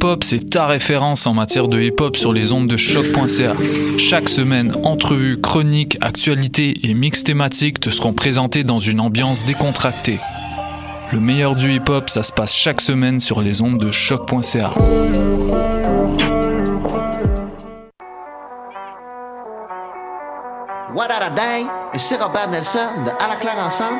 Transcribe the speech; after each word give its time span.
Pool 0.00 0.10
Hip 0.10 0.12
Hop, 0.12 0.24
c'est 0.24 0.50
ta 0.50 0.66
référence 0.66 1.26
en 1.26 1.34
matière 1.34 1.68
de 1.68 1.80
hip 1.80 2.00
hop 2.00 2.16
sur 2.16 2.32
les 2.32 2.52
ondes 2.52 2.66
de 2.66 2.76
choc.ca. 2.76 3.54
Chaque 3.98 4.28
semaine, 4.28 4.72
entrevues, 4.82 5.40
chroniques, 5.40 5.98
actualités 6.00 6.74
et 6.88 6.94
mix 6.94 7.22
thématiques 7.22 7.80
te 7.80 7.90
seront 7.90 8.12
présentés 8.12 8.64
dans 8.64 8.78
une 8.78 9.00
ambiance 9.00 9.44
décontractée. 9.44 10.18
Le 11.12 11.20
meilleur 11.20 11.54
du 11.54 11.74
hip 11.74 11.88
hop, 11.88 12.08
ça 12.08 12.22
se 12.22 12.32
passe 12.32 12.54
chaque 12.54 12.80
semaine 12.80 13.20
sur 13.20 13.42
les 13.42 13.62
ondes 13.62 13.78
de 13.78 13.90
choc.ca. 13.90 14.70
What 20.94 21.08
a 21.10 21.30
day? 21.30 21.66
Et 21.94 21.98
c'est 21.98 22.16
Robert 22.16 22.50
Nelson 22.50 22.78
de 23.04 23.10
À 23.22 23.28
la 23.28 23.36
claire 23.36 23.58
ensemble 23.58 23.98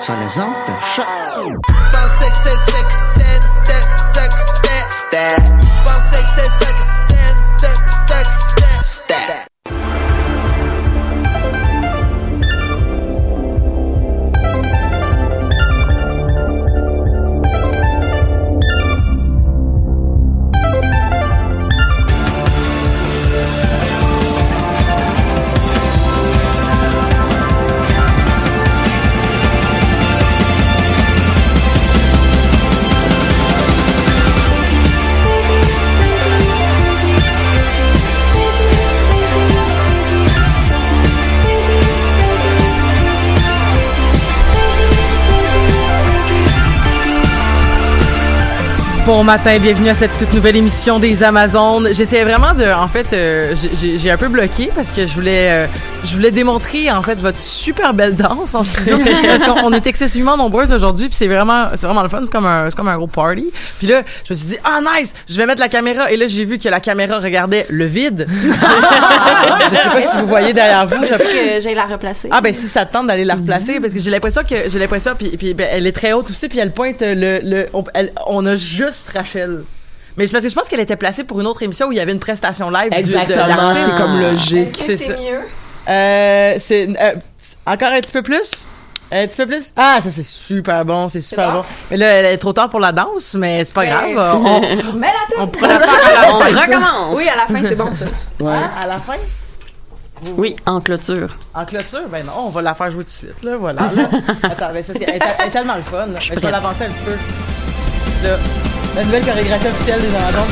sur 0.00 0.14
les 0.14 0.38
ondes 0.38 0.54
de 0.68 0.74
choc. 0.94 1.06
that. 5.14 5.46
Bounce, 5.86 6.10
shake, 6.10 6.26
shake, 6.26 6.50
shake, 6.58 6.82
stand, 6.82 7.38
shake, 7.60 8.26
shake. 8.26 8.43
Bon 49.06 49.22
matin, 49.22 49.58
bienvenue 49.60 49.90
à 49.90 49.94
cette 49.94 50.16
toute 50.16 50.32
nouvelle 50.32 50.56
émission 50.56 50.98
des 50.98 51.22
Amazones. 51.22 51.88
J'essayais 51.92 52.24
vraiment 52.24 52.54
de, 52.54 52.64
en 52.72 52.88
fait, 52.88 53.04
euh, 53.12 53.54
j'ai 53.74 53.98
j'ai 53.98 54.10
un 54.10 54.16
peu 54.16 54.28
bloqué 54.28 54.70
parce 54.74 54.92
que 54.92 55.06
je 55.06 55.12
voulais, 55.12 55.50
euh, 55.50 55.66
je 56.06 56.14
voulais 56.14 56.30
démontrer 56.30 56.90
en 56.90 57.02
fait 57.02 57.16
votre 57.16 57.38
super 57.38 57.92
belle 57.92 58.16
danse 58.16 58.54
en 58.54 58.64
studio 58.64 58.96
parce 59.26 59.44
qu'on 59.44 59.62
on 59.62 59.72
est 59.74 59.86
excessivement 59.86 60.38
nombreuses 60.38 60.72
aujourd'hui 60.72 61.08
puis 61.08 61.16
c'est 61.16 61.26
vraiment, 61.26 61.66
c'est 61.76 61.84
vraiment 61.84 62.02
le 62.02 62.08
fun. 62.08 62.20
C'est 62.24 62.32
comme 62.32 62.46
un, 62.46 62.70
c'est 62.70 62.76
comme 62.76 62.88
un 62.88 62.96
gros 62.96 63.06
party. 63.06 63.52
Puis 63.78 63.88
là, 63.88 64.04
je 64.26 64.32
me 64.32 64.38
suis 64.38 64.48
dit, 64.48 64.56
ah 64.64 64.80
nice, 64.80 65.12
je 65.28 65.36
vais 65.36 65.44
mettre 65.44 65.60
la 65.60 65.68
caméra 65.68 66.10
et 66.10 66.16
là 66.16 66.26
j'ai 66.26 66.46
vu 66.46 66.58
que 66.58 66.70
la 66.70 66.80
caméra 66.80 67.18
regardait 67.18 67.66
le 67.68 67.84
vide. 67.84 68.26
je 68.42 69.76
sais 69.76 69.90
pas 69.90 70.00
si 70.00 70.16
vous 70.16 70.26
voyez 70.28 70.54
derrière 70.54 70.86
vous. 70.86 71.02
Je 71.02 71.08
j'avais- 71.08 71.24
que 71.56 71.60
j'aille 71.60 71.74
la 71.74 71.84
replacer. 71.84 72.30
ah 72.32 72.40
ben 72.40 72.54
si 72.54 72.68
ça 72.68 72.86
te 72.86 72.94
tente 72.94 73.08
d'aller 73.08 73.26
la 73.26 73.34
replacer 73.34 73.80
parce 73.80 73.92
que 73.92 74.00
j'ai 74.00 74.10
l'impression 74.10 74.40
que 74.48 74.70
j'ai 74.70 74.78
l'impression 74.78 75.12
puis 75.14 75.36
puis 75.36 75.52
ben, 75.52 75.66
elle 75.70 75.86
est 75.86 75.92
très 75.92 76.14
haute 76.14 76.30
aussi 76.30 76.48
puis 76.48 76.58
elle 76.58 76.72
pointe 76.72 77.02
le 77.02 77.40
le 77.42 77.66
on, 77.74 77.84
elle- 77.92 78.12
on 78.26 78.46
a 78.46 78.56
juste 78.56 78.93
Rachel. 79.14 79.64
Mais 80.16 80.26
c'est 80.26 80.32
parce 80.32 80.44
que 80.44 80.50
je 80.50 80.54
pense 80.54 80.68
qu'elle 80.68 80.80
était 80.80 80.96
placée 80.96 81.24
pour 81.24 81.40
une 81.40 81.46
autre 81.46 81.62
émission 81.62 81.88
où 81.88 81.92
il 81.92 81.98
y 81.98 82.00
avait 82.00 82.12
une 82.12 82.20
prestation 82.20 82.70
live 82.70 82.88
Exactement, 82.92 83.74
c'est 83.86 83.96
comme 83.96 84.20
logique. 84.20 84.68
Est-ce 84.80 84.86
que 84.86 84.96
c'est 84.96 85.06
ça. 85.08 85.12
mieux? 85.14 85.40
Euh, 85.88 86.54
c'est 86.58 86.88
euh, 86.88 87.14
encore 87.66 87.88
un 87.92 88.00
petit 88.00 88.12
peu 88.12 88.22
plus? 88.22 88.68
Un 89.12 89.26
petit 89.26 89.36
peu 89.36 89.46
plus? 89.46 89.72
Ah, 89.76 89.98
ça 90.00 90.10
c'est 90.10 90.22
super 90.24 90.84
bon, 90.84 91.08
c'est 91.08 91.20
super 91.20 91.52
bon? 91.52 91.58
bon. 91.60 91.64
Mais 91.90 91.96
là, 91.98 92.06
elle 92.06 92.26
est 92.26 92.36
trop 92.38 92.52
tard 92.52 92.70
pour 92.70 92.80
la 92.80 92.90
danse, 92.92 93.34
mais 93.34 93.62
c'est 93.64 93.74
pas 93.74 93.82
Mais- 93.82 93.88
grave. 94.14 94.40
On, 94.44 94.60
Mais 94.94 95.08
la 95.08 95.44
on 95.44 95.50
la 95.66 95.78
la 95.78 96.32
On 96.32 96.38
recommence. 96.38 97.16
Oui, 97.16 97.28
à 97.28 97.36
la 97.36 97.46
fin, 97.46 97.68
c'est 97.68 97.76
bon 97.76 97.90
ça. 97.92 98.06
Hein, 98.46 98.70
à 98.80 98.86
la 98.86 98.98
fin? 99.00 99.14
Oui, 100.38 100.56
en 100.64 100.80
clôture. 100.80 101.36
En 101.54 101.64
clôture, 101.66 102.08
ben 102.10 102.24
non, 102.24 102.32
on 102.46 102.48
va 102.50 102.62
la 102.62 102.74
faire 102.74 102.90
jouer 102.90 103.04
tout 103.04 103.10
de 103.10 103.14
suite, 103.28 103.42
là, 103.42 103.56
voilà. 103.56 103.82
là. 103.94 104.08
Attends, 104.44 104.72
ben 104.72 104.82
ça, 104.82 104.94
c'est, 104.94 105.02
elle, 105.02 105.16
est- 105.16 105.20
elle 105.38 105.48
est 105.48 105.50
tellement 105.50 105.74
le 105.76 105.82
fun, 105.82 105.98
là. 106.06 106.12
Ben, 106.14 106.20
je 106.20 106.34
vais 106.34 106.50
l'avancer 106.50 106.84
un 106.84 106.90
petit 106.90 107.02
peu. 107.02 108.26
Là, 108.26 108.36
la 108.94 109.04
nouvelle 109.04 109.24
chorégraphie 109.24 109.68
officielle 109.68 110.00
des 110.00 110.16
Amazons. 110.16 110.50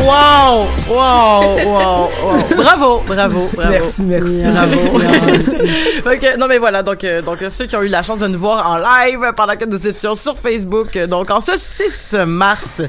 Wow! 0.00 0.66
Wow! 0.88 1.58
Wow! 1.64 2.10
Wow! 2.22 2.56
Bravo! 2.56 3.02
Bravo! 3.06 3.48
Bravo! 3.52 3.70
Merci, 3.70 4.04
merci. 4.04 4.42
Bravo! 4.46 4.98
Fait 4.98 6.18
que, 6.20 6.38
non 6.38 6.46
mais 6.48 6.58
voilà 6.58 6.82
donc 6.82 7.04
euh, 7.04 7.20
donc 7.20 7.38
ceux 7.50 7.66
qui 7.66 7.76
ont 7.76 7.82
eu 7.82 7.88
la 7.88 8.02
chance 8.02 8.20
de 8.20 8.26
nous 8.26 8.38
voir 8.38 8.70
en 8.70 8.78
live 8.78 9.32
pendant 9.36 9.56
que 9.56 9.64
nous 9.66 9.86
étions 9.86 10.14
sur 10.14 10.38
Facebook 10.38 10.96
euh, 10.96 11.06
donc 11.06 11.30
en 11.30 11.40
ce 11.40 11.52
6 11.56 12.16
mars 12.26 12.82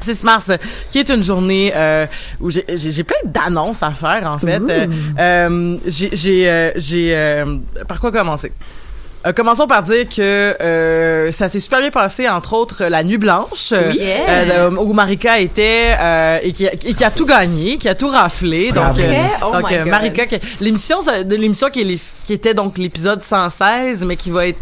6 0.00 0.22
mars, 0.24 0.50
qui 0.90 0.98
est 0.98 1.08
une 1.10 1.22
journée 1.22 1.72
euh, 1.74 2.06
où 2.40 2.50
j'ai- 2.50 2.64
plein 3.04 3.16
d'annonces 3.24 3.82
à 3.82 3.90
faire 3.90 4.30
en 4.30 4.38
fait. 4.38 4.60
Euh, 4.68 4.86
euh, 5.18 5.76
j'ai 5.86 6.10
j'ai 6.12 6.72
j'ai 6.76 7.44
par 7.86 8.00
quoi 8.00 8.10
commencer? 8.12 8.52
Euh, 9.26 9.32
commençons 9.32 9.66
par 9.66 9.82
dire 9.82 10.08
que 10.08 10.22
euh, 10.62 11.32
ça 11.32 11.48
s'est 11.48 11.58
super 11.58 11.80
bien 11.80 11.90
passé, 11.90 12.28
entre 12.28 12.52
autres 12.54 12.84
la 12.84 13.02
Nuit 13.02 13.18
Blanche, 13.18 13.72
euh, 13.72 14.70
où 14.70 14.92
Marika 14.92 15.40
était 15.40 15.96
et, 16.44 16.52
qui 16.52 16.68
a, 16.68 16.72
et 16.72 16.94
qui 16.94 17.02
a 17.04 17.10
tout 17.10 17.26
gagné, 17.26 17.78
qui 17.78 17.88
a 17.88 17.96
tout 17.96 18.06
raflé. 18.08 18.68
Donc, 18.70 18.94
Bravo. 18.94 19.00
Oh 19.42 19.52
donc. 19.52 19.62
Marika, 19.86 20.26
qui- 20.26 20.38
l'émission 20.60 20.98
de 21.24 21.34
l'émission 21.34 21.68
qui, 21.68 21.80
est 21.80 21.84
les- 21.84 22.00
qui 22.24 22.32
était 22.32 22.54
donc 22.54 22.78
l'épisode 22.78 23.20
116, 23.20 24.04
mais 24.04 24.14
qui 24.14 24.30
va 24.30 24.46
être 24.46 24.58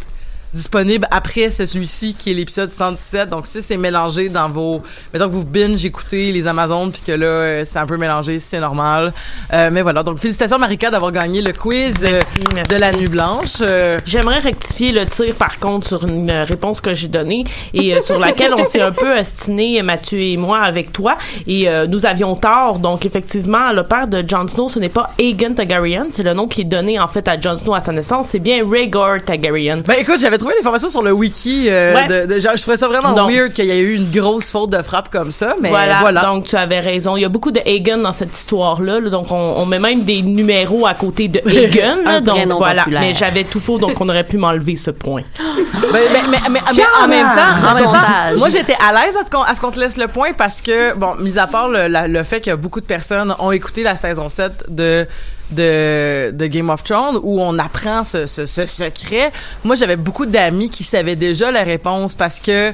disponible 0.52 1.06
après 1.10 1.50
celui-ci 1.50 2.14
qui 2.14 2.30
est 2.30 2.34
l'épisode 2.34 2.70
117. 2.70 3.30
Donc 3.30 3.46
si 3.46 3.62
c'est 3.62 3.76
mélangé 3.76 4.28
dans 4.28 4.48
vos 4.48 4.82
mettons 5.12 5.28
que 5.28 5.34
vous 5.34 5.44
binge 5.44 5.84
écoutez 5.84 6.32
les 6.32 6.46
Amazones 6.46 6.92
puis 6.92 7.02
que 7.06 7.12
là 7.12 7.26
euh, 7.26 7.64
c'est 7.64 7.78
un 7.78 7.86
peu 7.86 7.96
mélangé, 7.96 8.38
c'est 8.38 8.60
normal. 8.60 9.12
Euh, 9.52 9.70
mais 9.72 9.82
voilà. 9.82 10.02
Donc 10.02 10.18
félicitations 10.18 10.58
Marika 10.58 10.90
d'avoir 10.90 11.12
gagné 11.12 11.42
le 11.42 11.52
quiz 11.52 12.04
euh, 12.04 12.20
merci. 12.54 12.68
de 12.68 12.76
la 12.76 12.92
nuit 12.92 13.08
blanche. 13.08 13.56
Euh, 13.60 13.98
J'aimerais 14.04 14.38
rectifier 14.38 14.92
le 14.92 15.06
tir, 15.06 15.34
par 15.34 15.58
contre, 15.58 15.86
sur 15.86 16.04
une 16.06 16.30
réponse 16.30 16.80
que 16.80 16.94
j'ai 16.94 17.08
donnée 17.08 17.44
et 17.74 17.94
euh, 17.94 18.00
sur 18.02 18.18
laquelle 18.18 18.54
on 18.54 18.64
s'est 18.70 18.80
un 18.80 18.92
peu 18.92 19.18
ostiné, 19.18 19.82
Mathieu 19.82 20.20
et 20.20 20.36
moi, 20.36 20.60
avec 20.60 20.92
toi. 20.92 21.16
Et 21.46 21.68
euh, 21.68 21.86
nous 21.86 22.06
avions 22.06 22.34
tort. 22.36 22.78
Donc, 22.78 23.04
effectivement, 23.04 23.72
le 23.72 23.84
père 23.84 24.08
de 24.08 24.24
Jon 24.26 24.48
Snow, 24.48 24.68
ce 24.68 24.78
n'est 24.78 24.88
pas 24.88 25.10
Aegon 25.18 25.54
Targaryen. 25.54 26.06
C'est 26.10 26.22
le 26.22 26.34
nom 26.34 26.46
qui 26.46 26.62
est 26.62 26.64
donné, 26.64 26.98
en 26.98 27.08
fait, 27.08 27.26
à 27.28 27.40
Jon 27.40 27.58
Snow 27.58 27.74
à 27.74 27.80
sa 27.80 27.92
naissance. 27.92 28.28
C'est 28.30 28.38
bien 28.38 28.64
Rhaegar 28.68 29.22
Targaryen. 29.24 29.78
Ben 29.78 29.96
écoute, 29.98 30.20
j'avais 30.20 30.35
trouvé 30.38 30.54
l'information 30.56 30.88
sur 30.88 31.02
le 31.02 31.12
wiki. 31.12 31.66
euh, 31.68 31.94
Ouais. 31.94 32.06
de, 32.06 32.34
de- 32.34 32.38
genre, 32.38 32.52
je 32.56 32.62
trouvais 32.62 32.76
ça 32.76 32.88
vraiment 32.88 33.12
Donc- 33.12 33.30
weird 33.30 33.52
qu'il 33.52 33.64
y 33.66 33.70
ait 33.70 33.80
eu 33.80 33.94
une 33.94 34.10
grosse 34.10 34.50
faute 34.50 34.70
de 34.70 34.82
frappe 34.82 35.10
comme 35.10 35.32
ça, 35.32 35.54
mais 35.60 35.68
voilà, 35.68 35.98
voilà. 36.00 36.22
donc 36.22 36.44
tu 36.44 36.56
avais 36.56 36.80
raison. 36.80 37.16
Il 37.16 37.22
y 37.22 37.24
a 37.24 37.28
beaucoup 37.28 37.50
de 37.50 37.60
Aegon 37.64 37.98
dans 37.98 38.12
cette 38.12 38.34
histoire-là. 38.34 39.00
là. 39.00 39.10
donc, 39.10 39.30
on, 39.30 39.54
on 39.56 39.66
met 39.66 39.78
même 39.78 40.04
des 40.04 40.22
numéros 40.22 40.86
à 40.86 40.94
côté 40.94 41.28
de 41.28 41.40
là. 41.44 41.94
Un 42.06 42.20
donc, 42.20 42.36
prénom 42.36 42.56
voilà. 42.58 42.82
populaire. 42.82 43.00
Mais 43.02 43.14
j'avais 43.14 43.44
tout 43.44 43.60
faux, 43.60 43.78
donc 43.78 44.00
on 44.00 44.08
aurait 44.08 44.24
pu 44.24 44.38
m'enlever 44.38 44.76
ce 44.76 44.90
point. 44.90 45.22
Mais, 45.92 46.00
mais, 46.12 46.38
mais- 46.48 46.60
mais 46.74 46.82
en 47.02 47.06
même 47.08 47.26
temps, 47.26 47.68
en 47.70 47.74
même 47.74 47.84
temps, 47.84 48.38
moi 48.38 48.48
j'étais 48.48 48.74
à 48.86 48.92
l'aise 48.92 49.16
à 49.16 49.24
ce 49.24 49.30
qu'on 49.30 49.42
à 49.42 49.54
ce 49.54 49.60
qu'on 49.60 49.70
te 49.70 49.78
laisse 49.78 49.96
le 49.96 50.08
point 50.08 50.32
parce 50.36 50.60
que 50.60 50.94
bon, 50.96 51.14
mis 51.20 51.38
à 51.38 51.46
part 51.46 51.68
le, 51.68 51.86
la- 51.86 52.08
le 52.08 52.22
fait 52.24 52.40
que 52.40 52.54
beaucoup 52.54 52.80
de 52.80 52.86
personnes 52.86 53.34
ont 53.38 53.52
écouté 53.52 53.82
la 53.82 53.94
saison 53.96 54.28
7 54.28 54.64
de 54.68 55.06
de, 55.50 56.30
de 56.32 56.46
Game 56.46 56.70
of 56.70 56.82
Thrones 56.84 57.18
où 57.22 57.40
on 57.40 57.58
apprend 57.58 58.04
ce, 58.04 58.26
ce, 58.26 58.46
ce 58.46 58.66
secret. 58.66 59.32
Moi, 59.64 59.76
j'avais 59.76 59.96
beaucoup 59.96 60.26
d'amis 60.26 60.70
qui 60.70 60.84
savaient 60.84 61.16
déjà 61.16 61.50
la 61.50 61.62
réponse 61.62 62.14
parce 62.14 62.40
que 62.40 62.72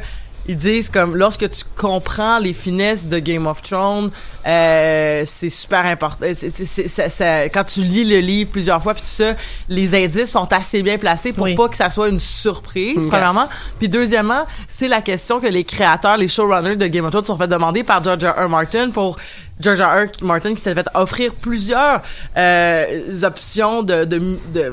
ils 0.48 0.56
disent 0.56 0.90
comme 0.90 1.14
lorsque 1.14 1.48
tu 1.50 1.62
comprends 1.76 2.40
les 2.40 2.52
finesses 2.52 3.06
de 3.06 3.20
Game 3.20 3.46
of 3.46 3.62
Thrones, 3.62 4.10
euh, 4.44 5.22
c'est 5.24 5.48
super 5.48 5.86
important. 5.86 6.26
C'est- 6.34 6.56
c'est- 6.56 6.64
c'est- 6.64 6.88
ça- 6.88 7.08
ça- 7.08 7.44
quand 7.48 7.62
tu 7.62 7.84
lis 7.84 8.04
le 8.04 8.18
livre 8.18 8.50
plusieurs 8.50 8.82
fois 8.82 8.94
puis 8.94 9.02
tout 9.04 9.08
ça, 9.22 9.34
les 9.68 9.94
indices 9.94 10.32
sont 10.32 10.52
assez 10.52 10.82
bien 10.82 10.98
placés 10.98 11.32
pour 11.32 11.44
Oui. 11.44 11.54
pas 11.54 11.68
que 11.68 11.76
ça 11.76 11.90
soit 11.90 12.08
une 12.08 12.18
surprise 12.18 13.06
premièrement. 13.08 13.46
Puis 13.78 13.88
deuxièmement, 13.88 14.44
c'est 14.66 14.88
la 14.88 15.00
question 15.00 15.38
que 15.38 15.46
les 15.46 15.62
créateurs, 15.62 16.16
les 16.16 16.26
showrunners 16.26 16.74
de 16.74 16.88
Game 16.88 17.04
of 17.04 17.12
Thrones 17.12 17.24
se 17.24 17.28
sont 17.32 17.38
fait 17.38 17.46
demander 17.46 17.84
par 17.84 18.02
George 18.02 18.24
R. 18.24 18.46
R. 18.46 18.48
Martin 18.48 18.90
pour 18.90 19.18
George 19.62 19.80
R. 19.80 19.84
R. 19.84 20.24
Martin 20.24 20.50
qui 20.50 20.56
s'était 20.56 20.74
fait 20.74 20.88
offrir 20.94 21.32
plusieurs 21.34 22.02
euh, 22.36 22.84
options 23.22 23.82
de, 23.82 24.04
de, 24.04 24.18
de, 24.18 24.36
de- 24.54 24.72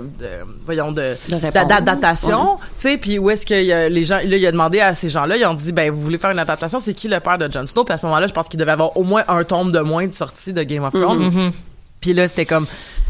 voyons 0.66 0.92
de 0.92 1.16
d'adaptation, 1.68 2.58
tu 2.58 2.90
sais, 2.90 2.98
puis 2.98 3.20
où 3.20 3.30
est-ce 3.30 3.46
que 3.46 3.54
y 3.64 3.72
a 3.72 3.88
les 3.90 4.04
gens 4.04 4.16
là 4.18 4.24
il 4.38 4.46
a 4.46 4.52
demandé 4.52 4.80
à 4.80 4.94
ces 4.94 5.10
gens-là, 5.10 5.38
ils 5.38 5.46
ont 5.46 5.54
dit 5.54 5.72
ben 5.72 5.92
vous 5.92 6.02
voulez 6.02 6.18
faire 6.18 6.32
une 6.32 6.40
adaptation, 6.40 6.80
c'est 6.80 6.94
qui 6.94 7.08
le 7.08 7.20
père 7.20 7.38
de 7.38 7.52
Jon 7.52 7.66
Snow? 7.68 7.84
Puis 7.84 7.94
à 7.94 7.98
ce 7.98 8.06
moment-là, 8.06 8.28
je 8.28 8.34
pense 8.34 8.48
qu'il 8.50 8.60
devait 8.60 8.72
avoir 8.72 8.96
au 8.98 9.04
moins 9.04 9.24
un 9.28 9.44
tome 9.44 9.72
de 9.72 9.80
moins 9.80 10.08
de 10.08 10.14
sortie 10.16 10.54
de 10.54 10.64
Game 10.64 10.84
of 10.84 10.94
Thrones. 10.94 11.52
Puis 12.02 12.14
là 12.14 12.28
c'était 12.28 12.46
comme 12.46 12.66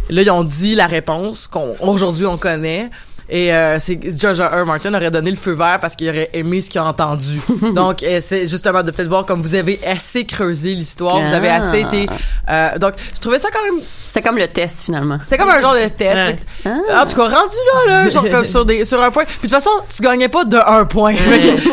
là 0.09 0.21
ils 0.23 0.31
ont 0.31 0.43
dit 0.43 0.75
la 0.75 0.87
réponse 0.87 1.47
qu'on 1.47 1.75
aujourd'hui 1.81 2.25
on 2.25 2.37
connaît. 2.37 2.89
Et 3.29 3.53
euh, 3.53 3.77
c'est 3.79 3.99
George 4.19 4.41
R. 4.41 4.61
R. 4.63 4.65
Martin 4.65 4.93
aurait 4.93 5.11
donné 5.11 5.29
le 5.31 5.37
feu 5.37 5.51
vert 5.51 5.77
parce 5.79 5.95
qu'il 5.95 6.09
aurait 6.09 6.29
aimé 6.33 6.61
ce 6.61 6.69
qu'il 6.69 6.79
a 6.81 6.85
entendu. 6.85 7.39
Donc 7.75 8.01
euh, 8.03 8.19
c'est 8.21 8.47
justement 8.47 8.81
de 8.83 8.91
peut-être 8.91 9.07
voir 9.09 9.25
comme 9.25 9.41
vous 9.41 9.55
avez 9.55 9.79
assez 9.85 10.25
creusé 10.25 10.73
l'histoire, 10.73 11.21
vous 11.21 11.33
avez 11.33 11.49
Ah. 11.49 11.55
assez 11.57 11.81
été. 11.81 12.07
euh, 12.49 12.77
donc 12.77 12.93
je 13.13 13.19
trouvais 13.19 13.39
ça 13.39 13.49
quand 13.51 13.63
même 13.63 13.81
C'est 14.13 14.21
comme 14.23 14.37
le 14.37 14.47
test, 14.47 14.79
finalement. 14.85 15.17
c'était 15.21 15.37
comme 15.37 15.49
un 15.49 15.61
genre 15.61 15.75
de 15.75 15.87
test. 15.89 16.15
Ouais. 16.15 16.37
Fait 16.63 16.69
que- 16.69 17.01
En 17.01 17.05
tout 17.05 17.15
cas, 17.15 17.23
rendu 17.39 17.55
là, 17.87 18.03
là, 18.03 18.09
genre 18.09 18.29
comme 18.29 18.45
sur, 18.53 18.65
des, 18.65 18.83
sur 18.85 19.01
un 19.01 19.11
point. 19.11 19.23
Puis 19.25 19.35
de 19.35 19.41
toute 19.41 19.51
façon, 19.51 19.69
tu 19.95 20.01
gagnais 20.01 20.27
pas 20.29 20.43
de 20.45 20.57
un 20.57 20.85
point. 20.85 21.13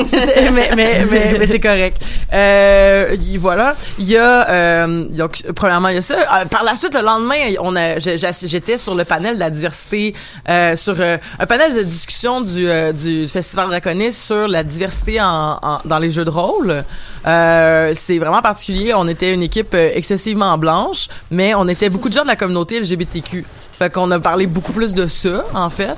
C'était- 0.05 0.50
mais 0.50 0.70
mais, 0.76 1.05
mais, 1.11 1.37
mais 1.38 1.47
c'est 1.47 1.61
correct. 1.61 1.97
Euh, 2.32 3.17
y- 3.20 3.37
voilà. 3.38 3.75
Il 3.99 4.05
y 4.09 4.17
a, 4.17 4.49
euh, 4.50 5.05
donc, 5.09 5.43
premièrement, 5.55 5.88
il 5.88 5.94
y 5.97 5.99
a 5.99 6.02
ça. 6.02 6.14
Euh, 6.17 6.44
par 6.47 6.62
la 6.64 6.76
suite, 6.76 6.94
le 6.94 7.00
lendemain, 7.02 7.37
on 7.61 7.75
a, 7.76 7.99
j'ai- 7.99 8.19
j'ai- 8.19 8.31
j'étais 8.47 8.79
sur 8.79 8.94
le 8.94 9.05
panel 9.05 9.35
de 9.37 9.41
la 9.41 9.50
diversité, 9.50 10.14
euh, 10.49 10.76
sur 10.76 10.97
euh, 11.00 11.17
un 11.47 11.59
panel 11.59 11.77
de 11.77 11.83
discussion 11.85 12.41
du, 12.41 12.69
euh, 12.69 12.93
du 12.93 13.25
Festival 13.29 13.69
Draconis 13.69 14.13
sur 14.13 14.49
la 14.49 14.65
diversité 14.65 15.19
dans 15.19 15.99
les 16.01 16.11
jeux 16.11 16.25
de 16.25 16.31
rôle. 16.31 16.83
Euh, 17.25 17.93
c'est 17.95 18.19
vraiment 18.19 18.43
particulier. 18.43 18.93
On 18.95 19.07
était 19.07 19.33
une 19.33 19.45
équipe 19.45 19.73
euh, 19.75 19.93
excessivement 19.95 20.59
blanche, 20.59 21.07
mais 21.31 21.55
on 21.55 21.69
était 21.69 21.89
beaucoup 21.89 22.09
de 22.09 22.15
gens 22.15 22.25
de 22.25 22.27
la 22.27 22.35
communauté 22.35 22.81
LGBTQ. 22.81 23.45
Fait 23.79 23.93
qu'on 23.93 24.11
a 24.11 24.19
parlé 24.19 24.49
beaucoup 24.49 24.73
plus 24.73 24.93
de 24.93 25.07
ça, 25.07 25.45
en 25.55 25.71
fait. 25.71 25.95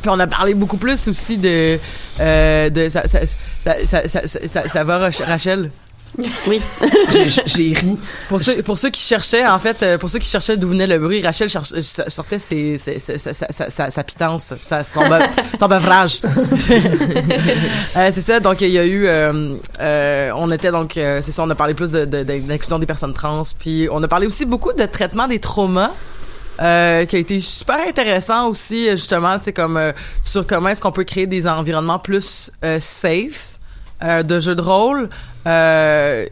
Puis 0.00 0.08
on 0.10 0.18
a 0.18 0.26
parlé 0.26 0.54
beaucoup 0.54 0.78
plus 0.78 1.06
aussi 1.06 1.36
de 1.36 1.78
ça 4.68 4.84
va 4.84 4.98
Rach- 4.98 5.22
Rachel? 5.22 5.70
Oui. 6.46 6.60
J'ai- 7.46 7.72
ri. 7.74 7.98
pour 8.28 8.40
ceux 8.40 8.62
pour 8.62 8.78
ceux 8.78 8.90
qui 8.90 9.00
cherchaient 9.00 9.46
en 9.46 9.58
fait 9.58 9.82
euh, 9.82 9.98
pour 9.98 10.10
ceux 10.10 10.18
qui 10.18 10.28
cherchaient 10.28 10.56
d'où 10.58 10.68
venait 10.68 10.86
le 10.86 10.98
bruit 10.98 11.22
Rachel 11.24 11.48
cherche- 11.48 11.72
sortait 12.08 12.38
ses, 12.38 12.76
ses, 12.76 12.98
ses- 12.98 13.16
sa, 13.18 13.32
sa, 13.32 13.46
sa, 13.50 13.70
sa- 13.70 13.90
sa 13.90 14.04
pitance 14.04 14.52
sa, 14.60 14.82
son, 14.82 15.02
be- 15.02 15.26
son 15.58 15.68
beuvrage 15.68 16.20
Euh, 17.96 18.10
c'est 18.12 18.20
ça 18.20 18.40
donc 18.40 18.60
il 18.60 18.68
y 18.70 18.78
a 18.78 18.84
eu 18.84 19.06
euh, 19.06 19.54
euh, 19.80 20.30
on 20.36 20.50
était 20.50 20.70
donc 20.70 20.96
euh, 20.96 21.20
c'est 21.22 21.32
ça 21.32 21.42
on 21.42 21.50
a 21.50 21.54
parlé 21.54 21.74
plus 21.74 21.92
de, 21.92 22.04
de, 22.04 22.22
de- 22.22 22.38
d'inclusion 22.40 22.78
des 22.78 22.86
personnes 22.86 23.14
trans 23.14 23.42
puis 23.58 23.88
on 23.90 24.02
a 24.02 24.08
parlé 24.08 24.26
aussi 24.26 24.44
beaucoup 24.46 24.72
de 24.72 24.84
traitement 24.86 25.28
des 25.28 25.38
traumas 25.38 25.92
euh, 26.60 27.04
qui 27.06 27.16
a 27.16 27.18
été 27.18 27.40
super 27.40 27.78
intéressant 27.88 28.48
aussi 28.48 28.90
justement 28.92 29.38
tu 29.38 29.46
sais 29.46 29.52
comme 29.52 29.76
euh, 29.76 29.92
sur 30.22 30.46
comment 30.46 30.68
est-ce 30.68 30.80
qu'on 30.80 30.92
peut 30.92 31.04
créer 31.04 31.26
des 31.26 31.46
environnements 31.46 31.98
plus 31.98 32.50
euh, 32.64 32.78
safe 32.80 33.58
euh, 34.02 34.22
de 34.22 34.40
jeux 34.40 34.54
de 34.54 34.62
rôle 34.62 35.08
euh, 35.46 36.26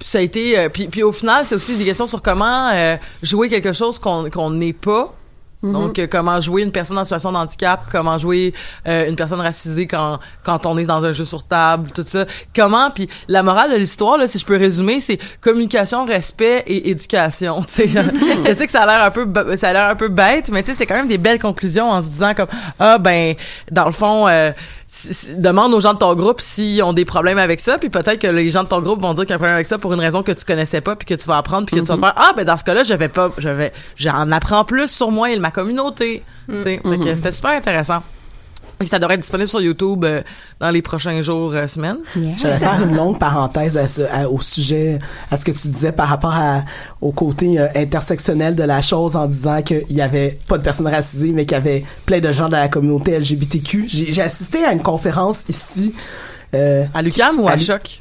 ça 0.00 0.18
a 0.18 0.20
été 0.20 0.58
euh, 0.58 0.68
puis, 0.68 0.88
puis 0.88 1.02
au 1.02 1.12
final 1.12 1.44
c'est 1.46 1.54
aussi 1.54 1.76
des 1.76 1.84
questions 1.84 2.06
sur 2.06 2.22
comment 2.22 2.68
euh, 2.72 2.96
jouer 3.22 3.48
quelque 3.48 3.72
chose 3.72 3.98
qu'on 3.98 4.28
qu'on 4.30 4.50
n'est 4.50 4.72
pas. 4.72 5.14
Donc 5.72 5.98
euh, 5.98 6.06
comment 6.10 6.40
jouer 6.40 6.62
une 6.62 6.72
personne 6.72 6.98
en 6.98 7.04
situation 7.04 7.32
de 7.32 7.38
handicap 7.38 7.84
comment 7.90 8.18
jouer 8.18 8.52
euh, 8.86 9.08
une 9.08 9.16
personne 9.16 9.40
racisée 9.40 9.86
quand 9.86 10.18
quand 10.42 10.66
on 10.66 10.76
est 10.76 10.84
dans 10.84 11.02
un 11.04 11.12
jeu 11.12 11.24
sur 11.24 11.42
table 11.44 11.90
tout 11.94 12.04
ça. 12.06 12.26
Comment 12.54 12.90
puis 12.90 13.08
la 13.28 13.42
morale 13.42 13.72
de 13.72 13.76
l'histoire 13.76 14.18
là 14.18 14.28
si 14.28 14.38
je 14.38 14.44
peux 14.44 14.56
résumer 14.56 15.00
c'est 15.00 15.18
communication 15.40 16.04
respect 16.04 16.64
et 16.66 16.90
éducation. 16.90 17.60
Tu 17.64 17.72
sais 17.72 17.88
genre, 17.88 18.04
je 18.46 18.52
sais 18.52 18.66
que 18.66 18.72
ça 18.72 18.82
a 18.82 18.86
l'air 18.86 19.04
un 19.04 19.10
peu 19.10 19.56
ça 19.56 19.70
a 19.70 19.72
l'air 19.72 19.86
un 19.88 19.96
peu 19.96 20.08
bête 20.08 20.50
mais 20.50 20.62
tu 20.62 20.66
sais 20.66 20.72
c'était 20.72 20.86
quand 20.86 20.96
même 20.96 21.08
des 21.08 21.18
belles 21.18 21.40
conclusions 21.40 21.90
en 21.90 22.02
se 22.02 22.08
disant 22.08 22.34
comme 22.34 22.48
ah 22.78 22.98
ben 22.98 23.34
dans 23.70 23.86
le 23.86 23.92
fond 23.92 24.28
euh, 24.28 24.52
demande 25.36 25.72
aux 25.74 25.80
gens 25.80 25.94
de 25.94 25.98
ton 25.98 26.14
groupe 26.14 26.40
s'ils 26.40 26.82
ont 26.82 26.92
des 26.92 27.04
problèmes 27.04 27.38
avec 27.38 27.60
ça 27.60 27.78
puis 27.78 27.90
peut-être 27.90 28.18
que 28.18 28.26
les 28.26 28.50
gens 28.50 28.64
de 28.64 28.68
ton 28.68 28.80
groupe 28.80 29.00
vont 29.00 29.14
dire 29.14 29.24
qu'il 29.24 29.30
y 29.30 29.32
a 29.32 29.36
un 29.36 29.38
problème 29.38 29.54
avec 29.54 29.66
ça 29.66 29.78
pour 29.78 29.92
une 29.92 30.00
raison 30.00 30.22
que 30.22 30.32
tu 30.32 30.44
connaissais 30.44 30.80
pas 30.80 30.94
puis 30.96 31.06
que 31.06 31.14
tu 31.14 31.26
vas 31.26 31.38
apprendre 31.38 31.66
puis 31.66 31.76
que 31.76 31.80
tu 31.80 31.86
vas 31.88 31.96
te 31.96 32.00
faire 32.00 32.14
ah 32.16 32.32
ben 32.36 32.44
dans 32.44 32.56
ce 32.56 32.64
cas-là 32.64 32.82
je 32.82 32.94
vais 32.94 33.08
pas 33.08 33.30
je 33.38 33.48
vais 33.48 33.72
j'en 33.96 34.30
apprends 34.30 34.64
plus 34.64 34.88
sur 34.88 35.10
moi 35.10 35.30
et 35.30 35.38
ma 35.38 35.50
communauté 35.50 36.22
fait 36.62 36.78
que 36.78 37.14
c'était 37.14 37.32
super 37.32 37.52
intéressant 37.52 38.02
et 38.84 38.88
ça 38.88 38.98
devrait 38.98 39.14
être 39.14 39.20
disponible 39.20 39.48
sur 39.48 39.60
YouTube 39.60 40.04
euh, 40.04 40.22
dans 40.60 40.70
les 40.70 40.82
prochains 40.82 41.20
jours 41.22 41.52
euh, 41.54 41.66
semaines 41.66 41.98
J'allais 42.36 42.58
faire 42.58 42.80
une 42.82 42.94
longue 42.96 43.18
parenthèse 43.18 43.76
à 43.76 43.88
ce- 43.88 44.02
à- 44.02 44.28
au 44.28 44.40
sujet, 44.40 44.98
à 45.30 45.36
ce 45.36 45.44
que 45.44 45.50
tu 45.52 45.68
disais 45.68 45.92
par 45.92 46.08
rapport 46.08 46.34
à, 46.34 46.62
au 47.00 47.12
côté 47.12 47.58
euh, 47.58 47.66
intersectionnel 47.74 48.54
de 48.54 48.62
la 48.62 48.80
chose 48.82 49.16
en 49.16 49.26
disant 49.26 49.62
qu'il 49.62 49.82
y 49.90 50.00
avait 50.00 50.38
pas 50.46 50.58
de 50.58 50.62
personnes 50.62 50.86
racisées, 50.88 51.32
mais 51.32 51.44
qu'il 51.44 51.56
y 51.56 51.60
avait 51.60 51.84
plein 52.06 52.20
de 52.20 52.30
gens 52.32 52.46
de 52.48 52.52
la 52.56 52.68
communauté 52.68 53.18
LGBTQ. 53.18 53.86
J'ai 53.88 54.12
j'ai 54.12 54.22
assisté 54.22 54.64
à 54.64 54.72
une 54.72 54.82
conférence 54.82 55.44
ici. 55.48 55.94
euh, 56.54 56.84
à 56.94 57.02
Lucam 57.02 57.40
ou 57.40 57.48
à, 57.48 57.58
Choc? 57.58 57.98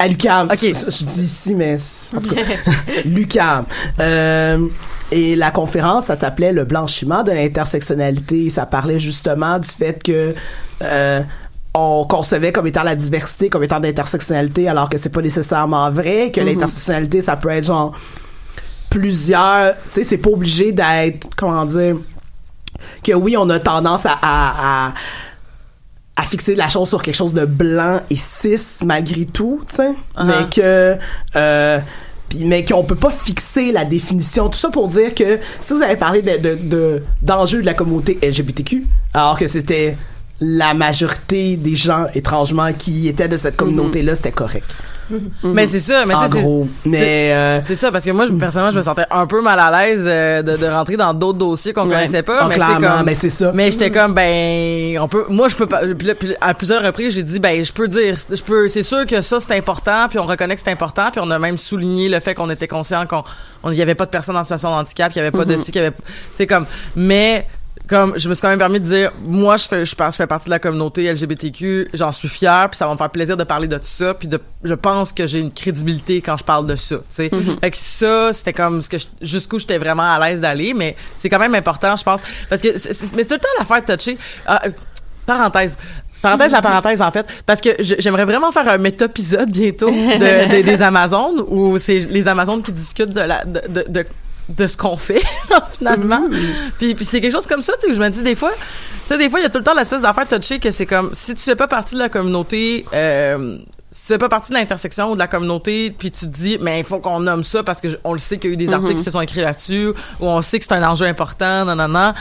À 0.00 0.06
l'UCAM. 0.06 0.46
Ok. 0.48 0.58
Je, 0.60 0.68
je 0.72 1.04
dis 1.06 1.22
ici, 1.24 1.54
mais 1.56 1.76
en 2.16 2.20
tout 2.20 2.32
cas, 2.34 2.42
l'UCAM. 3.04 3.64
Euh, 3.98 4.66
et 5.10 5.36
la 5.36 5.50
conférence, 5.50 6.06
ça 6.06 6.16
s'appelait 6.16 6.52
le 6.52 6.64
blanchiment 6.64 7.22
de 7.22 7.32
l'intersectionnalité. 7.32 8.50
Ça 8.50 8.66
parlait 8.66 9.00
justement 9.00 9.58
du 9.58 9.68
fait 9.68 10.02
que 10.02 10.34
euh, 10.82 11.22
on 11.74 12.04
concevait 12.06 12.52
comme 12.52 12.66
étant 12.66 12.82
la 12.82 12.94
diversité, 12.94 13.48
comme 13.48 13.64
étant 13.64 13.80
d'intersectionnalité, 13.80 14.68
alors 14.68 14.88
que 14.88 14.98
c'est 14.98 15.08
pas 15.10 15.22
nécessairement 15.22 15.90
vrai. 15.90 16.30
Que 16.32 16.40
l'intersectionnalité, 16.40 17.22
ça 17.22 17.36
peut 17.36 17.50
être 17.50 17.64
genre 17.64 17.92
plusieurs. 18.90 19.74
Tu 19.84 19.92
sais, 19.92 20.04
c'est 20.04 20.18
pas 20.18 20.30
obligé 20.30 20.72
d'être 20.72 21.28
comment 21.36 21.64
dire 21.64 21.96
que 23.02 23.12
oui, 23.12 23.36
on 23.36 23.48
a 23.50 23.58
tendance 23.58 24.06
à, 24.06 24.18
à, 24.20 24.86
à 24.88 24.92
à 26.18 26.22
fixer 26.22 26.56
la 26.56 26.68
chose 26.68 26.88
sur 26.88 27.00
quelque 27.00 27.14
chose 27.14 27.32
de 27.32 27.44
blanc 27.44 28.00
et 28.10 28.16
cis 28.16 28.84
malgré 28.84 29.24
tout, 29.24 29.60
tu 29.68 29.76
sais, 29.76 29.92
mais 30.24 30.48
que 30.52 30.98
euh, 31.36 31.78
puis 32.28 32.44
mais 32.44 32.64
qu'on 32.64 32.84
peut 32.84 32.94
pas 32.94 33.10
fixer 33.12 33.72
la 33.72 33.84
définition. 33.84 34.48
Tout 34.48 34.58
ça 34.58 34.68
pour 34.70 34.88
dire 34.88 35.14
que 35.14 35.38
si 35.60 35.72
vous 35.72 35.82
avez 35.82 35.96
parlé 35.96 36.22
de 36.22 36.36
de- 36.36 36.54
de- 36.62 37.02
d'enjeux 37.22 37.60
de, 37.60 37.66
la 37.66 37.74
communauté 37.74 38.18
LGBTQ 38.22 38.86
alors 39.14 39.38
que 39.38 39.46
c'était 39.46 39.96
la 40.40 40.72
majorité 40.74 41.56
des 41.56 41.74
gens 41.76 42.06
étrangement 42.14 42.72
qui 42.72 43.08
étaient 43.08 43.28
de 43.28 43.36
cette 43.36 43.56
communauté 43.56 44.02
là 44.02 44.14
c'était 44.14 44.30
correct 44.30 44.66
Mais 45.42 45.66
c'est 45.66 45.80
ça, 45.80 46.04
mais 46.06 46.14
en 46.14 46.22
ça, 46.22 46.28
c'est- 46.32 46.40
gros. 46.40 46.68
Mais 46.84 47.32
euh, 47.32 47.60
C'est 47.64 47.74
ça, 47.74 47.90
parce 47.90 48.04
que 48.04 48.10
moi, 48.10 48.26
je- 48.26 48.32
personnellement, 48.32 48.72
je 48.72 48.78
me 48.78 48.82
sentais 48.82 49.04
un 49.10 49.26
peu 49.26 49.40
mal 49.42 49.58
à 49.58 49.70
l'aise 49.70 50.04
euh, 50.06 50.42
de, 50.42 50.56
de 50.56 50.66
rentrer 50.66 50.96
dans 50.96 51.14
d'autres 51.14 51.38
dossiers 51.38 51.72
qu'on 51.72 51.86
Ouais. 51.88 51.94
connaissait 51.94 52.22
pas. 52.22 52.38
Ah, 52.42 52.46
mais 52.48 52.56
comme, 52.58 53.02
mais 53.04 53.14
c'est 53.14 53.30
ça. 53.30 53.50
Mais 53.54 53.70
j'étais 53.70 53.90
comme, 53.90 54.14
ben, 54.14 54.98
on 55.00 55.08
peut, 55.08 55.24
moi, 55.28 55.48
je 55.48 55.56
peux 55.56 55.66
pas, 55.66 55.80
puis 55.96 56.06
là, 56.06 56.14
puis 56.14 56.34
à 56.40 56.54
plusieurs 56.54 56.82
reprises, 56.82 57.14
j'ai 57.14 57.22
dit, 57.22 57.38
ben, 57.40 57.64
je 57.64 57.72
peux 57.72 57.88
dire, 57.88 58.16
je 58.30 58.42
peux, 58.42 58.68
c'est 58.68 58.82
sûr 58.82 59.06
que 59.06 59.20
ça, 59.22 59.38
c'est 59.40 59.56
important, 59.56 60.08
puis 60.08 60.18
on 60.18 60.24
reconnaît 60.26 60.54
que 60.54 60.60
c'est 60.64 60.70
important, 60.70 61.10
puis 61.10 61.20
on 61.24 61.30
a 61.30 61.38
même 61.38 61.58
souligné 61.58 62.08
le 62.08 62.20
fait 62.20 62.34
qu'on 62.34 62.50
était 62.50 62.68
conscient 62.68 63.06
qu'on, 63.06 63.22
on- 63.62 63.70
il 63.70 63.78
y 63.78 63.82
avait 63.82 63.94
pas 63.94 64.04
de 64.06 64.10
personnes 64.10 64.36
en 64.36 64.42
situation 64.44 64.70
de 64.70 64.74
handicap, 64.74 65.10
il 65.14 65.18
y 65.18 65.20
avait 65.20 65.30
pas 65.30 65.44
de 65.44 65.56
ci, 65.56 65.72
qu'il 65.72 65.82
y 65.82 65.84
avait, 65.86 65.96
tu 65.96 66.02
sais, 66.34 66.46
comme, 66.46 66.66
mais, 66.96 67.46
comme 67.88 68.18
je 68.18 68.28
me 68.28 68.34
suis 68.34 68.42
quand 68.42 68.48
même 68.48 68.58
permis 68.58 68.80
de 68.80 68.84
dire 68.84 69.10
moi 69.24 69.56
je 69.56 69.66
fais 69.66 69.84
je 69.84 69.94
pense 69.94 70.14
je 70.14 70.18
fais 70.18 70.26
partie 70.26 70.46
de 70.46 70.50
la 70.50 70.58
communauté 70.58 71.10
LGBTQ 71.12 71.88
j'en 71.94 72.12
suis 72.12 72.28
fière 72.28 72.68
puis 72.70 72.76
ça 72.76 72.86
va 72.86 72.92
me 72.92 72.98
faire 72.98 73.10
plaisir 73.10 73.36
de 73.36 73.44
parler 73.44 73.66
de 73.66 73.76
tout 73.78 73.84
ça 73.86 74.14
puis 74.14 74.28
de 74.28 74.38
je 74.62 74.74
pense 74.74 75.12
que 75.12 75.26
j'ai 75.26 75.40
une 75.40 75.52
crédibilité 75.52 76.20
quand 76.20 76.36
je 76.36 76.44
parle 76.44 76.66
de 76.66 76.76
ça 76.76 76.96
tu 76.96 77.02
sais. 77.08 77.30
Fait 77.60 77.70
que 77.70 77.76
ça 77.76 78.32
c'était 78.32 78.52
comme 78.52 78.82
ce 78.82 78.88
que 78.88 78.96
jusqu'où 79.22 79.58
j'étais 79.58 79.78
vraiment 79.78 80.02
à 80.10 80.18
l'aise 80.28 80.40
d'aller 80.40 80.74
mais 80.74 80.96
c'est 81.16 81.28
quand 81.28 81.38
même 81.38 81.54
important 81.54 81.96
je 81.96 82.04
pense 82.04 82.22
parce 82.50 82.60
que 82.62 82.76
c'est- 82.78 83.14
mais 83.16 83.22
c'est 83.22 83.28
tout 83.28 83.34
le 83.34 83.40
temps 83.40 83.48
l'affaire 83.58 83.84
touchée 83.96 84.18
Ah, 84.46 84.60
euh, 84.66 84.70
parenthèse 85.26 85.76
Parenthèse 86.20 86.50
la 86.50 86.60
parenthèse 86.62 87.00
en 87.00 87.12
fait 87.12 87.26
parce 87.46 87.60
que 87.60 87.70
j'aimerais 87.78 88.24
vraiment 88.24 88.50
faire 88.50 88.68
un 88.68 88.78
méta-épisode 88.78 89.50
bientôt 89.52 89.86
de, 89.88 90.56
de- 90.58 90.62
des 90.62 90.82
Amazones 90.82 91.44
où 91.46 91.78
c'est 91.78 92.00
les 92.10 92.26
Amazones 92.26 92.62
qui 92.62 92.72
discutent 92.72 93.12
de 93.12 93.20
la 93.20 93.44
de, 93.44 93.84
de, 93.88 94.04
de, 94.48 94.66
ce 94.66 94.76
qu'on 94.76 94.96
fait 94.96 95.22
finalement. 95.72 96.22
Puis, 96.78 96.94
puis 96.94 97.04
c'est 97.04 97.20
quelque 97.20 97.32
chose 97.32 97.46
comme 97.46 97.62
ça 97.62 97.74
tu 97.80 97.86
sais 97.86 97.92
où 97.92 97.94
je 97.94 98.00
me 98.00 98.08
dis 98.08 98.22
des 98.22 98.34
fois 98.34 98.52
tu 98.52 99.08
sais 99.14 99.18
des 99.18 99.28
fois 99.30 99.40
il 99.40 99.42
y 99.44 99.46
a 99.46 99.50
tout 99.50 99.58
le 99.58 99.64
temps 99.64 99.74
l'espèce 99.74 100.02
d'affaire 100.02 100.26
touchée 100.28 100.58
que 100.58 100.70
c'est 100.70 100.86
comme 100.86 101.10
si 101.12 101.34
tu 101.34 101.42
fais 101.42 101.56
pas 101.56 101.68
partie 101.68 101.94
de 101.94 102.00
la 102.00 102.08
communauté 102.08 102.84
euh, 102.92 103.58
si 103.90 104.02
tu 104.02 104.06
fais 104.08 104.18
pas 104.18 104.28
partie 104.28 104.50
de 104.52 104.56
l'intersection 104.56 105.10
ou 105.10 105.14
de 105.14 105.18
la 105.18 105.26
communauté 105.28 105.90
puis 105.90 106.10
tu 106.10 106.20
te 106.26 106.36
dis 106.36 106.58
mais 106.60 106.78
il 106.80 106.84
faut 106.84 106.98
qu'on 106.98 107.20
nomme 107.20 107.42
ça 107.44 107.62
parce 107.62 107.80
que 107.80 107.88
je- 107.88 107.96
on 108.04 108.12
le 108.12 108.18
sait 108.18 108.36
qu'il 108.38 108.50
y 108.50 108.52
a 108.52 108.54
eu 108.54 108.56
des 108.56 108.72
articles 108.74 108.96
qui 108.98 109.04
se 109.04 109.10
sont 109.10 109.20
écrits 109.20 109.40
là-dessus 109.40 109.88
ou 109.88 110.26
on 110.26 110.42
sait 110.42 110.58
que 110.58 110.64
c'est 110.68 110.74
un 110.74 110.86
enjeu 110.88 111.06
important 111.06 111.64
non 111.64 111.74
non 111.76 111.88
non 111.88 112.12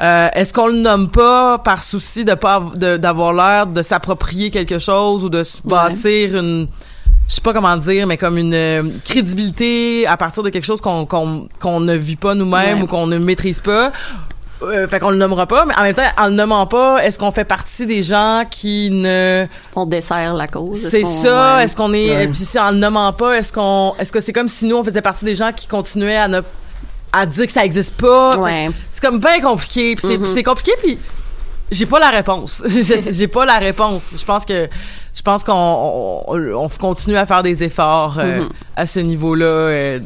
euh, 0.00 0.28
est-ce 0.34 0.52
qu'on 0.52 0.66
le 0.66 0.74
nomme 0.74 1.10
pas 1.10 1.58
par 1.58 1.82
souci 1.82 2.24
de 2.24 2.34
pas 2.34 2.62
d'avoir 2.76 3.32
l'air 3.32 3.66
de 3.66 3.80
s'approprier 3.82 4.50
quelque 4.50 4.78
chose 4.78 5.24
ou 5.24 5.28
de 5.30 5.42
se 5.42 5.58
bâtir 5.64 6.36
une 6.36 6.68
je 7.28 7.34
sais 7.34 7.40
pas 7.40 7.52
comment 7.52 7.76
dire, 7.76 8.06
mais 8.06 8.16
comme 8.18 8.36
une 8.38 8.54
euh, 8.54 8.82
crédibilité 9.04 10.06
à 10.06 10.16
partir 10.16 10.42
de 10.42 10.50
quelque 10.50 10.64
chose 10.64 10.80
qu'on 10.80 11.06
qu'on 11.06 11.48
qu'on 11.60 11.80
ne 11.80 11.94
vit 11.94 12.16
pas 12.16 12.34
nous-mêmes 12.34 12.78
Ouais. 12.78 12.82
ou 12.84 12.86
qu'on 12.86 13.06
ne 13.06 13.18
maîtrise 13.18 13.60
pas. 13.60 13.92
Euh, 14.62 14.86
fait 14.88 14.98
qu'on 14.98 15.10
le 15.10 15.16
nommera 15.16 15.46
pas, 15.46 15.64
mais 15.66 15.74
en 15.76 15.82
même 15.82 15.94
temps, 15.94 16.02
en 16.16 16.26
le 16.28 16.32
nommant 16.32 16.66
pas, 16.66 17.04
est-ce 17.04 17.18
qu'on 17.18 17.30
fait 17.32 17.44
partie 17.44 17.84
des 17.86 18.02
gens 18.02 18.44
qui 18.50 18.88
ne 18.90 19.46
On 19.76 19.84
dessert 19.84 20.32
la 20.32 20.46
cause. 20.48 20.78
c'est 20.80 21.00
Est-ce 21.00 21.04
qu'on- 21.04 21.22
ça, 21.22 21.56
ouais. 21.56 21.64
est-ce 21.64 21.76
qu'on 21.76 21.92
est 21.92 22.10
Ouais. 22.16 22.26
puis 22.28 22.44
si 22.46 22.58
en 22.58 22.70
le 22.70 22.78
nommant 22.78 23.12
pas, 23.12 23.36
est-ce 23.36 23.52
qu'on 23.52 23.94
est-ce 23.98 24.12
que 24.12 24.20
c'est 24.20 24.32
comme 24.32 24.48
si 24.48 24.64
nous 24.66 24.76
on 24.76 24.84
faisait 24.84 25.02
partie 25.02 25.24
des 25.26 25.34
gens 25.34 25.50
qui 25.52 25.66
continuaient 25.66 26.16
à 26.16 26.28
ne 26.28 26.40
à 27.12 27.26
dire 27.26 27.46
que 27.46 27.52
ça 27.52 27.64
existe 27.64 27.96
pas? 27.96 28.38
Ouais. 28.38 28.70
C'est 28.90 29.02
comme 29.02 29.18
bien 29.18 29.40
compliqué, 29.40 29.96
puis 29.96 30.04
c'est 30.06 30.16
Mhm. 30.18 30.22
puis 30.24 30.32
c'est 30.34 30.42
compliqué 30.42 30.72
puis 30.82 30.98
j'ai 31.74 31.86
pas 31.86 31.98
la 31.98 32.10
réponse. 32.10 32.62
J'ai 33.10 33.28
pas 33.28 33.44
la 33.44 33.58
réponse. 33.58 34.14
Je 34.18 34.24
pense 34.24 34.44
que 34.46 34.68
je 35.14 35.22
pense 35.22 35.44
qu'on 35.44 35.52
on, 36.26 36.54
on 36.54 36.68
continue 36.68 37.16
à 37.16 37.26
faire 37.26 37.42
des 37.42 37.62
efforts 37.62 38.18
euh, 38.18 38.42
Mhm. 38.42 38.48
à 38.76 38.86
ce 38.86 39.00
niveau-là 39.00 39.44
euh, 39.46 39.98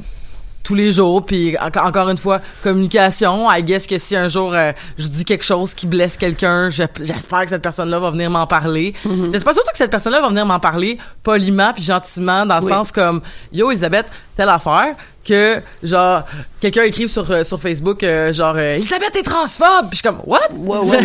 tous 0.65 0.75
les 0.75 0.93
jours 0.93 1.25
puis 1.25 1.57
en- 1.59 1.87
encore 1.87 2.11
une 2.11 2.19
fois 2.19 2.41
communication 2.63 3.51
I 3.51 3.63
guess 3.63 3.87
que 3.87 3.97
si 3.97 4.15
un 4.17 4.29
jour 4.29 4.53
euh, 4.53 4.73
je 4.99 5.07
dis 5.07 5.25
quelque 5.25 5.45
chose 5.45 5.73
qui 5.73 5.87
blesse 5.87 6.19
quelqu'un 6.19 6.69
je- 6.69 6.83
j'espère 7.01 7.43
que 7.43 7.49
cette 7.49 7.63
personne-là 7.63 7.99
va 7.99 8.11
venir 8.11 8.29
m'en 8.29 8.47
parler 8.47 8.93
Mhm. 9.05 9.31
j'espère 9.33 9.55
surtout 9.55 9.71
que 9.71 9.79
cette 9.79 9.91
personne-là 9.91 10.21
va 10.21 10.29
venir 10.29 10.45
m'en 10.45 10.61
parler 10.61 10.99
poliment 11.23 11.73
puis 11.73 11.83
gentiment 11.83 12.45
dans 12.45 12.59
le 12.59 12.65
Oui. 12.65 12.71
sens 12.71 12.93
comme 12.93 13.23
yo 13.51 13.71
Elisabeth 13.71 14.07
telle 14.37 14.51
affaire 14.51 14.95
que 15.29 15.61
genre 15.83 16.23
quelqu'un 16.61 16.83
écrive 16.83 17.09
sur 17.09 17.31
euh, 17.31 17.45
sur 17.45 17.61
Facebook 17.61 18.03
euh, 18.03 18.33
genre 18.33 18.55
euh, 18.57 18.77
Elisabeth 18.77 19.15
est 19.17 19.23
transphobe 19.23 19.89
puis 19.91 19.93
je 19.93 19.97
suis 19.97 20.03
comme 20.03 20.21
what? 20.27 20.41
Wow, 20.57 20.79
wow, 20.79 20.85
wow. 20.85 20.93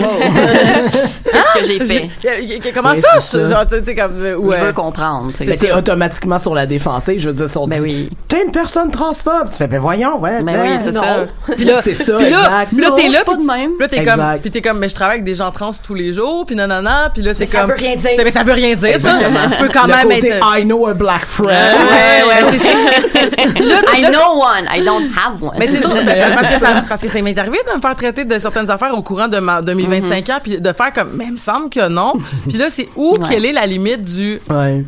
Qu'est-ce 1.31 1.59
que 1.59 1.65
j'ai 1.65 1.79
fait? 1.79 2.09
J'ai- 2.23 2.61
j'ai- 2.63 2.71
comment 2.71 2.91
Oui, 2.91 3.01
ça, 3.01 3.19
ça. 3.19 3.45
genre 3.45 3.67
tu 3.67 3.75
sais 3.83 3.95
comme 3.95 4.13
euh, 4.21 4.37
Je 4.59 4.65
veux 4.65 4.73
comprendre. 4.73 5.31
t'es 5.37 5.71
automatiquement 5.71 6.39
sur 6.39 6.53
la 6.55 6.65
défensive. 6.65 7.19
Je 7.19 7.29
veux 7.29 7.35
dire, 7.35 7.49
sur 7.49 7.67
Ben 7.67 7.81
oui. 7.81 8.09
T'es 8.27 8.43
une 8.43 8.51
personne 8.51 8.89
transphobe. 8.91 9.49
Tu 9.51 9.57
fais, 9.57 9.67
ben 9.67 9.79
voyons, 9.79 10.19
ouais. 10.19 10.41
Ben 10.41 10.55
oui, 10.61 10.77
c'est 10.83 10.91
ça. 10.91 11.25
Puis 11.55 11.65
là, 11.65 11.81
c'est 11.81 11.95
ça, 11.95 12.17
puis 12.17 12.29
là, 12.29 12.65
puis 12.67 12.81
là, 12.81 12.89
Non, 12.89 12.95
t'es 12.95 13.09
là, 13.09 13.19
puis 13.25 13.45
là, 13.79 13.87
t'es 13.87 14.03
comme, 14.03 14.23
puis 14.41 14.51
t'es 14.51 14.61
comme, 14.61 14.79
mais 14.79 14.89
je 14.89 14.95
travaille 14.95 15.15
avec 15.15 15.25
des 15.25 15.35
gens 15.35 15.51
trans 15.51 15.71
tous 15.85 15.93
les 15.93 16.13
jours, 16.13 16.45
puis 16.45 16.55
nanana, 16.55 17.09
puis 17.13 17.21
là, 17.21 17.33
c'est 17.33 17.45
ça 17.45 17.59
comme. 17.61 17.69
veut 17.71 17.75
rien 17.77 17.95
dire. 17.95 18.11
Mais 18.17 18.31
ça 18.31 18.43
veut 18.43 18.53
rien 18.53 18.75
dire, 18.75 18.99
ça. 18.99 19.17
Tu 19.51 19.57
peux 19.57 19.69
quand 19.69 19.87
même 19.87 20.11
être. 20.11 20.27
I 20.57 20.63
know 20.65 20.87
a 20.87 20.93
black 20.93 21.25
friend. 21.25 21.49
Ouais, 21.49 22.23
ouais, 22.27 22.51
c'est 22.51 22.59
ça. 22.59 22.69
Know 24.13 24.41
one, 24.41 24.67
I 24.71 24.83
don't 24.83 25.09
have 25.17 25.41
one. 25.43 25.55
Mais 25.57 25.67
c'est 25.67 25.81
drôle, 25.81 26.05
parce, 26.05 26.53
que 26.53 26.59
ça, 26.59 26.83
parce 26.87 27.01
que 27.01 27.07
ça 27.07 27.21
m'est 27.21 27.37
arrivé 27.37 27.57
de 27.69 27.75
me 27.75 27.81
faire 27.81 27.95
traiter 27.95 28.25
de 28.25 28.39
certaines 28.39 28.69
affaires 28.69 28.93
au 28.97 29.01
courant 29.01 29.27
de, 29.27 29.39
ma, 29.39 29.61
de 29.61 29.73
mes 29.73 29.85
25 29.85 30.29
ans, 30.29 30.39
puis 30.43 30.59
de 30.59 30.73
faire 30.73 30.93
comme, 30.93 31.11
mais 31.15 31.25
il 31.25 31.33
me 31.33 31.37
semble 31.37 31.69
que 31.69 31.87
non. 31.89 32.13
Puis 32.47 32.57
là, 32.57 32.69
c'est 32.69 32.89
où, 32.95 33.13
Ouais. 33.13 33.27
quelle 33.29 33.45
est 33.45 33.51
la 33.53 33.65
limite 33.65 34.01
du, 34.01 34.39
Ouais. 34.49 34.85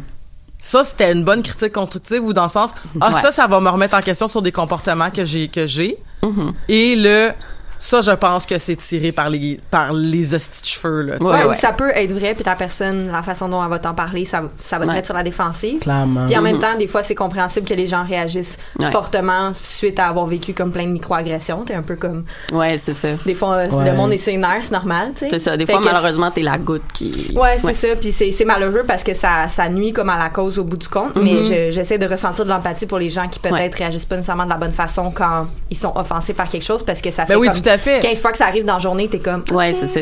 ça 0.60 0.84
c'était 0.84 1.12
une 1.12 1.24
bonne 1.24 1.44
critique 1.44 1.74
constructive 1.74 2.24
ou 2.24 2.34
dans 2.34 2.44
le 2.44 2.50
sens, 2.50 2.74
ah, 3.02 3.10
Ouais. 3.12 3.20
ça, 3.20 3.32
ça 3.32 3.48
va 3.48 3.60
me 3.60 3.70
remettre 3.70 3.96
en 3.98 4.02
question 4.02 4.28
sur 4.28 4.42
des 4.42 4.52
comportements 4.52 5.10
que 5.10 5.26
j'ai, 5.26 5.48
que 5.48 5.66
j'ai. 5.68 5.98
Mhm. 6.24 6.54
Et 6.70 6.96
le, 6.96 7.32
ça, 7.78 8.02
je 8.02 8.12
pense 8.12 8.46
que 8.46 8.58
c'est 8.58 8.76
tiré 8.76 9.12
par 9.12 9.30
les, 9.30 9.60
par 9.72 9.94
les 9.94 10.34
hosties 10.34 10.62
de 10.62 10.66
cheveux, 10.68 11.02
là. 11.02 11.16
Ouais, 11.20 11.32
Ouais, 11.32 11.44
ou 11.46 11.48
ouais. 11.50 11.54
ça 11.54 11.74
peut 11.74 11.92
être 11.94 12.12
vrai, 12.12 12.34
puis 12.34 12.44
la 12.46 12.56
personne, 12.56 13.10
la 13.12 13.24
façon 13.24 13.50
dont 13.50 13.64
elle 13.64 13.70
va 13.70 13.80
t'en 13.80 13.94
parler, 13.94 14.26
ça, 14.26 14.44
ça 14.58 14.78
va 14.78 14.86
te 14.86 14.90
Ouais. 14.90 14.96
mettre 14.96 15.08
sur 15.08 15.16
la 15.16 15.24
défensive. 15.24 15.80
Clairement. 15.80 16.26
Puis 16.28 16.38
en 16.38 16.42
même 16.42 16.60
temps, 16.60 16.76
des 16.78 16.88
fois, 16.88 17.04
c'est 17.04 17.16
compréhensible 17.16 17.68
que 17.68 17.74
les 17.74 17.88
gens 17.88 18.04
réagissent 18.04 18.58
Ouais. 18.80 18.92
fortement 18.92 19.52
suite 19.54 20.00
à 20.00 20.08
avoir 20.08 20.26
vécu 20.26 20.54
comme 20.54 20.72
plein 20.72 20.86
de 20.86 20.92
microagressions. 20.92 21.64
T'es 21.66 21.74
un 21.76 21.82
peu 21.82 21.96
comme... 21.96 22.26
Ouais, 22.54 22.78
c'est 22.78 22.94
ça. 22.94 23.10
Des 23.26 23.36
fois, 23.36 23.54
euh, 23.56 23.70
Ouais. 23.70 23.92
le 23.92 23.96
monde 23.98 24.14
est 24.14 24.18
sur 24.18 24.34
une 24.34 24.42
nerf, 24.42 24.62
c'est 24.62 24.72
normal, 24.72 25.12
tu 25.14 25.20
sais. 25.22 25.28
C'est 25.32 25.40
ça. 25.40 25.58
Des 25.58 25.66
Fait 25.66 25.74
fois, 25.74 25.82
malheureusement, 25.84 26.32
t'es 26.32 26.42
la 26.42 26.58
goutte 26.58 26.84
qui. 26.94 27.34
Ouais, 27.36 27.58
c'est 27.58 27.74
ça. 27.74 27.88
Puis 28.00 28.12
c'est 28.12 28.32
c'est 28.32 28.46
malheureux 28.46 28.84
parce 28.88 29.04
que 29.04 29.14
ça, 29.14 29.48
ça 29.50 29.68
nuit 29.70 29.94
comme 29.94 30.10
à 30.10 30.18
la 30.18 30.30
cause 30.30 30.60
au 30.60 30.64
bout 30.64 30.78
du 30.78 30.88
compte. 30.88 31.16
Mais 31.16 31.44
je- 31.44 31.72
j'essaie 31.72 31.98
de 31.98 32.08
ressentir 32.08 32.46
de 32.46 32.50
l'empathie 32.50 32.86
pour 32.86 33.00
les 33.00 33.10
gens 33.10 33.28
qui 33.28 33.40
peut-être 33.40 33.56
Ouais. 33.56 33.72
réagissent 33.78 34.06
pas 34.06 34.16
nécessairement 34.16 34.46
de 34.46 34.50
la 34.50 34.58
bonne 34.58 34.72
façon 34.74 35.12
quand 35.12 35.48
ils 35.70 35.78
sont 35.78 35.92
offensés 35.96 36.34
par 36.34 36.50
quelque 36.50 36.64
chose 36.66 36.84
parce 36.84 37.02
que 37.02 37.12
ça 37.12 37.26
fait 37.26 37.34
Ben 37.34 37.40
oui, 37.40 37.48
comme 37.48 37.56
tout 37.66 37.72
à 37.72 37.78
fait. 37.78 38.00
15 38.00 38.22
fois 38.22 38.32
que 38.32 38.38
ça 38.38 38.46
arrive 38.46 38.66
dans 38.66 38.74
la 38.74 38.80
journée, 38.80 39.08
t'es 39.08 39.20
comme. 39.20 39.44
Ouais, 39.52 39.74
c'est 39.74 39.88
ça. 39.88 40.02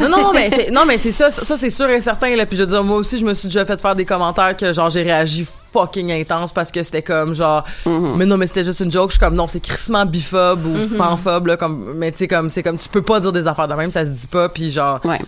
Non, 0.00 0.08
non, 0.08 0.32
mais 0.32 0.50
c'est, 0.50 0.70
non, 0.72 0.84
mais 0.86 0.98
c'est 0.98 1.12
ça, 1.12 1.30
ça 1.30 1.56
c'est 1.56 1.70
sûr 1.70 1.88
et 1.90 2.00
certain, 2.00 2.34
là. 2.34 2.46
Puis 2.46 2.56
je 2.56 2.62
veux 2.62 2.68
dire, 2.68 2.82
moi 2.84 2.96
aussi, 2.96 3.18
je 3.18 3.24
me 3.24 3.34
suis 3.34 3.48
déjà 3.48 3.64
fait 3.64 3.80
faire 3.80 3.94
des 3.94 4.04
commentaires 4.04 4.56
que, 4.56 4.72
genre, 4.72 4.90
j'ai 4.90 5.02
réagi 5.02 5.46
fucking 5.72 6.12
intense 6.12 6.52
parce 6.52 6.70
que 6.70 6.82
c'était 6.82 7.02
comme, 7.02 7.34
genre, 7.34 7.64
mais 7.86 8.26
non, 8.26 8.36
mais 8.36 8.46
c'était 8.46 8.64
juste 8.64 8.80
une 8.80 8.90
joke. 8.90 9.10
Je 9.10 9.14
suis 9.14 9.20
comme, 9.20 9.34
non, 9.34 9.46
c'est 9.46 9.60
crissement 9.60 10.04
biphobe 10.04 10.66
ou 10.66 10.96
panphobe, 10.96 11.46
là, 11.48 11.56
comme, 11.56 11.94
mais 11.96 12.12
tu 12.12 12.18
sais, 12.18 12.28
comme, 12.28 12.50
c'est 12.50 12.62
comme, 12.62 12.78
tu 12.78 12.88
peux 12.88 13.02
pas 13.02 13.20
dire 13.20 13.32
des 13.32 13.46
affaires 13.48 13.68
de 13.68 13.74
même, 13.74 13.90
ça 13.90 14.04
se 14.04 14.10
dit 14.10 14.26
pas, 14.26 14.48
puis 14.48 14.70
genre, 14.70 15.00
Ouais. 15.04 15.18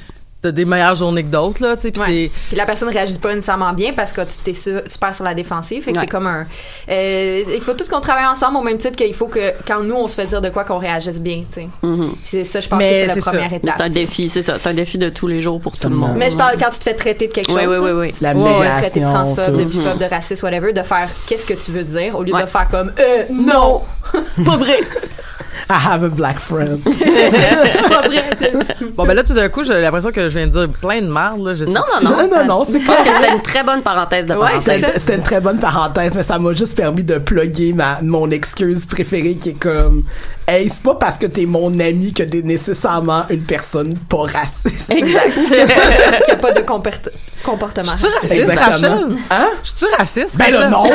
T'as 0.44 0.52
des 0.52 0.64
meilleures 0.64 0.94
journées 0.94 1.22
que 1.24 1.28
d'autres, 1.30 1.62
là, 1.62 1.74
tu 1.76 1.82
sais, 1.82 1.90
puis 1.90 2.00
Ouais. 2.02 2.06
c'est, 2.06 2.30
Puis 2.48 2.56
la 2.56 2.66
personne 2.66 2.88
réagit 2.90 3.18
pas 3.18 3.34
nécessairement 3.34 3.72
bien 3.72 3.92
parce 3.94 4.12
que 4.12 4.20
tu 4.20 4.36
t'es 4.44 4.52
su- 4.54 4.80
super 4.86 5.14
sur 5.14 5.24
la 5.24 5.34
défensive. 5.34 5.82
Fait 5.82 5.92
que 5.92 5.96
Ouais. 5.98 6.04
c'est 6.04 6.10
comme 6.10 6.26
un. 6.26 6.44
euh, 6.90 7.42
il 7.54 7.60
faut 7.62 7.72
tout 7.74 7.84
qu'on 7.90 8.00
travaille 8.00 8.26
ensemble 8.26 8.58
au 8.58 8.62
même 8.62 8.78
titre 8.78 8.96
qu'il 8.96 9.14
faut 9.14 9.28
que 9.28 9.52
quand 9.66 9.80
nous 9.82 9.94
on 9.96 10.06
se 10.08 10.14
fait 10.14 10.26
dire 10.26 10.40
de 10.42 10.50
quoi 10.50 10.64
qu'on 10.64 10.78
réagisse 10.78 11.20
bien, 11.20 11.44
tu 11.52 11.60
sais. 11.62 11.68
Mhm. 11.82 12.10
Puis 12.12 12.18
c'est 12.24 12.44
ça, 12.44 12.60
je 12.60 12.68
pense 12.68 12.78
Mais 12.78 13.06
que 13.06 13.08
c'est 13.10 13.14
la 13.16 13.20
ça. 13.22 13.30
première 13.30 13.50
Mais 13.50 13.56
étape. 13.56 13.74
c'est 13.78 13.82
un 13.84 13.88
défi, 13.88 14.28
c'est 14.28 14.42
ça. 14.42 14.56
C'est 14.62 14.68
un 14.68 14.74
défi 14.74 14.98
de 14.98 15.08
tous 15.08 15.26
les 15.26 15.40
jours 15.40 15.60
pour 15.60 15.76
tout 15.76 15.88
le 15.88 15.94
monde. 15.96 16.16
Mais 16.16 16.30
je 16.30 16.36
parle 16.36 16.56
quand 16.58 16.70
tu 16.70 16.78
te 16.78 16.84
fais 16.84 16.94
traiter 16.94 17.28
de 17.28 17.32
quelque 17.32 17.52
Oui, 17.52 17.64
chose. 17.64 17.78
oui, 17.80 17.90
oui, 17.90 17.98
oui. 18.08 18.14
La 18.20 18.34
Ouais, 18.34 18.58
ouais, 18.60 18.80
traiter 18.82 19.00
de 19.00 19.04
transphobe, 19.06 19.56
de 19.56 19.64
biphobe, 19.64 19.98
de 19.98 20.04
raciste, 20.04 20.42
whatever, 20.42 20.72
de 20.72 20.82
faire 20.82 21.08
qu'est-ce 21.26 21.46
que 21.46 21.54
tu 21.54 21.70
veux 21.70 21.84
dire 21.84 22.16
au 22.18 22.22
lieu 22.22 22.34
Ouais. 22.34 22.42
de 22.42 22.46
faire 22.46 22.68
comme 22.70 22.92
euh, 22.98 23.22
non, 23.30 23.82
pas 24.44 24.56
vrai, 24.56 24.78
I 25.70 25.74
have 25.74 26.04
a 26.04 26.08
black 26.08 26.38
friend. 26.38 26.80
bon, 28.96 29.06
ben 29.06 29.14
là, 29.14 29.22
tout 29.22 29.34
d'un 29.34 29.48
coup, 29.48 29.64
j'ai 29.64 29.80
l'impression 29.80 30.10
que 30.10 30.28
je 30.28 30.38
viens 30.38 30.46
de 30.46 30.52
dire 30.52 30.68
plein 30.80 31.00
de 31.00 31.10
merde, 31.10 31.44
là, 31.44 31.54
je 31.54 31.64
sais. 31.64 31.72
Non, 31.72 31.80
non, 32.02 32.10
non. 32.10 32.16
Non, 32.16 32.28
non, 32.28 32.44
non, 32.46 32.64
c'est 32.64 32.80
que 32.80 32.86
c'était 32.86 33.32
une 33.32 33.42
très 33.42 33.62
bonne 33.62 33.82
parenthèse 33.82 34.26
de 34.26 34.34
Ouais, 34.34 34.52
parenthèse. 34.52 34.84
c'était 34.96 35.16
une 35.16 35.22
très 35.22 35.40
bonne 35.40 35.58
parenthèse, 35.58 36.14
mais 36.14 36.22
ça 36.22 36.38
m'a 36.38 36.52
juste 36.52 36.76
permis 36.76 37.04
de 37.04 37.18
plugger 37.18 37.72
ma, 37.72 37.98
mon 38.02 38.30
excuse 38.30 38.86
préférée 38.86 39.36
qui 39.36 39.50
est 39.50 39.58
comme 39.58 40.04
Hey, 40.46 40.68
c'est 40.68 40.82
pas 40.82 40.94
parce 40.96 41.16
que 41.16 41.24
t'es 41.26 41.46
mon 41.46 41.78
ami 41.80 42.12
que 42.12 42.22
t'es 42.22 42.42
nécessairement 42.42 43.24
une 43.30 43.42
personne 43.44 43.94
pas 43.96 44.24
raciste. 44.30 44.92
Exact. 44.92 45.32
Qu'il 45.32 45.54
n'y 45.56 46.30
a 46.32 46.36
pas 46.36 46.52
de 46.52 46.60
comportement. 46.60 47.92
Je 47.96 48.06
suis 48.06 48.44
raciste. 48.44 48.58
Rachel? 48.58 48.90
Hein? 49.30 49.48
Je 49.62 49.70
suis 49.70 49.86
raciste? 49.98 50.36
Ben 50.36 50.50
là, 50.50 50.68
non! 50.68 50.84
non, 50.84 50.90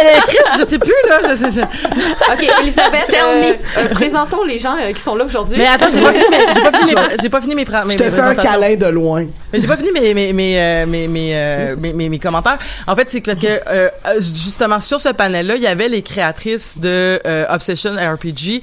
elle 0.00 0.06
est 0.08 0.18
écrite, 0.18 0.42
je 0.58 0.64
sais 0.66 0.78
plus, 0.78 0.92
là. 1.08 1.20
je 1.22 1.36
sais- 1.36 1.50
je- 1.52 1.60
Ok, 2.32 2.48
Elisabeth, 2.62 3.06
Tell 3.08 3.20
euh, 3.24 3.40
me. 3.42 3.52
euh, 3.52 3.88
présentons 3.94 4.42
les 4.44 4.58
gens 4.58 4.74
euh, 4.80 4.92
qui 4.92 5.00
sont 5.00 5.14
là 5.14 5.24
aujourd'hui. 5.24 5.56
Mais 5.58 5.66
attends, 5.68 5.88
j'ai 5.92 6.00
pas 6.00 6.12
fini 6.12 6.24
mes, 6.30 6.52
j'ai 6.52 6.60
pas 6.62 6.78
fini 6.78 6.94
mes, 6.94 7.16
j'ai 7.22 7.28
pas 7.30 7.40
fini 7.40 7.54
mes, 7.54 7.64
pra- 7.64 7.84
mes, 7.86 7.92
Je 7.94 7.98
te 7.98 8.10
fais 8.10 8.20
un 8.20 8.34
câlin 8.34 8.74
de 8.76 8.86
loin. 8.86 9.24
Mais 9.52 9.60
j'ai 9.60 9.66
pas 9.68 9.76
fini 9.76 9.90
mes 9.92 10.14
mes 10.14 10.32
mes 10.32 10.60
euh, 10.60 10.86
mes 10.86 11.06
mes, 11.08 11.30
euh, 11.34 11.76
mes, 11.78 11.92
mes- 11.92 12.08
mes 12.08 12.18
commentaires. 12.18 12.58
En 12.88 12.96
fait, 12.96 13.08
c'est 13.10 13.20
parce 13.20 13.38
que 13.38 13.46
euh, 13.68 13.88
justement 14.18 14.80
sur 14.80 15.00
ce 15.00 15.10
panel-là, 15.10 15.54
il 15.56 15.62
y 15.62 15.66
avait 15.68 15.88
les 15.88 16.02
créatrices 16.02 16.78
de 16.78 17.20
euh, 17.24 17.46
Obsession 17.50 17.92
RPG 17.94 18.62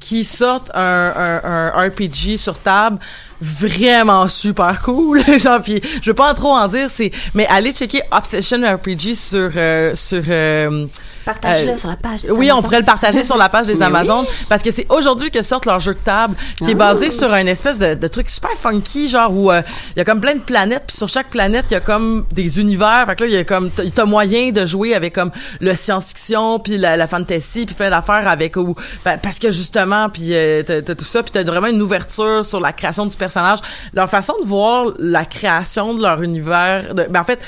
qui 0.00 0.24
sortent 0.24 0.70
un, 0.74 1.12
un, 1.44 1.70
un 1.74 1.88
RPG 1.88 2.36
sur 2.36 2.58
table 2.58 2.98
vraiment 3.40 4.28
super 4.28 4.80
cool 4.82 5.22
genre 5.38 5.60
puis 5.62 5.80
je 6.02 6.10
veux 6.10 6.14
pas 6.14 6.30
en 6.30 6.34
trop 6.34 6.52
en 6.54 6.68
dire 6.68 6.88
c'est 6.88 7.10
mais 7.34 7.46
allez 7.48 7.72
checker 7.72 8.00
Obsession 8.10 8.58
RPG 8.62 9.14
sur 9.14 9.50
euh, 9.56 9.94
sur 9.94 10.22
euh, 10.28 10.86
Partage-le 11.24 11.72
euh, 11.72 11.76
sur 11.76 11.88
la 11.88 11.96
page. 11.96 12.22
des 12.22 12.30
oui, 12.30 12.52
on 12.52 12.62
pourrait 12.62 12.78
le 12.78 12.84
partager 12.84 13.24
sur 13.24 13.36
la 13.36 13.48
page 13.48 13.66
des 13.66 13.82
Amazones 13.82 14.24
parce 14.48 14.62
que 14.62 14.70
c'est 14.70 14.86
aujourd'hui 14.90 15.30
que 15.30 15.42
sortent 15.42 15.66
leur 15.66 15.80
jeu 15.80 15.92
de 15.92 15.98
table 15.98 16.34
qui 16.58 16.70
est 16.70 16.74
Ah. 16.74 16.74
basé 16.74 17.10
sur 17.10 17.32
un 17.32 17.46
espèce 17.46 17.78
de, 17.78 17.94
de 17.94 18.08
truc 18.08 18.30
super 18.30 18.52
funky 18.52 19.08
genre 19.08 19.32
où 19.32 19.50
euh, 19.50 19.60
il 19.96 19.98
y 19.98 20.00
a 20.02 20.04
comme 20.04 20.20
plein 20.20 20.34
de 20.36 20.40
planètes 20.40 20.84
puis 20.86 20.96
sur 20.96 21.08
chaque 21.08 21.28
planète 21.28 21.66
il 21.70 21.74
y 21.74 21.76
a 21.76 21.80
comme 21.80 22.26
des 22.32 22.60
univers 22.60 23.04
fait 23.06 23.16
que 23.16 23.24
là 23.24 23.28
il 23.30 23.34
y 23.34 23.38
a 23.38 23.44
comme 23.44 23.70
t'as- 23.70 23.90
t'as 23.94 24.04
moyen 24.04 24.50
de 24.52 24.64
jouer 24.64 24.94
avec 24.94 25.14
comme 25.14 25.32
le 25.60 25.74
science-fiction 25.74 26.60
puis 26.60 26.78
la, 26.78 26.96
la 26.96 27.06
fantasy 27.06 27.66
puis 27.66 27.74
plein 27.74 27.90
d'affaires 27.90 28.28
avec 28.28 28.56
ou 28.56 28.74
ben, 29.04 29.18
parce 29.18 29.38
que 29.38 29.50
justement 29.50 29.85
puis 30.12 30.34
euh, 30.34 30.62
t'as 30.62 30.82
tout 30.82 31.04
ça 31.04 31.22
puis 31.22 31.32
t'as 31.32 31.44
vraiment 31.44 31.68
une 31.68 31.82
ouverture 31.82 32.44
sur 32.44 32.60
la 32.60 32.72
création 32.72 33.06
du 33.06 33.16
personnage. 33.16 33.58
Leur 33.94 34.08
façon 34.10 34.34
de 34.40 34.46
voir 34.46 34.92
la 34.98 35.24
création 35.24 35.94
de 35.94 36.02
leur 36.02 36.22
univers 36.22 36.94
de, 36.94 37.06
ben 37.08 37.20
en 37.20 37.24
fait 37.24 37.44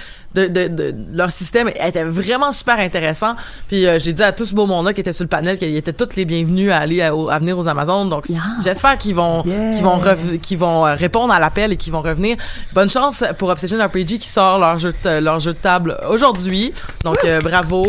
de, 0.47 0.69
de, 0.69 0.69
de- 0.69 0.95
leur 1.13 1.31
système 1.33 1.69
était 1.69 2.05
vraiment 2.05 2.53
super 2.53 2.79
intéressant. 2.79 3.35
Puis 3.69 3.87
euh, 3.87 3.99
j'ai 3.99 4.13
dit 4.13 4.23
à 4.23 4.33
tout 4.33 4.47
ce 4.47 4.55
beau 4.55 4.67
monde-là 4.67 4.93
qui 4.93 5.01
était 5.01 5.13
sur 5.13 5.25
le 5.25 5.29
panel 5.29 5.59
qu'ils 5.59 5.77
étaient 5.77 5.93
tous 5.93 6.15
les 6.17 6.25
bienvenus 6.25 6.71
à 6.73 6.79
aller 6.79 7.01
à, 7.03 7.11
venir 7.39 7.59
aux 7.59 7.67
Amazones. 7.69 8.09
Donc 8.09 8.27
j'espère 8.63 8.99
qu'ils 8.99 9.15
vont 9.15 9.43
qu'ils 9.43 9.83
vont 9.83 10.01
qu'ils 10.43 10.59
vont 10.59 10.87
euh, 10.87 10.95
répondre 10.95 11.33
à 11.33 11.41
l'appel 11.41 11.73
et 11.73 11.77
qu'ils 11.77 11.93
vont 11.93 12.03
revenir. 12.03 12.37
Bonne 12.73 12.91
chance 12.91 13.25
pour 13.39 13.49
Obsession 13.49 13.79
RPG 13.85 14.19
qui 14.21 14.29
sort 14.29 14.59
leur 14.59 14.79
jeu 14.79 14.95
de, 15.05 15.19
leur 15.21 15.41
jeu 15.41 15.53
de 15.53 15.59
table 15.59 15.99
aujourd'hui. 16.09 16.73
Donc 17.05 17.17
euh, 17.25 17.41
bravo. 17.41 17.87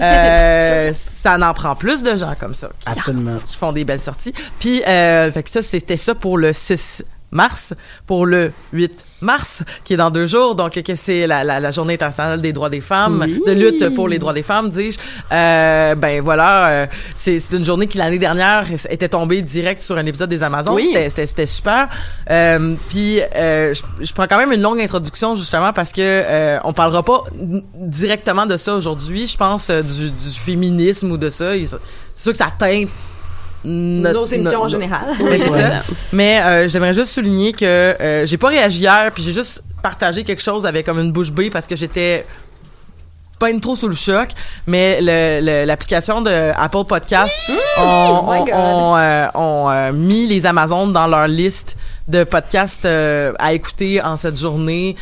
Euh, 0.00 0.92
ça 1.22 1.36
en 1.40 1.52
prend 1.54 1.74
plus 1.74 2.02
de 2.02 2.16
gens 2.16 2.34
comme 2.38 2.54
ça. 2.54 2.68
qui- 2.80 2.88
Absolument. 2.88 3.36
Qui 3.46 3.56
font 3.56 3.72
des 3.72 3.84
belles 3.84 4.00
sorties. 4.00 4.32
Puis 4.58 4.82
euh, 4.86 5.30
fait 5.32 5.42
que 5.42 5.50
ça 5.50 5.62
c'était 5.62 5.96
ça 5.96 6.14
pour 6.14 6.38
le 6.38 6.52
6 6.52 7.04
mars 7.32 7.74
pour 8.06 8.26
le 8.26 8.52
8 8.72 9.04
mars 9.22 9.64
qui 9.84 9.94
est 9.94 9.96
dans 9.96 10.10
deux 10.10 10.26
jours. 10.26 10.54
Donc 10.54 10.80
que 10.82 10.94
c'est 10.94 11.26
la, 11.26 11.44
la, 11.44 11.60
la 11.60 11.70
journée 11.70 11.94
internationale 11.94 12.40
des 12.40 12.52
droits 12.52 12.70
des 12.70 12.80
femmes 12.80 13.24
Oui. 13.26 13.40
de 13.46 13.52
lutte 13.52 13.94
pour 13.94 14.08
les 14.08 14.18
droits 14.18 14.32
des 14.32 14.42
femmes 14.42 14.70
dis-je. 14.70 14.98
Euh, 15.32 15.94
ben 15.94 16.20
voilà 16.22 16.66
euh, 16.68 16.86
c'est 17.14 17.38
c'est 17.38 17.56
une 17.56 17.64
journée 17.64 17.86
qui 17.86 17.98
l'année 17.98 18.18
dernière 18.18 18.64
était 18.88 19.08
tombée 19.08 19.42
direct 19.42 19.82
sur 19.82 19.96
un 19.96 20.06
épisode 20.06 20.30
des 20.30 20.42
Amazones. 20.42 20.74
Oui. 20.74 20.90
C'était- 21.08 21.46
super. 21.46 21.88
Euh, 22.30 22.74
puis 22.88 23.20
euh, 23.34 23.74
je, 23.74 23.82
je 24.04 24.12
prends 24.12 24.26
quand 24.26 24.38
même 24.38 24.52
une 24.52 24.62
longue 24.62 24.80
introduction 24.80 25.34
justement 25.34 25.72
parce 25.72 25.92
que 25.92 26.00
euh, 26.02 26.58
on 26.64 26.72
parlera 26.72 27.02
pas 27.02 27.24
directement 27.74 28.46
de 28.46 28.56
ça 28.56 28.74
aujourd'hui. 28.74 29.26
Je 29.26 29.36
pense 29.36 29.70
euh, 29.70 29.82
du, 29.82 30.10
du 30.10 30.30
féminisme 30.44 31.10
ou 31.10 31.16
de 31.16 31.28
ça. 31.28 31.52
C'est 31.52 32.22
sûr 32.22 32.32
que 32.32 32.38
ça 32.38 32.52
teinte 32.58 32.88
notre- 33.64 34.14
Nos 34.20 34.24
émissions 34.24 34.62
en 34.62 34.68
général. 34.68 35.00
mais 35.24 35.38
c'est 35.38 35.50
Ouais. 35.50 35.60
ça. 35.60 35.82
Mais 36.12 36.40
euh, 36.40 36.68
j'aimerais 36.68 36.94
juste 36.94 37.12
souligner 37.12 37.52
que 37.52 37.64
euh, 37.64 38.26
j'ai 38.26 38.36
pas 38.38 38.48
réagi 38.48 38.80
hier, 38.80 39.10
puis 39.14 39.22
j'ai 39.22 39.32
juste 39.32 39.62
partagé 39.82 40.24
quelque 40.24 40.42
chose 40.42 40.66
avec 40.66 40.86
comme 40.86 40.98
une 40.98 41.12
bouche 41.12 41.30
bée 41.30 41.50
parce 41.50 41.66
que 41.66 41.76
j'étais 41.76 42.26
pas 43.38 43.48
une 43.50 43.60
trop 43.62 43.74
sous 43.74 43.88
le 43.88 43.94
choc, 43.94 44.28
mais 44.66 45.00
le- 45.00 45.40
le- 45.40 45.64
l'application 45.64 46.20
de 46.20 46.52
Apple 46.54 46.84
Podcast 46.86 47.34
ont, 47.78 48.22
Oh 48.28 48.96
euh, 48.98 49.26
ont, 49.34 49.70
euh, 49.70 49.92
mis 49.92 50.26
les 50.26 50.44
Amazones 50.44 50.92
dans 50.92 51.06
leur 51.06 51.26
liste 51.26 51.76
de 52.06 52.24
podcasts 52.24 52.84
euh, 52.84 53.32
à 53.38 53.54
écouter 53.54 54.02
en 54.02 54.16
cette 54.18 54.38
journée. 54.38 54.94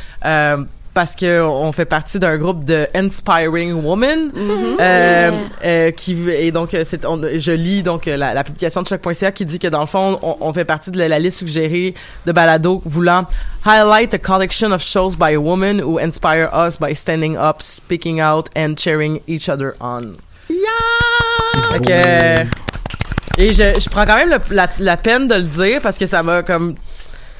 Parce 1.00 1.14
que 1.14 1.40
on 1.42 1.70
fait 1.70 1.84
partie 1.84 2.18
d'un 2.18 2.36
groupe 2.38 2.64
de 2.64 2.88
Inspiring 2.92 3.84
Women 3.84 4.32
euh, 4.80 5.30
euh, 5.64 5.90
qui 5.92 6.28
et 6.28 6.50
donc 6.50 6.74
euh, 6.74 6.82
c'est 6.84 7.06
on- 7.06 7.22
je 7.36 7.52
lis 7.52 7.84
donc 7.84 8.06
la, 8.06 8.34
la 8.34 8.42
publication 8.42 8.82
de 8.82 8.88
choc.ca 8.88 9.30
qui 9.30 9.44
dit 9.44 9.60
que 9.60 9.68
dans 9.68 9.78
le 9.78 9.86
fond 9.86 10.18
on, 10.22 10.36
on 10.40 10.52
fait 10.52 10.64
partie 10.64 10.90
de 10.90 10.98
la, 10.98 11.06
la 11.06 11.20
liste 11.20 11.38
suggérée 11.38 11.94
de 12.26 12.32
balado 12.32 12.82
voulant 12.84 13.24
highlight 13.64 14.12
a 14.14 14.18
collection 14.18 14.72
of 14.72 14.82
shows 14.82 15.14
by 15.16 15.36
women 15.36 15.78
who 15.80 16.00
inspire 16.00 16.48
us 16.52 16.76
by 16.76 16.92
standing 16.96 17.36
up, 17.36 17.62
speaking 17.62 18.20
out 18.20 18.48
and 18.56 18.74
cheering 18.76 19.20
each 19.28 19.48
other 19.48 19.74
on. 19.80 20.16
Fait 21.70 21.78
que, 21.78 21.90
euh, 21.92 22.44
et 23.38 23.52
je, 23.52 23.78
je 23.78 23.88
prends 23.88 24.04
quand 24.04 24.16
même 24.16 24.30
le- 24.30 24.54
la, 24.56 24.66
la 24.80 24.96
peine 24.96 25.28
de 25.28 25.34
le 25.36 25.42
dire 25.42 25.80
parce 25.80 25.96
que 25.96 26.06
ça 26.06 26.24
m'a 26.24 26.42
comme 26.42 26.74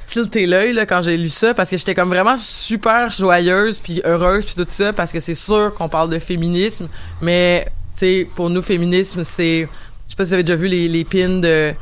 tilté 0.09 0.47
l'œil 0.47 0.73
là, 0.73 0.87
quand 0.87 1.03
j'ai 1.03 1.17
lu 1.19 1.29
ça 1.29 1.53
parce 1.55 1.69
que 1.71 1.77
j'étais 1.77 1.95
comme 1.95 2.09
vraiment 2.09 2.37
super 2.39 3.11
joyeuse 3.11 3.79
puis 3.79 4.01
heureuse 4.05 4.45
puis 4.47 4.55
tout 4.57 4.67
ça 4.71 4.93
parce 4.93 5.13
que 5.13 5.21
c'est 5.21 5.35
sûr 5.35 5.73
qu'on 5.77 5.89
parle 5.91 6.09
de 6.09 6.19
féminisme 6.19 6.89
mais 7.21 7.67
tu 7.93 7.99
sais 8.01 8.29
pour 8.35 8.49
nous 8.49 8.63
féminisme 8.63 9.23
c'est 9.23 9.69
je 10.07 10.11
sais 10.13 10.17
pas 10.17 10.25
si 10.25 10.29
vous 10.31 10.35
avez 10.35 10.43
déjà 10.45 10.57
vu 10.57 10.69
les, 10.69 10.89
les 10.89 11.05
pins 11.05 11.41
de 11.41 11.73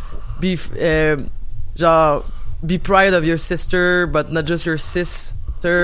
be, 0.43 0.59
euh, 0.81 1.17
genre 1.79 2.25
be 2.63 2.79
proud 2.79 3.15
of 3.15 3.25
your 3.25 3.39
sister 3.39 4.07
but 4.07 4.29
not 4.31 4.45
just 4.45 4.67
your 4.67 4.79
sister 4.79 5.35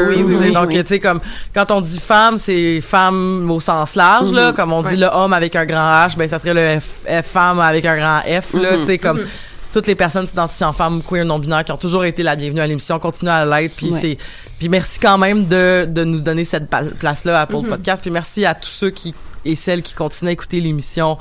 Oui, 0.09 0.23
oui, 0.23 0.37
oui, 0.41 0.53
donc 0.53 0.71
tu 0.71 0.83
sais 0.85 1.01
comme 1.01 1.21
quand 1.55 1.71
on 1.71 1.81
dit 1.81 1.99
femme 1.99 2.39
c'est 2.39 2.81
femme 2.81 3.51
au 3.51 3.61
sens 3.61 3.95
large 3.95 4.33
là 4.33 4.51
Mhm. 4.51 4.57
comme 4.57 4.73
on 4.73 4.83
dit 4.83 4.91
Ouais. 4.91 4.97
le 4.97 5.07
homme 5.07 5.33
avec 5.33 5.55
un 5.57 5.65
grand 5.65 6.07
H 6.07 6.17
ben 6.17 6.29
ça 6.29 6.39
serait 6.39 6.55
le 6.55 6.81
F, 6.81 6.91
F 7.07 7.27
femme 7.27 7.61
avec 7.61 7.85
un 7.87 7.97
grand 7.97 8.21
F 8.21 8.55
là 8.55 8.73
Mhm. 8.73 8.81
tu 8.81 8.87
sais 8.87 8.99
comme 8.99 9.21
Mhm. 9.21 9.27
Toutes 9.73 9.87
les 9.87 9.95
personnes 9.95 10.27
s'identifient 10.27 10.65
en 10.65 10.73
femmes 10.73 11.03
queer 11.03 11.25
non 11.25 11.39
binaires 11.39 11.65
qui 11.65 11.73
ont 11.73 11.77
toujours 11.77 12.05
été 12.05 12.23
la 12.23 12.37
bienvenue 12.37 12.61
à 12.61 12.67
l'émission 12.67 12.99
continuent 12.99 13.31
à 13.31 13.45
l'être 13.45 13.75
puis 13.75 13.91
Ouais. 13.91 13.99
c'est 14.01 14.19
puis 14.59 14.69
merci 14.69 14.99
quand 15.01 15.19
même 15.19 15.47
de 15.49 15.87
de 15.89 16.05
nous 16.05 16.23
donner 16.23 16.45
cette 16.45 16.69
place 16.99 17.25
là 17.25 17.39
à 17.39 17.43
Apple 17.43 17.57
Mhm. 17.57 17.69
Podcast 17.69 18.03
puis 18.03 18.11
merci 18.11 18.45
à 18.45 18.55
tous 18.55 18.69
ceux 18.71 18.91
qui 18.91 19.15
et 19.45 19.57
celles 19.57 19.83
qui 19.83 19.95
continuent 19.95 20.29
à 20.29 20.33
écouter 20.33 20.61
l'émission 20.61 21.19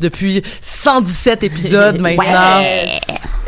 depuis 0.00 0.42
117 0.62 1.42
épisodes 1.44 1.98
maintenant. 2.00 2.58
Ouais. 2.60 2.88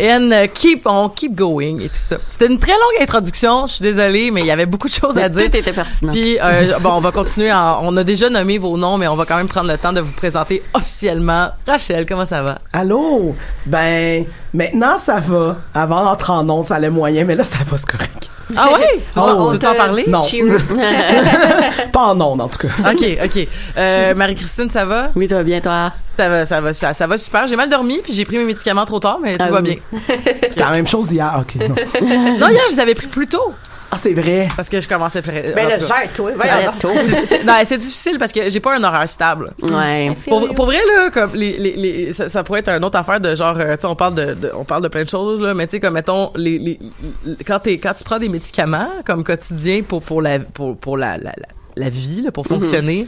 And 0.00 0.30
uh, 0.32 0.48
keep 0.52 0.86
on 0.86 1.10
keep 1.10 1.34
going 1.34 1.78
et 1.78 1.88
tout 1.88 1.94
ça. 2.00 2.16
C'était 2.28 2.46
une 2.46 2.58
très 2.58 2.72
longue 2.72 3.02
introduction, 3.02 3.66
je 3.66 3.74
suis 3.74 3.82
désolée, 3.82 4.30
mais 4.30 4.40
il 4.40 4.46
y 4.46 4.50
avait 4.50 4.66
beaucoup 4.66 4.88
de 4.88 4.92
choses 4.92 5.14
Mais 5.16 5.24
à 5.24 5.28
dire. 5.28 5.42
tout 5.50 5.56
était 5.56 5.72
pertinent. 5.72 6.12
Puis 6.12 6.38
euh, 6.42 6.78
bon, 6.80 6.92
on 6.94 7.00
va 7.00 7.12
continuer. 7.12 7.52
en- 7.52 7.78
on 7.82 7.96
a 7.96 8.02
déjà 8.02 8.28
nommé 8.30 8.58
vos 8.58 8.76
noms, 8.76 8.96
mais 8.98 9.06
on 9.06 9.14
va 9.16 9.26
quand 9.26 9.36
même 9.36 9.48
prendre 9.48 9.70
le 9.70 9.78
temps 9.78 9.92
de 9.92 10.00
vous 10.00 10.12
présenter 10.12 10.62
officiellement. 10.74 11.50
Rachel, 11.68 12.06
comment 12.06 12.26
ça 12.26 12.42
va? 12.42 12.58
Allô? 12.72 13.36
Ben, 13.66 14.24
maintenant, 14.54 14.98
ça 14.98 15.20
va. 15.20 15.56
Avant 15.74 16.04
d'entrer 16.04 16.32
en 16.32 16.48
ondes, 16.48 16.66
ça 16.66 16.76
allait 16.76 16.90
moyen, 16.90 17.24
mais 17.24 17.36
là, 17.36 17.44
ça 17.44 17.58
va, 17.64 17.76
c'est 17.78 17.86
correct. 17.88 18.30
Ah 18.56 18.70
ouais? 18.72 19.00
Tu 19.12 19.18
Oh. 19.20 19.48
veux 19.50 19.58
t'en 19.58 19.74
parler? 19.74 20.04
Non. 20.08 20.22
Pas 21.92 22.00
en 22.00 22.20
ondes, 22.20 22.40
en 22.40 22.48
tout 22.48 22.58
cas. 22.66 22.90
OK, 22.90 23.06
OK. 23.24 23.48
Euh, 23.78 24.14
Marie-Christine, 24.14 24.70
ça 24.70 24.84
va? 24.84 25.10
Oui, 25.14 25.28
ça 25.28 25.36
va 25.36 25.42
bien, 25.42 25.60
toi? 25.60 25.92
Ça 26.16 26.28
va, 26.28 26.41
ça 26.44 26.60
va, 26.60 26.72
ça, 26.74 26.92
ça 26.92 27.06
va 27.06 27.18
super. 27.18 27.46
J'ai 27.46 27.56
mal 27.56 27.68
dormi, 27.68 27.98
puis 28.02 28.12
j'ai 28.12 28.24
pris 28.24 28.38
mes 28.38 28.44
médicaments 28.44 28.84
trop 28.84 29.00
tard, 29.00 29.18
mais 29.22 29.32
tout 29.36 29.44
Ah 29.46 29.50
va 29.50 29.60
oui. 29.60 29.80
bien. 29.92 30.00
C'est 30.50 30.60
la 30.60 30.70
même 30.70 30.86
chose 30.86 31.12
hier. 31.12 31.32
OK, 31.40 31.54
non. 31.56 31.68
non, 32.38 32.48
hier, 32.48 32.62
je 32.68 32.74
les 32.74 32.80
avais 32.80 32.94
pris 32.94 33.06
plus 33.08 33.26
tôt. 33.26 33.52
Ah, 33.94 33.98
c'est 33.98 34.14
vrai. 34.14 34.48
Parce 34.56 34.70
que 34.70 34.80
je 34.80 34.88
commençais 34.88 35.18
à 35.18 35.22
pleurer. 35.22 35.52
Ben 35.54 35.66
En 35.66 35.68
là, 35.68 35.76
tout 35.76 35.86
cas. 35.86 36.00
gère-toi. 36.04 36.30
Voyons 36.34 36.64
donc. 36.64 36.74
C'est- 37.10 37.26
c'est- 37.26 37.44
non, 37.44 37.52
c'est 37.62 37.76
difficile 37.76 38.16
parce 38.18 38.32
que 38.32 38.48
j'ai 38.48 38.58
pas 38.58 38.74
un 38.74 38.82
horaire 38.84 39.06
stable. 39.06 39.52
Ouais. 39.60 40.16
Pour, 40.26 40.48
pour 40.54 40.64
vrai 40.64 40.78
là, 40.96 41.10
comme 41.10 41.34
les, 41.34 41.58
les, 41.58 41.72
les 41.76 42.12
ça, 42.12 42.26
ça 42.30 42.42
pourrait 42.42 42.60
être 42.60 42.70
une 42.70 42.86
autre 42.86 42.96
affaire 42.96 43.20
de 43.20 43.36
genre, 43.36 43.54
euh, 43.58 43.74
tu 43.74 43.82
sais, 43.82 43.86
on 43.86 43.94
parle 43.94 44.14
de, 44.14 44.32
de- 44.32 44.52
on 44.56 44.64
parle 44.64 44.82
de 44.82 44.88
plein 44.88 45.04
de 45.04 45.10
choses 45.10 45.42
là, 45.42 45.52
mais 45.52 45.66
tu 45.66 45.72
sais 45.72 45.80
comme 45.80 45.92
mettons 45.92 46.30
les, 46.36 46.58
les, 46.58 46.78
les- 47.26 47.36
quand 47.46 47.58
t'es 47.58 47.76
quand 47.76 47.92
tu 47.92 48.02
prends 48.02 48.18
des 48.18 48.30
médicaments 48.30 48.88
comme 49.04 49.24
quotidien 49.24 49.82
pour 49.82 50.00
pour 50.02 50.22
la 50.22 50.38
pour 50.38 50.74
pour 50.78 50.96
la 50.96 51.18
la, 51.18 51.32
la, 51.36 51.48
la 51.76 51.88
vie 51.90 52.22
là, 52.22 52.32
pour 52.32 52.46
fonctionner. 52.46 53.06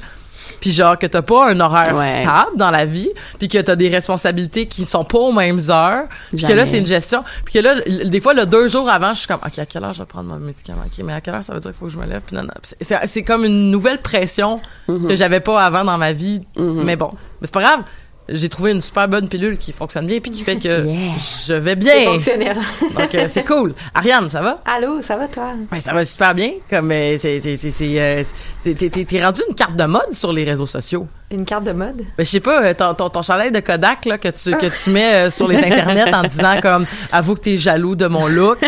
Puis 0.60 0.72
genre 0.72 0.98
que 0.98 1.06
t'as 1.06 1.22
pas 1.22 1.50
un 1.50 1.60
horaire 1.60 1.94
Ouais. 1.94 2.22
stable 2.22 2.56
dans 2.56 2.70
la 2.70 2.84
vie, 2.84 3.10
puis 3.38 3.48
que 3.48 3.58
t'as 3.58 3.76
des 3.76 3.88
responsabilités 3.88 4.66
qui 4.66 4.84
sont 4.84 5.04
pas 5.04 5.18
aux 5.18 5.32
mêmes 5.32 5.60
heures, 5.70 6.04
puis 6.30 6.42
que 6.44 6.52
là 6.52 6.66
c'est 6.66 6.78
une 6.78 6.86
gestion, 6.86 7.22
puis 7.44 7.54
que 7.54 7.58
là 7.60 7.74
des 8.04 8.20
fois 8.20 8.34
le 8.34 8.46
deux 8.46 8.68
jours 8.68 8.88
avant, 8.88 9.14
je 9.14 9.20
suis 9.20 9.28
comme 9.28 9.40
ok 9.46 9.58
à 9.58 9.66
quelle 9.66 9.84
heure 9.84 9.92
je 9.92 10.00
vais 10.00 10.06
prendre 10.06 10.28
mon 10.28 10.38
médicament, 10.38 10.82
ok 10.86 11.04
mais 11.04 11.12
à 11.14 11.20
quelle 11.20 11.34
heure 11.34 11.44
ça 11.44 11.54
veut 11.54 11.60
dire 11.60 11.70
qu'il 11.70 11.78
faut 11.78 11.86
que 11.86 11.92
je 11.92 11.98
me 11.98 12.06
lève, 12.06 12.22
puis 12.26 12.36
non, 12.36 12.42
non. 12.42 12.48
C'est 13.04 13.22
comme 13.22 13.44
une 13.44 13.70
nouvelle 13.70 14.00
pression 14.00 14.60
Mhm. 14.88 15.08
que 15.08 15.16
j'avais 15.16 15.40
pas 15.40 15.64
avant 15.64 15.84
dans 15.84 15.98
ma 15.98 16.12
vie, 16.12 16.40
mais 16.56 16.96
bon, 16.96 17.10
mais 17.40 17.46
c'est 17.46 17.54
pas 17.54 17.60
grave. 17.62 17.80
J'ai 18.26 18.48
trouvé 18.48 18.72
une 18.72 18.80
super 18.80 19.06
bonne 19.06 19.28
pilule 19.28 19.58
qui 19.58 19.70
fonctionne 19.72 20.06
bien 20.06 20.18
puis 20.18 20.30
qui 20.30 20.42
fait 20.44 20.56
que 20.56 20.84
Yeah. 20.86 21.12
je 21.46 21.52
vais 21.54 21.70
C'est 21.72 21.76
bien. 21.76 22.04
fonctionnel. 22.12 22.56
Donc 22.98 23.14
euh, 23.14 23.26
c'est 23.28 23.44
cool. 23.44 23.74
Ariane, 23.94 24.30
ça 24.30 24.40
va? 24.40 24.58
Allô, 24.64 25.02
ça 25.02 25.16
va 25.18 25.28
toi? 25.28 25.50
Ben 25.70 25.78
ça 25.80 25.92
va 25.92 26.04
super 26.06 26.34
bien. 26.34 26.52
Comme 26.70 26.90
euh, 26.90 27.16
c'est 27.18 27.40
c'est 27.40 27.58
c'est 27.58 27.70
c'est, 27.70 28.00
euh, 28.00 28.22
t'es- 28.64 29.22
rendu 29.24 29.42
une 29.46 29.54
carte 29.54 29.76
de 29.76 29.84
mode 29.84 30.12
sur 30.12 30.32
les 30.32 30.44
réseaux 30.44 30.66
sociaux. 30.66 31.06
Une 31.30 31.44
carte 31.44 31.64
de 31.64 31.72
mode? 31.72 31.96
Ben, 32.16 32.24
je 32.24 32.30
sais 32.30 32.40
pas, 32.40 32.72
ton, 32.74 32.94
ton, 32.94 33.08
ton 33.10 33.20
chandail 33.22 33.50
de 33.52 33.60
Kodak 33.60 34.04
là, 34.06 34.16
que 34.18 34.28
tu 34.28 34.52
que 34.56 34.66
tu 34.84 34.90
mets 34.96 35.26
euh, 35.26 35.30
sur 35.30 35.46
les 35.48 35.58
internets 35.58 36.14
en 36.14 36.22
disant 36.22 36.60
comme 36.62 36.86
avoue 37.12 37.34
que 37.34 37.40
t'es 37.40 37.58
jaloux 37.58 37.94
de 37.96 38.06
mon 38.06 38.26
look. 38.26 38.58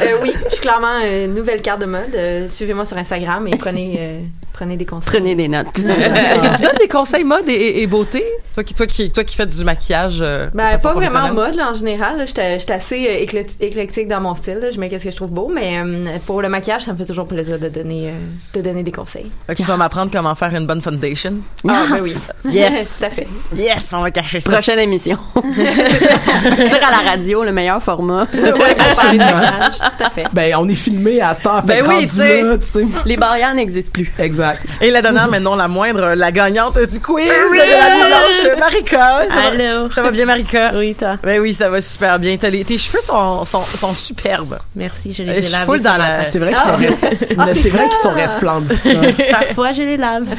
Euh, 0.00 0.18
oui, 0.22 0.32
je 0.46 0.50
suis 0.52 0.60
clairement 0.60 0.98
une 1.00 1.34
nouvelle 1.34 1.62
carte 1.62 1.80
de 1.80 1.86
mode. 1.86 2.48
Suivez-moi 2.48 2.84
sur 2.84 2.96
Instagram 2.96 3.46
et 3.48 3.56
prenez, 3.56 4.20
prenez 4.60 4.76
des 4.76 4.84
conseils. 4.84 5.10
Prenez 5.10 5.34
des 5.34 5.48
notes. 5.48 5.66
Est-ce 5.78 6.42
que 6.42 6.56
tu 6.56 6.62
donnes 6.62 6.78
des 6.78 6.88
conseils 6.88 7.24
mode 7.24 7.48
et, 7.48 7.86
beauté? 7.86 8.22
Toi 8.54 8.62
qui, 8.62 8.74
toi 8.74 8.86
qui, 8.86 9.10
toi 9.10 9.24
qui 9.24 9.36
fais 9.36 9.46
du 9.46 9.64
maquillage. 9.64 10.18
euh, 10.20 10.48
Ben, 10.52 10.78
pas 10.78 10.92
vraiment 10.92 11.32
mode, 11.32 11.54
là, 11.54 11.70
en 11.70 11.74
général. 11.74 12.18
là. 12.18 12.26
J'étais 12.26 12.58
j'étais 12.58 12.74
assez 12.74 13.06
euh, 13.08 13.40
éclectique 13.60 14.06
dans 14.08 14.20
mon 14.20 14.34
style. 14.34 14.58
là. 14.58 14.70
Je 14.70 14.78
mets 14.78 14.88
qu'est-ce 14.90 15.04
que 15.04 15.10
je 15.10 15.16
trouve 15.16 15.30
beau, 15.32 15.50
mais 15.52 15.78
euh, 15.78 16.18
pour 16.26 16.42
le 16.42 16.48
maquillage, 16.50 16.82
ça 16.82 16.92
me 16.92 16.98
fait 16.98 17.06
toujours 17.06 17.26
plaisir 17.26 17.58
de 17.58 17.68
donner, 17.68 18.08
euh, 18.08 18.12
de 18.54 18.60
donner 18.60 18.82
des 18.82 18.92
conseils. 18.92 19.30
Fait 19.46 19.54
que 19.54 19.62
tu 19.62 19.66
vas 19.68 19.76
m'apprendre 19.78 20.10
comment 20.12 20.34
faire 20.34 20.54
une 20.54 20.66
bonne 20.66 20.82
foundation. 20.82 21.34
Ah, 21.66 21.84
ben 21.90 22.00
oui. 22.02 22.14
Yes. 22.50 22.98
Tout 22.98 23.04
à 23.06 23.10
fait. 23.10 23.26
Yes, 23.56 23.92
on 23.96 24.02
va 24.02 24.10
cacher 24.10 24.40
ça. 24.40 24.52
Prochaine 24.52 24.78
émission. 24.80 25.18
Dire 25.56 26.80
à 26.86 27.02
la 27.02 27.10
radio, 27.10 27.44
le 27.44 27.52
meilleur 27.52 27.82
format. 27.82 28.26
Ouais, 28.34 28.76
maquillages, 28.76 29.78
tout 29.78 30.04
à 30.04 30.10
fait. 30.10 30.24
Ben, 30.32 30.54
on 30.58 30.68
est 30.68 30.74
filmé 30.74 31.20
à 31.20 31.34
cette 31.34 31.46
heure, 31.46 31.62
Ben 31.64 31.82
oui, 31.88 32.02
tu 32.02 32.16
sais. 32.16 32.86
Les 33.06 33.16
barrières 33.16 33.54
n'existent 33.54 33.92
plus. 33.92 34.12
Exact. 34.18 34.49
Et 34.80 34.90
la 34.90 35.02
dernière, 35.02 35.28
mais 35.28 35.40
non 35.40 35.56
la 35.56 35.68
moindre, 35.68 36.14
la 36.14 36.32
gagnante 36.32 36.78
du 36.78 37.00
quiz 37.00 37.26
de 37.26 37.58
la 37.58 37.94
nuit 37.96 38.06
blanche, 38.06 38.58
Marika. 38.58 39.22
Ça 39.28 39.34
va- 39.34 39.46
Allô. 39.48 39.90
Ça 39.94 40.02
va 40.02 40.10
bien, 40.10 40.24
Marika? 40.26 40.72
Oui, 40.74 40.94
toi. 40.94 41.16
Ben 41.22 41.40
oui, 41.40 41.52
ça 41.54 41.68
va 41.68 41.80
super 41.80 42.18
bien. 42.18 42.36
T'as 42.36 42.50
les- 42.50 42.64
tes 42.64 42.78
cheveux 42.78 43.00
sont, 43.00 43.44
sont, 43.44 43.64
sont 43.64 43.94
superbes. 43.94 44.58
Merci, 44.76 45.12
je 45.12 45.22
Euh, 45.22 45.26
les 45.26 45.46
ai 45.46 45.50
lavés 45.50 45.78
ce 45.78 45.84
la... 45.84 46.24
C'est 46.26 46.38
vrai 46.38 46.50
qu'ils 46.50 46.60
sont, 46.60 46.76
res- 46.76 47.28
Ah, 47.38 47.94
sont 48.02 48.10
resplendissants. 48.12 49.00
Parfois, 49.30 49.72
je 49.72 49.82
les 49.82 49.96
lave. 49.96 50.24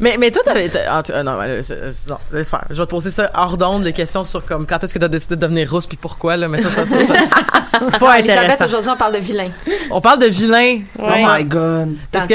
Mais, 0.00 0.16
mais 0.18 0.30
toi, 0.30 0.42
t'avais... 0.44 0.68
t'as- 0.68 0.80
ah, 0.90 1.02
tu- 1.02 1.12
ah, 1.12 1.22
non, 1.22 1.38
mais, 1.38 1.62
c'est- 1.62 1.92
c'est- 1.92 2.08
non, 2.08 2.18
laisse 2.32 2.50
faire. 2.50 2.64
Je 2.70 2.74
vais 2.76 2.84
te 2.86 2.90
poser 2.90 3.10
ça 3.10 3.30
hors 3.34 3.56
d'onde, 3.56 3.82
des 3.84 3.92
questions 3.92 4.24
sur 4.24 4.44
comme 4.44 4.66
quand 4.66 4.82
est-ce 4.82 4.94
que 4.94 4.98
t'as 4.98 5.08
décidé 5.08 5.36
de 5.36 5.40
devenir 5.40 5.70
rousse 5.70 5.86
puis 5.86 5.96
pourquoi, 5.96 6.36
là? 6.36 6.48
Mais 6.48 6.60
ça, 6.62 6.70
ça, 6.70 6.84
ça, 6.86 6.96
ça, 6.96 7.14
c'est 7.80 7.98
pas 7.98 8.18
Elisabeth, 8.18 8.42
intéressant. 8.50 8.64
aujourd'hui, 8.66 8.90
on 8.92 8.96
parle 8.96 9.14
de 9.14 9.18
vilain. 9.18 9.48
On 9.90 10.00
parle 10.00 10.18
de 10.20 10.26
vilain. 10.26 10.80
Oh 10.98 11.02
my 11.14 11.44
god. 11.44 11.94
Parce 12.12 12.26
que-. 12.28 12.34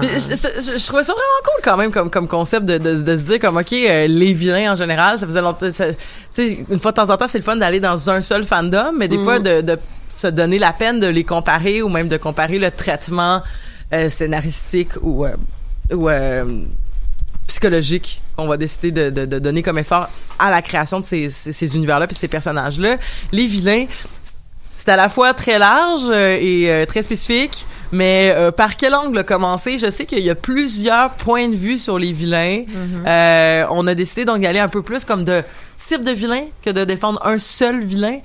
Puis 0.00 0.08
je, 0.14 0.72
je- 0.72 0.78
je 0.78 0.86
trouvais 0.86 1.02
ça 1.04 1.12
vraiment 1.12 1.42
cool 1.44 1.60
quand 1.62 1.76
même 1.76 1.90
comme, 1.92 2.10
comme 2.10 2.28
concept 2.28 2.64
de, 2.66 2.78
de, 2.78 2.94
de 2.96 3.16
se 3.16 3.22
dire 3.22 3.38
comme 3.40 3.56
ok 3.56 3.72
euh, 3.72 4.06
les 4.06 4.32
vilains 4.32 4.72
en 4.72 4.76
général 4.76 5.18
ça 5.18 5.26
faisait 5.26 5.40
longtemps 5.40 5.70
ça- 5.70 5.92
tu 5.92 5.96
sais 6.34 6.64
une 6.70 6.78
fois 6.78 6.92
de 6.92 6.96
temps 6.96 7.10
en 7.10 7.16
temps 7.16 7.26
c'est 7.28 7.38
le 7.38 7.44
fun 7.44 7.56
d'aller 7.56 7.80
dans 7.80 8.10
un 8.10 8.20
seul 8.20 8.44
fandom 8.44 8.92
mais 8.96 9.08
des 9.08 9.18
fois 9.18 9.38
de, 9.38 9.60
de 9.62 9.78
se 10.14 10.26
donner 10.28 10.58
la 10.58 10.72
peine 10.72 11.00
de 11.00 11.06
les 11.06 11.24
comparer 11.24 11.82
ou 11.82 11.88
même 11.88 12.08
de 12.08 12.16
comparer 12.16 12.58
le 12.58 12.70
traitement 12.70 13.42
euh, 13.92 14.08
scénaristique 14.08 14.90
ou 15.02 15.24
euh, 15.24 15.30
ou 15.92 16.08
euh, 16.08 16.44
psychologique 17.46 18.22
qu'on 18.36 18.46
va 18.46 18.56
décider 18.56 18.90
de, 18.92 19.10
de, 19.10 19.24
de 19.24 19.38
donner 19.38 19.62
comme 19.62 19.78
effort 19.78 20.08
à 20.38 20.50
la 20.50 20.62
création 20.62 21.00
de 21.00 21.06
ces, 21.06 21.30
ces, 21.30 21.52
ces 21.52 21.76
univers-là 21.76 22.06
puis 22.06 22.16
ces 22.16 22.28
personnages-là 22.28 22.96
les 23.32 23.46
vilains 23.46 23.86
c'est 24.86 24.92
à 24.92 24.96
la 24.96 25.08
fois 25.08 25.34
très 25.34 25.58
large 25.58 26.04
euh, 26.10 26.38
et 26.40 26.70
euh, 26.70 26.86
très 26.86 27.02
spécifique, 27.02 27.66
mais 27.90 28.32
euh, 28.36 28.52
par 28.52 28.76
quel 28.76 28.94
angle 28.94 29.24
commencer? 29.24 29.78
Je 29.78 29.90
sais 29.90 30.04
qu'il 30.04 30.20
y 30.20 30.30
a 30.30 30.36
plusieurs 30.36 31.10
points 31.14 31.48
de 31.48 31.56
vue 31.56 31.80
sur 31.80 31.98
les 31.98 32.12
vilains. 32.12 32.62
Euh, 33.04 33.66
on 33.70 33.84
a 33.88 33.94
décidé 33.96 34.24
donc 34.24 34.38
d'y 34.40 34.46
aller 34.46 34.60
un 34.60 34.68
peu 34.68 34.82
plus 34.82 35.04
comme 35.04 35.24
de 35.24 35.42
type 35.76 36.04
de 36.04 36.12
vilain 36.12 36.44
que 36.64 36.70
de 36.70 36.84
défendre 36.84 37.20
un 37.26 37.38
seul 37.38 37.84
vilain. 37.84 38.18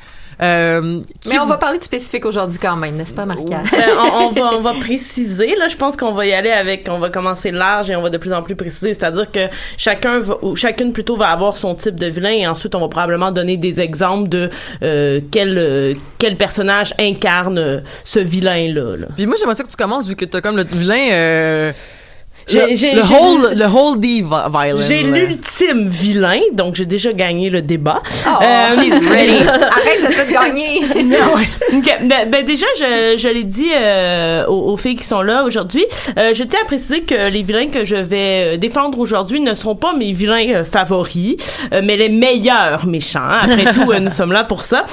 Euh, 0.44 1.02
Mais 1.28 1.38
on 1.40 1.44
vous- 1.44 1.50
va 1.50 1.58
parler 1.58 1.78
de 1.78 1.84
spécifique 1.84 2.26
aujourd'hui 2.26 2.58
quand 2.60 2.76
même, 2.76 2.96
n'est-ce 2.96 3.14
pas, 3.14 3.26
Marca? 3.26 3.44
Euh, 3.74 3.96
on, 4.14 4.18
on 4.28 4.32
va, 4.32 4.50
on 4.56 4.62
va 4.62 4.74
préciser. 4.74 5.56
Là, 5.56 5.68
je 5.68 5.76
pense 5.76 5.96
qu'on 5.96 6.14
va 6.14 6.26
y 6.26 6.34
aller 6.34 6.50
avec, 6.50 6.88
on 6.90 6.98
va 7.00 7.10
commencer 7.10 7.52
large 7.52 7.90
et 7.92 7.96
on 7.96 8.02
va 8.02 8.10
de 8.10 8.18
plus 8.18 8.34
en 8.34 8.42
plus 8.42 8.56
préciser. 8.56 8.94
C'est-à-dire 8.94 9.32
que 9.32 9.48
chacun 9.78 10.20
va, 10.20 10.36
ou 10.42 10.56
chacune 10.56 10.94
plutôt 10.94 11.16
va 11.16 11.28
avoir 11.30 11.56
son 11.58 11.76
type 11.76 12.00
de 12.00 12.08
vilain 12.08 12.32
et 12.32 12.48
ensuite 12.48 12.74
on 12.76 12.80
va 12.80 12.88
probablement 12.88 13.32
donner 13.32 13.58
des 13.58 13.82
exemples 13.82 14.30
de 14.30 14.50
euh, 14.82 15.20
quel 15.32 15.58
euh, 15.58 15.94
quel 16.18 16.38
personnage 16.38 16.94
incarne 17.00 17.60
euh, 17.60 17.80
ce 18.04 18.20
vilain 18.20 18.74
là. 18.74 18.98
là. 18.98 19.08
Puis 19.16 19.26
moi, 19.28 19.36
j'aimerais 19.40 19.56
ça 19.56 19.64
que 19.64 19.70
tu 19.70 19.78
commences 19.78 20.08
vu 20.08 20.16
que 20.16 20.26
t'as 20.26 20.42
comme 20.42 20.58
le 20.58 20.64
vilain. 20.64 21.72
J'ai- 22.48 22.68
le, 22.68 22.76
j'ai- 22.76 22.94
le 22.96 23.02
j'ai- 23.04 23.14
whole, 23.14 23.54
le 23.56 23.66
whole 23.66 24.00
D 24.00 24.08
vi- 24.08 24.24
violin. 24.24 24.86
J'ai 24.88 25.04
là. 25.04 25.18
l'ultime 25.20 25.88
vilain, 25.88 26.40
donc 26.54 26.76
j'ai 26.76 26.86
déjà 26.86 27.14
gagné 27.14 27.50
le 27.50 27.62
débat. 27.62 28.02
Oh, 28.28 28.30
Euh, 28.42 28.72
she's 28.72 28.94
ready. 29.10 29.38
Arrête 29.48 30.02
de 30.02 30.08
tout 30.08 30.34
gagner. 30.34 30.82
Ok, 31.74 31.98
ben, 32.04 32.30
ben 32.30 32.46
déjà, 32.46 32.66
je, 32.78 33.18
je 33.18 33.28
l'ai 33.30 33.44
dit 33.44 33.70
euh, 33.76 34.46
aux, 34.48 34.72
aux 34.74 34.78
filles 34.78 34.96
qui 34.96 35.04
sont 35.06 35.22
là 35.22 35.44
aujourd'hui. 35.44 35.86
Euh, 36.18 36.34
je 36.34 36.44
tiens 36.44 36.60
à 36.64 36.66
préciser 36.66 37.02
que 37.02 37.30
les 37.30 37.44
vilains 37.44 37.68
que 37.68 37.86
je 37.86 37.96
vais 37.96 38.54
euh, 38.54 38.58
défendre 38.58 39.00
aujourd'hui 39.00 39.40
ne 39.40 39.54
seront 39.56 39.76
pas 39.76 39.94
mes 39.94 40.12
vilains 40.12 40.48
euh, 40.50 40.64
favoris, 40.64 41.36
euh, 41.74 41.82
mais 41.84 41.96
les 41.98 42.10
meilleurs 42.10 42.86
méchants. 42.88 43.20
Après 43.28 43.72
tout, 43.74 43.92
euh, 43.92 44.00
nous 44.00 44.10
sommes 44.12 44.32
là 44.32 44.44
pour 44.44 44.62
ça. 44.62 44.86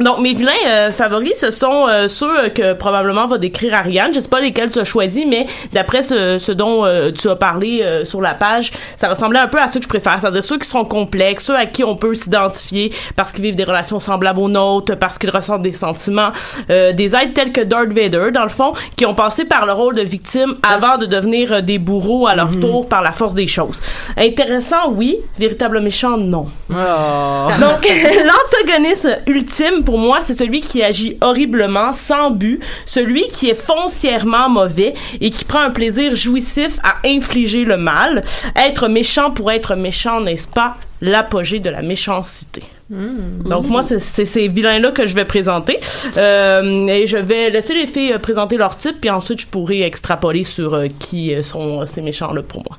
Donc 0.00 0.20
mes 0.20 0.32
vilains 0.32 0.52
euh, 0.66 0.90
favoris, 0.90 1.38
ce 1.38 1.50
sont 1.50 1.86
euh, 1.86 2.08
ceux 2.08 2.48
que 2.48 2.72
probablement 2.72 3.26
va 3.26 3.36
décrire 3.36 3.74
Ariane. 3.74 4.14
Je 4.14 4.20
sais 4.20 4.28
pas 4.28 4.40
lesquels 4.40 4.70
tu 4.70 4.78
as 4.78 4.86
choisi, 4.86 5.26
mais 5.26 5.46
d'après 5.74 6.02
ce, 6.02 6.38
ce 6.38 6.50
dont 6.50 6.86
euh, 6.86 7.10
tu 7.10 7.28
as 7.28 7.36
parlé 7.36 7.84
sur 8.04 8.22
la 8.22 8.32
page, 8.32 8.70
ça 8.96 9.10
ressemblait 9.10 9.38
un 9.38 9.48
peu 9.48 9.58
à 9.58 9.68
ceux 9.68 9.80
que 9.80 9.84
je 9.84 9.88
préfère. 9.88 10.18
C'est-à-dire 10.18 10.42
ceux 10.42 10.58
qui 10.58 10.66
sont 10.66 10.86
complexes, 10.86 11.44
ceux 11.44 11.56
à 11.56 11.66
qui 11.66 11.84
on 11.84 11.96
peut 11.96 12.14
s'identifier 12.14 12.90
parce 13.16 13.32
qu'ils 13.32 13.42
vivent 13.42 13.54
des 13.54 13.64
relations 13.64 14.00
semblables 14.00 14.40
aux 14.40 14.48
nôtres, 14.48 14.96
parce 14.96 15.18
qu'ils 15.18 15.30
ressentent 15.30 15.62
des 15.62 15.72
sentiments, 15.72 16.32
des 16.68 17.14
êtres 17.14 17.34
tels 17.34 17.52
que 17.52 17.60
Darth 17.60 17.92
Vader, 17.92 18.30
dans 18.32 18.44
le 18.44 18.48
fond, 18.48 18.72
qui 18.96 19.04
ont 19.04 19.14
passé 19.14 19.44
par 19.44 19.66
le 19.66 19.72
rôle 19.72 19.94
de 19.94 20.02
victime 20.02 20.54
avant 20.62 20.96
de 20.96 21.06
devenir 21.06 21.62
des 21.62 21.78
bourreaux 21.78 22.26
à 22.26 22.34
leur 22.34 22.58
tour 22.60 22.88
par 22.88 23.02
la 23.02 23.12
force 23.12 23.34
des 23.34 23.46
choses. 23.46 23.80
Intéressant, 24.16 24.90
oui. 24.90 25.18
Véritable 25.38 25.80
méchant, 25.80 26.16
non. 26.16 26.46
Oh. 26.70 27.46
Donc, 27.60 27.88
l'antagoniste 28.24 29.22
ultime, 29.26 29.81
pour 29.82 29.98
moi, 29.98 30.20
c'est 30.22 30.34
celui 30.34 30.60
qui 30.60 30.82
agit 30.82 31.16
horriblement, 31.20 31.92
sans 31.92 32.30
but, 32.30 32.60
celui 32.86 33.28
qui 33.28 33.48
est 33.50 33.54
foncièrement 33.54 34.48
mauvais 34.48 34.94
et 35.20 35.30
qui 35.30 35.44
prend 35.44 35.60
un 35.60 35.70
plaisir 35.70 36.14
jouissif 36.14 36.78
à 36.82 36.96
infliger 37.06 37.64
le 37.64 37.76
mal. 37.76 38.22
Être 38.56 38.88
méchant 38.88 39.30
pour 39.30 39.50
être 39.52 39.74
méchant, 39.76 40.20
n'est-ce 40.20 40.48
pas 40.48 40.76
l'apogée 41.00 41.58
de 41.60 41.68
la 41.70 41.82
méchanceté? 41.82 42.62
Donc 42.90 43.66
moi, 43.68 43.82
c'est- 43.88 44.24
ces 44.26 44.48
vilains-là 44.48 44.90
que 44.92 45.06
je 45.06 45.14
vais 45.14 45.24
présenter. 45.24 45.80
Euh, 46.18 46.86
et 46.88 47.06
je 47.06 47.16
vais 47.16 47.48
laisser 47.48 47.72
les 47.74 47.86
filles 47.86 48.12
euh, 48.12 48.18
présenter 48.18 48.56
leur 48.58 48.76
type, 48.76 49.00
puis 49.00 49.08
ensuite 49.10 49.40
je 49.40 49.46
pourrai 49.46 49.82
extrapoler 49.82 50.44
sur 50.44 50.74
euh, 50.74 50.88
qui 50.98 51.32
sont 51.42 51.80
euh, 51.80 51.86
ces 51.86 52.02
méchants-là 52.02 52.42
pour 52.42 52.62
moi. 52.68 52.76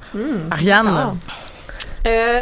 Ariane? 0.51 1.15
Euh, 2.05 2.39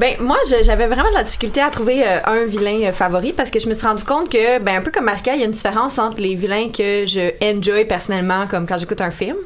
ben 0.00 0.16
moi 0.18 0.38
j'avais 0.62 0.86
vraiment 0.86 1.10
de 1.10 1.14
la 1.14 1.24
difficulté 1.24 1.60
à 1.60 1.68
trouver 1.68 2.02
euh, 2.02 2.20
un 2.24 2.46
vilain 2.46 2.84
euh, 2.84 2.92
favori 2.92 3.34
parce 3.34 3.50
que 3.50 3.60
je 3.60 3.68
me 3.68 3.74
suis 3.74 3.86
rendu 3.86 4.02
compte 4.02 4.30
que 4.30 4.58
ben 4.58 4.76
un 4.76 4.80
peu 4.80 4.90
comme 4.90 5.04
Marca 5.04 5.34
il 5.34 5.40
y 5.40 5.42
a 5.42 5.44
une 5.44 5.52
différence 5.52 5.98
entre 5.98 6.22
les 6.22 6.34
vilains 6.34 6.70
que 6.70 7.04
je 7.04 7.32
enjoy 7.44 7.84
personnellement 7.84 8.46
comme 8.46 8.66
quand 8.66 8.78
j'écoute 8.78 9.02
un 9.02 9.10
film 9.10 9.36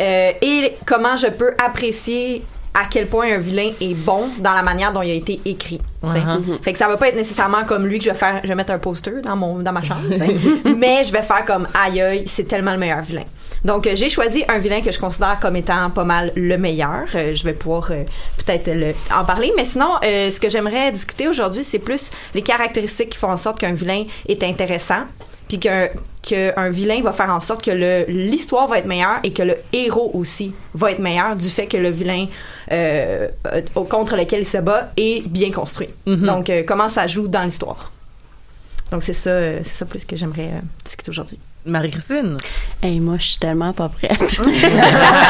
euh, 0.00 0.32
et 0.40 0.74
comment 0.86 1.16
je 1.16 1.26
peux 1.26 1.52
apprécier 1.62 2.42
à 2.72 2.84
quel 2.90 3.08
point 3.08 3.34
un 3.34 3.38
vilain 3.38 3.72
est 3.78 3.94
bon 3.94 4.28
dans 4.38 4.54
la 4.54 4.62
manière 4.62 4.90
dont 4.90 5.02
il 5.02 5.10
a 5.10 5.14
été 5.14 5.40
écrit. 5.44 5.80
Uh-huh. 6.04 6.62
Fait 6.62 6.72
que 6.72 6.78
ça 6.78 6.86
va 6.86 6.96
pas 6.96 7.08
être 7.08 7.16
nécessairement 7.16 7.64
comme 7.64 7.84
lui 7.84 7.98
que 7.98 8.04
je 8.04 8.10
vais 8.10 8.16
faire, 8.16 8.40
je 8.42 8.48
vais 8.48 8.54
mettre 8.54 8.72
un 8.72 8.78
poster 8.78 9.20
dans 9.20 9.36
mon 9.36 9.58
dans 9.58 9.72
ma 9.72 9.82
chambre, 9.82 10.02
mais 10.76 11.04
je 11.04 11.12
vais 11.12 11.22
faire 11.22 11.44
comme 11.44 11.66
aïe 11.74 12.00
aïe, 12.00 12.22
c'est 12.26 12.44
tellement 12.44 12.72
le 12.72 12.78
meilleur 12.78 13.02
vilain. 13.02 13.24
Donc 13.64 13.86
euh, 13.86 13.92
j'ai 13.94 14.08
choisi 14.08 14.44
un 14.48 14.58
vilain 14.58 14.80
que 14.80 14.90
je 14.90 14.98
considère 14.98 15.38
comme 15.40 15.56
étant 15.56 15.90
pas 15.90 16.04
mal 16.04 16.32
le 16.36 16.56
meilleur. 16.56 17.06
Euh, 17.14 17.34
je 17.34 17.44
vais 17.44 17.52
pouvoir 17.52 17.90
euh, 17.90 18.04
peut-être 18.38 18.70
en 19.14 19.24
parler, 19.24 19.52
mais 19.56 19.64
sinon 19.64 19.96
ce 20.02 20.40
que 20.40 20.48
j'aimerais 20.48 20.92
discuter 20.92 21.28
aujourd'hui, 21.28 21.64
c'est 21.64 21.78
plus 21.78 22.10
les 22.34 22.42
caractéristiques 22.42 23.10
qui 23.10 23.18
font 23.18 23.30
en 23.30 23.36
sorte 23.36 23.58
qu'un 23.58 23.72
vilain 23.72 24.04
est 24.28 24.42
intéressant, 24.42 25.04
puis 25.48 25.58
qu'un 25.58 25.88
qu'un 26.22 26.70
vilain 26.70 27.00
va 27.00 27.12
faire 27.12 27.30
en 27.30 27.40
sorte 27.40 27.64
que 27.64 28.04
l'histoire 28.08 28.66
va 28.66 28.78
être 28.78 28.86
meilleure 28.86 29.20
et 29.22 29.32
que 29.32 29.42
le 29.42 29.56
héros 29.72 30.10
aussi 30.14 30.52
va 30.74 30.92
être 30.92 30.98
meilleur 30.98 31.36
du 31.36 31.48
fait 31.48 31.66
que 31.66 31.76
le 31.76 31.88
vilain 31.88 32.26
euh, 32.72 33.28
contre 33.88 34.16
lequel 34.16 34.40
il 34.40 34.46
se 34.46 34.58
bat 34.58 34.92
est 34.96 35.26
bien 35.26 35.50
construit. 35.50 35.88
Donc, 36.06 36.50
euh, 36.50 36.62
comment 36.66 36.88
ça 36.88 37.06
joue 37.06 37.26
dans 37.28 37.42
l'histoire. 37.42 37.90
Donc, 38.90 39.02
c'est 39.02 39.14
ça, 39.14 39.62
c'est 39.62 39.76
ça 39.78 39.86
plus 39.86 40.04
que 40.04 40.16
j'aimerais 40.16 40.50
euh, 40.52 40.60
discuter 40.84 41.10
aujourd'hui. 41.10 41.38
Marie-Christine. 41.66 42.36
Hey, 42.82 42.98
moi, 42.98 43.16
je 43.18 43.26
suis 43.26 43.38
tellement 43.38 43.74
pas 43.74 43.90
prête. 43.90 44.40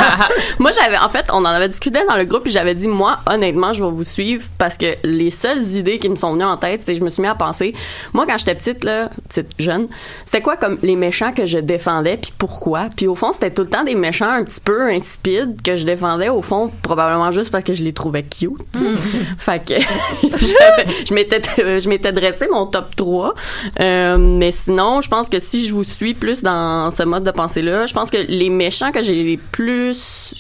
moi, 0.61 0.71
j'avais, 0.71 0.99
en 0.99 1.09
fait, 1.09 1.27
on 1.33 1.39
en 1.39 1.47
avait 1.47 1.69
discuté 1.69 1.99
dans 2.09 2.17
le 2.17 2.25
groupe 2.25 2.47
et 2.47 2.51
j'avais 2.51 2.77
dit, 2.77 2.87
moi, 2.87 3.19
honnêtement, 3.29 3.73
je 3.73 3.83
vais 3.83 3.91
vous 3.91 4.05
suivre 4.05 4.45
parce 4.57 4.79
que 4.79 4.95
les 5.03 5.31
seules 5.31 5.63
idées 5.77 5.99
qui 5.99 6.09
me 6.09 6.15
sont 6.15 6.33
venues 6.33 6.45
en 6.45 6.57
tête, 6.57 6.83
c'est 6.87 6.95
je 6.95 7.03
me 7.03 7.11
suis 7.11 7.23
mis 7.23 7.29
à 7.29 7.35
penser, 7.35 7.75
moi, 8.13 8.25
quand 8.27 8.39
j'étais 8.39 8.55
petite, 8.55 8.85
là, 8.85 9.11
petite 9.29 9.51
jeune, 9.59 9.89
c'était 10.25 10.43
quoi 10.43 10.57
comme 10.57 10.79
les 10.83 10.95
méchants 10.95 11.33
que 11.33 11.47
je 11.47 11.59
défendais 11.59 12.17
puis 12.17 12.33
pourquoi? 12.39 12.89
Puis 12.95 13.09
au 13.09 13.17
fond, 13.17 13.33
c'était 13.33 13.51
tout 13.51 13.63
le 13.63 13.69
temps 13.69 13.85
des 13.85 13.97
méchants 13.97 14.31
un 14.31 14.45
petit 14.45 14.61
peu 14.61 14.89
insipides 14.89 15.61
que 15.63 15.75
je 15.75 15.85
défendais 15.85 16.29
au 16.29 16.43
fond, 16.43 16.71
probablement 16.83 17.33
juste 17.33 17.51
parce 17.51 17.65
que 17.65 17.73
je 17.73 17.83
les 17.83 17.93
trouvais 17.93 18.23
cute. 18.23 18.53
fait 19.39 19.65
que 19.65 19.75
je 19.81 21.15
m'étais, 21.15 21.41
je 21.57 21.89
m'étais 21.89 22.13
dressé 22.13 22.47
mon 22.51 22.67
top 22.67 22.95
3. 22.95 23.35
Euh, 23.81 24.17
mais 24.19 24.53
sinon, 24.53 25.01
je 25.01 25.09
pense 25.09 25.29
que 25.29 25.41
si 25.41 25.67
je 25.67 25.75
vous 25.75 25.85
suis 25.85 26.15
plus 26.21 26.43
dans 26.43 26.91
ce 26.91 27.03
mode 27.03 27.25
de 27.25 27.33
pensée-là, 27.33 27.87
je 27.87 27.95
pense 27.95 28.11
que 28.11 28.19
les 28.19 28.51
méchants 28.51 28.93
que 28.93 29.03
j'ai 29.03 29.25
les 29.25 29.37
plus, 29.37 30.35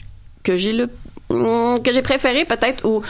que 0.44 0.56
j'ai 0.56 0.72
le, 0.72 0.88
hum, 1.30 1.82
que 1.82 1.90
j'ai 1.90 2.02
préféré 2.02 2.44
peut-être 2.44 2.84
ou 2.84 3.02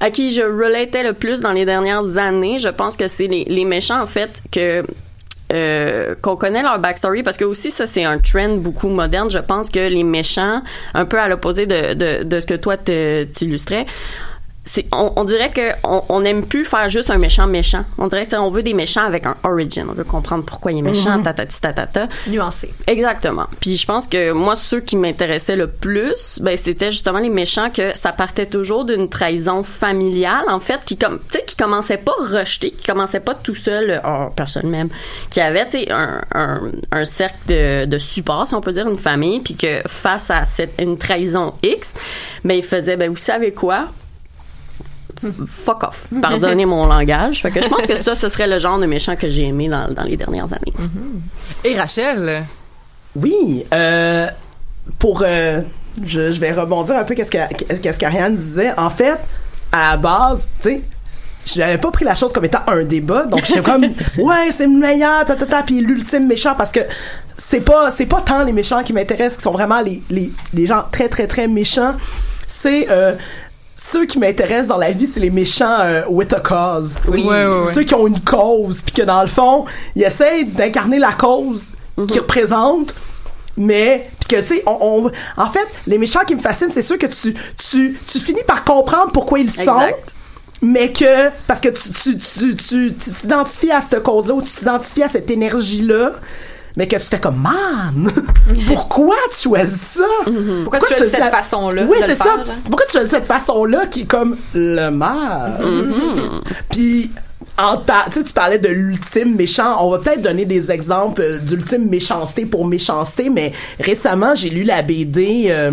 à 0.00 0.10
qui 0.10 0.30
je 0.30 0.42
relatais 0.42 1.04
le 1.04 1.14
plus 1.14 1.40
dans 1.40 1.52
les 1.52 1.64
dernières 1.64 2.18
années, 2.18 2.58
je 2.58 2.68
pense 2.68 2.96
que 2.96 3.08
c'est 3.08 3.28
les, 3.28 3.64
méchants 3.64 4.02
en 4.02 4.06
fait 4.06 4.42
que 4.50 4.82
euh, 5.52 6.14
qu'on 6.20 6.34
connaît 6.34 6.62
leur 6.62 6.78
backstory 6.80 7.22
parce 7.22 7.36
que 7.36 7.44
aussi 7.44 7.70
ça 7.70 7.86
c'est 7.86 8.04
un 8.04 8.18
trend 8.18 8.56
beaucoup 8.56 8.88
moderne. 8.88 9.30
Je 9.30 9.38
pense 9.38 9.70
que 9.70 9.88
les 9.88 10.02
méchants, 10.02 10.62
un 10.94 11.04
peu 11.04 11.18
à 11.18 11.28
l'opposé 11.28 11.66
de, 11.66 11.94
de, 11.94 12.24
de 12.24 12.40
ce 12.40 12.46
que 12.46 12.54
toi 12.54 12.76
t'illustrais, 12.76 13.86
on, 14.92 15.12
on 15.16 15.24
dirait 15.24 15.50
que 15.50 15.72
on, 15.84 16.24
aime 16.24 16.46
plus 16.46 16.64
faire 16.64 16.88
juste 16.88 17.10
un 17.10 17.18
méchant 17.18 17.46
méchant. 17.46 17.84
On 17.98 18.06
dirait 18.06 18.26
qu'on 18.26 18.50
veut 18.50 18.62
des 18.62 18.74
méchants 18.74 19.04
avec 19.04 19.26
un 19.26 19.36
origin. 19.42 19.86
On 19.90 19.92
veut 19.92 20.04
comprendre 20.04 20.44
pourquoi 20.44 20.72
il 20.72 20.78
est 20.78 20.82
méchant, 20.82 21.20
tatati 21.20 21.60
tatata. 21.60 22.08
Nuancé. 22.28 22.72
Exactement. 22.86 23.46
Puis 23.60 23.76
je 23.76 23.86
pense 23.86 24.06
que 24.06 24.32
moi 24.32 24.54
ceux 24.54 24.80
qui 24.80 24.96
m'intéressaient 24.96 25.56
le 25.56 25.66
plus, 25.66 26.40
ben 26.40 26.56
c'était 26.56 26.90
justement 26.90 27.18
les 27.18 27.28
méchants 27.28 27.70
que 27.70 27.96
ça 27.96 28.12
partait 28.12 28.46
toujours 28.46 28.84
d'une 28.84 29.08
trahison 29.08 29.62
familiale 29.62 30.44
en 30.48 30.60
fait 30.60 30.84
qui 30.84 30.96
comme 30.96 31.18
tu 31.18 31.38
sais 31.38 31.44
qui 31.44 31.56
commençait 31.56 31.98
pas 31.98 32.14
rejeté, 32.20 32.70
qui 32.70 32.86
commençait 32.86 33.20
pas 33.20 33.34
tout 33.34 33.54
seul 33.54 34.00
en 34.04 34.30
personne 34.30 34.68
même, 34.68 34.88
qui 35.30 35.40
avait 35.40 35.66
tu 35.66 35.80
sais 35.80 35.92
un, 35.92 36.20
un, 36.34 36.60
un 36.92 37.04
cercle 37.04 37.36
de, 37.48 37.84
de 37.86 37.98
support 37.98 38.46
si 38.46 38.54
on 38.54 38.60
peut 38.60 38.72
dire 38.72 38.88
une 38.88 38.98
famille 38.98 39.40
puis 39.40 39.56
que 39.56 39.82
face 39.88 40.30
à 40.30 40.44
cette 40.44 40.74
une 40.78 40.98
trahison 40.98 41.54
X, 41.62 41.94
ben 42.44 42.54
il 42.54 42.64
faisait 42.64 42.96
ben 42.96 43.10
vous 43.10 43.16
savez 43.16 43.52
quoi? 43.52 43.88
Fuck 45.46 45.84
off. 45.84 46.06
Pardonnez 46.20 46.66
mon 46.66 46.86
langage. 46.86 47.42
Fait 47.42 47.50
que 47.50 47.60
je 47.62 47.68
pense 47.68 47.86
que 47.86 47.96
ça, 47.96 48.14
ce 48.14 48.28
serait 48.28 48.46
le 48.48 48.58
genre 48.58 48.78
de 48.78 48.86
méchant 48.86 49.16
que 49.16 49.28
j'ai 49.28 49.44
aimé 49.44 49.68
dans, 49.68 49.86
dans 49.92 50.02
les 50.04 50.16
dernières 50.16 50.46
années. 50.52 50.72
Et 51.64 51.76
Rachel? 51.78 52.44
Oui, 53.16 53.64
euh, 53.72 54.26
pour... 54.98 55.22
euh, 55.24 55.60
je, 56.02 56.32
je 56.32 56.40
vais 56.40 56.52
rebondir 56.52 56.96
un 56.96 57.04
peu 57.04 57.14
qu'est-ce 57.14 57.30
que- 57.30 57.74
qu'est-ce 57.76 57.98
qu'Ariane 57.98 58.34
disait. 58.36 58.72
En 58.78 58.88
fait, 58.90 59.18
à 59.70 59.90
la 59.92 59.96
base, 59.98 60.48
tu 60.62 60.68
sais, 60.70 60.82
je 61.44 61.58
n'avais 61.58 61.76
pas 61.78 61.90
pris 61.90 62.04
la 62.06 62.14
chose 62.14 62.32
comme 62.32 62.44
étant 62.46 62.62
un 62.66 62.82
débat, 62.84 63.24
donc 63.24 63.44
j'étais 63.44 63.60
comme 63.62 63.82
ouais 64.18 64.50
c'est 64.52 64.64
le 64.66 64.78
meilleur, 64.78 65.24
ta 65.26 65.34
ta 65.36 65.44
ta, 65.44 65.62
puis 65.64 65.80
l'ultime 65.80 66.26
méchant 66.26 66.54
parce 66.56 66.70
que 66.72 66.80
c'est 67.36 67.60
pas 67.62 67.90
c'est 67.90 68.06
pas 68.06 68.20
tant 68.20 68.44
les 68.44 68.52
méchants 68.52 68.82
qui 68.84 68.92
m'intéressent, 68.92 69.36
qui 69.38 69.42
sont 69.42 69.50
vraiment 69.52 69.80
les, 69.80 70.02
les 70.08 70.32
les 70.54 70.66
gens 70.66 70.84
très 70.92 71.08
très 71.08 71.26
très 71.26 71.48
méchants, 71.48 71.94
c'est 72.46 72.86
euh, 72.90 73.14
ceux 73.76 74.06
qui 74.06 74.18
m'intéressent 74.18 74.68
dans 74.68 74.76
la 74.78 74.90
vie, 74.90 75.06
c'est 75.06 75.20
les 75.20 75.30
méchants 75.30 75.78
euh, 75.80 76.02
with 76.08 76.32
a 76.32 76.40
cause. 76.40 76.98
Oui. 77.08 77.24
Ouais. 77.60 77.66
Ceux 77.66 77.82
qui 77.84 77.94
ont 77.94 78.06
une 78.06 78.20
cause, 78.20 78.80
puis 78.82 78.92
que 78.94 79.02
dans 79.02 79.22
le 79.22 79.28
fond, 79.28 79.64
ils 79.96 80.04
essayent 80.04 80.44
d'incarner 80.44 80.98
la 80.98 81.12
cause 81.12 81.72
qu'ils 82.06 82.20
représentent, 82.20 82.94
mais 83.56 84.08
puis 84.20 84.36
que 84.38 84.42
tu 84.42 84.54
sais, 84.56 84.62
on, 84.66 84.78
on- 84.80 85.10
en 85.42 85.50
fait, 85.50 85.66
les 85.86 85.98
méchants 85.98 86.24
qui 86.26 86.34
me 86.34 86.40
fascinent, 86.40 86.70
c'est 86.72 86.82
ceux 86.82 86.96
que 86.96 87.06
tu 87.06 87.34
tu 87.58 87.98
tu 88.06 88.18
finis 88.18 88.42
par 88.46 88.64
comprendre 88.64 89.12
pourquoi 89.12 89.38
ils 89.40 89.50
sont. 89.50 89.64
Mais 90.64 90.92
que, 90.92 91.28
parce 91.48 91.60
que 91.60 91.68
tu 91.70 91.90
tu- 91.90 92.16
tu- 92.16 92.54
tu- 92.56 92.94
tu 92.94 93.10
t'identifies 93.10 93.72
à 93.72 93.80
cette 93.80 94.02
cause-là 94.02 94.34
ou 94.34 94.42
tu 94.42 94.52
t'identifies 94.52 95.02
à 95.02 95.08
cette 95.08 95.28
énergie-là, 95.30 96.12
mais 96.76 96.86
que 96.88 96.96
tu 96.96 97.02
fais 97.02 97.20
comme, 97.20 97.36
man, 97.42 98.10
pourquoi 98.66 99.16
tu 99.32 99.48
choisis 99.48 99.80
ça? 99.98 100.04
Pourquoi 100.64 100.80
tu 100.80 100.94
choisis 100.94 101.10
cette 101.10 101.30
façon-là 101.30 101.84
Oui, 101.88 101.98
de 102.00 102.04
c'est 102.06 102.14
ça. 102.16 102.24
faire? 102.24 102.44
Pourquoi 102.64 102.86
tu 102.86 102.92
choisis 102.92 103.10
cette 103.10 103.26
façon-là 103.26 103.86
qui 103.86 104.02
est 104.02 104.04
comme 104.06 104.36
le 104.54 104.90
mal? 104.90 105.60
Puis, 106.70 107.10
en 107.58 107.76
par- 107.78 108.06
tu 108.06 108.20
sais, 108.20 108.24
tu 108.24 108.32
parlais 108.32 108.58
de 108.58 108.68
l'ultime 108.68 109.34
méchant. 109.36 109.76
On 109.84 109.90
va 109.90 109.98
peut-être 109.98 110.22
donner 110.22 110.44
des 110.46 110.70
exemples 110.70 111.40
d'ultime 111.40 111.88
méchanceté 111.88 112.46
pour 112.46 112.64
méchanceté, 112.66 113.28
mais 113.28 113.52
récemment, 113.78 114.34
j'ai 114.34 114.48
lu 114.50 114.62
la 114.64 114.82
BD. 114.82 115.46
euh, 115.48 115.72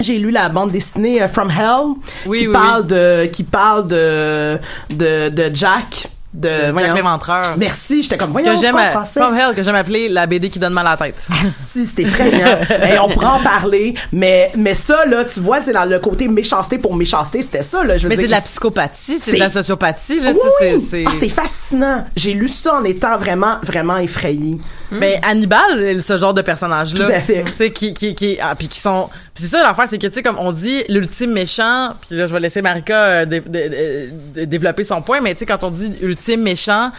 j'ai 0.00 0.18
lu 0.18 0.32
la 0.32 0.48
bande 0.48 0.72
dessinée 0.72 1.22
euh, 1.22 1.28
From 1.28 1.48
Hell 1.50 1.94
Oui, 2.26 2.38
qui 2.40 2.46
oui, 2.48 2.52
parle 2.52 2.84
de 2.86 3.26
qui 3.26 3.44
parle 3.44 3.86
de 3.86 4.58
de, 4.90 5.28
de 5.28 5.54
Jack 5.54 6.08
de 6.34 6.70
voyons. 6.72 6.94
l'éventreur. 6.94 7.54
Merci, 7.56 8.02
j'étais 8.02 8.16
comme 8.18 8.32
voyons 8.32 8.54
Que 8.54 8.60
j'aime. 8.60 8.76
From 9.06 9.34
Hell, 9.38 9.54
que 9.54 9.62
j'aime 9.62 9.74
appeler 9.76 10.08
la 10.08 10.26
BD 10.26 10.50
qui 10.50 10.58
donne 10.58 10.72
mal 10.72 10.86
à 10.86 10.90
la 10.90 10.96
tête. 10.96 11.24
Si, 11.44 11.86
c'était 11.86 12.02
effrayant. 12.02 12.58
Mais 12.80 12.98
on 12.98 13.08
pourra 13.08 13.34
en 13.34 13.40
parler. 13.40 13.94
Mais, 14.12 14.50
mais 14.56 14.74
ça, 14.74 15.04
là, 15.06 15.24
tu 15.24 15.40
vois, 15.40 15.62
c'est 15.62 15.72
dans 15.72 15.84
le 15.84 15.98
côté 16.00 16.26
méchanceté 16.28 16.78
pour 16.78 16.94
méchanceté, 16.96 17.42
c'était 17.42 17.62
ça, 17.62 17.84
là. 17.84 17.96
Je 17.96 18.02
veux 18.04 18.08
Mais 18.08 18.16
c'est 18.16 18.26
de 18.26 18.30
la 18.32 18.40
psychopathie, 18.40 19.18
c'est 19.20 19.32
de 19.34 19.38
la 19.38 19.48
sociopathie, 19.48 20.20
là, 20.20 20.32
Oui! 20.32 20.38
tu 20.60 20.64
sais, 20.66 20.78
c'est- 20.80 20.86
c'est... 20.90 21.04
Ah, 21.06 21.10
c'est 21.18 21.28
fascinant. 21.28 22.04
J'ai 22.16 22.32
lu 22.34 22.48
ça 22.48 22.74
en 22.74 22.84
étant 22.84 23.16
vraiment, 23.16 23.56
vraiment 23.62 23.98
effrayé. 23.98 24.58
Mais 24.98 25.20
Hannibal, 25.24 25.80
est 25.82 26.00
ce 26.00 26.16
genre 26.18 26.34
de 26.34 26.42
personnage-là. 26.42 27.06
Tout 27.06 27.12
à 27.12 27.20
fait. 27.20 27.42
Tu 27.44 27.52
sais, 27.56 27.70
qui, 27.72 27.94
qui, 27.94 28.14
qui, 28.14 28.38
ah, 28.40 28.54
puis 28.56 28.68
qui 28.68 28.78
sont, 28.80 29.08
puis 29.34 29.44
c'est 29.44 29.48
ça 29.56 29.62
l'affaire, 29.62 29.86
c'est 29.88 29.98
que, 29.98 30.06
tu 30.06 30.12
sais, 30.14 30.22
comme 30.22 30.38
on 30.38 30.52
dit, 30.52 30.84
l'ultime 30.88 31.32
méchant, 31.32 31.94
puis 32.06 32.16
là, 32.16 32.26
je 32.26 32.32
vais 32.32 32.40
laisser 32.40 32.62
Marika 32.62 32.94
euh, 33.04 33.24
dé- 33.24 33.40
dé- 33.40 33.68
dé- 33.68 34.08
dé- 34.34 34.46
développer 34.46 34.84
son 34.84 35.02
point, 35.02 35.20
mais 35.20 35.34
tu 35.34 35.40
sais, 35.40 35.46
quand 35.46 35.64
on 35.64 35.70
dit 35.70 35.92
ultime 36.00 36.42
méchant, 36.42 36.90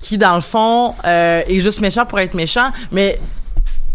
qui, 0.00 0.16
dans 0.18 0.34
le 0.34 0.40
fond, 0.40 0.94
euh, 1.04 1.42
est 1.46 1.60
juste 1.60 1.80
méchant 1.80 2.06
pour 2.06 2.18
être 2.20 2.34
méchant, 2.34 2.70
mais 2.92 3.18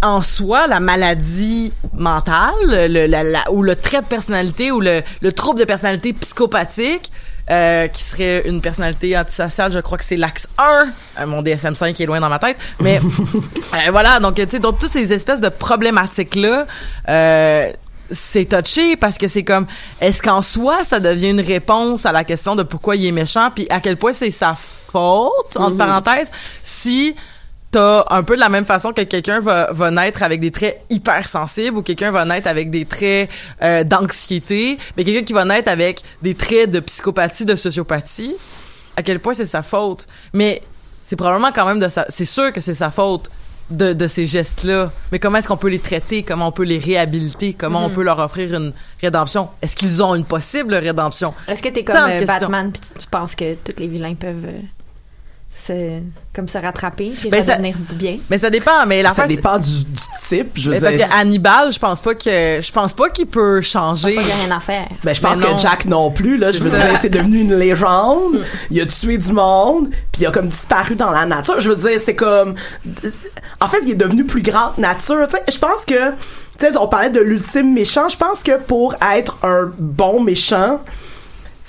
en 0.02 0.22
soi, 0.22 0.68
la 0.68 0.80
maladie 0.80 1.72
mentale, 1.94 2.54
le, 2.68 3.08
la, 3.08 3.24
la- 3.24 3.52
ou 3.52 3.64
le 3.64 3.76
trait 3.76 4.02
de 4.02 4.06
personnalité, 4.08 4.72
ou 4.72 4.80
le, 4.82 5.02
le 5.22 5.32
trouble 5.32 5.60
de 5.60 5.66
personnalité 5.66 6.14
psychopathique, 6.14 7.10
euh, 7.50 7.88
qui 7.88 8.04
serait 8.04 8.48
une 8.48 8.60
personnalité 8.62 9.18
antisociale, 9.18 9.72
je 9.72 9.80
crois 9.80 9.98
que 9.98 10.04
c'est 10.06 10.16
l'axe 10.18 10.48
1. 10.58 10.88
Euh, 11.22 11.26
mon 11.28 11.42
DSM-5 11.44 12.02
est 12.02 12.06
loin 12.06 12.20
dans 12.20 12.30
ma 12.30 12.40
tête. 12.40 12.58
Mais 12.80 13.00
euh, 13.74 13.92
voilà, 13.92 14.20
donc, 14.20 14.36
tu 14.36 14.46
sais, 14.50 14.60
donc 14.60 14.80
toutes 14.80 14.92
ces 14.92 15.14
espèces 15.14 15.42
de 15.42 15.50
problématiques-là, 15.50 16.66
euh, 17.10 17.72
c'est 18.12 18.46
touché 18.46 18.96
parce 18.96 19.18
que 19.18 19.28
c'est 19.28 19.44
comme, 19.44 19.66
est-ce 20.00 20.22
qu'en 20.22 20.42
soi, 20.42 20.84
ça 20.84 21.00
devient 21.00 21.30
une 21.32 21.42
réponse 21.42 22.06
à 22.06 22.12
la 22.12 22.24
question 22.24 22.56
de 22.56 22.64
pourquoi 22.64 22.96
il 22.96 23.06
est 23.06 23.12
méchant, 23.12 23.50
puis 23.54 23.66
à 23.70 23.80
quel 23.80 23.98
point 23.98 24.14
c'est 24.14 24.32
sa 24.32 24.54
faute, 24.56 25.56
entre 25.58 25.72
Mhm. 25.72 25.78
parenthèses, 25.78 26.32
si 26.62 27.16
t'as 27.76 28.06
un 28.10 28.24
peu 28.24 28.36
de 28.36 28.40
la 28.40 28.48
même 28.50 28.66
façon 28.66 28.94
que 28.94 29.02
quelqu'un 29.02 29.42
va, 29.42 29.70
va 29.74 29.92
naître 29.92 30.24
avec 30.24 30.40
des 30.40 30.52
traits 30.52 30.80
hypersensibles 30.90 31.78
ou 31.78 31.82
quelqu'un 31.82 32.10
va 32.12 32.24
naître 32.24 32.48
avec 32.48 32.70
des 32.70 32.86
traits 32.86 33.30
euh, 33.62 33.84
d'anxiété, 33.84 34.78
mais 34.96 35.04
quelqu'un 35.04 35.24
qui 35.24 35.34
va 35.34 35.44
naître 35.44 35.70
avec 35.70 36.02
des 36.22 36.36
traits 36.36 36.72
de 36.72 36.80
psychopathie, 36.80 37.44
de 37.46 37.56
sociopathie, 37.56 38.34
à 38.96 39.04
quel 39.04 39.20
point 39.20 39.34
c'est 39.34 39.46
sa 39.46 39.62
faute? 39.62 40.08
Mais 40.34 40.62
c'est 41.04 41.18
probablement 41.18 41.52
quand 41.52 41.66
même 41.66 41.82
de 41.82 41.90
sa... 41.90 42.06
C'est 42.08 42.24
sûr 42.26 42.54
que 42.54 42.62
c'est 42.62 42.74
sa 42.74 42.92
faute 42.92 43.30
de, 43.70 43.92
de 43.94 44.08
ces 44.08 44.26
gestes-là. 44.26 44.92
Mais 45.12 45.20
comment 45.20 45.38
est-ce 45.40 45.48
qu'on 45.50 45.58
peut 45.58 45.68
les 45.70 45.80
traiter? 45.80 46.24
Comment 46.24 46.48
on 46.48 46.52
peut 46.54 46.64
les 46.64 46.78
réhabiliter? 46.78 47.54
Comment 47.56 47.86
on 47.86 47.90
Mhm. 47.90 47.96
peut 47.96 48.04
leur 48.04 48.20
offrir 48.20 48.54
une 48.54 48.72
rédemption? 49.02 49.50
Est-ce 49.62 49.76
qu'ils 49.76 50.02
ont 50.02 50.16
une 50.16 50.24
possible 50.26 50.76
rédemption? 50.76 51.34
Est-ce 51.48 51.62
que 51.62 51.70
t'es 51.70 51.84
comme 51.84 51.96
euh. 51.98 52.26
Batman 52.26 52.72
puis 52.72 52.82
tu, 52.82 53.00
tu 53.00 53.08
penses 53.08 53.36
que 53.36 53.56
tous 53.56 53.78
les 53.80 53.88
vilains 53.88 54.16
peuvent 54.16 54.46
euh, 54.46 54.62
se 55.58 56.00
comme 56.36 56.48
se 56.50 56.58
rattraper 56.58 57.14
puis 57.18 57.30
Ben, 57.30 57.42
ça- 57.42 57.58
bien? 57.58 58.18
Mais 58.30 58.38
ça 58.38 58.50
dépend. 58.50 58.86
Mais 58.86 59.02
la 59.02 59.12
Ça 59.12 59.26
dépend 59.26 59.58
du, 59.58 59.84
du 59.86 60.02
type, 60.28 60.52
je 60.56 60.70
veux 60.70 60.76
Mais 60.76 60.82
parce 60.82 60.98
dire. 60.98 61.08
que 61.08 61.14
Hannibal, 61.16 61.72
je 61.72 61.80
pense 61.80 62.02
pas 62.02 62.14
que 62.14 62.60
je 62.62 62.72
pense 62.74 62.92
pas 62.94 63.10
qu'il 63.10 63.28
peut 63.28 63.62
changer. 63.62 64.10
Je 64.12 64.16
pense 64.16 64.24
qu'il 64.26 64.36
y 64.36 64.40
a 64.42 64.46
rien 64.46 64.58
à 64.58 64.60
faire. 64.60 64.88
Ben, 65.04 65.16
je 65.16 65.22
pense 65.22 65.38
Mais 65.38 65.48
non. 65.50 65.56
que 65.56 65.62
Jack 65.62 65.86
non 65.86 66.12
plus, 66.12 66.38
là. 66.38 66.52
Je 66.52 66.60
veux 66.60 66.70
C'est 66.70 66.76
dire, 66.88 66.98
c'est 67.02 67.10
devenu 67.10 67.40
une 67.40 67.56
légende. 67.56 68.44
Il 68.70 68.82
a 68.82 68.86
tué 68.86 69.18
du 69.18 69.32
monde, 69.32 69.90
puis 70.12 70.22
il 70.24 70.28
a 70.28 70.32
comme 70.32 70.50
disparu 70.50 70.96
dans 70.96 71.12
la 71.12 71.26
nature. 71.26 71.60
Je 71.62 71.70
veux 71.72 71.90
dire, 71.90 72.00
c'est 72.04 72.16
comme. 72.16 72.56
En 73.62 73.68
fait, 73.70 73.80
il 73.86 73.92
est 73.92 73.96
devenu 73.96 74.26
plus 74.26 74.42
grande 74.42 74.78
nature. 74.78 75.26
Tu 75.30 75.38
sais, 75.38 75.44
je 75.54 75.58
pense 75.58 75.86
que. 75.86 76.12
Tu 76.60 76.66
sais, 76.66 76.78
on 76.78 76.88
parlait 76.88 77.10
de 77.10 77.20
l'ultime 77.22 77.74
méchant. 77.74 78.08
Je 78.10 78.18
pense 78.18 78.44
que 78.44 78.58
pour 78.58 78.96
être 79.16 79.38
un 79.44 79.72
bon 79.78 80.22
méchant, 80.22 80.82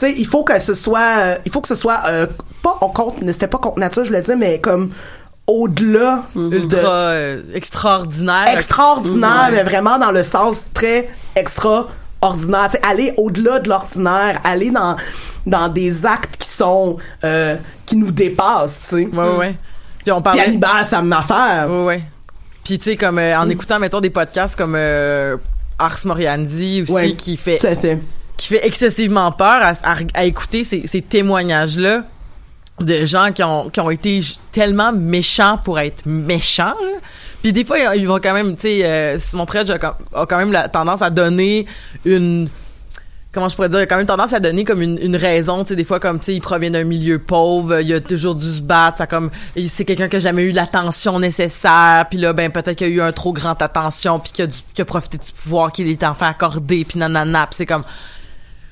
sais, 0.01 0.13
il 0.17 0.27
faut 0.27 0.45
que 0.45 0.59
ce 0.61 0.75
soit. 0.75 1.19
euh, 1.19 1.37
Il 1.45 1.53
faut 1.53 1.61
que 1.61 1.69
ce 1.69 1.75
soit. 1.75 2.03
euh, 2.07 2.27
pas 2.63 2.77
en 2.81 2.89
contre. 2.89 3.17
C'était 3.33 3.47
pas 3.49 3.59
contre 3.59 3.79
nature, 3.79 4.03
je 4.05 4.09
voulais 4.09 4.23
dire, 4.23 4.37
mais 4.37 4.61
comme 4.61 4.91
au-delà 5.47 6.25
de 6.35 6.59
euh, 6.75 7.43
extraordinaire. 7.55 8.49
extraordinaire, 8.53 9.47
Ouais. 9.51 9.53
mais 9.53 9.63
vraiment 9.63 9.99
dans 9.99 10.11
le 10.11 10.25
sens 10.25 10.69
très 10.75 11.09
extraordinaire. 11.37 12.71
Aller 12.83 13.13
au-delà 13.17 13.61
de 13.61 13.69
l'ordinaire, 13.69 14.41
aller 14.45 14.71
dans, 14.71 14.97
dans 15.47 15.69
des 15.69 16.05
actes 16.07 16.37
qui 16.39 16.49
sont 16.49 16.97
euh, 17.25 17.57
qui 17.85 17.97
nous 17.97 18.11
dépassent, 18.11 18.81
tu 18.83 18.89
sais. 18.89 19.07
Ouais, 19.17 19.37
ouais. 19.37 19.55
Puis 20.03 20.11
on 20.13 20.17
Puis 20.17 20.25
parlait. 20.25 20.43
Hannibal, 20.47 20.85
ça 20.85 21.03
m'affaire. 21.03 21.67
Ouais, 21.71 21.85
ouais. 21.85 22.03
Puis 22.65 22.79
tu 22.81 22.91
sais, 22.91 22.97
comme 22.97 23.19
en 23.19 23.49
écoutant, 23.49 23.79
mettons, 23.79 24.01
des 24.01 24.11
podcasts 24.11 24.57
comme 24.57 24.75
euh, 24.77 25.37
Ars 25.79 25.99
Moriandi 26.05 26.83
aussi, 26.83 26.93
Ouais, 26.93 27.13
qui 27.15 27.37
fait. 27.37 27.59
Qui 28.37 28.49
fait 28.49 28.67
excessivement 28.67 29.33
peur 29.33 29.61
à, 29.63 29.71
à- 29.83 29.97
à 30.15 30.25
écouter 30.25 30.65
ces, 30.65 30.87
ces 30.87 31.03
témoignages-là 31.03 32.03
de 32.81 33.05
gens 33.07 33.33
qui 33.33 33.43
ont, 33.43 33.71
qui 33.71 33.81
ont 33.81 33.91
été 33.91 34.21
tellement 34.53 34.93
méchants 34.93 35.59
pour 35.65 35.79
être 35.79 36.05
méchants. 36.05 36.75
là. 36.83 36.99
Puis 37.43 37.53
des 37.53 37.65
fois, 37.65 37.79
ils 37.97 38.07
vont 38.07 38.17
quand 38.21 38.35
même, 38.35 38.55
tu 38.57 38.63
sais, 38.63 38.85
euh, 38.85 39.19
Simon 39.19 39.47
Prêtre 39.47 39.73
a, 39.73 39.79
quand- 40.27 40.37
même 40.39 40.53
la 40.53 40.69
tendance 40.69 41.01
à 41.01 41.09
donner 41.11 41.65
une 42.05 42.49
comment 43.33 43.51
je 43.51 43.55
pourrais 43.57 43.69
dire, 43.69 43.81
il 43.81 43.83
a 43.83 43.87
quand 43.87 43.99
même 43.99 44.07
tendance 44.07 44.33
à 44.33 44.41
donner 44.41 44.65
comme 44.65 44.81
une, 44.81 44.97
une 44.99 45.15
raison, 45.15 45.63
tu 45.63 45.69
sais, 45.69 45.77
des 45.77 45.85
fois 45.85 46.01
comme, 46.01 46.19
tu 46.19 46.25
sais, 46.27 46.35
il 46.35 46.41
provient 46.41 46.71
d'un 46.71 46.85
milieu 46.85 47.19
pauvre, 47.19 47.81
il 47.83 47.93
a 47.93 48.01
toujours 48.01 48.35
dû 48.35 48.51
se 48.51 48.63
battre, 48.63 48.97
ça 48.97 49.07
comme, 49.07 49.31
c'est 49.69 49.85
quelqu'un 49.85 50.09
qui 50.09 50.17
a 50.17 50.21
jamais 50.21 50.45
eu 50.45 50.53
l'attention 50.53 51.19
nécessaire, 51.21 52.07
puis 52.09 52.19
là, 52.19 52.33
ben, 52.33 52.51
peut-être 52.51 52.77
qu'il 52.79 52.87
a 52.87 52.91
eu 52.91 53.03
un 53.03 53.13
trop 53.13 53.35
grand 53.35 53.61
attention, 53.61 54.21
puis 54.21 54.33
qu'il 54.33 54.47
a, 54.47 54.81
a 54.81 54.85
profité 54.87 55.19
du 55.19 55.31
pouvoir 55.33 55.71
qu'il 55.71 55.87
est 55.89 56.03
enfin 56.03 56.29
accordé, 56.29 56.87
puis 56.87 56.99
nanana, 56.99 57.47
c'est 57.51 57.67
comme, 57.67 57.85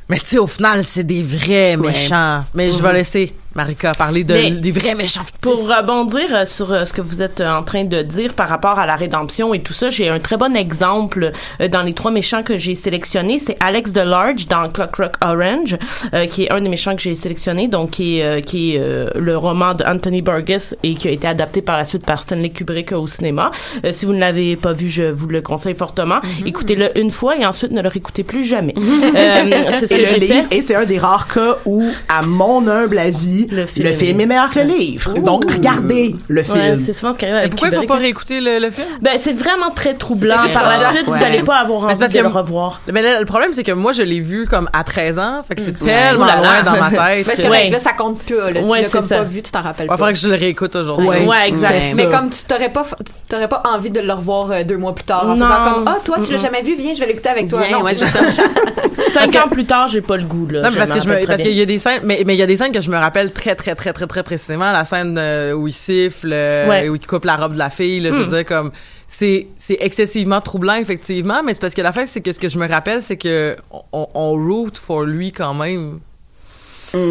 mais 0.08 0.18
tu 0.18 0.26
sais, 0.26 0.38
au 0.38 0.46
final, 0.46 0.84
c'est 0.84 1.04
des 1.04 1.22
vrais 1.22 1.76
méchants. 1.76 2.44
Mais 2.54 2.70
je 2.70 2.82
vais 2.82 2.88
Mhm. 2.88 2.94
laisser 2.94 3.34
Marika, 3.54 3.92
parler 3.92 4.24
de, 4.24 4.34
Mais- 4.34 4.50
des 4.50 4.72
vrais 4.72 4.94
méchants 4.94 5.20
fictifs. 5.22 5.40
Pour 5.40 5.68
rebondir 5.68 6.26
euh, 6.34 6.44
sur 6.44 6.72
euh, 6.72 6.84
ce 6.84 6.92
que 6.92 7.00
vous 7.00 7.22
êtes 7.22 7.40
euh, 7.40 7.50
en 7.50 7.62
train 7.62 7.84
de 7.84 8.02
dire 8.02 8.34
par 8.34 8.48
rapport 8.48 8.78
à 8.78 8.86
la 8.86 8.96
rédemption 8.96 9.54
et 9.54 9.60
tout 9.60 9.72
ça, 9.72 9.90
j'ai 9.90 10.08
un 10.08 10.18
très 10.18 10.36
bon 10.36 10.56
exemple 10.56 11.30
dans 11.70 11.82
les 11.82 11.92
trois 11.92 12.10
méchants 12.10 12.42
que 12.42 12.56
j'ai 12.56 12.74
sélectionnés. 12.74 13.38
C'est 13.38 13.56
Alex 13.60 13.92
DeLarge 13.92 14.46
dans 14.48 14.68
Clockwork 14.68 15.14
Orange, 15.24 15.76
euh, 16.14 16.26
qui 16.26 16.44
est 16.44 16.50
un 16.52 16.60
des 16.60 16.68
méchants 16.68 16.96
que 16.96 17.02
j'ai 17.02 17.14
sélectionné, 17.14 17.68
donc 17.68 17.90
qui 17.90 18.18
est, 18.18 18.24
euh, 18.24 18.40
qui 18.40 18.74
est 18.74 18.78
euh, 18.80 19.08
le 19.14 19.36
roman 19.36 19.74
de 19.74 19.84
Anthony 19.84 20.22
Burgess 20.22 20.76
et 20.82 20.94
qui 20.94 21.08
a 21.08 21.10
été 21.12 21.26
adapté 21.28 21.62
par 21.62 21.76
la 21.76 21.84
suite 21.84 22.04
par 22.04 22.20
Stanley 22.20 22.50
Kubrick 22.50 22.92
au 22.92 23.06
cinéma. 23.06 23.50
Euh, 23.84 23.92
si 23.92 24.04
vous 24.06 24.12
ne 24.12 24.18
l'avez 24.20 24.56
pas 24.56 24.72
vu, 24.72 24.88
je 24.88 25.04
vous 25.04 25.28
le 25.28 25.42
conseille 25.42 25.74
fortement. 25.74 26.20
Écoutez-le 26.44 26.98
une 26.98 27.10
fois 27.10 27.36
et 27.36 27.46
ensuite 27.46 27.70
ne 27.72 27.82
le 27.82 27.88
réécoutez 27.88 28.24
plus 28.24 28.44
jamais. 28.44 28.74
Euh, 29.14 29.62
c'est 29.78 29.86
ce 29.86 29.94
Et 29.94 29.98
que 30.02 30.06
j'ai 30.08 30.20
fait. 30.26 30.44
et 30.56 30.60
c'est 30.62 30.74
un 30.74 30.84
des 30.84 30.98
rares 30.98 31.28
cas 31.28 31.56
où, 31.66 31.84
à 32.08 32.22
mon 32.22 32.66
humble 32.66 32.98
avis, 32.98 33.43
le 33.50 33.66
film, 33.66 34.20
est 34.20 34.26
meilleur 34.26 34.50
que 34.50 34.60
le 34.60 34.66
livre. 34.66 35.14
Donc, 35.18 35.50
regardez 35.50 36.14
le 36.28 36.42
film. 36.42 36.56
Ouais, 36.58 36.76
c'est 36.84 36.92
souvent 36.92 37.12
ce 37.12 37.18
qui 37.18 37.24
arrive 37.24 37.36
avec 37.36 37.50
pourquoi 37.50 37.68
il 37.68 37.74
faut 37.74 37.82
pas 37.86 37.96
réécouter 37.96 38.40
le, 38.40 38.58
le 38.58 38.70
film? 38.70 38.86
Ben, 39.00 39.12
c'est 39.20 39.32
vraiment 39.32 39.70
très 39.70 39.94
troublant. 39.94 40.34
C'est 40.36 40.42
juste 40.48 40.54
Par 40.54 40.68
la 40.68 40.74
suite, 40.90 41.06
Ouais. 41.08 41.18
vous 41.18 41.22
n'allez 41.24 41.42
pas 41.42 41.56
avoir 41.56 41.84
envie 41.84 41.98
de 41.98 42.06
que- 42.06 42.18
le 42.18 42.26
revoir. 42.28 42.80
Mais 42.92 43.02
là, 43.02 43.20
le 43.20 43.26
problème, 43.26 43.52
c'est 43.52 43.64
que 43.64 43.72
moi, 43.72 43.92
je 43.92 44.02
l'ai 44.02 44.20
vu 44.20 44.46
comme 44.46 44.68
à 44.72 44.84
13 44.84 45.18
ans. 45.18 45.42
Fait 45.46 45.54
que 45.54 45.60
c'est 45.62 45.78
tellement 45.78 46.24
loin 46.26 46.62
dans 46.64 46.72
ma 46.72 46.90
tête. 46.90 47.26
Parce 47.26 47.38
que- 47.38 47.70
là, 47.72 47.78
ça 47.78 47.92
compte 47.92 48.18
plus. 48.22 48.36
Là. 48.36 48.52
Tu 48.54 48.60
Ouais, 48.68 48.78
l'as 48.82 48.84
c'est 48.88 48.92
comme 48.98 49.06
ça. 49.08 49.16
pas 49.16 49.22
vu, 49.24 49.42
tu 49.42 49.50
t'en 49.50 49.62
rappelles 49.62 49.86
Il 49.86 49.88
pas. 49.88 49.94
va 49.94 49.98
falloir 49.98 50.12
que 50.12 50.18
je 50.18 50.28
le 50.28 50.34
réécoute 50.34 50.74
aujourd'hui. 50.76 51.06
Ouais. 51.08 51.26
Ouais, 51.26 51.48
exact. 51.48 51.82
Mais 51.96 52.08
comme 52.08 52.30
tu 52.30 52.44
t'aurais 52.44 52.70
pas, 52.70 52.84
t'aurais 53.28 53.48
pas 53.48 53.62
envie 53.64 53.90
de 53.90 54.00
le 54.00 54.12
revoir 54.12 54.50
euh, 54.50 54.62
deux 54.64 54.76
mois 54.76 54.94
plus 54.94 55.04
tard 55.04 55.28
en 55.28 55.34
faisant 55.34 55.46
comme 55.74 55.84
ah 55.86 55.96
toi 56.04 56.16
tu 56.24 56.32
l'as 56.32 56.38
jamais 56.38 56.62
vu 56.62 56.74
viens 56.76 56.94
je 56.94 57.00
vais 57.00 57.06
l'écouter 57.06 57.28
avec 57.28 57.48
toi 57.48 57.60
non 57.70 57.82
Cinq 59.14 59.36
ans 59.36 59.48
plus 59.50 59.64
tard, 59.64 59.88
j'ai 59.88 60.00
pas 60.00 60.16
le 60.16 60.24
goût, 60.24 60.48
là. 60.50 60.62
Non, 60.62 60.76
parce 60.76 60.90
que 60.90 61.00
je 61.00 61.06
me, 61.06 61.12
rappelle 61.12 61.26
parce 61.26 61.40
très 61.40 61.48
qu'il 61.50 61.58
y 61.58 61.62
a 61.62 61.66
des 61.66 61.78
scènes, 61.78 62.00
mais, 62.04 62.22
mais 62.26 62.34
il 62.34 62.38
y 62.38 62.42
a 62.42 62.46
des 62.46 62.56
scènes 62.56 62.72
que 62.72 62.80
je 62.80 62.90
me 62.90 62.96
rappelle 62.96 63.30
très, 63.34 63.54
très, 63.54 63.74
très, 63.74 63.92
très, 63.92 64.06
très 64.06 64.22
précisément. 64.22 64.72
La 64.72 64.84
scène 64.86 65.16
euh, 65.18 65.52
où 65.52 65.68
il 65.68 65.72
siffle, 65.74 66.30
euh, 66.32 66.68
Ouais. 66.68 66.88
où 66.88 66.94
il 66.94 67.06
coupe 67.06 67.26
la 67.26 67.36
robe 67.36 67.52
de 67.52 67.58
la 67.58 67.68
fille, 67.70 68.00
là, 68.00 68.10
je 68.12 68.16
veux 68.16 68.24
Hmm. 68.24 68.28
dire, 68.28 68.44
comme, 68.46 68.70
c'est, 69.06 69.48
c'est 69.58 69.76
excessivement 69.80 70.40
troublant, 70.40 70.74
effectivement, 70.76 71.42
mais 71.44 71.52
c'est 71.52 71.60
parce 71.60 71.74
que 71.74 71.82
la 71.82 71.92
fin, 71.92 72.06
c'est 72.06 72.22
que 72.22 72.32
ce 72.32 72.40
que 72.40 72.48
je 72.48 72.58
me 72.58 72.66
rappelle, 72.68 73.02
c'est 73.02 73.18
que 73.18 73.56
on, 73.92 74.06
on 74.14 74.30
root 74.30 74.70
for 74.80 75.02
lui 75.02 75.30
quand 75.32 75.52
même. 75.54 76.00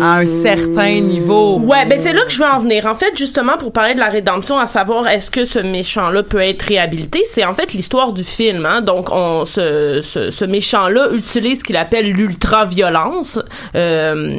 À 0.02 0.20
un 0.20 0.26
certain 0.26 1.02
niveau. 1.02 1.60
Ouais, 1.60 1.86
ben 1.86 2.00
c'est 2.02 2.14
là 2.14 2.22
que 2.24 2.32
je 2.32 2.38
veux 2.42 2.50
en 2.50 2.60
venir. 2.60 2.86
En 2.86 2.96
fait, 2.96 3.18
justement, 3.18 3.58
pour 3.58 3.74
parler 3.74 3.94
de 3.96 4.00
la 4.00 4.08
rédemption, 4.08 4.58
à 4.58 4.66
savoir 4.66 5.10
est-ce 5.10 5.30
que 5.30 5.44
ce 5.44 5.60
méchant-là 5.60 6.24
peut 6.24 6.40
être 6.40 6.62
réhabilité, 6.62 7.24
c'est 7.26 7.44
en 7.44 7.54
fait 7.54 7.74
l'histoire 7.74 8.14
du 8.14 8.24
film. 8.24 8.66
Hein? 8.66 8.80
Donc, 8.80 9.10
on, 9.12 9.44
ce, 9.44 10.00
ce, 10.02 10.32
ce 10.32 10.46
méchant-là 10.46 11.10
utilise 11.14 11.60
ce 11.60 11.64
qu'il 11.66 11.76
appelle 11.76 12.10
l'ultra-violence. 12.12 13.40
Euh, 13.76 14.38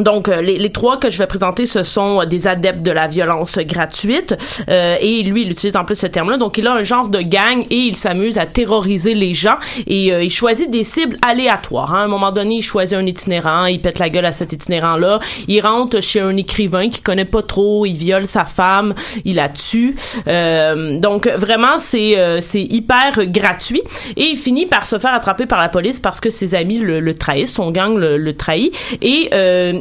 donc, 0.00 0.28
euh, 0.28 0.42
les, 0.42 0.58
les 0.58 0.70
trois 0.70 0.98
que 0.98 1.10
je 1.10 1.18
vais 1.18 1.26
présenter, 1.26 1.66
ce 1.66 1.82
sont 1.82 2.20
euh, 2.20 2.24
des 2.24 2.46
adeptes 2.46 2.82
de 2.82 2.90
la 2.90 3.06
violence 3.06 3.58
gratuite. 3.58 4.34
Euh, 4.68 4.96
et 5.00 5.22
lui, 5.22 5.42
il 5.42 5.50
utilise 5.52 5.76
en 5.76 5.84
plus 5.84 5.96
ce 5.96 6.06
terme-là. 6.06 6.36
Donc, 6.36 6.58
il 6.58 6.66
a 6.66 6.72
un 6.72 6.82
genre 6.82 7.08
de 7.08 7.20
gang 7.20 7.62
et 7.70 7.76
il 7.76 7.96
s'amuse 7.96 8.38
à 8.38 8.46
terroriser 8.46 9.14
les 9.14 9.34
gens. 9.34 9.56
Et 9.86 10.12
euh, 10.12 10.22
il 10.22 10.30
choisit 10.30 10.70
des 10.70 10.84
cibles 10.84 11.16
aléatoires. 11.26 11.94
hein. 11.94 12.00
À 12.00 12.04
un 12.04 12.08
moment 12.08 12.32
donné, 12.32 12.56
il 12.56 12.62
choisit 12.62 12.96
un 12.98 13.06
itinérant, 13.06 13.66
il 13.66 13.80
pète 13.80 13.98
la 13.98 14.08
gueule 14.10 14.26
à 14.26 14.32
cet 14.32 14.52
itinérant-là. 14.52 15.20
Il 15.48 15.60
rentre 15.60 16.00
chez 16.00 16.20
un 16.20 16.36
écrivain 16.36 16.88
qui 16.88 17.00
connaît 17.00 17.24
pas 17.24 17.42
trop, 17.42 17.86
il 17.86 17.96
viole 17.96 18.26
sa 18.26 18.44
femme, 18.44 18.94
il 19.24 19.36
la 19.36 19.48
tue. 19.48 19.94
Euh, 20.28 20.98
donc, 20.98 21.28
vraiment, 21.28 21.78
c'est 21.78 22.18
euh, 22.18 22.40
c'est 22.40 22.62
hyper 22.62 23.26
gratuit. 23.26 23.82
Et 24.16 24.24
il 24.24 24.36
finit 24.36 24.66
par 24.66 24.86
se 24.86 24.98
faire 24.98 25.14
attraper 25.14 25.46
par 25.46 25.60
la 25.60 25.68
police 25.68 26.00
parce 26.00 26.20
que 26.20 26.30
ses 26.30 26.54
amis 26.54 26.78
le, 26.78 27.00
le 27.00 27.14
trahissent, 27.14 27.54
son 27.54 27.70
gang 27.70 27.96
le, 27.96 28.16
le 28.16 28.36
trahit. 28.36 28.74
Et 29.00 29.30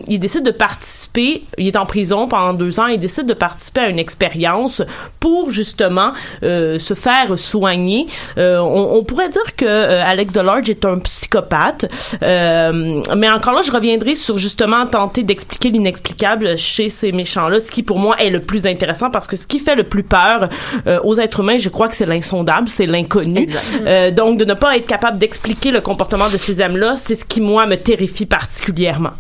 il 0.08 0.20
décide 0.20 0.44
de 0.44 0.52
participer, 0.52 1.44
il 1.58 1.68
est 1.68 1.78
en 1.78 1.86
prison 1.86 2.28
pendant 2.28 2.54
deux 2.54 2.80
ans, 2.80 2.88
il 2.88 3.00
décide 3.00 3.26
de 3.26 3.34
participer 3.34 3.82
à 3.82 3.90
une 3.90 4.00
expérience 4.00 4.82
pour 5.20 5.52
justement 5.52 6.14
euh, 6.44 6.80
se 6.80 6.94
faire 6.94 7.38
soigner. 7.38 8.08
Euh, 8.38 8.58
on, 8.60 8.98
on 8.98 9.04
pourrait 9.04 9.30
dire 9.30 9.56
que 9.56 9.66
euh, 9.66 10.04
Alex 10.06 10.34
Delarge 10.34 10.70
est 10.70 10.86
un 10.86 11.00
psychopathe, 11.00 11.86
euh, 12.22 13.02
mais 13.16 13.30
encore 13.30 13.54
là, 13.54 13.62
je 13.62 13.72
reviendrai 13.72 14.16
sur 14.16 14.38
justement 14.38 14.86
tenter 14.88 15.24
d'expliquer 15.24 15.70
l'inexplicable 15.70 16.58
chez 16.58 16.90
ces 16.90 17.12
méchants-là, 17.12 17.60
ce 17.60 17.72
qui 17.72 17.84
pour 17.84 18.00
moi 18.00 18.18
est 18.20 18.30
le 18.30 18.42
plus 18.42 18.66
intéressant 18.68 19.10
parce 19.10 19.28
que 19.28 19.38
ce 19.38 19.48
qui 19.48 19.60
fait 19.60 19.76
le 19.76 19.84
plus 19.84 20.04
peur 20.04 20.50
euh, 20.88 21.00
aux 21.04 21.16
êtres 21.20 21.40
humains, 21.42 21.58
je 21.58 21.70
crois 21.70 21.88
que 21.88 21.96
c'est 21.96 22.06
l'insondable, 22.06 22.70
c'est 22.70 22.86
l'inconnu. 22.86 23.48
Euh, 23.86 24.12
donc 24.12 24.38
de 24.38 24.46
ne 24.46 24.54
pas 24.54 24.78
être 24.78 24.86
capable 24.86 25.18
d'expliquer 25.18 25.72
le 25.72 25.82
comportement 25.82 26.30
de 26.30 26.38
ces 26.38 26.62
âmes-là, 26.62 26.96
c'est 26.98 27.16
ce 27.16 27.26
qui 27.26 27.42
moi 27.42 27.66
me 27.66 27.76
terrifie 27.76 28.26
particulièrement. 28.26 29.12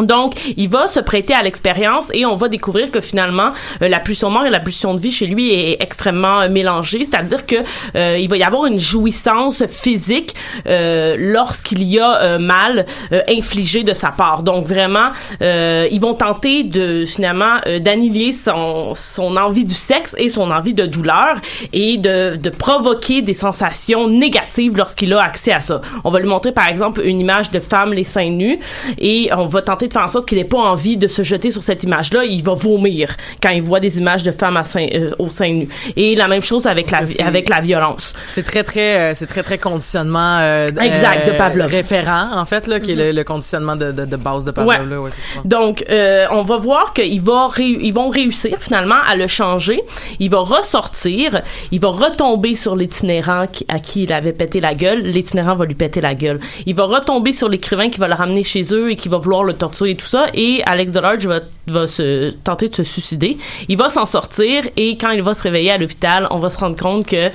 Donc, 0.00 0.34
il 0.56 0.70
va 0.70 0.86
se 0.86 1.00
prêter 1.00 1.34
à 1.34 1.42
l'expérience 1.42 2.10
et 2.14 2.24
on 2.24 2.34
va 2.34 2.48
découvrir 2.48 2.90
que 2.90 3.02
finalement, 3.02 3.52
euh, 3.82 3.88
la 3.88 4.00
pulsion 4.00 4.30
mort 4.30 4.46
et 4.46 4.50
la 4.50 4.60
pulsion 4.60 4.94
de 4.94 5.00
vie 5.00 5.10
chez 5.10 5.26
lui 5.26 5.52
est 5.52 5.82
extrêmement 5.82 6.40
euh, 6.40 6.48
mélangée. 6.48 7.04
C'est-à-dire 7.04 7.44
que 7.44 7.56
euh, 7.96 8.16
il 8.18 8.28
va 8.28 8.38
y 8.38 8.42
avoir 8.42 8.64
une 8.64 8.78
jouissance 8.78 9.66
physique 9.66 10.34
lorsqu'il 10.64 11.82
y 11.82 11.98
a 11.98 12.38
mal 12.38 12.86
infligé 13.28 13.82
de 13.82 13.92
sa 13.92 14.10
part. 14.10 14.42
Donc 14.42 14.66
vraiment, 14.66 15.10
ils 15.40 15.98
vont 16.00 16.14
tenter 16.14 16.62
de 16.62 17.04
finalement 17.04 17.58
d'annihiler 17.80 18.32
son 18.32 18.94
son 18.94 19.36
envie 19.36 19.64
du 19.64 19.74
sexe 19.74 20.14
et 20.18 20.28
son 20.28 20.50
envie 20.50 20.74
de 20.74 20.86
douleur 20.86 21.36
et 21.72 21.98
de 21.98 22.36
de 22.36 22.50
provoquer 22.50 23.22
des 23.22 23.34
sensations 23.34 24.08
négatives 24.08 24.76
lorsqu'il 24.76 25.12
a 25.12 25.22
accès 25.22 25.52
à 25.52 25.60
ça. 25.60 25.80
On 26.04 26.10
va 26.10 26.20
lui 26.20 26.28
montrer 26.28 26.52
par 26.52 26.68
exemple 26.68 27.02
une 27.04 27.20
image 27.20 27.50
de 27.50 27.60
femme 27.60 27.92
les 27.92 28.04
seins 28.04 28.30
nus 28.30 28.58
et 28.98 29.30
on 29.36 29.46
va 29.46 29.62
tenter 29.62 29.81
de 29.88 29.92
faire 29.92 30.02
en 30.04 30.08
sorte 30.08 30.28
qu'il 30.28 30.38
n'ait 30.38 30.44
pas 30.44 30.58
envie 30.58 30.96
de 30.96 31.08
se 31.08 31.22
jeter 31.22 31.50
sur 31.50 31.62
cette 31.62 31.82
image-là. 31.84 32.24
Il 32.24 32.42
va 32.42 32.54
vomir 32.54 33.16
quand 33.42 33.50
il 33.50 33.62
voit 33.62 33.80
des 33.80 33.98
images 33.98 34.22
de 34.22 34.32
femmes 34.32 34.56
à 34.56 34.62
euh, 34.76 35.10
aux 35.18 35.28
seins 35.30 35.52
nus. 35.52 35.68
Et 35.96 36.14
la 36.14 36.28
même 36.28 36.42
chose 36.42 36.66
avec 36.66 36.90
la, 36.90 37.06
C'est- 37.06 37.22
avec 37.22 37.48
la 37.48 37.60
violence. 37.60 38.12
C'est 38.30 38.44
très 38.44 38.64
très 38.64 39.10
euh, 39.10 39.14
c'est 39.14 39.26
très 39.26 39.42
très 39.42 39.58
conditionnement 39.58 40.38
euh, 40.40 40.68
Exact, 40.80 41.26
de 41.26 41.32
euh, 41.32 41.38
Pavlov. 41.38 41.70
référent 41.70 42.30
en 42.34 42.44
fait 42.44 42.66
là 42.66 42.80
qui 42.80 42.92
est 42.92 42.96
le, 42.96 43.12
le 43.12 43.24
conditionnement 43.24 43.76
de, 43.76 43.92
de, 43.92 44.04
de 44.04 44.16
base 44.16 44.44
de 44.44 44.50
Pavlov 44.50 44.62
Ouais. 44.80 44.86
là, 44.88 45.00
ouais, 45.00 45.08
effectivement. 45.10 45.42
Donc, 45.44 45.84
euh, 45.90 46.26
on 46.30 46.42
va 46.42 46.56
voir 46.58 46.92
qu'ils 46.92 47.20
va 47.20 47.48
ils 47.58 47.92
vont 47.92 48.08
réussir 48.08 48.56
finalement 48.60 49.00
à 49.06 49.16
le 49.16 49.26
changer. 49.26 49.80
Il 50.20 50.30
va 50.30 50.38
ressortir, 50.40 51.42
il 51.70 51.80
va 51.80 51.88
retomber 51.88 52.54
sur 52.54 52.76
l'itinérant 52.76 53.46
à 53.68 53.78
qui 53.78 54.04
il 54.04 54.12
avait 54.12 54.32
pété 54.32 54.60
la 54.60 54.74
gueule. 54.74 55.00
L'itinérant 55.02 55.54
va 55.54 55.64
lui 55.64 55.74
péter 55.74 56.00
la 56.00 56.14
gueule. 56.14 56.40
Il 56.66 56.74
va 56.74 56.84
retomber 56.84 57.32
sur 57.32 57.48
l'écrivain 57.48 57.90
qui 57.90 57.98
va 58.00 58.08
le 58.08 58.14
ramener 58.14 58.42
chez 58.44 58.62
eux 58.72 58.90
et 58.90 58.96
qui 58.96 59.08
va 59.08 59.18
vouloir 59.18 59.44
le 59.44 59.52
torturer 59.54 59.71
et 59.80 59.96
tout 59.96 60.06
ça. 60.06 60.26
Et 60.34 60.62
Alex 60.66 60.92
Delarge 60.92 61.26
va, 61.26 61.40
va 61.66 61.86
se 61.86 62.30
tenter 62.30 62.68
de 62.68 62.74
se 62.74 62.82
suicider. 62.84 63.38
Il 63.68 63.76
va 63.76 63.90
s'en 63.90 64.06
sortir 64.06 64.64
et 64.76 64.96
quand 64.98 65.10
il 65.10 65.22
va 65.22 65.34
se 65.34 65.42
réveiller 65.42 65.70
à 65.70 65.78
l'hôpital, 65.78 66.26
on 66.30 66.38
va 66.38 66.50
se 66.50 66.58
rendre 66.58 66.76
compte 66.76 67.06
que 67.06 67.30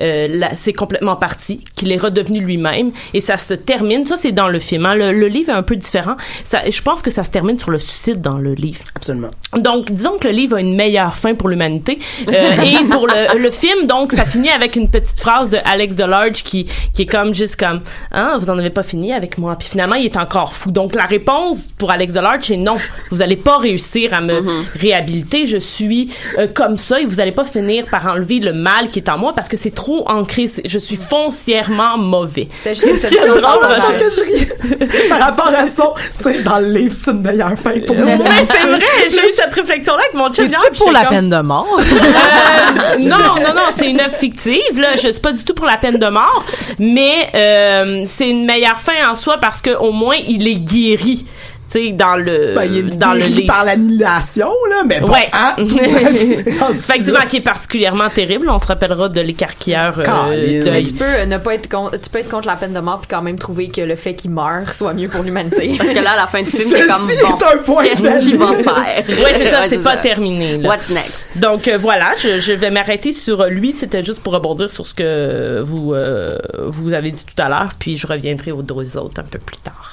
euh, 0.00 0.40
c'est 0.54 0.72
complètement 0.72 1.16
parti, 1.16 1.60
qu'il 1.76 1.92
est 1.92 1.96
redevenu 1.98 2.40
lui-même 2.40 2.92
et 3.14 3.20
ça 3.20 3.38
se 3.38 3.54
termine. 3.54 4.06
Ça, 4.06 4.16
c'est 4.16 4.32
dans 4.32 4.48
le 4.48 4.58
film. 4.58 4.86
hein. 4.86 4.94
Le, 4.94 5.12
le 5.12 5.26
livre 5.28 5.50
est 5.50 5.56
un 5.56 5.62
peu 5.62 5.76
différent. 5.76 6.16
Ça, 6.44 6.68
je 6.68 6.82
pense 6.82 7.02
que 7.02 7.10
ça 7.10 7.24
se 7.24 7.30
termine 7.30 7.58
sur 7.58 7.70
le 7.70 7.78
suicide 7.78 8.20
dans 8.20 8.38
le 8.38 8.52
livre. 8.54 8.80
Absolument. 8.96 9.30
Donc, 9.56 9.90
disons 9.90 10.18
que 10.18 10.28
le 10.28 10.34
livre 10.34 10.56
a 10.56 10.60
une 10.60 10.74
meilleure 10.76 11.16
fin 11.16 11.34
pour 11.34 11.48
l'humanité. 11.48 11.98
Euh, 12.28 12.52
et 12.62 12.84
pour 12.90 13.06
le, 13.06 13.38
le 13.42 13.50
film, 13.50 13.86
donc, 13.86 14.12
ça 14.12 14.24
finit 14.24 14.48
avec 14.50 14.76
une 14.76 14.88
petite 14.88 15.18
phrase 15.20 15.48
de 15.48 15.58
Alex 15.64 15.94
Delarge 15.94 16.42
qui, 16.42 16.66
qui 16.94 17.02
est 17.02 17.06
comme 17.06 17.34
juste 17.34 17.56
comme, 17.56 17.80
hein, 18.12 18.36
vous 18.38 18.48
en 18.50 18.58
avez 18.58 18.70
pas 18.70 18.82
fini 18.82 19.12
avec 19.12 19.38
moi. 19.38 19.56
Puis 19.58 19.68
finalement, 19.68 19.96
il 19.96 20.06
est 20.06 20.16
encore 20.16 20.52
fou. 20.54 20.70
Donc, 20.70 20.94
la 20.94 21.06
réponse 21.06 21.68
pour 21.82 21.90
Alex 21.90 22.12
Delarge, 22.12 22.44
c'est 22.44 22.56
non. 22.56 22.76
Vous 23.10 23.22
allez 23.22 23.34
pas 23.34 23.58
réussir 23.58 24.14
à 24.14 24.20
me 24.20 24.40
réhabiliter. 24.78 25.48
Je 25.48 25.56
suis 25.56 26.06
euh, 26.38 26.46
comme 26.46 26.76
ça 26.78 27.00
et 27.00 27.06
vous 27.06 27.18
allez 27.18 27.32
pas 27.32 27.44
finir 27.44 27.86
par 27.90 28.06
enlever 28.06 28.38
le 28.38 28.52
mal 28.52 28.88
qui 28.88 29.00
est 29.00 29.08
en 29.08 29.18
moi 29.18 29.32
parce 29.34 29.48
que 29.48 29.56
c'est 29.56 29.74
trop 29.74 30.08
ancré. 30.08 30.46
C'est- 30.46 30.62
Je 30.68 30.78
suis 30.78 30.94
foncièrement 30.94 31.98
mauvais. 31.98 32.46
T'as 32.62 32.74
juste 32.74 32.86
une 32.86 32.96
C'est 32.98 33.08
solution 33.08 33.32
drôle, 33.32 33.42
sans 33.42 33.58
parce 33.58 33.88
hasard. 33.90 33.98
que 33.98 34.08
je 34.10 34.20
ris 34.22 35.08
par 35.08 35.18
rapport 35.18 35.48
à 35.58 35.66
ça. 35.66 35.92
Tu 36.18 36.22
sais, 36.22 36.42
dans 36.44 36.60
le 36.60 36.68
livre, 36.72 36.94
c'est 36.94 37.10
une 37.10 37.20
meilleure 37.20 37.58
fin 37.58 37.72
pour 37.84 37.96
Ouais, 37.98 38.16
nous. 38.16 38.24
c'est 38.48 38.66
vrai, 38.68 38.80
j'ai 39.08 39.28
eu 39.28 39.32
cette 39.34 39.52
réflexion-là 39.52 40.02
avec 40.02 40.14
mon 40.14 40.32
chum. 40.32 40.48
puis 40.48 40.78
pour 40.78 40.92
la 40.92 41.00
comme- 41.00 41.08
peine 41.08 41.30
de 41.30 41.40
mort? 41.40 41.66
Euh, 41.80 42.98
non, 43.00 43.16
non, 43.18 43.54
non, 43.56 43.62
c'est 43.76 43.90
une 43.90 44.00
œuvre 44.00 44.14
fictive. 44.14 44.78
Là, 44.78 44.90
je 45.02 45.08
suis 45.10 45.20
pas 45.20 45.32
du 45.32 45.44
tout 45.44 45.54
pour 45.54 45.66
la 45.66 45.78
peine 45.78 45.98
de 45.98 46.06
mort, 46.08 46.44
mais 46.78 47.28
euh, 47.34 48.04
c'est 48.08 48.28
une 48.30 48.44
meilleure 48.46 48.78
fin 48.80 49.10
en 49.10 49.16
soi 49.16 49.38
parce 49.40 49.60
que 49.60 49.70
au 49.76 49.90
moins 49.90 50.16
il 50.28 50.46
est 50.46 50.54
guéri. 50.54 51.24
Tu 51.72 51.86
sais, 51.86 51.92
dans 51.92 52.16
le 52.16 52.54
Ben, 52.54 52.64
il 52.64 52.78
est 52.78 52.96
dans 52.96 53.12
le 53.14 53.20
guéri 53.20 53.32
livre. 53.32 53.46
par 53.46 53.64
l'annihilation, 53.64 54.50
là, 54.70 54.82
mais 54.86 55.00
bon, 55.00 55.10
ouais. 55.10 55.30
hein? 55.32 55.54
Effectivement, 56.74 57.20
qui 57.28 57.36
est 57.36 57.40
particulièrement 57.40 58.08
terrible. 58.10 58.48
On 58.50 58.58
se 58.58 58.66
rappellera 58.66 59.08
de 59.08 59.20
l'écarquilleur 59.20 59.98
euh, 59.98 60.62
Mais 60.70 60.82
tu 60.82 60.92
peux 60.94 61.04
euh, 61.04 61.26
ne 61.26 61.38
pas 61.38 61.54
être 61.54 61.68
contre, 61.70 61.98
tu 62.00 62.10
peux 62.10 62.18
être 62.18 62.28
contre 62.28 62.46
la 62.46 62.56
peine 62.56 62.72
de 62.72 62.80
mort 62.80 62.98
puis 63.00 63.08
quand 63.08 63.22
même 63.22 63.38
trouver 63.38 63.68
que 63.68 63.80
le 63.80 63.96
fait 63.96 64.14
qu'il 64.14 64.30
meure 64.30 64.72
soit 64.74 64.92
mieux 64.94 65.08
pour 65.08 65.22
l'humanité. 65.22 65.74
Parce 65.78 65.90
que 65.90 65.98
là, 66.00 66.12
à 66.12 66.16
la 66.16 66.26
fin 66.26 66.42
du 66.42 66.50
film, 66.50 66.68
c'est 66.70 66.86
comme 66.86 67.06
bon. 67.06 67.38
est 67.38 67.54
un 67.54 67.58
point 67.58 67.84
Qu'est-ce 67.84 68.26
qu'il 68.26 68.36
va 68.36 68.54
faire? 68.54 69.04
Ouais, 69.22 69.34
c'est 69.38 69.50
ça, 69.50 69.62
c'est 69.68 69.78
pas 69.78 69.96
terminé. 69.96 70.58
là. 70.58 70.68
What's 70.68 70.90
next? 70.90 71.20
Donc 71.36 71.68
euh, 71.68 71.78
voilà, 71.78 72.14
je, 72.20 72.40
je 72.40 72.52
vais 72.52 72.70
m'arrêter 72.70 73.12
sur 73.12 73.46
lui. 73.46 73.72
C'était 73.72 74.04
juste 74.04 74.20
pour 74.20 74.32
rebondir 74.32 74.70
sur 74.70 74.86
ce 74.86 74.94
que 74.94 75.60
vous 75.64 75.94
euh, 75.94 76.38
vous 76.66 76.92
avez 76.92 77.10
dit 77.10 77.24
tout 77.24 77.40
à 77.40 77.48
l'heure, 77.48 77.70
puis 77.78 77.96
je 77.96 78.06
reviendrai 78.06 78.50
aux 78.52 78.62
deux 78.62 78.96
autres 78.96 79.20
un 79.20 79.24
peu 79.24 79.38
plus 79.38 79.56
tard. 79.58 79.92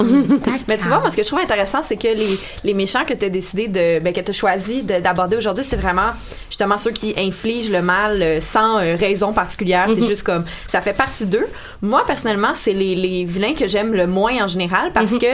Mais 0.67 0.77
tu 0.77 0.87
vois, 0.87 0.99
moi, 0.99 1.09
ce 1.09 1.15
que 1.17 1.23
je 1.23 1.27
trouve 1.27 1.39
intéressant 1.39 1.68
intéressant, 1.69 1.87
c'est 1.87 1.97
que 1.97 2.07
les, 2.07 2.39
les 2.63 2.73
méchants 2.73 3.05
que 3.05 3.13
tu 3.13 3.25
as 3.25 3.29
décidé 3.29 3.67
de, 3.67 3.99
ben, 3.99 4.13
que 4.13 4.21
tu 4.21 4.31
as 4.31 4.33
choisi 4.33 4.83
de- 4.83 4.99
d'aborder 4.99 5.37
aujourd'hui, 5.37 5.63
c'est 5.63 5.75
vraiment 5.75 6.11
justement 6.49 6.77
ceux 6.77 6.91
qui 6.91 7.13
infligent 7.17 7.71
le 7.71 7.81
mal 7.81 8.21
euh, 8.21 8.39
sans 8.41 8.77
euh, 8.79 8.95
raison 8.95 9.33
particulière. 9.33 9.85
C'est 9.87 10.01
Mhm. 10.01 10.07
juste 10.07 10.23
comme, 10.23 10.45
ça 10.67 10.81
fait 10.81 10.93
partie 10.93 11.25
d'eux. 11.25 11.47
Moi, 11.81 12.03
personnellement, 12.05 12.53
c'est 12.53 12.73
les, 12.73 12.95
les 12.95 13.25
vilains 13.25 13.53
que 13.53 13.67
j'aime 13.67 13.93
le 13.93 14.07
moins 14.07 14.43
en 14.43 14.47
général 14.47 14.91
parce 14.93 15.11
Mhm. 15.11 15.19
que 15.19 15.25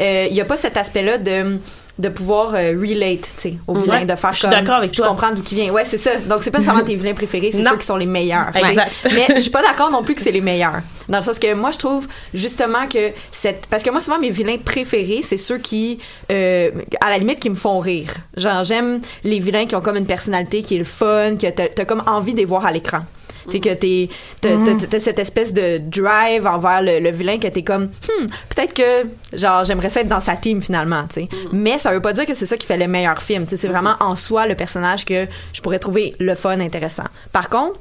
euh, 0.00 0.26
il 0.30 0.34
y 0.36 0.40
a 0.40 0.44
pas 0.44 0.56
cet 0.56 0.76
aspect-là 0.76 1.18
de 1.18 1.58
de 1.98 2.08
pouvoir 2.08 2.54
euh, 2.54 2.72
relate, 2.80 3.20
tu 3.20 3.28
sais, 3.36 3.54
aux 3.66 3.74
Ouais. 3.74 3.82
vilains, 3.82 4.04
de 4.06 4.14
faire 4.16 4.32
Je 4.32 4.38
suis 4.38 4.48
d'accord 4.48 4.76
avec 4.76 4.92
je 4.92 4.98
toi. 4.98 5.08
comprends 5.08 5.30
d'où 5.32 5.42
qui 5.42 5.54
vient. 5.54 5.70
Ouais, 5.72 5.84
c'est 5.84 5.98
ça. 5.98 6.16
Donc 6.16 6.42
c'est 6.42 6.50
pas 6.50 6.58
nécessairement 6.58 6.84
tes 6.84 6.94
vilains 6.96 7.12
préférés, 7.14 7.50
c'est 7.52 7.62
ceux 7.62 7.76
qui 7.76 7.86
sont 7.86 7.96
les 7.96 8.06
meilleurs. 8.06 8.48
Exact. 8.54 8.92
Mais 9.04 9.26
je 9.36 9.40
suis 9.42 9.50
pas 9.50 9.62
d'accord 9.62 9.90
non 9.90 10.02
plus 10.02 10.14
que 10.14 10.22
c'est 10.22 10.32
les 10.32 10.40
meilleurs. 10.40 10.80
Dans 11.08 11.18
le 11.18 11.22
sens 11.24 11.38
que 11.38 11.52
moi, 11.54 11.70
je 11.70 11.78
trouve 11.78 12.08
justement 12.32 12.86
que 12.88 13.10
cette. 13.30 13.66
Parce 13.66 13.82
que 13.82 13.90
moi, 13.90 14.00
souvent, 14.00 14.18
mes 14.18 14.30
vilains 14.30 14.56
préférés, 14.58 15.20
c'est 15.22 15.36
ceux 15.36 15.58
qui, 15.58 15.98
euh, 16.30 16.70
à 17.00 17.10
la 17.10 17.18
limite, 17.18 17.40
qui 17.40 17.50
me 17.50 17.54
font 17.56 17.78
rire. 17.80 18.14
Genre, 18.36 18.64
j'aime 18.64 18.98
les 19.24 19.38
vilains 19.40 19.66
qui 19.66 19.74
ont 19.76 19.80
comme 19.82 19.96
une 19.96 20.06
personnalité 20.06 20.62
qui 20.62 20.76
est 20.76 20.78
le 20.78 20.84
fun, 20.84 21.36
que 21.36 21.48
t'as 21.50 21.66
t'as 21.68 21.84
comme 21.84 22.02
envie 22.06 22.32
de 22.32 22.38
les 22.38 22.44
voir 22.46 22.64
à 22.64 22.72
l'écran. 22.72 23.00
Tu 23.46 23.52
sais, 23.52 23.60
que 23.60 23.74
t'es, 23.74 24.08
t'as, 24.40 25.00
cette 25.00 25.18
espèce 25.18 25.52
de 25.52 25.78
drive 25.78 26.46
envers 26.46 26.82
le, 26.82 27.00
le 27.00 27.10
vilain 27.10 27.38
que 27.38 27.48
t'es 27.48 27.62
comme, 27.62 27.84
hmm, 27.84 28.26
peut-être 28.54 28.74
que, 28.74 29.08
genre, 29.36 29.64
j'aimerais 29.64 29.90
ça 29.90 30.00
être 30.00 30.08
dans 30.08 30.20
sa 30.20 30.36
team 30.36 30.62
finalement, 30.62 31.04
tu 31.08 31.22
sais. 31.22 31.28
Mais 31.52 31.78
ça 31.78 31.92
veut 31.92 32.00
pas 32.00 32.12
dire 32.12 32.26
que 32.26 32.34
c'est 32.34 32.46
ça 32.46 32.56
qui 32.56 32.66
fait 32.66 32.76
le 32.76 32.86
meilleur 32.86 33.22
film, 33.22 33.44
tu 33.44 33.50
sais. 33.50 33.56
C'est 33.56 33.68
vraiment 33.68 33.96
en 34.00 34.16
soi 34.16 34.46
le 34.46 34.54
personnage 34.54 35.04
que 35.04 35.26
je 35.52 35.60
pourrais 35.60 35.78
trouver 35.78 36.14
le 36.18 36.34
fun 36.34 36.60
intéressant. 36.60 37.04
Par 37.32 37.48
contre, 37.48 37.78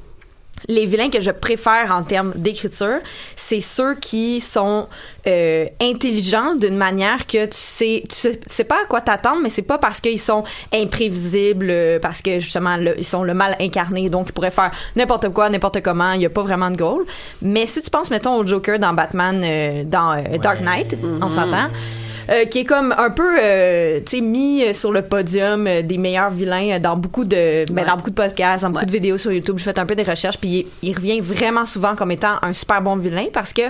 les 0.68 0.86
vilains 0.86 1.10
que 1.10 1.20
je 1.20 1.32
préfère 1.32 1.92
en 1.92 2.04
termes 2.04 2.34
d'écriture, 2.36 3.00
c'est 3.36 3.62
ceux 3.62 3.96
qui 3.96 4.42
sont 4.42 4.88
euh, 5.28 5.66
intelligents 5.82 6.56
d'une 6.56 6.78
manière 6.78 7.28
que 7.28 7.46
tu 7.46 7.58
sais, 7.58 8.04
tu 8.10 8.16
sais, 8.16 8.32
tu 8.38 8.42
sais 8.48 8.64
pas 8.64 8.82
à 8.84 8.86
quoi 8.86 9.02
t'attendre, 9.02 9.40
mais 9.44 9.50
c'est 9.50 9.62
pas 9.62 9.78
parce 9.78 10.00
qu'ils 10.02 10.20
sont 10.20 10.44
imprévisibles, 10.74 11.68
euh, 11.70 12.00
parce 12.00 12.22
que 12.22 12.40
justement 12.40 12.78
le- 12.78 12.96
ils 12.98 13.06
sont 13.06 13.24
le 13.24 13.34
mal 13.34 13.56
incarné, 13.60 14.10
donc 14.10 14.28
ils 14.30 14.34
pourraient 14.34 14.52
faire 14.52 14.72
n'importe 14.96 15.30
quoi, 15.30 15.50
n'importe 15.50 15.82
comment, 15.82 16.14
il 16.14 16.22
y 16.22 16.26
a 16.26 16.30
pas 16.30 16.44
vraiment 16.44 16.70
de 16.72 16.78
goal. 16.78 17.04
Mais 17.42 17.66
si 17.68 17.82
tu 17.82 17.90
penses 17.90 18.10
mettons 18.12 18.36
au 18.36 18.46
Joker 18.46 18.80
dans 18.80 18.94
Batman, 18.94 19.42
euh, 19.44 19.84
dans 19.86 20.14
euh, 20.14 20.38
Dark 20.42 20.62
Knight, 20.62 20.96
on 21.22 21.30
s'entend. 21.30 21.68
Euh, 22.32 22.46
qui 22.46 22.60
est 22.60 22.66
comme 22.66 22.94
un 22.98 23.10
peu 23.10 23.38
euh, 23.42 24.00
tu 24.00 24.18
sais 24.18 24.22
mis 24.22 24.64
euh, 24.64 24.74
sur 24.74 24.92
le 24.92 25.02
podium 25.02 25.68
euh, 25.68 25.82
des 25.82 25.98
meilleurs 25.98 26.30
vilains 26.30 26.80
dans 26.80 26.96
beaucoup 26.96 27.26
de 27.26 27.66
ben, 27.72 27.86
dans 27.86 27.98
beaucoup 27.98 28.10
de 28.10 28.16
podcasts 28.16 28.64
dans 28.64 28.70
beaucoup 28.70 28.86
de 28.86 28.92
vidéos 28.92 29.18
sur 29.18 29.32
YouTube. 29.32 29.58
J'ai 29.58 29.66
fait 29.66 29.80
un 29.80 29.86
peu 29.86 29.96
des 29.96 30.04
recherches 30.04 30.38
puis 30.38 30.66
il, 30.82 30.90
il 30.90 30.96
revient 30.96 31.20
vraiment 31.20 31.66
souvent 31.66 31.96
comme 31.96 32.12
étant 32.12 32.38
un 32.42 32.54
super 32.54 32.82
bon 32.82 32.96
vilain 32.96 33.26
parce 33.34 33.54
que 33.54 33.64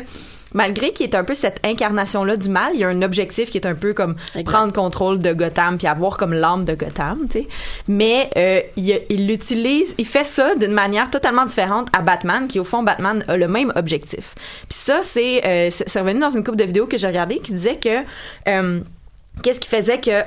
malgré 0.54 0.92
qu'il 0.92 1.06
est 1.06 1.16
un 1.16 1.24
peu 1.24 1.34
cette 1.34 1.60
incarnation 1.66 2.24
là 2.24 2.38
du 2.38 2.50
mal 2.50 2.72
il 2.74 2.80
y 2.80 2.84
a 2.84 2.90
un 2.90 3.02
objectif 3.02 3.50
qui 3.50 3.58
est 3.58 3.66
un 3.66 3.76
peu 3.76 3.94
comme 3.94 4.16
prendre 4.46 4.74
contrôle 4.74 5.20
de 5.20 5.34
Gotham 5.34 5.78
puis 5.78 5.88
avoir 5.88 6.18
comme 6.18 6.34
l'âme 6.34 6.66
de 6.66 6.76
Gotham 6.76 7.28
tu 7.30 7.40
sais. 7.40 7.48
Mais 7.88 8.30
euh, 8.38 8.62
il 8.78 9.02
il 9.10 9.28
l'utilise 9.28 9.96
il 9.98 10.06
fait 10.06 10.24
ça 10.24 10.56
d'une 10.56 10.74
manière 10.74 11.10
totalement 11.10 11.46
différente 11.46 11.88
à 11.98 12.02
Batman 12.02 12.48
qui 12.48 12.60
au 12.60 12.64
fond 12.64 12.84
Batman 12.84 13.24
a 13.28 13.38
le 13.38 13.48
même 13.48 13.72
objectif. 13.76 14.36
Puis 14.70 14.78
ça 14.78 15.00
c'est 15.04 15.42
euh, 15.46 15.70
revenu 16.00 16.20
dans 16.20 16.30
une 16.30 16.44
couple 16.44 16.58
de 16.58 16.66
vidéos 16.66 16.88
que 16.88 16.98
j'ai 16.98 17.08
regardé 17.08 17.40
qui 17.40 17.54
disait 17.54 17.78
que 17.78 18.04
euh, 18.48 18.82
Qu'est-ce 19.44 19.60
qui 19.60 19.68
faisait 19.70 20.00
qu'un 20.00 20.26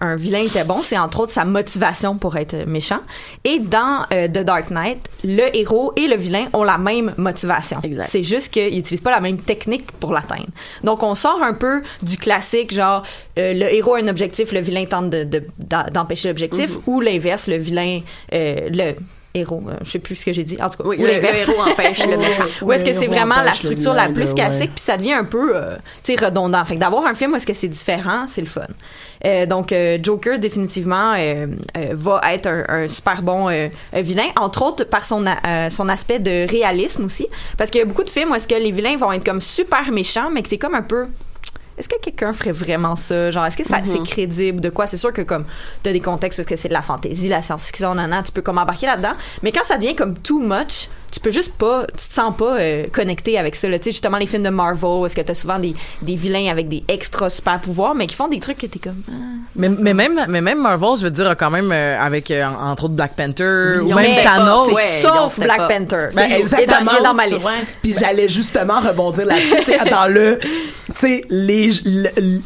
un 0.00 0.16
vilain 0.16 0.40
était 0.42 0.64
bon? 0.64 0.80
C'est 0.82 0.98
entre 0.98 1.20
autres 1.20 1.32
sa 1.32 1.44
motivation 1.44 2.16
pour 2.16 2.36
être 2.36 2.64
méchant. 2.66 3.00
Et 3.44 3.58
dans 3.58 4.06
euh, 4.12 4.26
The 4.28 4.38
Dark 4.44 4.70
Knight, 4.70 4.98
le 5.22 5.54
héros 5.56 5.92
et 5.96 6.06
le 6.06 6.16
vilain 6.16 6.46
ont 6.52 6.64
la 6.64 6.78
même 6.78 7.12
motivation. 7.16 7.80
C'est 8.08 8.22
juste 8.22 8.52
qu'ils 8.52 8.74
n'utilisent 8.74 9.00
pas 9.02 9.10
la 9.10 9.20
même 9.20 9.38
technique 9.38 9.90
pour 9.92 10.12
l'atteindre. 10.12 10.46
Donc 10.82 11.02
on 11.02 11.14
sort 11.14 11.42
un 11.42 11.54
peu 11.54 11.82
du 12.02 12.16
classique, 12.16 12.72
genre 12.72 13.02
euh, 13.38 13.52
le 13.52 13.72
héros 13.74 13.94
a 13.94 13.98
un 14.00 14.08
objectif, 14.08 14.52
le 14.52 14.60
vilain 14.60 14.84
tente 14.86 15.10
de- 15.10 15.24
de- 15.24 15.44
d'empêcher 15.92 16.28
l'objectif, 16.28 16.78
ou 16.86 17.00
l'inverse, 17.00 17.46
le 17.48 17.56
vilain, 17.56 18.00
euh, 18.32 18.68
le 18.70 18.94
héros, 19.36 19.62
euh, 19.68 19.72
je 19.82 19.90
sais 19.90 19.98
plus 19.98 20.14
ce 20.14 20.24
que 20.24 20.32
j'ai 20.32 20.44
dit, 20.44 20.56
en 20.62 20.70
tout 20.70 20.82
cas, 20.82 20.88
Oui, 20.88 20.96
ou 20.98 21.02
le- 21.02 21.12
héros 21.12 21.60
empêche 21.60 22.06
le 22.06 22.16
méchant. 22.18 22.44
Ou 22.62 22.72
est-ce 22.72 22.84
que 22.84 22.94
c'est 22.94 23.08
vraiment 23.08 23.42
la 23.42 23.52
structure 23.52 23.92
la 23.92 24.08
plus 24.08 24.32
classique 24.32 24.70
puis 24.74 24.82
ça 24.84 24.96
devient 24.96 25.12
un 25.14 25.24
peu 25.24 25.56
euh, 25.56 25.76
tu 26.04 26.14
sais 26.16 26.24
redondant. 26.24 26.64
Fait 26.64 26.76
que 26.76 26.80
d'avoir 26.80 27.04
un 27.06 27.14
film 27.14 27.32
où 27.32 27.36
est-ce 27.36 27.46
que 27.46 27.52
c'est 27.52 27.68
différent 27.68 28.26
c'est 28.28 28.40
le 28.42 28.46
fun. 28.46 28.62
Euh, 29.26 29.46
donc 29.46 29.72
euh, 29.72 29.98
Joker 30.02 30.38
définitivement 30.38 31.14
euh, 31.16 31.46
euh, 31.76 31.88
va 31.92 32.20
être 32.32 32.46
un, 32.46 32.64
un 32.68 32.88
super 32.88 33.22
bon 33.22 33.48
vilain 33.92 34.28
entre 34.38 34.62
autres 34.62 34.84
par 34.84 35.04
son 35.04 35.26
a- 35.26 35.36
euh, 35.46 35.70
son 35.70 35.88
aspect 35.88 36.20
de 36.20 36.48
réalisme 36.48 37.04
aussi. 37.04 37.26
Parce 37.58 37.70
qu'il 37.70 37.80
y 37.80 37.82
a 37.82 37.86
beaucoup 37.86 38.04
de 38.04 38.10
films 38.10 38.30
où 38.30 38.34
est-ce 38.36 38.46
que 38.48 38.54
les 38.54 38.70
vilains 38.70 38.96
vont 38.96 39.10
être 39.12 39.24
comme 39.24 39.40
super 39.40 39.90
méchants 39.90 40.30
mais 40.32 40.42
que 40.42 40.48
c'est 40.48 40.58
comme 40.58 40.74
un 40.76 40.82
peu 40.82 41.06
est-ce 41.78 41.88
que 41.88 41.98
quelqu'un 42.00 42.32
ferait 42.32 42.52
vraiment 42.52 42.96
ça? 42.96 43.30
Genre, 43.30 43.44
est-ce 43.46 43.56
que 43.56 43.64
ça, 43.64 43.78
Mhm. 43.78 43.84
c'est 43.84 44.02
crédible? 44.02 44.60
De 44.60 44.70
quoi? 44.70 44.86
C'est 44.86 44.96
sûr 44.96 45.12
que, 45.12 45.22
comme, 45.22 45.44
t'as 45.82 45.92
des 45.92 46.00
contextes 46.00 46.38
où 46.38 46.42
est-ce 46.42 46.48
que 46.48 46.56
c'est 46.56 46.68
de 46.68 46.74
la 46.74 46.82
fantaisie, 46.82 47.28
la 47.28 47.42
science-fiction, 47.42 47.94
nanana, 47.94 48.22
tu 48.22 48.32
peux 48.32 48.42
comme 48.42 48.58
embarquer 48.58 48.86
là-dedans. 48.86 49.14
Mais 49.42 49.52
quand 49.52 49.64
ça 49.64 49.76
devient 49.76 49.94
comme 49.94 50.14
too 50.18 50.38
much, 50.40 50.88
tu 51.14 51.20
peux 51.20 51.30
juste 51.30 51.52
pas, 51.54 51.84
tu 51.96 52.08
te 52.08 52.12
sens 52.12 52.34
pas 52.36 52.56
euh, 52.58 52.86
connecté 52.90 53.38
avec 53.38 53.54
ça, 53.54 53.68
là. 53.68 53.78
Tu 53.78 53.84
sais, 53.84 53.90
justement, 53.92 54.18
les 54.18 54.26
films 54.26 54.42
de 54.42 54.48
Marvel, 54.48 54.90
où 55.00 55.06
est-ce 55.06 55.14
que 55.14 55.20
t'as 55.20 55.34
souvent 55.34 55.60
des, 55.60 55.72
des 56.02 56.16
vilains 56.16 56.50
avec 56.50 56.68
des 56.68 56.82
extra 56.88 57.30
super 57.30 57.60
pouvoirs, 57.60 57.94
mais 57.94 58.08
qui 58.08 58.16
font 58.16 58.26
des 58.26 58.40
trucs 58.40 58.58
que 58.58 58.66
t'es 58.66 58.80
comme, 58.80 59.00
ah. 59.08 59.12
Mais, 59.54 59.68
mais 59.68 59.94
même 59.94 60.24
mais 60.28 60.40
même 60.40 60.60
Marvel, 60.60 60.90
je 60.98 61.04
veux 61.04 61.10
dire, 61.12 61.28
a 61.28 61.36
quand 61.36 61.50
même 61.50 61.70
euh, 61.70 62.00
avec 62.00 62.32
euh, 62.32 62.44
entre 62.44 62.84
autres 62.84 62.94
Black 62.94 63.14
Panther 63.14 63.76
ou 63.80 63.94
même 63.94 64.24
Thanos. 64.24 64.72
Ouais, 64.72 64.82
sauf 65.00 65.38
Black 65.38 65.68
Panther. 65.68 66.08
Ben, 66.14 66.28
C'est- 66.28 66.40
exactement. 66.40 66.90
il 66.92 66.98
est 67.00 67.04
dans 67.04 67.14
ma 67.14 67.26
liste. 67.28 67.46
Ouais. 67.46 67.52
Puis 67.80 67.94
j'allais 67.98 68.28
justement 68.28 68.80
rebondir 68.80 69.26
là-dessus, 69.26 69.72
dans 69.90 70.08
le, 70.12 70.38
tu 70.40 70.48
sais, 70.96 71.24
les, 71.30 71.68
le, 71.84 72.08
le 72.16 72.40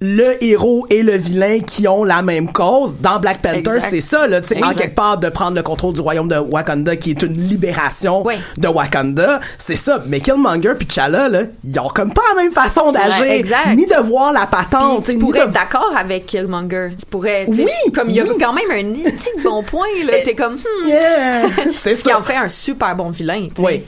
héros 0.00 0.86
et 0.90 1.02
le 1.02 1.16
vilain 1.16 1.58
qui 1.60 1.88
ont 1.88 2.04
la 2.04 2.22
même 2.22 2.52
cause. 2.52 2.96
Dans 3.00 3.18
Black 3.18 3.42
Panther, 3.42 3.80
c'est 3.80 4.00
ça, 4.00 4.26
là, 4.26 4.40
tu 4.40 4.48
sais, 4.48 4.62
en 4.62 4.72
quelque 4.72 4.94
part, 4.94 5.18
de 5.18 5.28
prendre 5.28 5.56
le 5.56 5.62
contrôle 5.62 5.94
du 5.94 6.00
royaume 6.00 6.28
de 6.28 6.36
Wakanda, 6.38 6.96
qui 6.96 7.10
est 7.10 7.22
une 7.22 7.32
libération 7.48 8.24
de 8.56 8.68
Wakanda. 8.68 9.40
C'est 9.58 9.76
ça. 9.76 10.02
Mais 10.06 10.20
Killmonger 10.20 10.74
puis 10.78 10.86
T'Challa, 10.86 11.28
là, 11.28 11.40
ils 11.64 11.78
ont 11.80 11.88
comme 11.88 12.12
pas 12.12 12.22
la 12.36 12.42
même 12.42 12.52
façon 12.52 12.92
d'agir. 12.92 13.20
Ouais, 13.20 13.38
exact. 13.40 13.74
Ni 13.74 13.86
de 13.86 14.00
voir 14.06 14.32
la 14.32 14.46
patente. 14.46 15.06
Tu 15.06 15.18
pourrais 15.18 15.40
de- 15.40 15.44
être 15.46 15.52
d'accord 15.52 15.92
avec 15.96 16.26
Killmonger. 16.26 16.90
Tu 16.98 17.06
pourrais, 17.06 17.46
Oui, 17.48 17.66
comme 17.94 18.10
il 18.10 18.16
y 18.16 18.20
a 18.20 18.24
oui. 18.24 18.30
quand 18.40 18.52
même 18.52 18.70
un 18.70 19.10
petit 19.10 19.42
bon 19.42 19.62
point, 19.62 19.86
là. 20.06 20.12
T'es 20.24 20.34
comme, 20.34 20.54
hmm. 20.54 20.86
Yeah, 20.88 21.42
c'est 21.74 21.96
Ce 21.96 22.04
qui 22.04 22.12
en 22.12 22.22
fait 22.22 22.36
un 22.36 22.48
super 22.48 22.94
bon 22.94 23.10
vilain, 23.10 23.48
tu 23.54 23.60
sais. 23.62 23.66
Oui. 23.66 23.82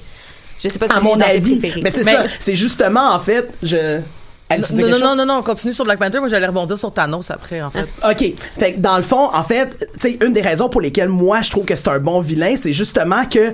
Je 0.63 0.69
sais 0.69 0.79
pas 0.79 0.87
si 0.89 0.93
à 0.93 0.97
c'est 0.97 1.03
mon 1.03 1.19
avis. 1.21 1.61
Mais 1.83 1.91
c'est 1.91 2.05
ça. 2.05 2.25
C'est 2.39 2.57
justement, 2.57 3.15
en 3.15 3.19
fait, 3.19 3.49
je... 3.63 4.01
Elle 4.51 4.65
Non, 4.73 4.89
non, 4.89 4.99
non, 4.99 5.17
non, 5.17 5.27
non, 5.27 5.43
continue 5.43 5.73
sur 5.73 5.85
Black 5.85 6.01
Panther. 6.01 6.19
Moi, 6.19 6.29
j'allais 6.29 6.49
rebondir 6.49 6.77
sur 6.77 6.93
Thanos 6.93 7.31
après, 7.31 7.63
en 7.63 7.71
fait. 7.71 7.87
OK. 8.05 8.35
Fait 8.59 8.75
que 8.75 8.81
dans 8.81 8.97
le 8.97 9.05
fond, 9.05 9.33
en 9.33 9.45
fait, 9.45 9.89
tu 10.01 10.11
sais, 10.11 10.19
une 10.25 10.33
des 10.33 10.41
raisons 10.41 10.69
pour 10.69 10.81
lesquelles 10.81 11.09
moi 11.09 11.41
je 11.43 11.51
trouve 11.51 11.65
que 11.65 11.77
c'est 11.77 11.89
un 11.89 12.01
bon 12.01 12.21
vilain, 12.21 12.57
c'est 12.57 12.73
justement 12.73 13.25
que 13.27 13.53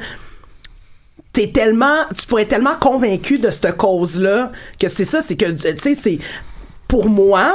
t'es 1.34 1.48
tellement, 1.48 2.04
tu 2.18 2.26
pourrais 2.26 2.42
être 2.42 2.48
tellement 2.48 2.76
convaincu 2.76 3.38
de 3.38 3.50
cette 3.50 3.76
cause-là 3.76 4.52
que 4.80 4.88
c'est 4.88 5.04
ça, 5.04 5.20
c'est 5.20 5.36
que, 5.36 5.50
tu 5.50 5.78
sais, 5.78 5.94
c'est, 5.94 6.18
pour 6.88 7.10
moi, 7.10 7.54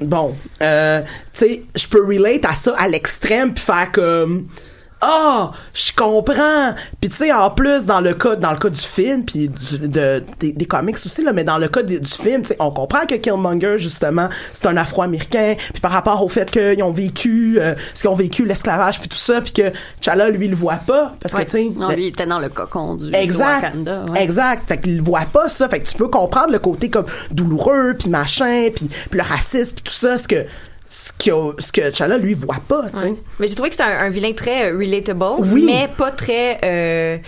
bon, 0.00 0.34
euh, 0.62 1.02
tu 1.34 1.40
sais, 1.40 1.62
je 1.74 1.86
peux 1.88 2.02
relate 2.02 2.46
à 2.46 2.54
ça 2.54 2.74
à 2.78 2.88
l'extrême 2.88 3.52
puis 3.52 3.62
faire 3.62 3.92
comme, 3.92 4.48
ah, 5.00 5.52
je 5.74 5.92
comprends. 5.94 6.74
Puis 7.00 7.10
tu 7.10 7.16
sais, 7.16 7.32
en 7.32 7.50
plus 7.50 7.86
dans 7.86 8.00
le 8.00 8.14
cas 8.14 8.36
dans 8.36 8.50
le 8.52 8.58
cas 8.58 8.68
du 8.68 8.80
film 8.80 9.24
puis 9.24 9.48
du- 9.48 9.78
de, 9.88 10.24
des, 10.40 10.52
des 10.52 10.64
comics 10.66 10.96
aussi 10.96 11.22
là, 11.22 11.32
mais 11.32 11.44
dans 11.44 11.58
le 11.58 11.68
cas 11.68 11.82
du 11.82 12.00
film, 12.04 12.42
tu 12.42 12.48
sais, 12.48 12.56
on 12.58 12.70
comprend 12.70 13.06
que 13.06 13.14
Killmonger 13.14 13.78
justement, 13.78 14.28
c'est 14.52 14.66
un 14.66 14.76
Afro-américain, 14.76 15.54
puis 15.72 15.80
par 15.80 15.92
rapport 15.92 16.22
au 16.24 16.28
fait 16.28 16.50
qu'ils 16.50 16.82
ont 16.82 16.90
vécu 16.92 17.58
euh, 17.60 17.74
ce 17.94 18.00
qu'ils 18.02 18.10
ont 18.10 18.14
vécu 18.14 18.44
l'esclavage 18.44 18.98
puis 19.00 19.08
tout 19.08 19.16
ça, 19.18 19.40
puis 19.40 19.52
que 19.52 19.70
T'Challa 19.70 20.30
lui 20.30 20.46
il 20.46 20.50
le 20.50 20.56
voit 20.56 20.74
pas 20.76 21.12
parce 21.20 21.34
Ouais. 21.34 21.44
que 21.44 21.50
tu 21.50 21.52
sais 21.52 21.70
Non, 21.76 21.88
le- 21.90 21.94
lui, 21.94 22.04
il 22.06 22.08
était 22.08 22.26
dans 22.26 22.40
le 22.40 22.48
cocon 22.48 22.96
du, 22.96 23.14
Exact. 23.14 23.62
Wakanda. 23.64 24.04
ouais. 24.10 24.22
Exact. 24.24 24.66
Fait 24.68 24.78
qu'il 24.80 25.00
voit 25.02 25.26
pas 25.32 25.48
ça. 25.48 25.68
Fait 25.68 25.80
que 25.80 25.88
tu 25.88 25.94
peux 25.96 26.08
comprendre 26.08 26.50
le 26.52 26.58
côté 26.58 26.90
comme 26.90 27.06
douloureux, 27.30 27.94
puis 27.98 28.08
machin, 28.10 28.68
puis 28.74 28.88
puis 29.10 29.18
le 29.20 29.22
racisme, 29.24 29.74
puis 29.76 29.84
tout 29.84 29.92
ça, 29.92 30.18
ce 30.18 30.26
que 30.26 30.44
ce 30.90 31.12
que 31.12 31.60
ce 31.60 31.70
que 31.72 31.90
T'Challa 31.90 32.16
lui 32.18 32.34
voit 32.34 32.56
pas, 32.66 32.88
tu 32.90 32.98
sais. 32.98 33.04
Ouais. 33.06 33.14
Mais 33.38 33.48
j'ai 33.48 33.54
trouvé 33.54 33.68
que 33.70 33.74
c'était 33.76 33.88
un, 33.90 33.98
un 34.06 34.08
vilain 34.10 34.32
très 34.32 34.72
euh, 34.72 34.78
relatable, 34.78 35.24
Oui. 35.52 35.64
mais 35.66 35.88
pas 35.88 36.10
très 36.10 36.58
euh, 36.64 37.18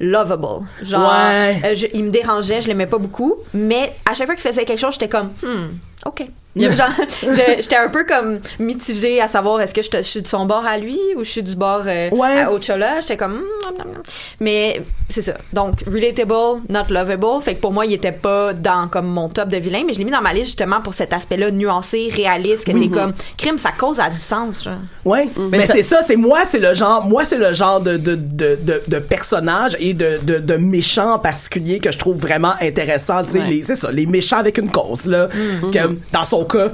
lovable. 0.00 0.66
Genre, 0.82 1.02
Ouais. 1.02 1.60
euh, 1.64 1.74
je- 1.74 1.86
il 1.92 2.04
me 2.04 2.10
dérangeait, 2.10 2.60
je 2.60 2.68
l'aimais 2.68 2.86
pas 2.86 2.98
beaucoup, 2.98 3.34
mais 3.52 3.92
à 4.08 4.14
chaque 4.14 4.26
fois 4.26 4.34
qu'il 4.36 4.48
faisait 4.48 4.64
quelque 4.64 4.78
chose, 4.80 4.94
j'étais 4.94 5.08
comme, 5.08 5.28
hmm, 5.42 5.68
ok. 6.06 6.26
J'étais 6.56 7.76
un 7.76 7.88
peu 7.88 8.04
comme 8.04 8.40
mitigée 8.58 9.20
à 9.20 9.28
savoir 9.28 9.60
est-ce 9.60 9.72
que 9.74 9.82
je, 9.82 9.90
te- 9.90 9.96
je 9.98 10.02
suis 10.02 10.22
de 10.22 10.26
son 10.26 10.46
bord 10.46 10.64
à 10.66 10.78
lui 10.78 10.98
ou 11.16 11.24
je 11.24 11.30
suis 11.30 11.42
du 11.42 11.54
bord 11.54 11.82
euh, 11.86 12.10
à 12.12 12.52
Ochola? 12.52 13.00
J'étais 13.00 13.16
comme, 13.16 13.34
nom, 13.34 13.78
nom, 13.78 13.84
nom. 13.92 14.00
mais 14.40 14.82
c'est 15.08 15.22
ça. 15.22 15.34
Donc 15.52 15.80
relatable, 15.86 16.62
not 16.68 16.84
lovable. 16.90 17.40
Fait 17.42 17.54
que 17.54 17.60
pour 17.60 17.72
moi, 17.72 17.86
il 17.86 17.92
était 17.92 18.12
pas 18.12 18.52
dans 18.52 18.88
comme 18.88 19.06
mon 19.06 19.28
top 19.28 19.48
de 19.48 19.56
vilain, 19.58 19.82
mais 19.86 19.92
je 19.92 19.98
l'ai 19.98 20.04
mis 20.04 20.10
dans 20.10 20.20
ma 20.20 20.32
liste 20.32 20.46
justement 20.46 20.80
pour 20.80 20.94
cet 20.94 21.12
aspect-là 21.12 21.50
nuancé, 21.50 22.10
réaliste, 22.14 22.66
que 22.66 22.72
Oui. 22.72 22.88
t'es 22.90 22.94
comme, 22.98 23.12
crime, 23.36 23.58
sa 23.58 23.70
cause 23.72 24.00
a 24.00 24.10
du 24.10 24.18
sens. 24.18 24.64
Genre. 24.64 24.74
Ouais, 25.04 25.28
mais, 25.36 25.58
Mais 25.58 25.66
c'est 25.66 25.82
ça, 25.82 26.02
c'est 26.02 26.16
moi, 26.16 26.40
c'est 26.44 26.58
le 26.58 26.74
genre, 26.74 27.04
moi 27.06 27.24
c'est 27.24 27.38
le 27.38 27.52
genre 27.52 27.80
de 27.80 27.96
de 27.96 28.14
de 28.16 28.58
de, 28.60 28.82
de 28.86 28.98
personnage 28.98 29.76
et 29.78 29.94
de 29.94 30.18
de 30.22 30.38
de 30.38 30.54
méchant 30.56 31.14
en 31.14 31.18
particulier 31.18 31.78
que 31.78 31.92
je 31.92 31.98
trouve 31.98 32.18
vraiment 32.18 32.52
intéressant, 32.60 33.22
tu 33.24 33.32
sais, 33.32 33.38
Ouais. 33.40 33.46
les 33.48 33.64
c'est 33.64 33.76
ça, 33.76 33.90
les 33.92 34.06
méchants 34.06 34.38
avec 34.38 34.58
une 34.58 34.70
cause 34.70 35.06
là, 35.06 35.28
que 35.72 35.96
dans 36.12 36.24
son 36.24 36.39
Donc, 36.40 36.54
euh, 36.54 36.70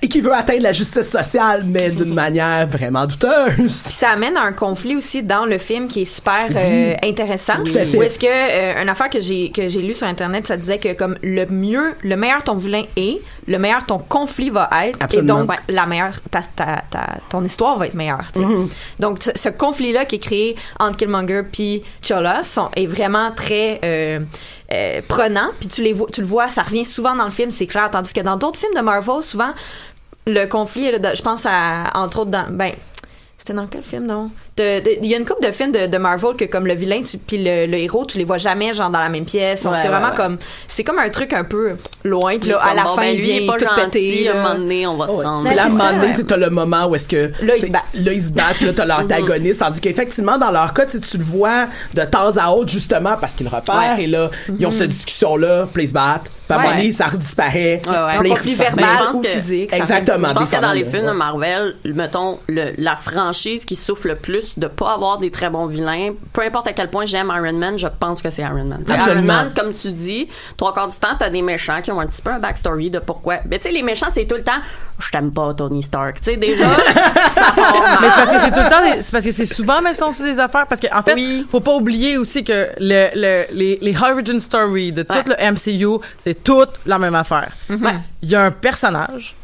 et 0.00 0.08
qui 0.08 0.22
veut 0.22 0.32
atteindre 0.32 0.62
la 0.62 0.72
justice 0.72 1.08
sociale, 1.08 1.64
mais 1.66 1.90
d'une 1.90 2.14
manière 2.14 2.66
vraiment 2.66 3.06
douteuse. 3.06 3.52
Puis 3.56 3.68
ça 3.68 4.10
amène 4.10 4.38
à 4.38 4.42
un 4.42 4.52
conflit 4.52 4.96
aussi 4.96 5.22
dans 5.22 5.44
le 5.44 5.58
film 5.58 5.86
qui 5.86 6.02
est 6.02 6.06
super 6.06 6.46
euh, 6.54 6.94
intéressant. 7.02 7.62
Fait. 7.66 7.94
Où 7.94 8.02
est-ce 8.02 8.18
que 8.18 8.26
euh, 8.26 8.82
une 8.82 8.88
affaire 8.88 9.10
que 9.10 9.20
j'ai 9.20 9.50
que 9.50 9.68
j'ai 9.68 9.82
lu 9.82 9.92
sur 9.92 10.06
internet, 10.06 10.46
ça 10.46 10.56
disait 10.56 10.78
que 10.78 10.94
comme 10.94 11.16
le 11.22 11.44
mieux, 11.46 11.94
le 12.02 12.16
meilleur 12.16 12.42
ton 12.42 12.54
vilain 12.54 12.84
est, 12.96 13.18
le 13.46 13.58
meilleur 13.58 13.84
ton 13.86 13.98
conflit 13.98 14.50
va 14.50 14.68
être, 14.84 14.98
Absolument. 15.02 15.42
et 15.42 15.46
donc 15.46 15.56
la 15.68 15.86
meilleure 15.86 16.20
ta, 16.30 16.42
ta, 16.42 16.82
ta- 16.90 17.16
ton 17.28 17.44
histoire 17.44 17.76
va 17.76 17.86
être 17.86 17.94
meilleure. 17.94 18.26
Mhm. 18.36 18.68
Donc 19.00 19.22
ce, 19.22 19.30
ce 19.34 19.48
conflit-là 19.48 20.04
qui 20.04 20.16
est 20.16 20.20
créé 20.20 20.56
entre 20.78 20.96
Killmonger 20.96 21.42
puis 21.50 21.82
Chola 22.02 22.42
sont, 22.42 22.70
est 22.76 22.86
vraiment 22.86 23.32
très 23.32 23.80
euh, 23.84 24.20
euh, 24.72 25.00
prenant. 25.08 25.48
Puis 25.58 25.68
tu 25.68 25.82
les 25.82 25.92
vois, 25.92 26.06
tu 26.12 26.20
le 26.20 26.26
vois, 26.26 26.48
ça 26.48 26.62
revient 26.62 26.84
souvent 26.84 27.14
dans 27.16 27.24
le 27.24 27.30
film, 27.32 27.50
c'est 27.50 27.66
clair. 27.66 27.90
Tandis 27.90 28.12
que 28.12 28.20
dans 28.20 28.36
d'autres 28.36 28.58
films 28.58 28.74
de 28.76 28.80
Marvel, 28.80 29.22
souvent 29.22 29.52
le 30.26 30.46
conflit, 30.46 30.92
là, 30.92 30.98
de- 30.98 31.16
je 31.16 31.22
pense 31.22 31.44
à 31.46 31.90
entre 31.94 32.20
autres 32.20 32.30
dans 32.30 32.46
ben 32.50 32.72
c'était 33.36 33.54
dans 33.54 33.66
quel 33.66 33.82
film, 33.82 34.06
non? 34.06 34.30
Il 34.58 35.06
y 35.06 35.14
a 35.14 35.18
une 35.18 35.24
couple 35.24 35.46
de 35.46 35.50
films 35.50 35.72
de, 35.72 35.86
de 35.86 35.96
Marvel 35.98 36.36
que 36.36 36.44
comme 36.44 36.66
le 36.66 36.74
vilain 36.74 37.02
tu- 37.02 37.16
puis 37.16 37.38
le, 37.38 37.66
le 37.66 37.78
héros, 37.78 38.04
tu 38.04 38.18
les 38.18 38.24
vois 38.24 38.36
jamais 38.36 38.74
genre 38.74 38.90
dans 38.90 38.98
la 38.98 39.08
même 39.08 39.24
pièce. 39.24 39.64
Ouais, 39.64 39.70
c'est 39.76 39.84
ouais, 39.84 39.88
vraiment 39.88 40.10
ouais. 40.10 40.14
comme 40.16 40.36
c'est 40.68 40.84
comme 40.84 40.98
un 40.98 41.08
truc 41.08 41.32
un 41.32 41.44
peu 41.44 41.72
loin 42.04 42.38
puis 42.38 42.50
là 42.50 42.58
à 42.62 42.74
la 42.74 42.82
bon, 42.82 42.88
fin 42.94 43.00
ben, 43.02 43.14
il 43.14 43.20
lui, 43.20 43.28
il 43.28 43.36
est 43.36 43.38
vient 43.40 43.52
pas 43.52 43.58
tout 43.58 43.64
gentil, 43.64 43.84
pété. 43.90 44.28
à 44.28 44.32
un 44.32 44.34
là. 44.34 44.42
moment 44.42 44.54
donné, 44.56 44.86
on 44.86 44.96
va 44.98 45.06
se 45.08 45.12
rendre. 45.12 45.44
Là, 45.54 45.62
à 45.62 45.66
un 45.66 45.68
moment 45.70 45.84
ça, 45.84 45.92
donné, 45.92 46.06
ouais. 46.06 46.12
tu 46.12 46.16
sais, 46.18 46.24
t'as 46.24 46.36
le 46.36 46.50
moment 46.50 46.86
où 46.86 46.94
est-ce 46.94 47.08
que. 47.08 47.32
Là, 47.40 47.56
ils 47.56 47.62
se 47.62 47.70
battent. 47.70 47.82
Là, 47.94 48.12
ils 48.12 48.22
se 48.22 48.30
battent, 48.30 48.60
là, 48.60 48.72
t'as 48.74 48.84
l'antagoniste. 48.84 49.60
Tandis 49.60 49.80
qu'effectivement, 49.80 50.36
dans 50.36 50.50
leur 50.50 50.74
cas, 50.74 50.84
tu 50.84 50.98
le 51.16 51.24
vois 51.24 51.66
de 51.94 52.02
temps 52.04 52.36
à 52.36 52.50
autre, 52.50 52.70
justement, 52.70 53.16
parce 53.18 53.34
qu'ils 53.34 53.46
le 53.50 53.56
repèrent, 53.56 53.96
Ouais. 53.96 54.04
et 54.04 54.06
là, 54.06 54.30
ils 54.58 54.66
ont 54.66 54.70
cette 54.70 54.88
discussion-là, 54.90 55.66
puis 55.72 55.84
ils 55.84 55.88
se 55.88 55.92
battent. 55.94 56.30
Puis 56.52 56.58
à 56.58 56.60
un 56.60 56.62
moment 56.70 56.76
donné, 56.76 56.92
ça 56.92 57.06
redisparaît. 57.06 57.80
Ouais, 57.86 58.18
ouais. 58.20 58.28
Conflit 58.30 58.54
verbal 58.54 58.86
ou 59.14 59.20
que- 59.20 59.28
physique. 59.28 59.72
Exactement. 59.72 60.28
Je 60.28 60.34
pense 60.34 60.50
que 60.50 60.60
dans 60.60 60.72
les 60.72 60.84
films 60.84 61.06
de. 61.06 61.12
Marvel, 61.12 61.74
mettons, 61.84 62.38
le- 62.48 62.72
la 62.78 62.96
franchise 62.96 63.64
qui 63.64 63.76
souffre 63.76 64.08
le 64.08 64.16
plus 64.16 64.58
de 64.58 64.66
pas 64.66 64.94
avoir 64.94 65.18
des 65.18 65.30
très 65.30 65.50
bons 65.50 65.66
vilains, 65.66 66.12
peu 66.32 66.42
importe 66.42 66.68
à 66.68 66.72
quel 66.72 66.88
point 66.90 67.04
j'aime 67.04 67.32
Iron 67.36 67.52
Man, 67.58 67.78
je 67.78 67.86
pense 68.00 68.22
que 68.22 68.30
c'est 68.30 68.42
Iron 68.42 68.64
Man. 68.64 68.84
Iron 68.88 68.94
Absolument. 68.98 69.22
Man, 69.34 69.52
comme 69.54 69.72
tu 69.74 69.92
dis, 69.92 70.28
trois 70.56 70.72
quarts 70.72 70.88
du 70.88 70.96
temps, 70.96 71.14
t'as 71.18 71.30
des 71.30 71.42
méchants 71.42 71.80
qui 71.82 71.90
ont 71.92 72.00
un 72.00 72.06
petit 72.06 72.22
peu 72.22 72.30
un 72.30 72.38
backstory 72.38 72.90
de 72.90 72.98
pourquoi. 72.98 73.38
Mais 73.48 73.58
tu 73.58 73.64
sais, 73.64 73.70
les 73.72 73.82
méchants, 73.82 74.08
c'est 74.12 74.26
tout 74.26 74.36
le 74.36 74.42
temps, 74.44 74.60
je 75.02 75.10
t'aime 75.10 75.30
pas, 75.32 75.52
Tony 75.54 75.82
Stark. 75.82 76.16
Tu 76.20 76.24
sais, 76.32 76.36
déjà, 76.36 76.66
ça 77.34 77.52
part 77.54 77.72
mal. 77.82 77.98
Mais 78.00 78.08
c'est 78.08 78.14
parce 78.16 78.32
que 78.32 78.38
c'est 78.40 78.50
tout 78.52 78.60
le 78.60 78.70
temps, 78.70 78.82
des- 78.94 79.02
c'est 79.02 79.12
parce 79.12 79.24
que 79.24 79.32
c'est 79.32 79.46
souvent, 79.46 79.80
mais 79.82 79.94
sont 79.94 80.06
aussi 80.06 80.22
des 80.24 80.38
affaires. 80.40 80.66
Parce 80.66 80.80
qu'en 80.80 81.02
fait, 81.02 81.14
Oui. 81.14 81.46
faut 81.50 81.60
pas 81.60 81.74
oublier 81.74 82.16
aussi 82.18 82.44
que 82.44 82.68
le, 82.78 83.08
le- 83.14 83.44
les, 83.52 83.78
les 83.82 83.96
origin 84.02 84.38
story 84.40 84.92
de 84.92 85.02
tout 85.02 85.12
Ouais. 85.14 85.24
le 85.26 85.52
MCU, 85.52 85.98
c'est 86.18 86.42
toute 86.42 86.70
la 86.86 86.98
même 86.98 87.14
affaire. 87.14 87.50
Ouais. 87.68 87.96
Il 88.22 88.28
y 88.30 88.34
a 88.34 88.42
un 88.44 88.50
personnage, 88.50 89.34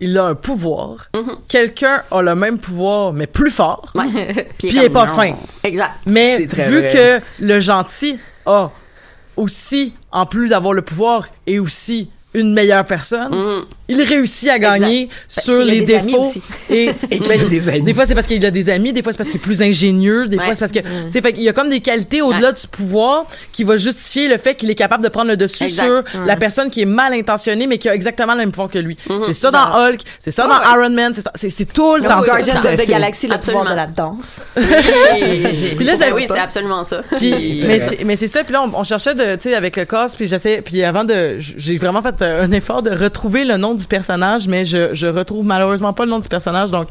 il 0.00 0.16
a 0.16 0.24
un 0.26 0.34
pouvoir. 0.34 1.08
Mhm. 1.14 1.36
Quelqu'un 1.48 2.02
a 2.10 2.22
le 2.22 2.34
même 2.34 2.58
pouvoir, 2.58 3.12
mais 3.12 3.26
plus 3.26 3.50
fort. 3.50 3.90
Ouais. 3.94 4.48
Puis 4.58 4.68
il 4.68 4.78
est 4.78 4.90
pas 4.90 5.06
comme, 5.06 5.16
fin. 5.16 5.30
non. 5.30 5.38
Exact. 5.64 5.92
Mais 6.06 6.38
C'est 6.38 6.46
très 6.46 6.68
vu 6.70 6.78
vrai. 6.80 7.20
que 7.38 7.44
le 7.44 7.60
gentil 7.60 8.18
a 8.46 8.70
aussi, 9.36 9.94
en 10.12 10.26
plus 10.26 10.48
d'avoir 10.48 10.72
le 10.72 10.82
pouvoir, 10.82 11.26
et 11.46 11.58
aussi 11.58 12.10
une 12.34 12.52
meilleure 12.52 12.84
personne, 12.84 13.34
Mhm. 13.34 13.64
Il 13.88 14.02
réussit 14.02 14.48
à 14.50 14.58
gagner 14.58 15.08
sur 15.26 15.62
les 15.62 15.80
défauts. 15.80 16.32
Et, 16.70 16.90
Et 17.10 17.18
ben, 17.20 17.40
a 17.40 17.44
des 17.48 17.68
amis. 17.68 17.82
Des 17.82 17.94
fois, 17.94 18.06
c'est 18.06 18.14
parce 18.14 18.26
qu'il 18.26 18.44
a 18.44 18.50
des 18.50 18.68
amis, 18.70 18.92
des 18.92 19.02
fois, 19.02 19.12
c'est 19.12 19.18
parce 19.18 19.30
qu'il 19.30 19.38
est 19.40 19.42
plus 19.42 19.62
ingénieux, 19.62 20.26
des 20.28 20.36
Ouais. 20.36 20.44
fois, 20.44 20.54
c'est 20.54 20.60
parce 20.60 20.72
que, 20.72 20.80
tu 20.80 20.86
sais, 21.10 21.20
fait 21.22 21.32
qu'il 21.32 21.42
y 21.42 21.48
a 21.48 21.52
comme 21.52 21.70
des 21.70 21.80
qualités 21.80 22.20
au-delà 22.22 22.52
du 22.52 22.66
pouvoir 22.66 23.24
qui 23.52 23.64
va 23.64 23.76
justifier 23.76 24.28
le 24.28 24.36
fait 24.38 24.54
qu'il 24.54 24.70
est 24.70 24.74
capable 24.74 25.02
de 25.02 25.08
prendre 25.08 25.28
le 25.28 25.36
dessus 25.36 25.64
Exact. 25.64 25.84
sur 25.84 26.24
la 26.26 26.36
personne 26.36 26.70
qui 26.70 26.82
est 26.82 26.86
mal 26.86 27.12
intentionnée, 27.14 27.66
mais 27.66 27.78
qui 27.78 27.88
a 27.88 27.94
exactement 27.94 28.32
le 28.34 28.40
même 28.40 28.50
pouvoir 28.50 28.70
que 28.70 28.78
lui. 28.78 28.96
Mhm. 29.08 29.22
C'est 29.26 29.34
ça 29.34 29.50
dans 29.50 29.72
Hulk, 29.86 30.00
c'est 30.18 30.30
ça 30.30 30.46
dans 30.46 30.60
Iron 30.60 30.90
Man, 30.90 31.12
c'est 31.34 31.72
tout 31.72 31.96
le 31.96 32.02
temps 32.02 32.10
à 32.10 32.18
of 32.20 32.76
the. 32.76 32.86
Galaxy, 32.88 33.26
le 33.26 33.38
pouvoir 33.38 33.64
de 33.70 33.74
la 33.74 33.86
danse. 33.86 34.40
Puis 35.76 35.84
là, 35.84 35.94
j'avais 35.94 36.12
oui, 36.12 36.24
c'est 36.26 36.38
absolument 36.38 36.84
ça. 36.84 37.02
Puis, 37.16 37.62
mais 37.66 37.80
c'est 37.80 38.04
mais 38.04 38.16
c'est 38.16 38.28
ça 38.28 38.44
puis 38.44 38.52
là 38.52 38.62
on, 38.62 38.78
on 38.80 38.84
cherchait 38.84 39.14
de 39.14 39.34
tu 39.36 39.48
sais 39.50 39.54
avec 39.54 39.76
le 39.76 39.84
cast 39.84 40.16
puis 40.16 40.26
j'essaie 40.26 40.62
puis 40.62 40.82
avant 40.82 41.04
de 41.04 41.36
j'ai 41.38 41.76
vraiment 41.76 42.02
fait 42.02 42.20
un 42.22 42.50
effort 42.52 42.82
de 42.82 42.90
retrouver 42.90 43.44
le 43.44 43.56
nom 43.56 43.74
du 43.78 43.86
personnage 43.86 44.46
mais 44.46 44.64
je 44.64 44.94
je 44.94 45.06
retrouve 45.06 45.44
malheureusement 45.46 45.92
pas 45.92 46.04
le 46.04 46.10
nom 46.10 46.18
du 46.18 46.28
personnage 46.28 46.70
donc 46.70 46.88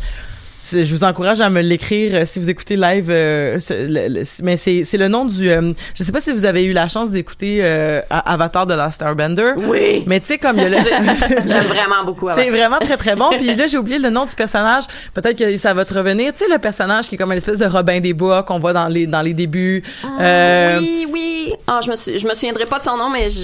je 0.72 0.94
vous 0.94 1.04
encourage 1.04 1.42
à 1.42 1.50
me 1.50 1.62
l'écrire 1.62 2.12
euh, 2.16 2.26
si 2.26 2.40
vous 2.40 2.50
écoutez 2.50 2.76
live 2.76 3.10
euh, 3.10 3.60
ce- 3.60 3.74
le- 3.74 4.08
le- 4.08 4.24
mais 4.44 4.58
c'est 4.58 4.84
c'est 4.84 4.98
le 4.98 5.08
nom 5.08 5.26
du 5.26 5.50
euh, 5.50 5.74
je 5.96 6.04
sais 6.04 6.12
pas 6.12 6.22
si 6.22 6.32
vous 6.32 6.46
avez 6.46 6.66
eu 6.66 6.74
la 6.74 6.88
chance 6.88 7.12
d'écouter 7.12 7.60
euh, 7.62 8.02
Avatar 8.10 8.66
de 8.68 8.74
la 8.74 8.92
Starbender 8.92 9.52
Oui. 9.58 10.04
mais 10.08 10.20
tu 10.20 10.28
sais 10.28 10.38
comme 10.38 10.58
il 10.58 10.64
y 10.64 10.66
a 10.66 10.70
le 10.70 10.76
J'aime 11.48 11.64
vraiment 11.66 12.04
beaucoup. 12.06 12.28
c'est 12.36 12.50
vraiment 12.50 12.80
très 12.80 12.98
très 12.98 13.16
bon. 13.16 13.30
Puis 13.38 13.56
là 13.56 13.68
j'ai 13.68 13.78
oublié 13.78 14.00
le 14.00 14.10
nom 14.10 14.26
du 14.26 14.36
personnage. 14.36 14.84
Peut-être 15.14 15.38
que 15.38 15.58
ça 15.58 15.74
va 15.74 15.86
te 15.86 15.94
revenir. 15.94 16.34
Tu 16.34 16.40
sais 16.46 16.52
le 16.52 16.58
personnage 16.60 17.08
qui 17.08 17.16
est 17.16 17.18
comme 17.18 17.32
une 17.32 17.38
espèce 17.38 17.60
de 17.60 17.66
Robin 17.66 18.00
des 18.00 18.14
Bois 18.14 18.44
qu'on 18.44 18.60
voit 18.60 18.74
dans 18.74 18.88
les 18.88 19.08
dans 19.08 19.22
les 19.22 19.34
débuts. 19.34 19.84
Euh, 20.20 20.80
Oui, 20.80 21.08
oui. 21.12 21.54
Ah, 21.66 21.80
je 21.84 21.90
me, 21.92 21.96
suis- 21.96 22.20
je 22.20 22.28
me 22.28 22.34
souviendrai 22.34 22.66
pas 22.66 22.80
de 22.80 22.84
son 22.84 22.98
nom, 22.98 23.10
mais 23.10 23.30
je. 23.30 23.38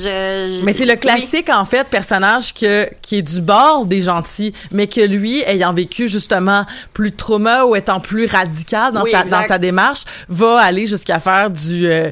je- 0.59 0.65
Mais 0.65 0.73
c'est 0.73 0.85
le 0.85 0.93
oui. 0.93 0.99
classique 0.99 1.49
en 1.49 1.63
fait 1.65 1.87
personnage 1.87 2.53
que 2.53 2.87
qui 3.01 3.17
est 3.19 3.21
du 3.21 3.39
bord 3.41 3.85
des 3.85 4.01
gentils, 4.01 4.53
mais 4.71 4.87
que 4.87 4.99
lui 5.01 5.41
ayant 5.45 5.73
vécu 5.73 6.07
justement 6.09 6.65
plus 6.93 7.12
trauma 7.17 7.65
ou 7.65 7.75
étant 7.75 7.99
plus 7.99 8.25
radical 8.25 8.93
dans 8.93 9.03
Oui, 9.03 9.11
sa 9.11 9.21
exact. 9.21 9.41
dans 9.41 9.47
sa 9.47 9.57
démarche, 9.57 10.03
va 10.29 10.59
aller 10.59 10.85
jusqu'à 10.85 11.19
faire 11.19 11.49
du 11.49 11.87
euh, 11.87 12.11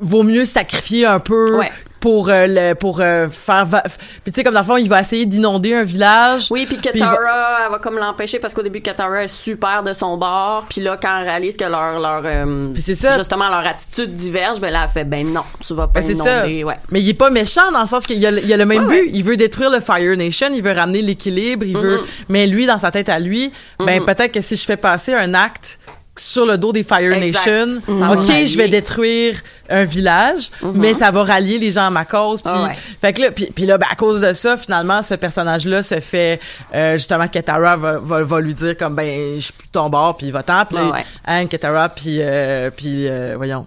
vaut 0.00 0.22
mieux 0.22 0.44
sacrifier 0.44 1.06
un 1.06 1.20
peu 1.20 1.58
Ouais. 1.58 1.70
Pour 2.00 2.30
euh, 2.30 2.46
le 2.48 2.74
pour 2.74 3.00
euh, 3.00 3.28
faire 3.28 3.66
va- 3.66 3.82
puis 3.82 4.32
tu 4.32 4.40
sais 4.40 4.42
comme 4.44 4.54
dans 4.54 4.60
le 4.60 4.66
fond 4.66 4.76
il 4.78 4.88
va 4.88 5.00
essayer 5.00 5.26
d'inonder 5.26 5.74
un 5.74 5.82
village. 5.84 6.48
Oui, 6.50 6.66
puis 6.66 6.78
il 6.82 7.00
va- 7.00 7.06
Katara, 7.10 7.58
elle 7.66 7.70
va 7.72 7.78
comme 7.78 7.98
l'empêcher 7.98 8.38
parce 8.38 8.54
qu'au 8.54 8.62
début, 8.62 8.80
Katara 8.80 9.24
est 9.24 9.28
super 9.28 9.82
de 9.82 9.92
son 9.92 10.16
bord. 10.16 10.64
Puis 10.68 10.80
là, 10.80 10.98
quand 11.00 11.18
elle 11.18 11.28
réalise 11.28 11.56
que 11.56 11.64
leur, 11.64 12.00
leur 12.00 12.22
euh, 12.24 12.68
Puis 12.72 12.82
c'est 12.82 12.94
ça. 12.94 13.16
justement, 13.16 13.48
leur 13.48 13.66
attitude 13.66 14.14
diverge, 14.14 14.60
ben 14.60 14.70
là, 14.72 14.84
elle 14.84 14.90
fait, 14.90 15.04
ben 15.04 15.26
non, 15.30 15.42
tu 15.64 15.74
vas 15.74 15.86
pas 15.88 16.00
Ben, 16.00 16.06
c'est 16.06 16.14
ça. 16.14 16.38
inonder. 16.44 16.64
Ouais. 16.64 16.76
Mais 16.90 17.00
il 17.02 17.08
est 17.10 17.14
pas 17.14 17.30
méchant 17.30 17.70
dans 17.72 17.80
le 17.80 17.86
sens 17.86 18.06
qu'il 18.06 18.18
y 18.18 18.26
a, 18.26 18.30
le- 18.30 18.40
il 18.40 18.48
y 18.48 18.52
a 18.54 18.56
le 18.56 18.66
même 18.66 18.86
Ouais, 18.86 19.02
but. 19.02 19.10
Il 19.12 19.22
veut 19.22 19.36
détruire 19.36 19.70
le 19.70 19.80
Fire 19.80 20.16
Nation, 20.16 20.48
il 20.54 20.62
veut 20.62 20.72
ramener 20.72 21.02
l'équilibre, 21.02 21.66
il 21.66 21.76
veut. 21.76 21.98
Mhm. 21.98 22.06
Mais 22.30 22.46
lui, 22.46 22.66
dans 22.66 22.78
sa 22.78 22.90
tête 22.90 23.08
à 23.10 23.18
lui, 23.18 23.52
ben 23.78 24.00
Mhm. 24.00 24.06
peut-être 24.06 24.32
que 24.32 24.40
si 24.40 24.56
je 24.56 24.64
fais 24.64 24.76
passer 24.78 25.12
un 25.14 25.34
acte 25.34 25.78
sur 26.20 26.44
le 26.46 26.58
dos 26.58 26.72
des 26.72 26.82
Fire 26.84 27.12
Exact. 27.12 27.46
Nation, 27.46 27.80
ok, 27.88 28.00
rallier. 28.26 28.46
je 28.46 28.56
vais 28.58 28.68
détruire 28.68 29.40
un 29.68 29.84
village, 29.84 30.50
Mhm. 30.62 30.72
mais 30.74 30.94
ça 30.94 31.10
va 31.10 31.22
rallier 31.24 31.58
les 31.58 31.72
gens 31.72 31.86
à 31.86 31.90
ma 31.90 32.04
cause. 32.04 32.42
Puis, 32.42 32.52
Ah 32.54 32.64
ouais. 32.64 32.76
fait 33.00 33.12
que 33.12 33.20
là, 33.22 33.30
puis, 33.30 33.46
puis 33.54 33.64
là, 33.66 33.78
ben, 33.78 33.86
à 33.90 33.94
cause 33.94 34.20
de 34.20 34.32
ça, 34.32 34.56
finalement, 34.56 35.00
ce 35.02 35.14
personnage-là 35.14 35.82
se 35.82 36.00
fait 36.00 36.40
euh, 36.74 36.94
justement 36.98 37.26
Katara 37.28 37.76
va, 37.76 37.98
va, 37.98 38.22
va 38.22 38.40
lui 38.40 38.52
dire 38.54 38.76
comme 38.76 38.94
ben 38.94 39.34
je 39.36 39.40
suis 39.44 39.52
plus 39.52 39.68
ton 39.68 39.88
bord, 39.88 40.16
puis 40.16 40.30
va-t'en, 40.30 40.64
puis 40.66 40.76
Ah 40.78 40.92
ouais. 40.92 41.04
Anne 41.24 41.48
puis 41.48 42.18
euh, 42.20 42.70
puis 42.70 43.06
euh, 43.08 43.34
voyons. 43.36 43.66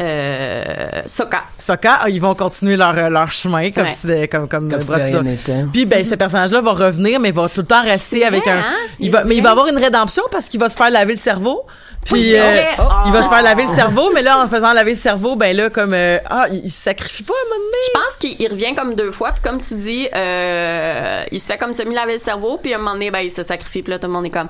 Euh, 0.00 1.02
Sokka. 1.06 1.42
Sokka, 1.56 2.00
ah, 2.02 2.08
ils 2.10 2.20
vont 2.20 2.34
continuer 2.34 2.76
leur, 2.76 2.92
leur 3.08 3.30
chemin 3.30 3.70
comme 3.70 3.84
Ouais. 3.84 3.88
si 3.88 4.00
c'était- 4.02 4.28
comme 4.28 4.48
comme, 4.48 4.68
Comme 4.70 4.80
si 4.82 4.88
de. 4.88 5.70
Puis 5.72 5.86
ben 5.86 6.04
ce 6.04 6.14
personnage-là 6.16 6.60
va 6.60 6.72
revenir 6.72 7.18
mais 7.20 7.28
il 7.28 7.34
va 7.34 7.48
tout 7.48 7.60
le 7.62 7.66
temps 7.66 7.82
rester 7.82 8.24
avec 8.24 8.42
vrai, 8.42 8.50
un 8.52 8.58
hein? 8.58 8.74
il 8.98 9.10
va 9.10 9.24
mais 9.24 9.36
il 9.36 9.42
va 9.42 9.52
avoir 9.52 9.68
une 9.68 9.78
rédemption 9.78 10.24
parce 10.30 10.48
qu'il 10.48 10.60
va 10.60 10.68
se 10.68 10.76
faire 10.76 10.90
laver 10.90 11.12
le 11.14 11.18
cerveau. 11.18 11.62
Puis 12.06 12.14
Oui, 12.14 12.34
euh, 12.36 12.62
il 13.06 13.12
va 13.12 13.22
se 13.22 13.28
faire 13.28 13.42
laver 13.42 13.62
le 13.62 13.68
cerveau 13.68 14.10
mais 14.14 14.22
là 14.22 14.38
en 14.42 14.48
faisant 14.48 14.72
laver 14.72 14.92
le 14.92 14.96
cerveau 14.96 15.34
ben 15.36 15.56
là 15.56 15.70
comme 15.70 15.92
euh, 15.92 16.18
ah 16.30 16.46
il, 16.50 16.70
se 16.70 16.82
sacrifie 16.82 17.22
pas 17.24 17.34
à 17.34 17.36
un 17.36 17.48
moment 17.50 17.64
donné. 17.64 17.76
Je 17.86 17.90
pense 18.00 18.16
qu'il 18.16 18.40
il 18.40 18.48
revient 18.50 18.74
comme 18.74 18.94
deux 18.94 19.10
fois, 19.12 19.32
puis 19.32 19.42
comme 19.42 19.60
tu 19.60 19.74
dis, 19.74 20.08
euh, 20.14 21.22
il 21.32 21.40
se 21.40 21.46
fait 21.46 21.58
comme 21.58 21.74
semi-laver 21.74 22.12
le 22.14 22.18
cerveau, 22.18 22.58
puis 22.62 22.72
à 22.72 22.76
un 22.76 22.78
moment 22.78 22.92
donné, 22.92 23.10
ben, 23.10 23.20
il 23.20 23.30
se 23.30 23.42
sacrifie, 23.42 23.82
puis 23.82 23.90
là, 23.92 23.98
tout 23.98 24.06
le 24.06 24.12
monde 24.12 24.24
est 24.26 24.30
comme, 24.30 24.48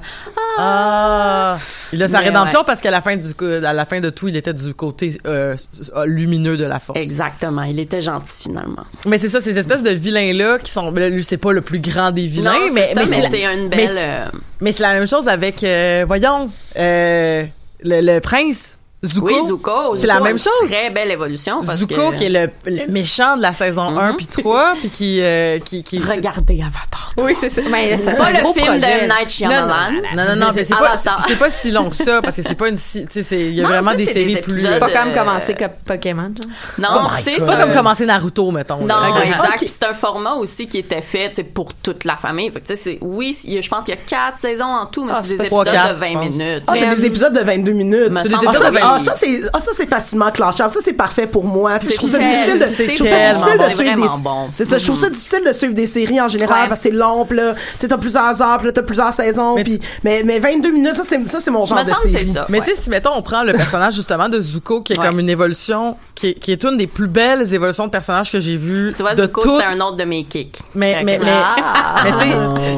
Ah, 0.59 1.57
il 1.93 2.03
a 2.03 2.09
sa 2.09 2.19
Mais 2.21 2.27
rédemption 2.27 2.61
ouais. 2.61 2.65
parce 2.67 2.81
qu'à 2.81 2.91
la 2.91 3.01
fin 3.03 3.17
du 3.17 3.29
à 3.65 3.73
la 3.73 3.85
fin 3.85 4.01
de 4.01 4.11
tout 4.11 4.29
il 4.29 4.37
était 4.37 4.55
du 4.55 4.75
côté 4.75 5.19
euh, 5.27 5.55
s- 5.55 5.93
lumineux 6.07 6.57
de 6.57 6.65
la 6.65 6.79
force. 6.81 6.99
exactement, 6.99 7.63
il 7.63 7.79
était 7.81 8.01
gentil 8.01 8.43
finalement. 8.43 8.85
Mais 9.07 9.19
c'est 9.19 9.29
ça 9.29 9.41
ces 9.41 9.59
espèces 9.59 9.83
de 9.83 9.91
vilains 9.91 10.33
là 10.33 10.59
qui 10.59 10.71
sont 10.71 10.93
ben, 10.93 11.13
lui 11.13 11.25
c'est 11.25 11.37
pas 11.39 11.53
le 11.53 11.61
plus 11.61 11.81
grand 11.81 12.11
des 12.11 12.27
vilains 12.27 12.53
non, 12.53 12.73
mais 12.73 12.89
c'est 12.89 12.95
ça, 12.95 13.01
mais 13.05 13.19
mais 13.19 13.29
c'est 13.31 13.45
une 13.55 13.69
belle. 13.69 13.91
euh, 13.97 14.27
Mais 14.61 14.73
c'est 14.73 14.83
la 14.83 14.95
même 14.95 15.09
chose 15.09 15.29
avec, 15.29 15.63
euh, 15.65 16.05
voyons, 16.07 16.51
euh, 16.79 17.45
le, 17.81 18.01
le 18.01 18.21
prince 18.21 18.79
Zuko? 19.07 19.27
Oui, 19.27 19.35
Zuko. 19.47 19.97
C'est 19.97 20.07
la 20.07 20.21
même 20.21 20.33
une 20.33 20.39
chose. 20.39 20.53
Très 20.69 20.91
belle 20.91 21.11
évolution. 21.11 21.61
Parce 21.65 21.79
Zuko, 21.79 22.11
que... 22.13 22.17
qui 22.17 22.25
est 22.25 22.29
le, 22.29 22.51
le 22.67 22.91
méchant 22.91 23.37
de 23.37 23.43
la 23.43 23.53
saison 23.55 23.99
1 23.99 24.15
puis 24.15 24.27
3, 24.27 24.75
puis 24.81 24.91
qui, 24.91 25.21
euh, 25.23 25.59
qui, 25.61 25.83
qui... 25.83 25.99
Regardez 26.01 26.61
Avatar. 26.61 27.13
Oui, 27.19 27.35
c'est 27.39 27.51
ça. 27.51 27.63
Mais 27.71 27.97
c'est 27.97 28.17
Pas 28.17 28.31
le 28.31 28.37
film 28.39 28.53
projet. 28.53 28.79
de 28.79 29.07
Night 29.07 29.31
Shyamalan. 29.31 29.93
Non, 30.15 30.23
non, 30.29 30.37
non, 30.37 30.53
mais 30.55 30.65
c'est 30.65 30.75
pas, 30.77 30.89
Avatar. 30.91 31.25
c'est 31.27 31.39
pas 31.39 31.51
si 31.51 31.71
long 31.71 31.89
que 31.91 31.97
ça, 31.97 32.21
parce 32.21 32.37
que 32.37 32.43
c'est 32.43 32.55
pas 32.55 32.69
une 32.69 32.77
si, 32.77 33.07
tu 33.07 33.13
sais, 33.13 33.23
c'est- 33.23 33.41
il 33.47 33.55
y 33.55 33.61
a 33.61 33.63
Non, 33.65 33.69
vraiment 33.71 33.95
des 33.95 34.05
c'est 34.07 34.15
des 34.15 34.29
séries 34.29 34.43
plus... 34.43 34.67
C'est 34.67 34.79
pas 34.79 34.91
comme 34.91 35.13
commencer 35.15 35.55
comme 35.55 35.71
Pokémon, 35.85 36.33
genre. 36.37 36.53
Non, 36.79 37.01
Oh 37.07 37.09
tu 37.19 37.25
sais. 37.25 37.35
C'est 37.39 37.47
pas 37.47 37.57
comme 37.57 37.73
commencer 37.73 38.05
Naruto, 38.07 38.51
mettons. 38.51 38.79
Non, 38.81 38.87
là. 39.01 39.25
exact. 39.25 39.65
C'est 39.67 39.85
un 39.85 39.95
format 39.95 40.35
aussi 40.35 40.67
qui 40.67 40.79
était 40.79 41.01
fait 41.03 41.33
tu 41.35 41.45
pour 41.45 41.73
toute 41.75 42.05
la 42.05 42.17
famille. 42.17 42.51
Fait 42.51 42.61
que, 42.61 42.67
tu 42.67 42.77
sais, 42.77 42.83
c'est- 42.83 42.99
oui, 43.01 43.37
il 43.45 43.55
y 43.55 43.59
a- 43.59 43.61
je 43.63 43.69
pense 43.69 43.85
qu'il 43.85 43.95
y 43.95 43.97
a 43.99 44.01
quatre 44.01 44.39
saisons 44.39 44.65
en 44.65 44.87
tout, 44.87 45.05
mais 45.05 45.13
Ah, 45.15 45.21
c'est 45.23 45.37
des 45.37 45.43
épisodes 45.45 45.67
de 45.67 45.71
je 45.71 45.77
20 45.77 46.13
pense. 46.13 46.25
minutes. 46.31 46.63
Ah, 46.67 46.73
c'est 46.75 46.87
des 46.97 47.03
euh, 47.03 47.07
épisodes 47.07 47.33
de 47.33 47.41
22 47.41 47.73
minutes. 47.73 48.13
C'est 48.23 48.29
des 48.29 48.35
épisodes 48.35 48.55
Ah, 48.65 48.71
de 48.71 48.77
ça, 48.77 48.96
Ah, 48.97 49.05
ça, 49.05 49.15
c'est, 49.15 49.41
ah, 49.53 49.61
ça, 49.61 49.71
c'est 49.75 49.89
facilement 49.89 50.31
clenchable. 50.31 50.71
Ça, 50.73 50.81
c'est 50.83 50.93
parfait 50.93 51.27
pour 51.27 51.45
moi. 51.45 51.79
Je 51.79 51.95
trouve 51.95 52.11
ça 52.11 52.19
difficile 52.19 52.59
de, 52.59 52.67
c'est 52.67 52.91
je 52.91 52.95
trouve 52.97 53.09
ça 53.09 53.17
tellement 53.17 53.47
difficile 53.47 53.57
bon. 53.59 53.65
de 53.65 53.69
C'est 53.71 53.77
suivre 53.77 53.95
des, 54.17 54.23
bon. 54.23 54.49
c'est 54.53 54.65
ça, 54.65 54.79
je 54.79 54.85
trouve 54.85 54.99
ça 55.01 55.11
difficile 55.11 55.43
de 55.47 55.53
suivre 55.53 55.75
des 55.75 55.87
séries 55.87 56.21
en 56.21 56.29
général 56.29 56.63
Ouais. 56.63 56.69
parce 56.69 56.81
que 56.81 56.89
c'est 56.89 56.95
long, 56.95 57.25
pis 57.25 57.35
là, 57.35 57.55
tu 57.55 57.61
sais, 57.81 57.89
t'as 57.89 57.99
plusieurs 57.99 58.43
heures, 58.43 58.59
pis 58.59 58.67
là, 58.67 58.73
t'as 58.73 58.83
plusieurs 58.83 59.13
saisons, 59.13 59.55
puis, 59.57 59.81
mais, 60.05 60.23
mais 60.25 60.39
22 60.39 60.71
minutes, 60.71 60.97
ça, 60.97 61.03
c'est, 61.07 61.27
ça, 61.29 61.41
c'est 61.41 61.51
mon 61.51 61.65
genre 61.65 61.85
de 61.85 61.93
série. 61.93 62.33
Mais 62.49 62.61
tu 62.61 62.67
sais, 62.71 62.77
si 62.77 62.91
mettons, 62.91 63.13
on 63.15 63.23
prend 63.23 63.43
le 63.43 63.53
personnage 63.53 63.95
justement 63.95 64.29
de 64.29 64.41
Zuko, 64.41 64.81
qui 64.83 64.93
est 64.95 64.99
Ouais. 64.99 65.07
comme 65.07 65.21
une 65.21 65.29
évolution, 65.31 65.97
qui 66.17 66.29
est, 66.31 66.35
qui 66.35 66.51
est 66.51 66.65
une 66.65 66.77
des 66.77 66.89
plus 66.89 67.07
belles 67.07 67.55
évolutions 67.55 67.87
de 67.87 67.91
personnages 67.93 68.33
que 68.33 68.41
j'ai 68.41 68.57
vues 68.57 68.93
Tu 68.97 69.03
vois, 69.03 69.15
de 69.15 69.23
Zuko, 69.23 69.43
c'était 69.43 69.65
un 69.65 69.81
autre 69.81 69.97
de 69.97 70.05
mes 70.05 70.25
kicks. 70.25 70.59
Mais, 70.75 71.05
mais, 71.05 71.21
Ah. 71.31 72.03
mais 72.05 72.11
tu 72.13 72.19
sais, 72.19 72.31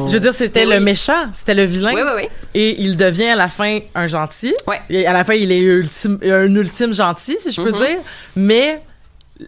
je 0.07 0.11
veux 0.13 0.19
dire, 0.19 0.33
c'était 0.33 0.65
le 0.65 0.77
oui. 0.77 0.83
méchant, 0.83 1.25
c'était 1.33 1.55
le 1.55 1.63
vilain. 1.63 1.93
Oui, 1.95 2.01
oui, 2.03 2.11
oui. 2.23 2.29
Et 2.53 2.81
il 2.81 2.95
devient 2.97 3.29
à 3.29 3.35
la 3.35 3.47
fin 3.49 3.79
un 3.95 4.05
gentil. 4.07 4.53
Et 4.89 5.07
à 5.07 5.13
la 5.13 5.23
fin, 5.23 5.33
il 5.33 5.51
est 5.51 5.59
ultime, 5.59 6.19
un 6.21 6.53
ultime 6.53 6.93
gentil, 6.93 7.37
si 7.39 7.51
je 7.51 7.61
peux 7.61 7.71
Mhm. 7.71 7.77
dire. 7.77 7.97
Mais 8.35 8.81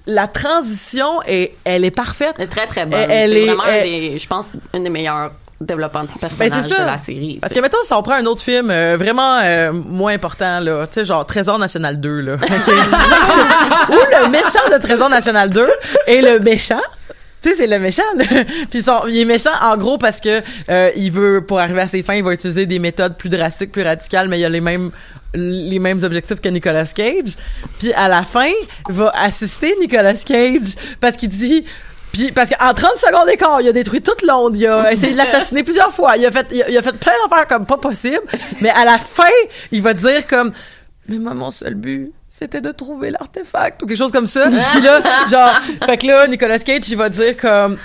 la 0.08 0.28
transition, 0.28 1.22
est, 1.28 1.54
elle 1.66 1.84
est 1.84 1.92
parfaite. 1.92 2.36
Elle 2.38 2.46
est 2.46 2.48
très, 2.48 2.66
très 2.68 2.86
bonne. 2.86 3.00
Elle- 3.10 3.36
est- 3.36 3.46
vraiment 3.46 3.64
un 3.64 3.68
elle- 3.74 3.84
des, 4.12 4.18
je 4.18 4.28
pense, 4.28 4.50
un 4.74 4.80
des 4.80 4.90
meilleurs 4.90 5.32
développements 5.66 6.04
de 6.04 6.08
Ben, 6.08 6.30
personnages 6.30 6.64
c'est 6.64 6.70
ça. 6.76 6.82
de 6.82 6.86
la 6.86 6.98
série. 6.98 7.38
Parce 7.42 7.54
que 7.54 7.60
mettons 7.60 7.78
si 7.84 7.94
on 7.94 8.02
prend 8.04 8.16
un 8.16 8.26
autre 8.26 8.42
film 8.44 8.70
euh, 8.72 8.98
vraiment 8.98 9.40
euh, 9.44 9.72
moins 9.72 10.14
important 10.14 10.60
là, 10.60 10.86
tu 10.88 10.94
sais 10.96 11.06
genre 11.06 11.26
Trésor 11.26 11.58
national 11.60 12.00
2 12.00 12.20
là. 12.22 12.34
ok? 12.42 12.42
Ou 13.90 13.94
le 13.94 14.30
méchant 14.30 14.70
de 14.72 14.78
Trésor 14.82 15.10
national 15.10 15.50
2 15.50 15.68
et 16.08 16.22
le 16.22 16.40
méchant 16.40 16.82
tu 17.44 17.50
sais, 17.50 17.56
c'est 17.56 17.66
le 17.66 17.80
méchant. 17.80 18.04
là. 18.18 18.26
Puis 18.70 18.84
son- 18.84 19.08
il 19.08 19.18
est 19.18 19.26
méchant 19.26 19.50
en 19.64 19.76
gros 19.76 19.98
parce 19.98 20.22
que 20.22 20.44
euh, 20.70 20.92
il 20.96 21.12
veut, 21.12 21.42
pour 21.44 21.60
arriver 21.60 21.82
à 21.82 21.88
ses 21.88 22.04
fins, 22.04 22.14
il 22.14 22.24
va 22.24 22.34
utiliser 22.34 22.68
des 22.68 22.78
méthodes 22.78 23.18
plus 23.18 23.30
drastiques, 23.30 23.72
plus 23.72 23.82
radicales, 23.82 24.28
mais 24.28 24.40
il 24.40 24.46
a 24.46 24.50
les 24.50 24.62
mêmes 24.62 24.92
les 25.34 25.80
mêmes 25.80 26.04
objectifs 26.04 26.40
que 26.40 26.50
Nicolas 26.50 26.86
Cage. 26.86 27.38
Puis 27.80 27.92
à 27.94 28.08
la 28.10 28.22
fin, 28.22 28.52
il 28.90 28.94
va 28.94 29.12
assister 29.16 29.74
Nicolas 29.82 30.14
Cage 30.14 30.76
parce 31.00 31.18
qu'il 31.18 31.30
dit 31.30 31.66
puis 32.12 32.32
parce 32.32 32.50
qu'en 32.50 32.74
30 32.74 32.98
secondes 32.98 33.28
d'écart, 33.28 33.62
il 33.62 33.68
a 33.68 33.72
détruit 33.72 34.02
toute 34.02 34.22
Londres, 34.24 34.56
il 34.56 34.68
a 34.68 34.92
essayé 34.94 35.14
de 35.14 35.18
l'assassiner 35.18 35.64
plusieurs 35.64 35.92
fois, 35.92 36.18
il 36.18 36.26
a 36.26 36.32
fait 36.32 36.48
il 36.52 36.64
a, 36.64 36.70
il 36.70 36.78
a 36.78 36.82
fait 36.82 36.94
plein 36.94 37.14
d'affaires 37.24 37.48
comme 37.48 37.66
pas 37.66 37.78
possible, 37.78 38.22
mais 38.62 38.70
à 38.70 38.86
la 38.86 38.98
fin, 38.98 39.24
il 39.72 39.82
va 39.82 39.94
dire 39.94 40.28
comme 40.28 40.52
mais 41.08 41.18
moi 41.18 41.34
mon 41.34 41.52
seul 41.52 41.76
but 41.76 42.14
c'était 42.42 42.62
de 42.62 42.72
trouver 42.72 43.12
l'artefact 43.12 43.84
ou 43.84 43.86
quelque 43.86 43.98
chose 43.98 44.12
comme 44.12 44.26
ça. 44.26 44.50
Puis 44.72 44.82
là, 44.82 45.02
genre, 45.28 45.52
fait 45.86 45.98
que 45.98 46.08
là, 46.08 46.28
Nicolas 46.28 46.60
Cage, 46.60 46.90
il 46.90 46.96
va 46.96 47.10
dire 47.10 47.36
comme, 47.36 47.78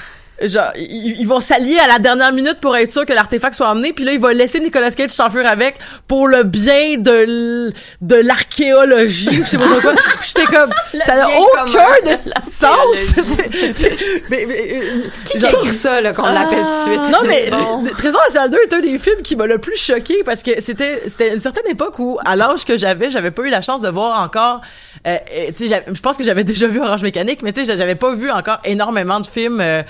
genre, 0.42 0.70
ils, 0.76 1.16
ils 1.20 1.26
vont 1.26 1.40
s'allier 1.40 1.78
à 1.78 1.86
la 1.88 1.98
dernière 1.98 2.32
minute 2.32 2.58
pour 2.60 2.76
être 2.76 2.92
sûr 2.92 3.06
que 3.06 3.12
l'artefact 3.12 3.54
soit 3.54 3.68
emmené. 3.68 3.92
Puis 3.92 4.04
là, 4.04 4.12
il 4.12 4.20
va 4.20 4.32
laisser 4.32 4.60
Nicolas 4.60 4.90
Cage 4.90 5.10
s'enfuir 5.10 5.46
avec 5.46 5.76
pour 6.08 6.28
le 6.28 6.42
bien 6.42 6.98
de 6.98 7.72
de 8.00 8.16
l'archéologie 8.16 9.42
je 9.44 9.48
sais 9.50 9.58
pas 9.58 9.64
quoi. 9.80 9.92
J'étais 10.22 10.44
comme, 10.44 10.70
Le 10.94 11.00
ça 11.04 11.14
n'a 11.16 11.28
aucun 11.38 12.10
de 12.10 12.16
sens. 12.50 13.16
mais, 14.30 14.46
mais, 14.46 14.68
euh, 14.72 15.02
Qui 15.24 15.38
genre- 15.38 15.50
écrit 15.62 15.72
ça, 15.72 16.00
là, 16.00 16.12
qu'on 16.12 16.22
l'appelle 16.26 16.64
tout 16.64 16.90
de 16.90 16.94
suite? 17.04 17.12
non, 17.12 17.18
mais 17.26 17.50
bon. 17.50 17.84
Trésor 17.96 18.20
national 18.24 18.50
2 18.50 18.58
est 18.58 18.74
un 18.74 18.80
des 18.80 18.98
films 18.98 19.22
qui 19.22 19.36
m'a 19.36 19.46
le 19.46 19.58
plus 19.58 19.76
choqué 19.76 20.22
parce 20.24 20.42
que 20.42 20.60
c'était 20.60 21.02
c'était 21.06 21.32
une 21.34 21.40
certaine 21.40 21.66
époque 21.68 21.98
où, 21.98 22.18
à 22.24 22.36
l'âge 22.36 22.64
que 22.64 22.76
j'avais, 22.76 23.10
j'avais 23.10 23.30
pas 23.30 23.42
eu 23.42 23.50
la 23.50 23.60
chance 23.62 23.82
de 23.82 23.88
voir 23.88 24.20
encore. 24.22 24.60
euh, 25.06 25.16
euh, 25.34 25.46
tu 25.56 25.68
sais, 25.68 25.82
je 25.92 26.00
pense 26.00 26.16
que 26.16 26.24
j'avais 26.24 26.44
déjà 26.44 26.66
vu 26.66 26.80
Orange 26.80 27.02
Mécanique, 27.02 27.42
mais 27.42 27.52
tu 27.52 27.64
sais, 27.64 27.76
j'avais 27.76 27.94
pas 27.94 28.12
vu 28.14 28.30
encore 28.30 28.58
énormément 28.64 29.20
de 29.20 29.26
films. 29.26 29.60
Euh, 29.60 29.82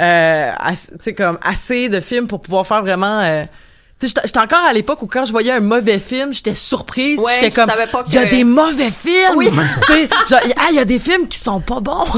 euh, 0.00 0.50
sais, 1.00 1.14
comme 1.14 1.38
assez 1.42 1.88
de 1.88 2.00
films 2.00 2.26
pour 2.26 2.40
pouvoir 2.40 2.66
faire 2.66 2.82
vraiment. 2.82 3.20
euh, 3.20 3.44
tu 4.00 4.08
sais, 4.08 4.14
j'étais- 4.24 4.40
encore 4.40 4.64
à 4.68 4.72
l'époque 4.72 5.00
où 5.02 5.06
quand 5.06 5.24
je 5.26 5.30
voyais 5.30 5.52
un 5.52 5.60
mauvais 5.60 6.00
film, 6.00 6.34
j'étais 6.34 6.54
surprise. 6.54 7.20
Ouais, 7.20 7.34
j'étais 7.36 7.52
comme, 7.52 7.70
il 8.08 8.14
y 8.14 8.18
a 8.18 8.24
que- 8.24 8.30
des 8.30 8.42
mauvais 8.42 8.90
films. 8.90 9.36
Oui. 9.36 9.48
genre, 10.28 10.40
ah, 10.56 10.66
il 10.70 10.74
y 10.76 10.80
a 10.80 10.84
des 10.84 10.98
films 10.98 11.28
qui 11.28 11.38
sont 11.38 11.60
pas 11.60 11.78
bons. 11.78 12.04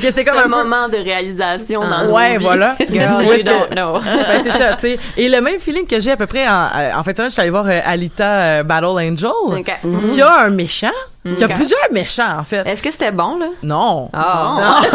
c'était 0.00 0.24
comme 0.24 0.38
un 0.38 0.42
peu- 0.44 0.48
moment 0.48 0.88
de 0.88 0.96
réalisation 0.96 1.80
dans 1.86 2.04
nos 2.06 2.14
Ouais, 2.16 2.38
voilà. 2.38 2.74
Girl, 2.90 3.20
Où 3.20 3.26
you 3.26 3.32
est-ce 3.34 3.44
que- 3.44 3.50
don't 3.50 3.68
know. 3.76 4.00
ben, 4.02 4.40
c'est 4.42 4.50
ça, 4.52 4.72
tu 4.76 4.80
sais. 4.80 4.98
Et 5.18 5.28
le 5.28 5.42
même 5.42 5.58
feeling 5.60 5.86
que 5.86 6.00
j'ai 6.00 6.12
à 6.12 6.16
peu 6.16 6.26
près 6.26 6.48
en, 6.48 6.68
euh, 6.74 6.92
en 6.96 7.02
fait, 7.02 7.22
je 7.22 7.28
suis 7.28 7.40
allée 7.42 7.50
voir 7.50 7.66
euh, 7.66 7.80
Alita 7.84 8.40
euh, 8.40 8.62
Battle 8.62 8.86
Angel, 8.86 9.30
Ok. 9.44 9.70
qui 10.14 10.22
a 10.22 10.40
un 10.44 10.50
méchant, 10.50 10.88
qui 11.36 11.44
a 11.44 11.46
Ok. 11.46 11.54
plusieurs 11.54 11.80
méchants, 11.92 12.38
en 12.38 12.44
fait. 12.44 12.66
Est-ce 12.66 12.82
que 12.82 12.90
c'était 12.90 13.12
bon, 13.12 13.38
là? 13.38 13.46
Non. 13.62 14.08
Ah. 14.12 14.80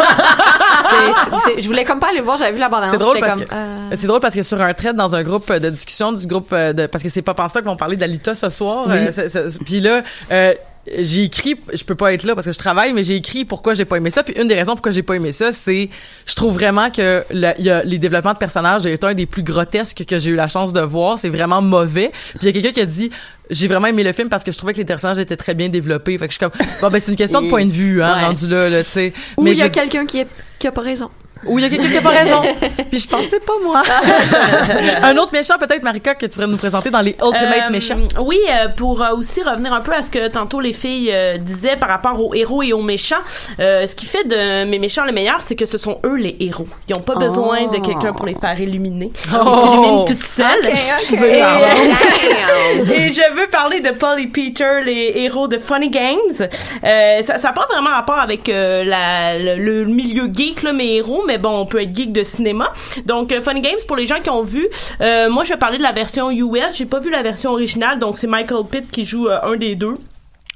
C'est- 0.88 1.38
c'est- 1.54 1.60
je 1.62 1.66
voulais 1.66 1.84
comme 1.84 1.98
pas 1.98 2.08
aller 2.08 2.18
le 2.18 2.24
voir, 2.24 2.36
j'avais 2.36 2.52
vu 2.52 2.58
la 2.58 2.68
bande-annonce. 2.68 2.92
C'est 2.92 2.98
drôle 2.98 3.18
parce 3.18 3.32
comme, 3.34 3.44
que 3.44 3.54
euh, 3.54 3.90
c'est 3.96 4.06
drôle 4.06 4.20
parce 4.20 4.34
que 4.34 4.42
sur 4.44 4.60
un 4.60 4.72
thread 4.72 4.94
dans 4.94 5.14
un 5.16 5.22
groupe 5.24 5.52
de 5.52 5.68
discussion 5.70 6.12
du 6.12 6.26
groupe 6.26 6.48
euh, 6.52 6.72
de 6.72 6.86
parce 6.86 7.02
que 7.02 7.08
c'est 7.10 7.22
pas 7.22 7.34
Penstock 7.34 7.62
qui 7.62 7.68
vont 7.68 7.76
parler 7.76 7.96
d'Alita 7.96 8.34
ce 8.34 8.50
soir. 8.50 8.86
euh, 8.88 9.08
c'est- 9.10 9.28
c'est- 9.28 9.58
Puis 9.64 9.80
là. 9.80 10.02
euh, 10.30 10.54
j'ai 10.98 11.24
écrit, 11.24 11.56
je 11.72 11.82
peux 11.84 11.94
pas 11.94 12.12
être 12.12 12.24
là 12.24 12.34
parce 12.34 12.46
que 12.46 12.52
je 12.52 12.58
travaille, 12.58 12.92
mais 12.92 13.02
j'ai 13.04 13.16
écrit 13.16 13.44
pourquoi 13.44 13.74
j'ai 13.74 13.84
pas 13.84 13.96
aimé 13.96 14.10
ça. 14.10 14.22
Puis 14.22 14.34
une 14.40 14.46
des 14.48 14.54
raisons 14.54 14.72
pourquoi 14.74 14.92
j'ai 14.92 15.02
pas 15.02 15.14
aimé 15.14 15.32
ça, 15.32 15.52
c'est, 15.52 15.88
je 16.26 16.34
trouve 16.34 16.54
vraiment 16.54 16.90
que 16.90 17.24
le, 17.30 17.52
il 17.58 17.64
y 17.64 17.70
a, 17.70 17.82
les 17.82 17.98
développements 17.98 18.32
de 18.34 18.38
personnages 18.38 18.86
est 18.86 19.02
un 19.04 19.14
des 19.14 19.26
plus 19.26 19.42
grotesques 19.42 20.04
que 20.08 20.18
j'ai 20.18 20.30
eu 20.30 20.36
la 20.36 20.48
chance 20.48 20.72
de 20.72 20.80
voir. 20.80 21.18
C'est 21.18 21.28
vraiment 21.28 21.60
mauvais. 21.62 22.10
Puis 22.38 22.38
il 22.42 22.46
y 22.46 22.48
a 22.50 22.52
quelqu'un 22.52 22.72
qui 22.72 22.80
a 22.80 22.86
dit, 22.86 23.10
j'ai 23.50 23.68
vraiment 23.68 23.86
aimé 23.88 24.04
le 24.04 24.12
film 24.12 24.28
parce 24.28 24.44
que 24.44 24.52
je 24.52 24.58
trouvais 24.58 24.72
que 24.74 24.78
les 24.78 24.84
personnages 24.84 25.18
étaient 25.18 25.36
très 25.36 25.54
bien 25.54 25.68
développés. 25.68 26.18
Fait 26.18 26.28
que 26.28 26.32
je 26.34 26.38
suis 26.38 26.44
comme, 26.48 26.66
bon 26.80 26.88
ben 26.90 27.00
c'est 27.00 27.10
une 27.10 27.16
question 27.16 27.42
de 27.42 27.48
point 27.48 27.64
de 27.64 27.70
vue, 27.72 28.02
hein, 28.02 28.14
Ouais. 28.16 28.24
rendu 28.26 28.46
là, 28.48 28.68
là 28.68 28.82
tu 28.84 28.90
sais. 28.90 29.12
Ou 29.36 29.42
Mais 29.42 29.52
il 29.52 29.58
y 29.58 29.62
a 29.62 29.66
je- 29.66 29.70
quelqu'un 29.72 30.06
qui, 30.06 30.18
est- 30.18 30.28
qui 30.58 30.66
a 30.66 30.72
pas 30.72 30.82
raison. 30.82 31.10
Ou 31.44 31.58
il 31.58 31.62
y 31.62 31.66
a 31.66 31.70
quelqu'un 31.70 31.88
qui 31.90 31.96
a 31.98 32.00
pas 32.00 32.10
raison. 32.10 32.42
Puis 32.90 33.00
je 33.00 33.08
pensais 33.08 33.40
pas 33.40 33.52
moi. 33.62 33.82
un 35.02 35.16
autre 35.18 35.32
méchant 35.32 35.54
peut-être 35.58 35.82
Marika 35.82 36.14
que 36.14 36.26
tu 36.26 36.32
voudrais 36.36 36.50
nous 36.50 36.56
présenter 36.56 36.90
dans 36.90 37.00
les 37.02 37.12
Ultimate 37.22 37.64
Euh, 37.68 37.70
méchants. 37.70 37.98
Oui, 38.20 38.38
euh, 38.48 38.68
pour 38.68 39.02
euh, 39.02 39.14
aussi 39.16 39.42
revenir 39.42 39.72
un 39.72 39.80
peu 39.80 39.92
à 39.92 40.02
ce 40.02 40.10
que 40.10 40.28
tantôt 40.28 40.60
les 40.60 40.72
filles 40.72 41.10
euh, 41.12 41.36
disaient 41.38 41.76
par 41.76 41.88
rapport 41.88 42.20
aux 42.20 42.34
héros 42.34 42.62
et 42.62 42.72
aux 42.72 42.82
méchants. 42.82 43.16
euh, 43.60 43.86
ce 43.86 43.94
qui 43.94 44.06
fait 44.06 44.24
de 44.24 44.64
mes 44.64 44.78
méchants 44.78 45.04
les 45.04 45.12
meilleurs, 45.12 45.40
c'est 45.42 45.54
que 45.56 45.66
ce 45.66 45.78
sont 45.78 45.98
eux 46.04 46.16
les 46.16 46.36
héros. 46.40 46.66
Ils 46.88 46.94
n'ont 46.94 47.02
pas 47.02 47.14
besoin 47.16 47.66
de 47.66 47.76
quelqu'un 47.78 48.12
pour 48.12 48.26
les 48.26 48.34
faire 48.34 48.58
illuminer. 48.60 49.12
Ils 49.26 49.38
Oh. 49.38 49.62
s'illuminent 49.62 50.04
toutes 50.04 50.24
seules. 50.24 50.46
Et, 50.66 51.42
euh, 51.42 53.08
je 53.08 53.34
veux 53.34 53.46
parler 53.48 53.80
de 53.80 53.90
Paul 53.90 54.20
et 54.20 54.26
Peter, 54.26 54.80
les 54.84 55.12
héros 55.16 55.48
de 55.48 55.58
Funny 55.58 55.90
Games. 55.90 56.16
Euh, 56.84 57.22
ça 57.24 57.38
n'a 57.38 57.52
pas 57.52 57.66
vraiment 57.70 57.90
rapport 57.90 58.18
avec 58.18 58.48
euh, 58.48 58.84
la, 58.84 59.38
le, 59.38 59.56
le 59.56 59.84
milieu 59.86 60.28
geek, 60.32 60.62
là, 60.62 60.72
mes 60.72 60.96
héros, 60.96 61.24
mais 61.26 61.38
bon, 61.38 61.60
on 61.60 61.66
peut 61.66 61.82
être 61.82 61.94
geek 61.94 62.12
de 62.12 62.24
cinéma. 62.24 62.72
Donc, 63.04 63.32
euh, 63.32 63.42
Funny 63.42 63.60
Games, 63.60 63.78
pour 63.86 63.96
les 63.96 64.06
gens 64.06 64.20
qui 64.20 64.30
ont 64.30 64.42
vu, 64.42 64.66
euh, 65.00 65.28
moi, 65.30 65.44
je 65.44 65.50
vais 65.50 65.58
parler 65.58 65.78
de 65.78 65.82
la 65.82 65.92
version 65.92 66.30
US. 66.30 66.76
J'ai 66.76 66.86
pas 66.86 67.00
vu 67.00 67.10
la 67.10 67.22
version 67.22 67.52
originale, 67.52 67.98
donc 67.98 68.18
c'est 68.18 68.26
Michael 68.26 68.64
Pitt 68.70 68.90
qui 68.90 69.04
joue 69.04 69.28
euh, 69.28 69.38
un 69.42 69.56
des 69.56 69.74
deux. 69.74 69.96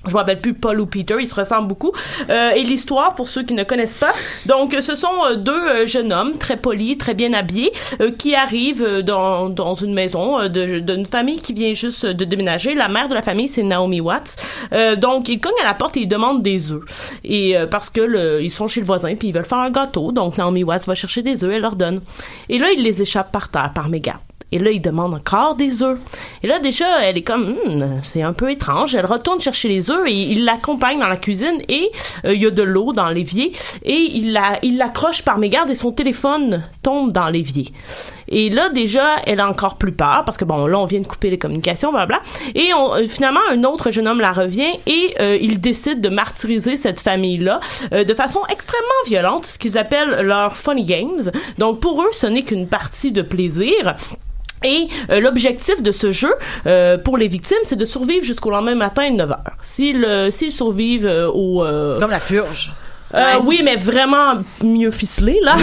Je 0.06 0.12
me 0.12 0.16
rappelle 0.16 0.40
plus 0.40 0.54
Paul 0.54 0.80
ou 0.80 0.86
Peter, 0.86 1.16
ils 1.20 1.28
se 1.28 1.34
ressemblent 1.34 1.68
beaucoup. 1.68 1.92
Euh, 2.30 2.50
et 2.52 2.62
l'histoire, 2.62 3.14
pour 3.14 3.28
ceux 3.28 3.42
qui 3.42 3.52
ne 3.52 3.64
connaissent 3.64 3.92
pas, 3.94 4.12
donc 4.46 4.74
ce 4.80 4.94
sont 4.94 5.08
euh, 5.26 5.34
deux 5.36 5.52
euh, 5.52 5.86
jeunes 5.86 6.10
hommes 6.12 6.38
très 6.38 6.56
polis, 6.56 6.96
très 6.96 7.12
bien 7.12 7.34
habillés, 7.34 7.70
euh, 8.00 8.10
qui 8.10 8.34
arrivent 8.34 8.82
euh, 8.82 9.02
dans, 9.02 9.50
dans 9.50 9.74
une 9.74 9.92
maison 9.92 10.40
euh, 10.40 10.48
de- 10.48 10.78
d'une 10.80 11.04
famille 11.04 11.38
qui 11.40 11.52
vient 11.52 11.74
juste 11.74 12.06
de 12.06 12.24
déménager. 12.24 12.74
La 12.74 12.88
mère 12.88 13.10
de 13.10 13.14
la 13.14 13.20
famille, 13.20 13.46
c'est 13.48 13.62
Naomi 13.62 14.00
Watts. 14.00 14.36
Euh, 14.72 14.96
donc 14.96 15.28
ils 15.28 15.38
cognent 15.38 15.52
à 15.62 15.66
la 15.66 15.74
porte 15.74 15.98
et 15.98 16.00
ils 16.00 16.08
demandent 16.08 16.42
des 16.42 16.72
œufs. 16.72 16.82
Et 17.22 17.56
parce 17.70 17.90
que 17.90 18.00
le- 18.00 18.42
ils 18.42 18.50
sont 18.50 18.68
chez 18.68 18.80
le 18.80 18.86
voisin 18.86 19.14
puis 19.16 19.28
ils 19.28 19.34
veulent 19.34 19.44
faire 19.44 19.58
un 19.58 19.70
gâteau, 19.70 20.12
donc 20.12 20.38
Naomi 20.38 20.64
Watts 20.64 20.86
va 20.86 20.94
chercher 20.94 21.20
des 21.20 21.44
œufs, 21.44 21.52
elle 21.54 21.60
leur 21.62 21.76
donne. 21.76 22.00
Et 22.48 22.58
là, 22.58 22.68
il 22.74 22.82
les 22.82 23.02
échappe 23.02 23.30
par 23.32 23.50
terre, 23.50 23.72
par 23.74 23.88
mégarde. 23.90 24.20
Et 24.52 24.58
là, 24.58 24.70
il 24.70 24.80
demande 24.80 25.14
encore 25.14 25.54
des 25.56 25.82
œufs. 25.82 25.98
Et 26.42 26.46
là, 26.46 26.58
déjà, 26.58 27.02
elle 27.02 27.18
est 27.18 27.22
comme, 27.22 27.50
Hmm, 27.50 28.00
c'est 28.02 28.22
un 28.22 28.32
peu 28.32 28.50
étrange. 28.50 28.94
Elle 28.94 29.06
retourne 29.06 29.40
chercher 29.40 29.68
les 29.68 29.90
œufs 29.90 30.06
et 30.06 30.12
il 30.12 30.44
l'accompagne 30.44 30.98
dans 30.98 31.08
la 31.08 31.16
cuisine 31.16 31.60
et 31.68 31.90
euh, 32.24 32.34
il 32.34 32.42
y 32.42 32.46
a 32.46 32.50
de 32.50 32.62
l'eau 32.62 32.92
dans 32.92 33.08
l'évier 33.08 33.52
et 33.82 33.92
il 33.92 34.32
la, 34.32 34.58
il 34.62 34.76
l'accroche 34.76 35.22
par 35.22 35.38
mégarde 35.38 35.70
et 35.70 35.74
son 35.74 35.92
téléphone 35.92 36.62
tombe 36.82 37.12
dans 37.12 37.28
l'évier. 37.28 37.72
Et 38.28 38.48
là, 38.48 38.68
déjà, 38.68 39.16
elle 39.26 39.40
a 39.40 39.48
encore 39.48 39.76
plus 39.76 39.92
peur 39.92 40.22
parce 40.24 40.38
que 40.38 40.44
bon, 40.44 40.66
là, 40.66 40.78
on 40.78 40.86
vient 40.86 41.00
de 41.00 41.06
couper 41.06 41.30
les 41.30 41.38
communications, 41.38 41.90
blablabla. 41.90 42.22
Et 42.54 42.70
euh, 42.72 43.06
finalement, 43.06 43.40
un 43.50 43.64
autre 43.64 43.90
jeune 43.90 44.06
homme 44.06 44.20
la 44.20 44.32
revient 44.32 44.70
et 44.86 45.14
euh, 45.20 45.36
il 45.40 45.60
décide 45.60 46.00
de 46.00 46.08
martyriser 46.08 46.76
cette 46.76 47.00
famille-là 47.00 47.60
euh, 47.92 48.04
de 48.04 48.14
façon 48.14 48.40
extrêmement 48.48 48.88
violente, 49.06 49.46
ce 49.46 49.58
qu'ils 49.58 49.76
appellent 49.78 50.22
leur 50.22 50.56
funny 50.56 50.84
games. 50.84 51.30
Donc, 51.58 51.80
pour 51.80 52.02
eux, 52.02 52.10
ce 52.12 52.26
n'est 52.26 52.42
qu'une 52.42 52.68
partie 52.68 53.10
de 53.10 53.22
plaisir. 53.22 53.96
Et 54.64 54.88
euh, 55.10 55.20
l'objectif 55.20 55.82
de 55.82 55.92
ce 55.92 56.12
jeu 56.12 56.32
euh, 56.66 56.98
pour 56.98 57.16
les 57.16 57.28
victimes, 57.28 57.58
c'est 57.64 57.76
de 57.76 57.84
survivre 57.84 58.24
jusqu'au 58.24 58.50
lendemain 58.50 58.74
matin 58.74 59.10
de 59.10 59.16
9 59.16 59.30
heures. 59.30 59.56
S'ils 59.62 60.52
survivent 60.52 61.06
euh, 61.06 61.30
au... 61.30 61.64
C'est 61.94 62.00
comme 62.00 62.10
la 62.10 62.20
purge. 62.20 62.72
Euh, 63.14 63.38
oui, 63.44 63.60
mais 63.64 63.76
vraiment 63.76 64.34
mieux 64.62 64.90
ficelé, 64.90 65.38
là. 65.42 65.56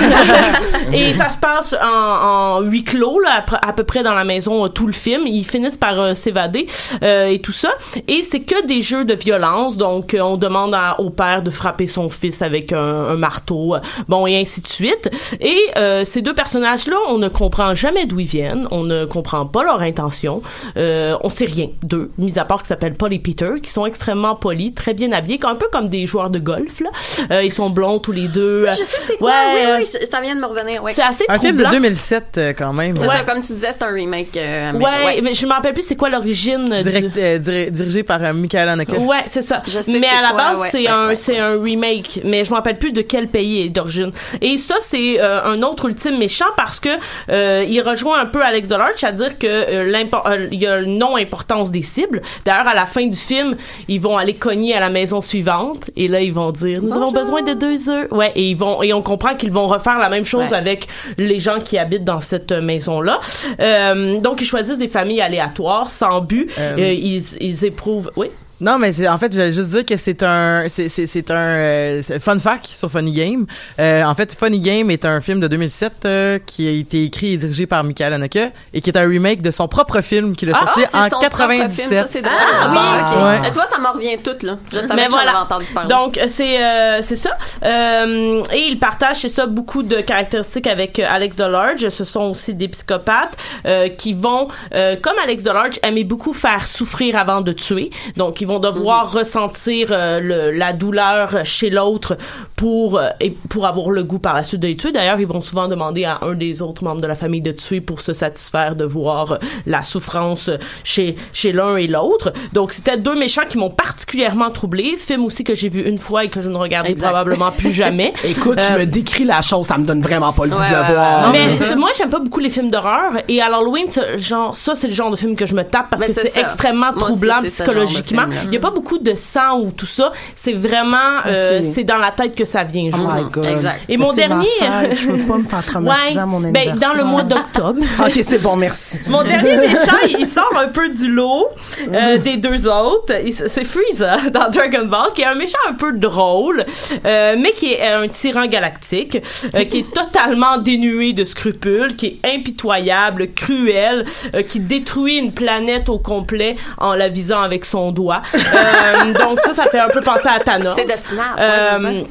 et 0.94 1.14
ça 1.14 1.30
se 1.30 1.38
passe 1.38 1.76
en, 1.82 2.58
en 2.58 2.62
huis 2.62 2.84
clos, 2.84 3.20
là, 3.20 3.44
à, 3.62 3.70
à 3.70 3.74
peu 3.74 3.84
près 3.84 4.04
dans 4.04 4.14
la 4.14 4.24
maison, 4.24 4.66
euh, 4.66 4.68
tout 4.70 4.88
le 4.88 4.94
film. 4.94 5.26
Ils 5.28 5.46
finissent 5.46 5.78
par 5.78 6.00
euh, 6.00 6.14
s'évader 6.14 6.68
euh, 7.04 7.28
et 7.28 7.40
tout 7.40 7.52
ça. 7.52 7.70
Et 8.08 8.24
c'est 8.24 8.42
que 8.42 8.66
des 8.66 8.82
jeux 8.82 9.06
de 9.06 9.14
violence. 9.14 9.78
Donc, 9.78 10.14
euh, 10.14 10.20
on 10.22 10.38
demande 10.38 10.74
à- 10.74 11.00
au 11.00 11.10
père 11.10 11.42
de 11.42 11.50
frapper 11.50 11.88
son 11.88 12.10
fils 12.10 12.42
avec 12.42 12.74
un, 12.74 12.80
un 12.80 13.16
marteau. 13.16 13.76
Bon, 14.08 14.28
et 14.28 14.38
ainsi 14.40 14.62
de 14.62 14.68
suite. 14.68 15.10
Et 15.40 15.58
euh, 15.78 16.04
ces 16.06 16.22
deux 16.22 16.34
personnages-là, 16.36 16.98
on 17.10 17.18
ne 17.18 17.28
comprend 17.30 17.74
jamais 17.76 18.06
d'où 18.06 18.20
ils 18.20 18.28
viennent. 18.28 18.68
On 18.72 18.84
ne 18.84 19.06
comprend 19.06 19.46
pas 19.46 19.64
leur 19.64 19.82
intention. 19.82 20.42
Euh, 20.78 21.16
on 21.24 21.30
sait 21.30 21.46
rien 21.46 21.68
d'eux, 21.84 22.12
mis 22.18 22.38
à 22.40 22.46
part 22.46 22.58
qu'ils 22.60 22.68
s'appellent 22.68 22.96
Paul 22.96 23.14
et 23.14 23.20
Peter, 23.20 23.52
qui 23.64 23.70
sont 23.72 23.86
extrêmement 23.86 24.36
polis, 24.36 24.74
très 24.76 24.94
bien 24.94 25.12
habillés, 25.12 25.40
un 25.44 25.56
peu 25.56 25.68
comme 25.72 25.88
des 25.88 26.06
joueurs 26.08 26.30
de 26.30 26.40
golf, 26.40 26.82
là. 26.82 26.90
Euh, 27.38 27.44
ils 27.44 27.52
sont 27.52 27.70
blonds 27.70 28.00
tous 28.00 28.12
les 28.12 28.28
deux. 28.28 28.66
Je 28.68 28.72
sais 28.74 28.84
c'est 29.08 29.18
quoi. 29.18 29.30
Ouais, 29.32 29.66
oui, 29.80 29.86
oui, 30.00 30.06
ça 30.08 30.22
vient 30.22 30.36
de 30.36 30.42
me 30.42 30.46
revenir. 30.46 30.84
Ouais. 30.84 30.92
C'est 30.94 31.02
assez 31.02 31.26
Un 31.30 31.40
film 31.40 31.58
de 31.58 31.64
troublant. 31.64 31.80
2007, 31.80 32.24
euh, 32.38 32.54
quand 32.58 32.74
même. 32.74 32.96
C'est 32.98 33.08
Ouais. 33.08 33.14
ça, 33.18 33.24
comme 33.24 33.42
tu 33.42 33.54
disais, 33.54 33.72
c'est 33.72 33.84
un 33.84 33.92
remake. 33.94 34.36
euh, 34.38 34.72
Ouais, 34.74 34.82
mais- 35.06 35.22
mais 35.22 35.34
je 35.34 35.46
me 35.46 35.52
rappelle 35.52 35.74
plus 35.74 35.84
c'est 35.84 35.96
quoi 35.96 36.10
l'origine. 36.10 36.64
Direct- 36.66 37.14
du- 37.14 37.20
euh, 37.20 37.38
diri- 37.38 37.72
dirigé 37.72 38.04
par 38.04 38.24
euh, 38.24 38.34
Michael 38.34 38.70
Haneke. 38.70 38.94
Ouais, 39.00 39.24
c'est 39.28 39.42
ça. 39.42 39.62
Je 39.68 39.82
sais 39.82 40.00
mais 40.00 40.08
à 40.08 40.22
la 40.22 40.30
quoi, 40.30 40.38
base, 40.38 40.60
ouais. 40.62 40.68
c'est 40.72 40.88
un 40.88 41.08
ouais, 41.10 41.16
c'est 41.16 41.38
un 41.40 41.62
remake, 41.62 42.22
mais 42.24 42.44
je 42.46 42.50
me 42.52 42.56
rappelle 42.56 42.78
plus 42.78 42.92
de 42.92 43.02
quel 43.02 43.28
pays 43.28 43.66
est 43.66 43.70
d'origine. 43.70 44.12
Et 44.42 44.58
ça 44.58 44.76
c'est 44.82 45.18
euh, 45.20 45.44
un 45.46 45.62
autre 45.62 45.86
ultime 45.90 46.18
méchant 46.18 46.46
parce 46.56 46.80
que 46.80 46.90
euh, 47.30 47.66
il 47.68 47.82
rejoint 47.82 48.20
un 48.20 48.26
peu 48.26 48.42
Alex 48.44 48.68
Delarge, 48.68 48.94
c'est-à-dire 48.98 49.38
que 49.38 49.48
euh, 49.48 49.94
euh, 50.26 50.48
il 50.52 50.62
y 50.62 50.68
a 50.68 50.78
une 50.80 50.98
non-importance 50.98 51.72
des 51.72 51.82
cibles. 51.82 52.22
D'ailleurs, 52.46 52.68
à 52.68 52.74
la 52.74 52.86
fin 52.86 53.06
du 53.06 53.18
film, 53.18 53.56
ils 53.88 54.00
vont 54.00 54.18
aller 54.18 54.34
cogner 54.36 54.76
à 54.76 54.80
la 54.80 54.90
maison 54.90 55.22
suivante 55.22 55.90
et 55.96 56.08
là 56.08 56.22
ils 56.22 56.34
vont 56.34 56.52
dire 56.52 56.80
nous 56.82 56.94
avons 56.94 57.12
besoin 57.12 57.27
de 57.44 57.54
deux 57.54 57.90
œufs. 57.90 58.08
Ouais, 58.12 58.32
et 58.36 58.50
ils 58.50 58.56
vont 58.58 58.82
et 58.84 58.94
on 58.94 59.02
comprend 59.02 59.36
qu'ils 59.36 59.52
vont 59.52 59.68
refaire 59.68 60.00
la 60.00 60.10
même 60.10 60.26
chose 60.26 60.50
Ouais. 60.50 60.58
avec 60.58 60.88
les 61.18 61.40
gens 61.40 61.60
qui 61.60 61.78
habitent 61.78 62.04
dans 62.06 62.22
cette 62.22 62.52
maison 62.52 63.02
là. 63.02 63.20
Euh, 63.60 64.20
donc 64.20 64.42
ils 64.42 64.46
choisissent 64.46 64.78
des 64.78 64.88
familles 64.88 65.22
aléatoires 65.22 65.90
sans 65.92 66.22
but. 66.22 66.50
Euh, 66.60 66.76
Euh, 66.78 66.92
ils, 66.94 67.24
ils 67.42 67.66
éprouvent 67.66 68.12
oui? 68.16 68.28
Non, 68.60 68.80
mais 68.80 68.92
c'est 68.92 69.08
en 69.08 69.18
fait, 69.20 69.32
j'allais 69.34 69.54
juste 69.54 69.70
dire 69.70 69.86
que 69.86 69.96
c'est 69.98 70.24
un 70.24 70.66
c'est 70.68 70.90
c'est 70.90 71.06
c'est 71.06 71.30
un 71.30 71.36
euh, 71.36 72.02
fun 72.20 72.40
fact 72.40 72.66
sur 72.66 72.90
Funny 72.90 73.12
Game. 73.12 73.46
Euh, 73.80 74.04
en 74.04 74.16
fait, 74.16 74.36
Funny 74.36 74.60
Game 74.60 74.90
est 74.90 75.06
un 75.06 75.22
film 75.22 75.40
de 75.40 75.48
2007 75.48 75.94
euh, 76.06 76.40
qui 76.44 76.68
a 76.68 76.72
été 76.72 77.04
écrit 77.04 77.34
et 77.34 77.38
dirigé 77.38 77.68
par 77.68 77.84
Michael 77.84 78.14
Haneke 78.14 78.40
et 78.74 78.82
qui 78.82 78.90
est 78.90 78.98
un 78.98 79.08
remake 79.08 79.42
de 79.44 79.52
son 79.52 79.68
propre 79.68 80.02
film 80.02 80.36
qu'il 80.36 80.50
a 80.50 80.54
Ah, 80.56 80.66
sorti 80.66 80.82
c'est 80.90 80.98
en 80.98 81.04
son 81.04 81.20
propre 81.20 81.38
film, 81.50 81.68
97. 81.68 81.90
ça, 82.00 82.08
c'est. 82.08 82.22
Ah, 82.26 82.72
oui, 82.72 82.78
oui. 82.80 83.18
ok. 83.18 83.24
Ouais. 83.26 83.40
Mais 83.42 83.48
Tu 83.50 83.54
vois, 83.56 83.66
ça 83.68 83.78
m'en 83.80 83.92
revient 83.94 84.18
tout, 84.24 84.46
là. 84.46 84.58
Je 84.74 84.80
savais 84.82 84.96
Mais 84.96 85.06
que 85.08 85.12
voilà. 85.12 85.42
entendu 85.44 85.66
parler. 85.68 85.90
Donc 85.90 86.18
euh, 86.18 86.26
c'est 86.28 86.64
euh, 86.64 87.02
c'est 87.04 87.16
ça. 87.16 87.38
Euh, 87.64 88.42
et 88.54 88.68
il 88.70 88.80
partage 88.80 89.18
c'est 89.18 89.30
ça 89.30 89.46
beaucoup 89.46 89.84
de 89.84 89.98
caractéristiques 90.02 90.68
avec 90.68 90.98
euh, 91.00 91.06
Alex 91.08 91.36
Delarge. 91.36 91.90
Ce 91.90 92.04
sont 92.06 92.32
aussi 92.32 92.54
des 92.54 92.68
psychopathes 92.70 93.38
euh, 93.66 93.90
qui 93.90 94.14
vont 94.14 94.48
euh, 94.74 94.96
comme 95.02 95.16
Alex 95.24 95.44
Delarge 95.44 95.80
aimer 95.84 96.04
beaucoup 96.04 96.34
faire 96.34 96.66
souffrir 96.66 97.18
avant 97.18 97.42
de 97.42 97.52
tuer. 97.52 97.92
Donc 98.16 98.42
ils 98.42 98.47
vont 98.48 98.60
devoir 98.60 99.12
Mhm. 99.12 99.18
ressentir 99.20 99.90
euh, 99.92 100.20
le- 100.20 100.52
la 100.58 100.74
douleur 100.74 101.46
chez 101.46 101.70
l'autre 101.70 102.18
pour 102.56 102.98
euh, 102.98 103.10
et 103.22 103.32
pour 103.50 103.66
avoir 103.66 103.92
le 103.92 104.04
goût 104.04 104.20
par 104.20 104.34
la 104.34 104.44
suite 104.44 104.62
de 104.62 104.68
les 104.68 104.76
tuer. 104.76 104.92
D'ailleurs 104.92 105.20
ils 105.20 105.28
vont 105.28 105.42
souvent 105.42 105.68
demander 105.68 106.06
à 106.06 106.20
un 106.24 106.34
des 106.34 106.62
autres 106.62 106.84
membres 106.84 107.02
de 107.02 107.08
la 107.08 107.16
famille 107.16 107.42
de 107.42 107.52
tuer 107.52 107.82
pour 107.82 108.02
se 108.02 108.14
satisfaire 108.14 108.76
de 108.76 108.86
voir 108.86 109.34
euh, 109.34 109.38
la 109.66 109.84
souffrance 109.84 110.50
chez 110.84 111.16
chez 111.34 111.52
l'un 111.52 111.78
et 111.78 111.88
l'autre. 111.88 112.34
Donc 112.54 112.74
c'était 112.74 112.98
deux 112.98 113.16
méchants 113.16 113.44
qui 113.48 113.58
m'ont 113.58 113.70
particulièrement 113.70 114.50
troublé. 114.52 114.96
Film 114.98 115.26
aussi 115.26 115.44
que 115.44 115.56
j'ai 115.56 115.70
vu 115.70 115.82
une 115.88 115.98
fois 115.98 116.24
et 116.24 116.30
que 116.30 116.42
je 116.42 116.50
ne 116.50 116.58
regarderai 116.58 116.92
Exact. 116.94 117.08
probablement 117.08 117.52
plus 117.52 117.72
jamais. 117.84 118.14
Écoute, 118.24 118.58
Euh, 118.60 118.68
tu 118.76 118.80
me 118.80 118.86
décris 118.86 119.26
la 119.26 119.42
chose, 119.42 119.66
ça 119.66 119.78
me 119.78 119.86
donne 119.86 120.02
vraiment 120.02 120.32
pas 120.34 120.46
le 120.46 120.52
goût 120.52 120.58
Ouais, 120.60 120.70
de 120.70 120.76
le 120.88 120.94
voir. 120.94 121.28
Non, 121.28 121.34
mais 121.34 121.76
moi 121.76 121.90
j'aime 121.98 122.10
pas 122.10 122.20
beaucoup 122.20 122.40
les 122.40 122.50
films 122.50 122.70
d'horreur 122.70 123.14
et 123.28 123.42
à 123.42 123.50
l'Halloween 123.50 123.90
ce 123.92 124.18
genre 124.18 124.56
ça 124.56 124.76
c'est 124.76 124.88
le 124.88 124.94
genre 124.94 125.12
de 125.12 125.16
film 125.16 125.36
que 125.36 125.46
je 125.46 125.54
me 125.56 125.64
tape 125.64 125.90
parce 125.90 126.02
Mais 126.02 126.08
que 126.08 126.14
c'est 126.14 126.38
extrêmement 126.40 126.92
Moi 126.94 127.00
troublant 127.10 127.42
psychologiquement. 127.44 128.24
Il 128.46 128.54
y 128.54 128.58
a 128.58 128.60
pas 128.60 128.72
beaucoup 128.72 128.98
de 128.98 129.14
sang 129.16 129.60
ou 129.60 129.72
tout 129.72 129.86
ça, 129.86 130.12
c'est 130.36 130.54
vraiment 130.54 131.22
euh, 131.26 131.62
c'est 131.64 131.84
dans 131.84 131.98
la 131.98 132.12
tête 132.12 132.36
que 132.36 132.46
ça 132.46 132.64
vient 132.64 132.90
Oh 132.94 132.98
jouer. 132.98 133.24
my 133.24 133.30
god. 133.32 133.48
Exact. 133.48 133.82
Et 133.90 133.98
Mais 133.98 134.04
mon 134.06 134.12
ma 134.14 134.16
dernier 134.16 134.48
je 134.96 135.12
veux 135.12 135.26
pas 135.26 135.38
me 135.38 135.46
faire 135.46 135.66
traumatiser 135.66 136.16
Ouais, 136.16 136.22
à 136.22 136.26
mon 136.26 136.40
ben, 136.40 136.76
dans 136.76 136.94
le 136.98 137.04
mois 137.04 137.24
d'octobre. 137.24 137.80
ok, 138.06 138.20
c'est 138.24 138.42
bon, 138.42 138.56
merci. 138.56 139.00
Mon 139.08 139.24
dernier 139.24 139.58
méchant, 139.58 139.98
il 140.10 140.18
il 140.20 140.26
sort 140.28 140.52
un 140.58 140.68
peu 140.68 140.90
du 140.90 141.12
lot 141.12 141.48
euh, 141.92 142.18
des 142.18 142.38
deux 142.38 142.68
autres. 142.68 143.14
C'est 143.32 143.64
Frieza 143.64 144.30
dans 144.34 144.50
Dragon 144.50 144.86
Ball, 144.86 145.14
qui 145.14 145.22
est 145.22 145.26
un 145.26 145.36
méchant 145.36 145.58
un 145.70 145.74
peu 145.74 145.94
drôle, 145.94 146.66
euh, 147.06 147.36
mais 147.38 147.52
qui 147.52 147.74
est 147.74 147.88
un 147.88 148.08
tyran 148.08 148.48
galactique, 148.48 149.18
euh, 149.56 149.64
qui 149.66 149.80
est 149.80 149.94
totalement 149.94 150.58
dénué 150.58 151.14
de 151.14 151.24
scrupules, 151.24 151.96
qui 151.96 152.20
est 152.24 152.36
impitoyable, 152.36 153.32
cruel, 153.34 154.06
euh, 154.36 154.42
qui 154.42 154.60
détruit 154.60 155.18
une 155.18 155.32
planète 155.34 155.90
au 155.90 156.00
complet 156.00 156.56
en 156.78 156.94
la 156.94 157.10
visant 157.10 157.42
avec 157.42 157.66
son 157.66 157.92
doigt. 157.92 158.22
Euh, 158.36 159.14
donc 159.14 159.40
ça, 159.42 159.54
ça 159.54 159.66
fait 159.70 159.80
un 159.80 159.90
peu 159.90 160.02
penser 160.02 160.28
à 160.28 160.40
Thanos. 160.40 160.74
C'est 160.76 160.86
de 160.86 160.98
Snap. 160.98 161.38
ouais. 161.80 162.04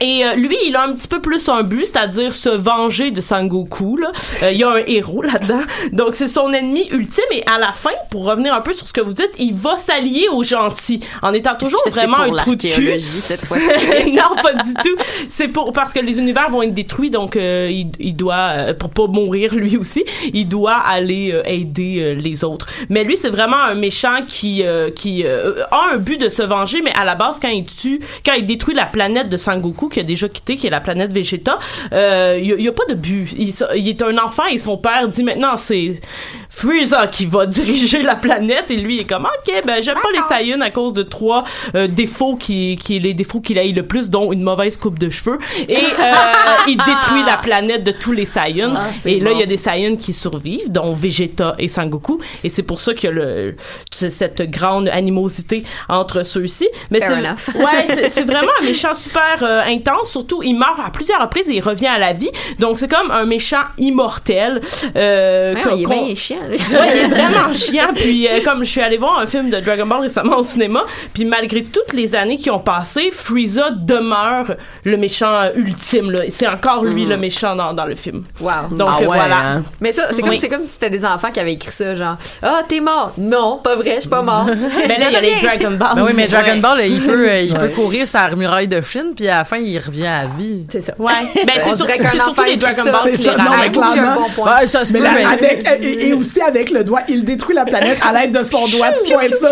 Et 0.00 0.24
euh, 0.24 0.34
lui, 0.34 0.56
il 0.66 0.76
a 0.76 0.84
un 0.84 0.92
petit 0.92 1.08
peu 1.08 1.20
plus 1.20 1.48
un 1.48 1.62
but, 1.62 1.86
c'est-à-dire 1.86 2.34
se 2.34 2.48
venger 2.48 3.10
de 3.10 3.20
Sangoku. 3.20 3.96
Là. 3.96 4.12
Euh, 4.42 4.52
il 4.52 4.58
y 4.58 4.64
a 4.64 4.70
un 4.70 4.82
héros 4.86 5.22
là-dedans. 5.22 5.62
Donc, 5.92 6.14
c'est 6.14 6.28
son 6.28 6.52
ennemi 6.52 6.88
ultime. 6.90 7.24
Et 7.32 7.42
à 7.46 7.58
la 7.58 7.72
fin, 7.72 7.90
pour 8.10 8.24
revenir 8.26 8.54
un 8.54 8.60
peu 8.60 8.72
sur 8.72 8.86
ce 8.86 8.92
que 8.92 9.00
vous 9.00 9.12
dites, 9.12 9.30
il 9.38 9.54
va 9.54 9.76
s'allier 9.76 10.28
aux 10.30 10.44
gentils 10.44 11.00
en 11.22 11.32
étant 11.32 11.54
toujours 11.56 11.82
vraiment 11.88 12.18
pour 12.18 12.32
un 12.32 12.36
trou 12.36 12.54
de 12.54 12.68
cul. 12.68 13.00
cette 13.00 13.44
fois 13.44 13.58
non, 14.06 14.40
pas 14.42 14.52
du 14.54 14.74
tout. 14.74 14.96
C'est 15.30 15.48
pour 15.48 15.72
parce 15.72 15.92
que 15.92 16.00
les 16.00 16.18
univers 16.18 16.50
vont 16.50 16.62
être 16.62 16.74
détruits, 16.74 17.10
donc 17.10 17.36
euh, 17.36 17.68
il, 17.70 17.90
il 17.98 18.16
doit 18.16 18.52
euh, 18.56 18.74
pour 18.74 18.90
pas 18.90 19.06
mourir 19.06 19.54
lui 19.54 19.76
aussi, 19.76 20.04
il 20.32 20.48
doit 20.48 20.76
aller 20.76 21.32
euh, 21.32 21.42
aider 21.44 21.98
euh, 22.00 22.14
les 22.14 22.44
autres. 22.44 22.66
Mais 22.88 23.04
lui, 23.04 23.16
c'est 23.16 23.30
vraiment 23.30 23.56
un 23.56 23.74
méchant 23.74 24.20
qui 24.26 24.62
euh, 24.64 24.90
qui 24.90 25.24
euh, 25.24 25.64
a 25.70 25.94
un 25.94 25.98
but 25.98 26.20
de 26.20 26.28
se 26.28 26.42
venger, 26.42 26.82
mais 26.82 26.92
à 26.94 27.04
la 27.04 27.14
base, 27.14 27.38
quand 27.40 27.48
il 27.48 27.64
tue, 27.64 28.00
quand 28.24 28.34
il 28.34 28.46
détruit 28.46 28.74
la 28.74 28.86
planète 28.86 29.28
de 29.28 29.36
Sangoku 29.36 29.87
qui 29.88 30.00
a 30.00 30.02
déjà 30.02 30.28
quitté, 30.28 30.56
qui 30.56 30.66
est 30.66 30.70
la 30.70 30.80
planète 30.80 31.12
Vegeta, 31.12 31.58
euh, 31.92 32.36
il 32.38 32.46
y 32.46 32.52
a- 32.52 32.56
il 32.56 32.64
y, 32.64 32.68
a 32.68 32.72
pas 32.72 32.84
de 32.88 32.94
but. 32.94 33.28
Il, 33.36 33.52
il 33.76 33.88
est 33.88 34.02
un 34.02 34.16
enfant 34.18 34.44
et 34.46 34.58
son 34.58 34.76
père 34.76 35.08
dit 35.08 35.22
maintenant 35.22 35.56
c'est 35.56 36.00
Frieza 36.50 37.06
qui 37.06 37.26
va 37.26 37.46
diriger 37.58 38.02
la 38.02 38.16
planète. 38.16 38.70
Et 38.70 38.76
lui 38.76 38.96
il 38.96 39.00
est 39.00 39.04
comme 39.08 39.24
ok 39.26 39.62
ben 39.66 39.82
j'aime 39.82 39.94
pas 39.96 40.10
les 40.14 40.22
Saiyans 40.22 40.60
à 40.60 40.70
cause 40.70 40.92
de 40.92 41.02
trois 41.02 41.44
euh, 41.74 41.86
défauts 41.86 42.36
qui 42.36 42.76
qui 42.76 42.98
les 42.98 43.14
défauts 43.14 43.40
qu'il 43.40 43.58
a 43.58 43.64
eu 43.64 43.72
le 43.72 43.86
plus 43.86 44.10
dont 44.10 44.32
une 44.32 44.42
mauvaise 44.42 44.76
coupe 44.76 44.98
de 44.98 45.10
cheveux. 45.10 45.38
Et 45.68 45.76
euh, 45.76 46.12
il 46.68 46.76
détruit 46.76 47.22
la 47.26 47.36
planète 47.36 47.84
de 47.84 47.92
tous 47.92 48.12
les 48.12 48.26
Saiyans. 48.26 48.74
Ah, 48.76 48.88
et 49.06 49.20
là 49.20 49.32
il 49.32 49.38
y 49.38 49.42
a 49.42 49.46
des 49.46 49.56
Saiyans 49.56 49.96
qui 49.96 50.12
survivent 50.12 50.70
dont 50.70 50.92
Vegeta 50.94 51.54
et 51.58 51.68
Sangoku. 51.68 52.20
Et 52.44 52.48
c'est 52.48 52.62
pour 52.62 52.80
ça 52.80 52.94
qu'il 52.94 53.08
y 53.10 53.12
a 53.12 53.14
le 53.14 53.56
cette 53.92 54.42
grande 54.50 54.88
animosité 54.88 55.64
entre 55.88 56.22
ceux-ci. 56.24 56.68
Mais 56.90 57.00
ouais 57.56 58.08
c'est 58.10 58.24
vraiment 58.24 58.52
un 58.60 58.64
méchant 58.64 58.94
super 58.94 59.38
euh, 59.42 59.62
intense 59.78 60.10
surtout 60.10 60.42
il 60.42 60.54
meurt 60.54 60.78
à 60.84 60.90
plusieurs 60.90 61.20
reprises 61.20 61.48
et 61.48 61.54
il 61.54 61.60
revient 61.62 61.86
à 61.86 61.98
la 61.98 62.12
vie 62.12 62.30
donc 62.58 62.78
c'est 62.78 62.88
comme 62.88 63.10
un 63.10 63.24
méchant 63.24 63.64
immortel 63.78 64.60
euh, 64.96 65.54
Ouais, 65.54 65.60
il 65.76 65.82
est 65.82 65.86
bien 65.86 66.14
chiant. 66.14 66.36
Ouais, 66.48 66.92
il 66.94 66.98
est 67.02 67.08
vraiment 67.08 67.52
chiant. 67.54 67.88
Puis 67.94 68.28
euh, 68.28 68.40
comme 68.44 68.64
je 68.64 68.70
suis 68.70 68.80
allée 68.80 68.98
voir 68.98 69.18
un 69.18 69.26
film 69.26 69.50
de 69.50 69.60
Dragon 69.60 69.86
Ball 69.86 70.00
récemment 70.02 70.38
au 70.38 70.44
cinéma, 70.44 70.82
puis 71.12 71.24
malgré 71.24 71.64
toutes 71.64 71.92
les 71.92 72.14
années 72.14 72.36
qui 72.36 72.50
ont 72.50 72.58
passé, 72.60 73.10
Frieza 73.12 73.70
demeure 73.70 74.54
le 74.84 74.96
méchant 74.96 75.50
ultime. 75.54 76.10
Là. 76.10 76.22
C'est 76.30 76.46
encore 76.46 76.84
lui 76.84 77.06
le 77.06 77.16
méchant 77.16 77.56
dans, 77.56 77.72
dans 77.72 77.84
le 77.86 77.94
film. 77.94 78.24
Wow. 78.40 78.68
Donc 78.76 78.88
Ah 78.90 78.98
ouais, 79.00 79.06
voilà. 79.06 79.36
hein? 79.38 79.64
Mais 79.80 79.92
ça, 79.92 80.06
c'est 80.10 80.20
comme, 80.20 80.30
Oui. 80.30 80.38
c'est 80.38 80.48
comme 80.48 80.64
si 80.64 80.72
c'était 80.72 80.90
des 80.90 81.04
enfants 81.04 81.30
qui 81.30 81.40
avaient 81.40 81.54
écrit 81.54 81.72
ça, 81.72 81.94
genre, 81.94 82.16
ah, 82.42 82.60
t'es 82.68 82.80
mort. 82.80 83.12
Non, 83.18 83.60
pas 83.62 83.76
vrai, 83.76 83.96
je 83.96 84.00
suis 84.02 84.08
pas 84.10 84.22
mort. 84.22 84.46
Ben 84.88 84.98
là, 84.98 85.06
il 85.08 85.12
y 85.12 85.16
a 85.16 85.20
les 85.20 85.34
Dragon 85.42 85.72
Ball. 85.72 85.94
Ben 85.96 86.04
oui, 86.04 86.12
mais 86.14 86.26
Dragon. 86.28 86.56
Ball, 86.60 86.82
il 86.86 87.00
peut, 87.04 87.28
euh, 87.28 87.40
il 87.40 87.54
peut 87.54 87.68
courir 87.68 88.06
sa 88.06 88.30
muraille 88.34 88.68
de 88.68 88.80
Chine, 88.80 89.12
puis 89.14 89.28
à 89.28 89.38
la 89.38 89.44
fin, 89.44 89.58
il 89.58 89.67
revient 89.76 90.06
à 90.06 90.24
vie. 90.38 90.64
C'est 90.70 90.80
ça. 90.80 90.94
Ouais. 90.98 91.12
Ben 91.34 91.52
c'est 91.56 91.70
c'est 91.70 92.16
surtout 92.18 92.42
les 92.44 92.56
Dragon 92.56 92.84
ça. 92.84 92.90
Ball 92.92 93.00
C'est 93.04 93.12
qui 93.12 93.22
les 93.24 93.30
mais 93.36 93.42
ramènent. 93.42 93.72
J'ai 93.92 94.00
un. 94.00 94.16
Ouais, 94.60 94.66
ça 94.66 94.84
se 94.84 94.92
Mais 94.92 94.98
peut, 95.00 95.04
la- 95.04 95.12
mais- 95.12 95.24
avec, 95.24 95.68
et, 95.82 96.08
et 96.08 96.12
aussi 96.14 96.40
avec 96.40 96.70
le 96.70 96.84
doigt, 96.84 97.00
il 97.08 97.24
détruit 97.24 97.54
la 97.54 97.64
planète 97.64 97.98
à 98.06 98.12
l'aide 98.12 98.32
de 98.32 98.42
son 98.42 98.66
doigt. 98.68 98.92
Tu 99.04 99.12
pointes 99.12 99.34
ça. 99.40 99.48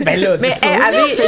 Ben 0.00 0.20
là, 0.20 0.38
c'est 0.38 0.42
Mais 0.48 0.54
ça. 0.58 0.66
allez, 0.86 0.98
je 1.10 1.14
fais, 1.16 1.26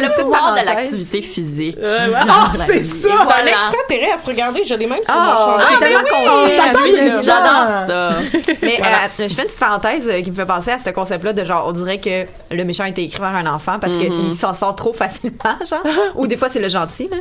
la 0.00 0.08
petite 0.08 0.22
pouvoir 0.22 0.54
de 0.58 0.64
l'activité 0.64 1.20
physique. 1.22 1.76
Euh. 1.84 2.12
Ah, 2.28 2.50
c'est 2.66 2.84
ça! 2.84 3.08
T'as 3.10 3.24
Voilà. 3.24 3.44
l'extraterrestre, 3.44 4.28
regardez, 4.28 4.62
je 4.64 4.74
l'ai 4.74 4.86
même 4.86 5.02
sur 5.04 5.14
Ah, 5.14 5.56
mon 5.58 5.64
ah, 5.64 5.78
tellement. 5.78 6.00
J'adore 7.22 7.86
ça. 7.86 8.10
Mais 8.62 8.80
euh, 8.80 9.08
je 9.18 9.34
fais 9.34 9.42
une 9.42 9.46
petite 9.46 9.58
parenthèse 9.58 10.04
euh, 10.08 10.20
qui 10.22 10.30
me 10.30 10.36
fait 10.36 10.46
penser 10.46 10.70
à 10.72 10.78
ce 10.78 10.90
concept-là 10.90 11.32
de 11.32 11.44
genre, 11.44 11.64
on 11.68 11.72
dirait 11.72 11.98
que 11.98 12.24
le 12.50 12.64
méchant 12.64 12.84
a 12.84 12.88
été 12.88 13.02
écrit 13.02 13.18
par 13.20 13.34
un 13.34 13.46
enfant 13.46 13.78
parce 13.80 13.94
qu'il 13.96 14.36
s'en 14.36 14.54
sort 14.54 14.74
trop 14.76 14.92
facilement, 15.02 15.56
genre. 15.68 15.82
Ou 16.16 16.26
des 16.26 16.36
fois, 16.36 16.48
c'est 16.48 16.60
le 16.60 16.68
gentil, 16.68 17.08
là. 17.10 17.16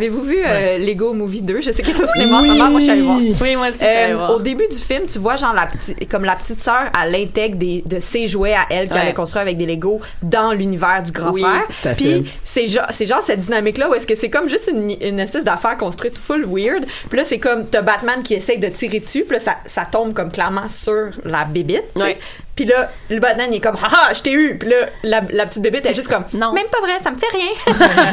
Avez-vous 0.00 0.22
vu 0.22 0.38
euh, 0.44 0.78
Lego 0.78 1.12
Movie 1.12 1.42
2? 1.42 1.60
Je 1.60 1.70
sais 1.72 1.82
qu'il 1.82 1.94
est 1.94 2.00
au 2.02 2.06
cinéma 2.06 2.38
en 2.38 2.42
ce 2.42 2.48
moment. 2.48 2.70
Moi, 2.70 2.80
je 2.80 2.84
suis 2.84 2.92
allée 2.92 3.02
voir. 3.02 3.18
Oui, 3.18 3.56
moi 3.56 3.66
aussi, 3.68 3.72
je 3.80 3.84
suis 3.84 3.86
allée 3.86 4.12
Euh, 4.14 4.16
voir. 4.16 4.30
Au 4.34 4.38
début 4.40 4.66
du 4.70 4.78
film, 4.78 5.02
tu 5.06 5.18
vois, 5.18 5.36
genre, 5.36 5.52
la 5.52 5.66
petite, 5.66 6.08
comme 6.10 6.24
la 6.24 6.36
petite 6.36 6.62
sœur, 6.62 6.84
elle 7.04 7.14
intègre 7.14 7.56
des, 7.56 7.82
de 7.84 8.00
ses 8.00 8.26
jouets 8.26 8.54
à 8.54 8.64
elle 8.70 8.88
qu'elle 8.88 9.02
Ouais. 9.02 9.08
a 9.08 9.12
construit 9.12 9.42
avec 9.42 9.58
des 9.58 9.66
Lego 9.66 10.00
dans 10.22 10.52
l'univers 10.52 11.02
du 11.02 11.12
grand 11.12 11.32
Oui, 11.32 11.42
frère. 11.42 11.94
Puis, 11.96 12.24
c'est 12.44 12.66
genre, 12.66 12.86
c'est 12.90 13.04
genre 13.06 13.22
cette 13.22 13.40
dynamique-là 13.40 13.90
où 13.90 13.94
est-ce 13.94 14.06
que 14.06 14.14
c'est 14.14 14.30
comme 14.30 14.48
juste 14.48 14.70
une, 14.72 14.96
une 15.02 15.20
espèce 15.20 15.44
d'affaire 15.44 15.76
construite 15.76 16.18
full 16.18 16.46
weird. 16.48 16.86
Puis 17.10 17.18
là, 17.18 17.24
c'est 17.24 17.38
comme, 17.38 17.66
t'as 17.66 17.82
Batman 17.82 18.22
qui 18.22 18.34
essaye 18.34 18.58
de 18.58 18.68
tirer 18.68 19.00
dessus. 19.00 19.24
Puis 19.28 19.36
là, 19.36 19.40
ça, 19.42 19.56
ça 19.66 19.84
tombe 19.90 20.14
comme 20.14 20.30
clairement 20.32 20.66
sur 20.68 21.10
la 21.24 21.44
bébite. 21.44 21.84
Ouais. 21.96 22.18
Puis 22.56 22.64
là, 22.66 22.90
le 23.08 23.20
Batman, 23.20 23.48
il 23.50 23.56
est 23.56 23.60
comme, 23.60 23.76
haha, 23.76 24.12
je 24.12 24.20
t'ai 24.20 24.32
eu. 24.32 24.58
Puis 24.58 24.68
là, 24.68 24.76
la, 25.02 25.22
la 25.30 25.46
petite 25.46 25.62
bébite 25.62 25.86
est 25.86 25.94
juste 25.94 26.08
comme, 26.08 26.24
Non. 26.34 26.52
même 26.52 26.66
pas 26.66 26.80
vrai, 26.80 26.98
ça 27.02 27.10
me 27.10 27.16
fait 27.16 27.26
rien. 27.32 27.48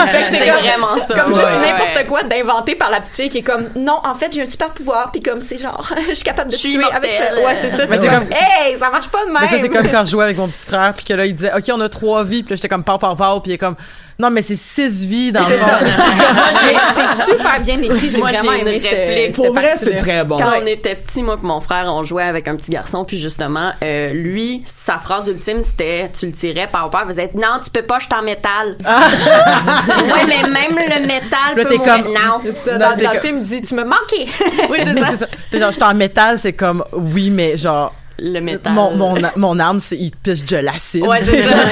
Fait 0.08 0.24
que 0.24 0.30
C'est 0.30 0.48
comme- 0.48 0.62
vraiment 0.64 1.06
ça. 1.06 1.14
Comme 1.16 1.34
juste 1.34 1.46
Ouais. 1.46 1.68
n'importe 1.72 1.96
Ouais. 1.98 2.06
quoi 2.06 2.24
d'inventé 2.24 2.76
par 2.76 2.90
la 2.90 3.02
petite 3.02 3.16
fille 3.16 3.30
qui 3.30 3.40
est 3.40 3.44
comme, 3.44 3.68
non, 3.76 4.00
en 4.06 4.14
fait, 4.14 4.32
j'ai 4.32 4.42
un 4.44 4.46
super 4.46 4.70
pouvoir. 4.70 5.12
Puis 5.12 5.22
comme, 5.22 5.42
c'est 5.42 5.58
genre, 5.58 5.90
je 6.10 6.14
suis 6.14 6.24
capable 6.24 6.50
de 6.52 6.56
Je 6.56 6.62
suis 6.62 6.72
tuer 6.72 6.84
avec 6.92 7.12
ça. 7.14 7.34
Ouais, 7.34 7.56
c'est 7.60 7.72
ça. 7.72 7.86
Mais 7.90 7.98
c'est 7.98 8.08
comme, 8.08 8.20
comme- 8.20 8.32
hey, 8.32 8.78
ça 8.80 8.90
marche 8.90 9.10
pas 9.10 9.26
de 9.26 9.32
même. 9.32 9.42
Mais 9.42 9.50
ça, 9.50 9.60
c'est 9.60 9.70
comme 9.70 9.88
quand 9.90 10.06
je 10.06 10.12
jouais 10.12 10.24
avec 10.24 10.38
mon 10.38 10.48
petit 10.48 10.66
frère, 10.66 10.94
puis 10.96 11.04
que 11.04 11.14
là, 11.14 11.26
il 11.26 11.36
disait, 11.36 11.52
OK, 11.54 11.64
on 11.74 11.82
a 11.82 11.90
trois 11.90 12.24
vies, 12.24 12.44
puis 12.44 12.52
là, 12.52 12.56
j'étais 12.56 12.70
comme, 12.70 12.84
pau, 12.86 12.98
pau, 12.98 13.16
pau, 13.16 13.40
puis 13.42 13.52
il 13.52 13.56
est 13.56 13.58
comme, 13.58 13.76
non, 14.20 14.30
mais 14.32 14.42
c'est 14.42 14.56
six 14.56 15.06
vies 15.06 15.32
dans 15.32 15.42
le 15.48 15.56
C'est 16.96 17.08
fond. 17.08 17.24
Super 17.38 17.62
bien 17.62 17.82
écrit. 17.82 18.10
J'ai 18.10 18.18
Moi, 18.20 18.32
vraiment 18.32 18.52
j'ai 18.54 18.62
une 18.62 18.68
aimé 18.68 18.80
cette, 18.80 18.92
réplique. 18.92 19.26
cette 19.26 19.36
Pour 19.36 19.54
vrai, 19.54 19.74
c'est 19.78 19.98
très 19.98 20.24
bon. 20.24 20.38
Quand 20.38 20.50
Ouais. 20.52 20.60
on 20.64 20.66
était 20.66 20.96
petit, 20.96 21.22
moi 21.22 21.38
et 21.42 21.46
mon 21.46 21.62
frère, 21.62 21.86
on 21.88 22.04
jouait 22.04 22.24
avec 22.24 22.48
un 22.48 22.56
petit 22.56 22.72
garçon, 22.72 23.06
puis 23.06 23.18
justement, 23.20 23.72
euh, 23.84 24.14
lui, 24.14 24.64
sa 24.66 24.98
phrase 24.98 25.28
ultime, 25.28 25.62
c'était, 25.64 26.10
tu 26.18 26.26
le 26.26 26.32
tirais 26.32 26.68
par 26.72 26.90
père, 26.90 27.06
faisait, 27.08 27.30
non, 27.36 27.60
tu 27.64 27.70
peux 27.70 27.84
pas, 27.84 28.00
je 28.00 28.06
suis 28.06 28.16
en 28.16 28.24
métal. 28.24 28.76
ouais, 28.86 30.26
mais 30.28 30.42
même 30.50 30.76
le 30.78 31.06
métal 31.08 31.56
Là, 31.56 31.66
peut 31.66 31.78
comme- 31.78 32.14
Non. 32.14 32.42
Ça, 32.66 32.74
Non, 32.74 32.80
dans, 33.04 33.14
le 33.14 33.20
film, 33.20 33.38
il 33.40 33.44
dit 33.44 33.62
Tu 33.62 33.76
me 33.76 33.84
manquais. 33.84 34.26
Oui, 34.70 34.80
c'est 34.84 35.00
ça. 35.00 35.06
C'est 35.12 35.16
ça. 35.18 35.28
C'est 35.52 35.60
genre, 35.60 35.72
je 35.72 35.76
suis 35.76 35.84
en 35.84 35.94
métal, 35.94 36.38
c'est 36.38 36.54
comme, 36.54 36.84
oui, 36.94 37.30
mais 37.30 37.56
genre, 37.58 37.94
Le 38.20 38.40
métal. 38.40 38.74
mon, 38.74 38.96
mon, 38.96 39.16
mon 39.36 39.60
arme, 39.60 39.80
c'est, 39.80 39.98
il 39.98 40.12
pisse 40.12 40.44
de 40.44 40.58
l'acide. 40.58 41.04
Ouais, 41.06 41.22
c'est 41.22 41.44
ça. 41.44 41.56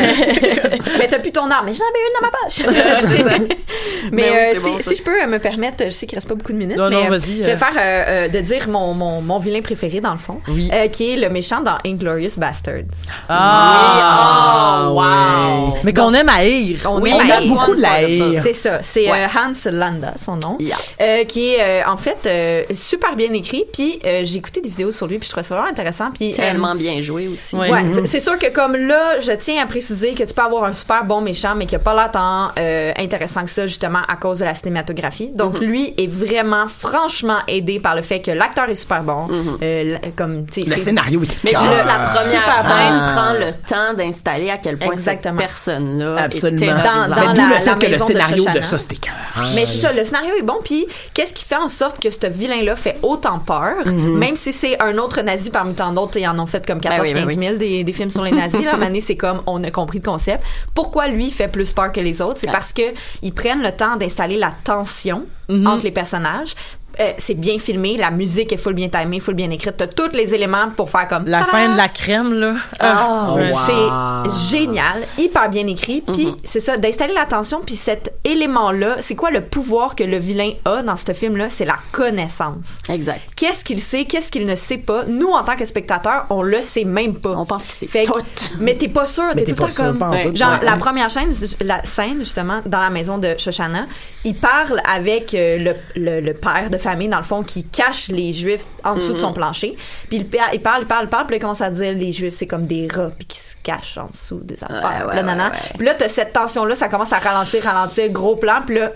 mais 1.00 1.08
t'as 1.08 1.20
plus 1.20 1.32
ton 1.32 1.50
arme. 1.50 1.66
Mais 1.66 1.74
j'en 1.74 1.84
avais 1.86 2.02
une 2.06 2.14
dans 2.16 2.28
ma 2.28 2.32
poche. 2.32 3.50
mais 4.12 4.12
Mais 4.12 4.24
oui, 4.24 4.30
euh, 4.30 4.52
c'est 4.54 4.60
si, 4.60 4.66
bon, 4.70 4.78
ça. 4.78 4.90
si 4.92 4.96
je 4.98 5.04
peux 5.04 5.26
me 5.28 5.40
permettre, 5.40 5.84
je 5.86 5.90
sais 5.90 6.06
qu'il 6.06 6.16
reste 6.18 6.28
pas 6.28 6.36
beaucoup 6.36 6.54
de 6.54 6.58
minutes. 6.58 6.78
Non, 6.78 6.90
mais, 6.90 6.96
non, 6.96 7.06
euh, 7.06 7.10
vas-y, 7.18 7.38
Je 7.38 7.44
vais 7.44 7.52
euh. 7.54 7.58
faire 7.58 7.74
euh, 7.78 8.04
euh, 8.08 8.28
de 8.28 8.40
dire 8.40 8.68
mon, 8.68 8.94
mon, 8.94 9.22
mon 9.22 9.40
vilain 9.40 9.62
préféré, 9.62 10.02
dans 10.02 10.12
le 10.12 10.18
fond. 10.20 10.40
Oui. 10.48 10.70
euh, 10.74 10.88
qui 10.88 11.14
est 11.14 11.18
le 11.18 11.30
méchant 11.30 11.62
dans 11.62 11.78
Inglorious 11.86 12.38
Bastards. 12.38 12.84
Ah, 13.30 14.86
Oh, 14.88 14.94
wow. 15.00 15.78
Mais 15.84 15.94
qu'on 15.94 16.14
aime 16.14 16.30
haïr. 16.30 16.80
On 16.88 17.02
Oui, 17.02 17.10
aime 17.12 17.18
On 17.18 17.42
aime 17.44 17.50
beaucoup 17.50 17.76
de 17.76 17.82
la 17.82 17.92
haïr. 17.94 18.40
C'est 18.44 18.54
ça, 18.54 18.80
c'est 18.84 19.10
Ouais. 19.12 19.24
euh, 19.24 19.28
Hans 19.36 19.72
Landa, 19.72 20.14
son 20.18 20.36
nom, 20.38 20.58
Yes. 20.60 20.96
euh, 21.02 21.24
qui 21.26 21.54
est 21.56 21.62
euh, 21.62 21.88
en 21.90 21.98
fait 21.98 22.18
euh, 22.26 22.64
super 22.74 23.16
bien 23.16 23.32
écrit. 23.34 23.66
Puis 23.74 24.00
euh, 24.06 24.22
j'ai 24.24 24.38
écouté 24.38 24.62
des 24.62 24.70
vidéos 24.70 24.92
sur 24.92 25.08
lui, 25.08 25.18
puis 25.18 25.26
je 25.26 25.32
trouvais 25.32 25.44
ça 25.46 25.56
vraiment 25.56 25.70
intéressant. 25.70 26.10
Puis 26.14 26.35
Tellement 26.36 26.76
bien 26.76 27.02
joué 27.02 27.28
aussi. 27.28 27.56
Ouais. 27.56 27.70
Ouais, 27.72 27.84
c'est 28.06 28.20
sûr 28.20 28.38
que 28.38 28.52
comme 28.52 28.76
là, 28.76 29.20
je 29.20 29.32
tiens 29.34 29.62
à 29.64 29.66
préciser 29.66 30.14
que 30.14 30.24
tu 30.24 30.34
peux 30.34 30.42
avoir 30.42 30.64
un 30.66 30.74
super 30.74 31.04
bon 31.06 31.22
méchant, 31.22 31.54
mais 31.56 31.66
qui 31.66 31.76
a 31.76 31.80
pas 31.80 31.94
l'air 31.96 32.12
tant 32.12 32.50
euh, 32.58 32.92
intéressant 32.98 33.44
que 33.44 33.50
ça, 33.50 33.68
justement, 33.68 34.00
à 34.08 34.16
cause 34.16 34.40
de 34.40 34.46
la 34.46 34.54
cinématographie. 34.54 35.30
Donc, 35.34 35.60
lui 35.60 35.94
est 35.98 36.08
vraiment, 36.08 36.68
franchement 36.68 37.40
aidé 37.48 37.80
par 37.80 37.96
le 37.96 38.02
fait 38.02 38.22
que 38.22 38.32
l'acteur 38.32 38.70
est 38.70 38.76
super 38.76 39.04
bon. 39.04 39.28
Euh, 39.62 39.82
l- 39.82 40.02
comme, 40.16 40.46
tu 40.46 40.62
sais, 40.64 40.70
Le 40.70 40.76
c'est- 40.76 40.82
scénario 40.86 41.22
était 41.24 41.36
Mais 41.44 41.52
juste 41.52 41.64
la 41.64 42.10
première 42.14 42.42
Super 42.44 42.56
scène 42.64 42.94
bon. 42.94 43.14
prend 43.16 43.34
le 43.34 43.68
temps 43.68 43.94
d'installer 43.98 44.50
à 44.50 44.58
quel 44.58 44.78
point 44.78 44.92
Exactement. 44.92 45.38
cette 45.40 45.48
personne-là 45.48 46.16
Absolument. 46.18 46.58
est 46.58 46.66
terrorisante. 46.66 47.10
Dans- 47.10 47.16
Mais 47.16 47.26
dans 47.28 47.34
d'où 47.34 47.40
la- 47.42 47.48
le 47.48 47.54
fait 47.56 47.66
la 47.70 47.76
que 47.76 47.86
le 47.88 47.98
de 47.98 48.04
scénario 48.04 48.36
de, 48.36 48.48
Shoshana. 48.50 48.64
ça, 48.64 48.78
c'était 48.78 48.96
cœur. 48.96 49.14
Mais 49.56 49.66
c'est 49.66 49.78
ça, 49.78 49.92
le 49.94 50.04
scénario 50.04 50.34
est 50.38 50.44
bon. 50.44 50.58
Puis, 50.64 50.86
qu'est-ce 51.14 51.34
qui 51.34 51.44
fait 51.44 51.56
en 51.56 51.68
sorte 51.68 52.00
que 52.02 52.10
ce 52.10 52.28
vilain-là 52.28 52.76
fait 52.76 52.98
autant 53.04 53.40
peur, 53.40 53.86
même 53.86 54.36
si 54.36 54.54
c'est 54.54 54.82
un 54.82 54.98
autre 54.98 55.22
nazi 55.22 55.50
parmi 55.52 55.74
tant 55.74 55.92
d'autres, 55.92 56.18
ils 56.26 56.30
en 56.30 56.40
ont 56.40 56.46
fait 56.46 56.66
comme 56.66 56.80
14 56.82 57.00
Ben 57.14 57.28
oui, 57.28 57.36
ben 57.36 57.36
15 57.36 57.46
000 57.48 57.58
des, 57.58 57.84
des 57.84 57.94
films 57.94 58.12
sur 58.12 58.24
les 58.24 58.32
nazis. 58.32 58.64
Là, 58.64 58.78
Mané, 58.78 59.02
c'est 59.02 59.16
comme, 59.16 59.42
on 59.46 59.64
a 59.64 59.72
compris 59.72 60.00
le 60.00 60.04
concept. 60.04 60.44
Pourquoi 60.74 61.08
lui 61.08 61.32
fait 61.32 61.48
plus 61.48 61.72
peur 61.72 61.92
que 61.92 62.00
les 62.00 62.22
autres? 62.22 62.40
C'est 62.40 62.52
parce 62.52 62.74
que 62.74 62.82
ils 63.22 63.34
prennent 63.34 63.62
le 63.62 63.72
temps 63.72 63.96
d'installer 63.96 64.38
la 64.38 64.54
tension 64.64 65.26
entre 65.50 65.84
les 65.84 65.92
personnages. 65.92 66.56
Euh, 67.00 67.12
c'est 67.18 67.34
bien 67.34 67.60
filmé, 67.60 67.98
la 67.98 68.12
musique 68.12 68.52
est 68.54 68.58
full 68.58 68.74
bien 68.74 68.90
timée, 68.90 69.20
full 69.20 69.34
bien 69.36 69.50
écrite. 69.52 69.76
T'as 69.78 69.88
tous 69.88 70.12
les 70.16 70.34
éléments 70.34 70.70
pour 70.76 70.90
faire 70.90 71.08
comme 71.08 71.26
La 71.28 71.44
scène 71.44 71.74
de 71.74 71.78
la 71.78 71.90
crème, 71.90 72.34
là. 72.34 72.54
Ah, 72.80 73.28
Oh, 73.30 73.38
wow. 73.40 73.48
c'est 73.66 74.58
génial, 74.58 75.04
hyper 75.18 75.50
bien 75.50 75.68
écrit. 75.68 76.02
Puis 76.02 76.30
c'est 76.44 76.60
ça, 76.60 76.78
d'installer 76.78 77.14
l'attention. 77.14 77.62
Puis 77.66 77.76
cet 77.76 78.14
élément-là, 78.24 78.98
c'est 79.00 79.16
quoi 79.16 79.32
le 79.32 79.42
pouvoir 79.42 79.96
que 79.96 80.04
le 80.04 80.18
vilain 80.18 80.52
a 80.66 80.82
dans 80.84 80.96
ce 80.98 81.12
film-là? 81.14 81.50
C'est 81.50 81.66
la 81.66 81.78
connaissance. 81.92 82.80
Exact. 82.90 83.22
Qu'est-ce 83.36 83.64
qu'il 83.64 83.82
sait, 83.82 84.06
qu'est-ce 84.06 84.32
qu'il 84.32 84.46
ne 84.46 84.56
sait 84.56 84.78
pas? 84.78 85.04
Nous, 85.08 85.28
en 85.30 85.44
tant 85.44 85.56
que 85.56 85.66
spectateurs, 85.66 86.26
on 86.30 86.42
le 86.42 86.62
sait 86.62 86.84
même 86.86 87.16
pas. 87.16 87.32
On 87.32 87.46
pense 87.46 87.64
qu'il 87.64 87.74
sait 87.74 87.88
Fait 87.88 88.04
que- 88.06 88.12
tout. 88.12 88.24
Mais 88.60 88.76
t'es 88.76 88.88
pas 88.88 89.06
sûr, 89.06 89.26
t'es 89.36 89.44
tout 89.44 89.50
le 89.52 89.56
pas 89.56 89.64
temps 89.66 89.70
sûr, 89.72 89.84
comme. 89.86 90.00
pas. 90.00 90.12
Genre, 90.34 90.52
Ouais. 90.60 90.66
la 90.66 90.78
première 90.78 91.12
scène, 91.12 91.34
la 91.62 91.84
scène, 91.84 92.20
justement, 92.20 92.62
dans 92.66 92.80
la 92.80 92.90
maison 92.90 93.18
de 93.18 93.36
Shoshana, 93.38 93.86
il 94.24 94.36
parle 94.36 94.82
avec 94.90 95.34
euh, 95.34 95.58
le, 95.58 95.74
le, 95.96 96.22
le 96.22 96.34
père 96.34 96.70
de 96.70 96.78
famille, 96.86 97.08
dans 97.10 97.18
le 97.18 97.24
fond, 97.24 97.44
qui 97.44 97.64
cache 97.64 98.08
les 98.08 98.32
Juifs 98.34 98.66
en 98.84 98.96
dessous 98.96 99.14
de 99.14 99.18
son 99.18 99.34
plancher. 99.34 99.76
Puis 100.08 100.18
il, 100.18 100.28
pa- 100.28 100.54
il 100.54 100.62
parle, 100.62 100.84
il 100.84 100.88
parle, 100.88 101.06
il 101.06 101.10
parle, 101.10 101.26
puis 101.26 101.34
là, 101.34 101.38
il 101.38 101.42
commence 101.42 101.62
à 101.62 101.70
dire 101.70 101.94
les 101.94 102.12
Juifs, 102.14 102.34
c'est 102.34 102.48
comme 102.48 102.66
des 102.68 102.88
rats, 102.88 103.12
puis 103.18 103.26
qui 103.26 103.38
se 103.40 103.56
cachent 103.64 103.98
en 103.98 104.08
dessous 104.08 104.40
des 104.44 104.64
affaires. 104.64 104.82
ouais, 105.08 105.16
là, 105.16 105.24
ouais. 105.52 105.58
Puis 105.78 105.86
là, 105.86 105.94
t'as 105.96 106.08
cette 106.08 106.32
tension-là, 106.34 106.76
ça 106.76 106.88
commence 106.88 107.12
à 107.12 107.18
ralentir, 107.20 107.64
ralentir, 107.64 108.10
gros 108.12 108.36
plan, 108.36 108.62
puis 108.66 108.76
là, 108.78 108.92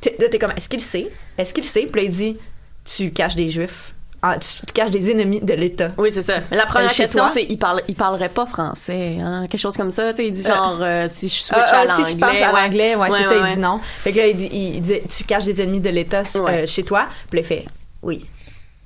t'es 0.00 0.38
comme, 0.38 0.52
est-ce 0.56 0.68
qu'il 0.68 0.80
sait? 0.80 1.10
Est-ce 1.38 1.52
qu'il 1.54 1.64
sait? 1.64 1.82
Puis 1.86 2.00
là, 2.00 2.06
il 2.08 2.10
dit, 2.12 2.36
tu 2.84 3.10
caches 3.12 3.36
des 3.36 3.50
Juifs. 3.50 3.94
Ah, 4.22 4.36
tu, 4.38 4.48
caches 4.74 4.90
des 4.90 5.10
ennemis 5.10 5.40
de 5.40 5.54
l'État. 5.54 5.92
Oui, 5.96 6.10
c'est 6.12 6.20
ça. 6.22 6.40
Mais 6.50 6.56
la 6.58 6.66
première 6.66 6.90
Euh, 6.90 6.94
question, 6.94 7.24
c'est 7.32 7.44
il 7.48 7.56
parle, 7.58 7.82
il 7.88 7.94
parlerait 7.94 8.28
pas 8.28 8.44
français, 8.44 9.16
hein, 9.18 9.46
quelque 9.48 9.60
chose 9.60 9.76
comme 9.78 9.90
ça. 9.90 10.12
Tu 10.12 10.18
sais, 10.18 10.28
il 10.28 10.32
dit 10.34 10.42
genre 10.42 10.76
euh, 10.82 11.06
si 11.08 11.28
je 11.28 11.34
switch 11.34 11.56
Euh, 11.56 11.62
à 11.74 11.82
euh, 11.82 11.86
l'anglais. 11.86 12.04
si 12.04 12.12
je 12.12 12.16
passe 12.18 12.42
à 12.42 12.52
ouais. 12.52 12.60
l'anglais, 12.62 12.94
ouais, 12.96 13.08
c'est 13.10 13.16
Ouais, 13.16 13.24
ça, 13.24 13.48
il 13.48 13.54
dit 13.54 13.60
non. 13.60 13.80
Fait 13.82 14.12
que 14.12 14.18
là, 14.18 14.26
il 14.26 14.36
dit, 14.36 14.48
il 14.52 14.80
dit, 14.82 15.00
tu 15.08 15.24
caches 15.24 15.44
des 15.44 15.62
ennemis 15.62 15.80
de 15.80 15.88
l'État 15.88 16.22
euh, 16.36 16.66
chez 16.66 16.82
toi? 16.82 17.06
Puis 17.30 17.40
il 17.40 17.46
fait, 17.46 17.64
oui. 18.02 18.26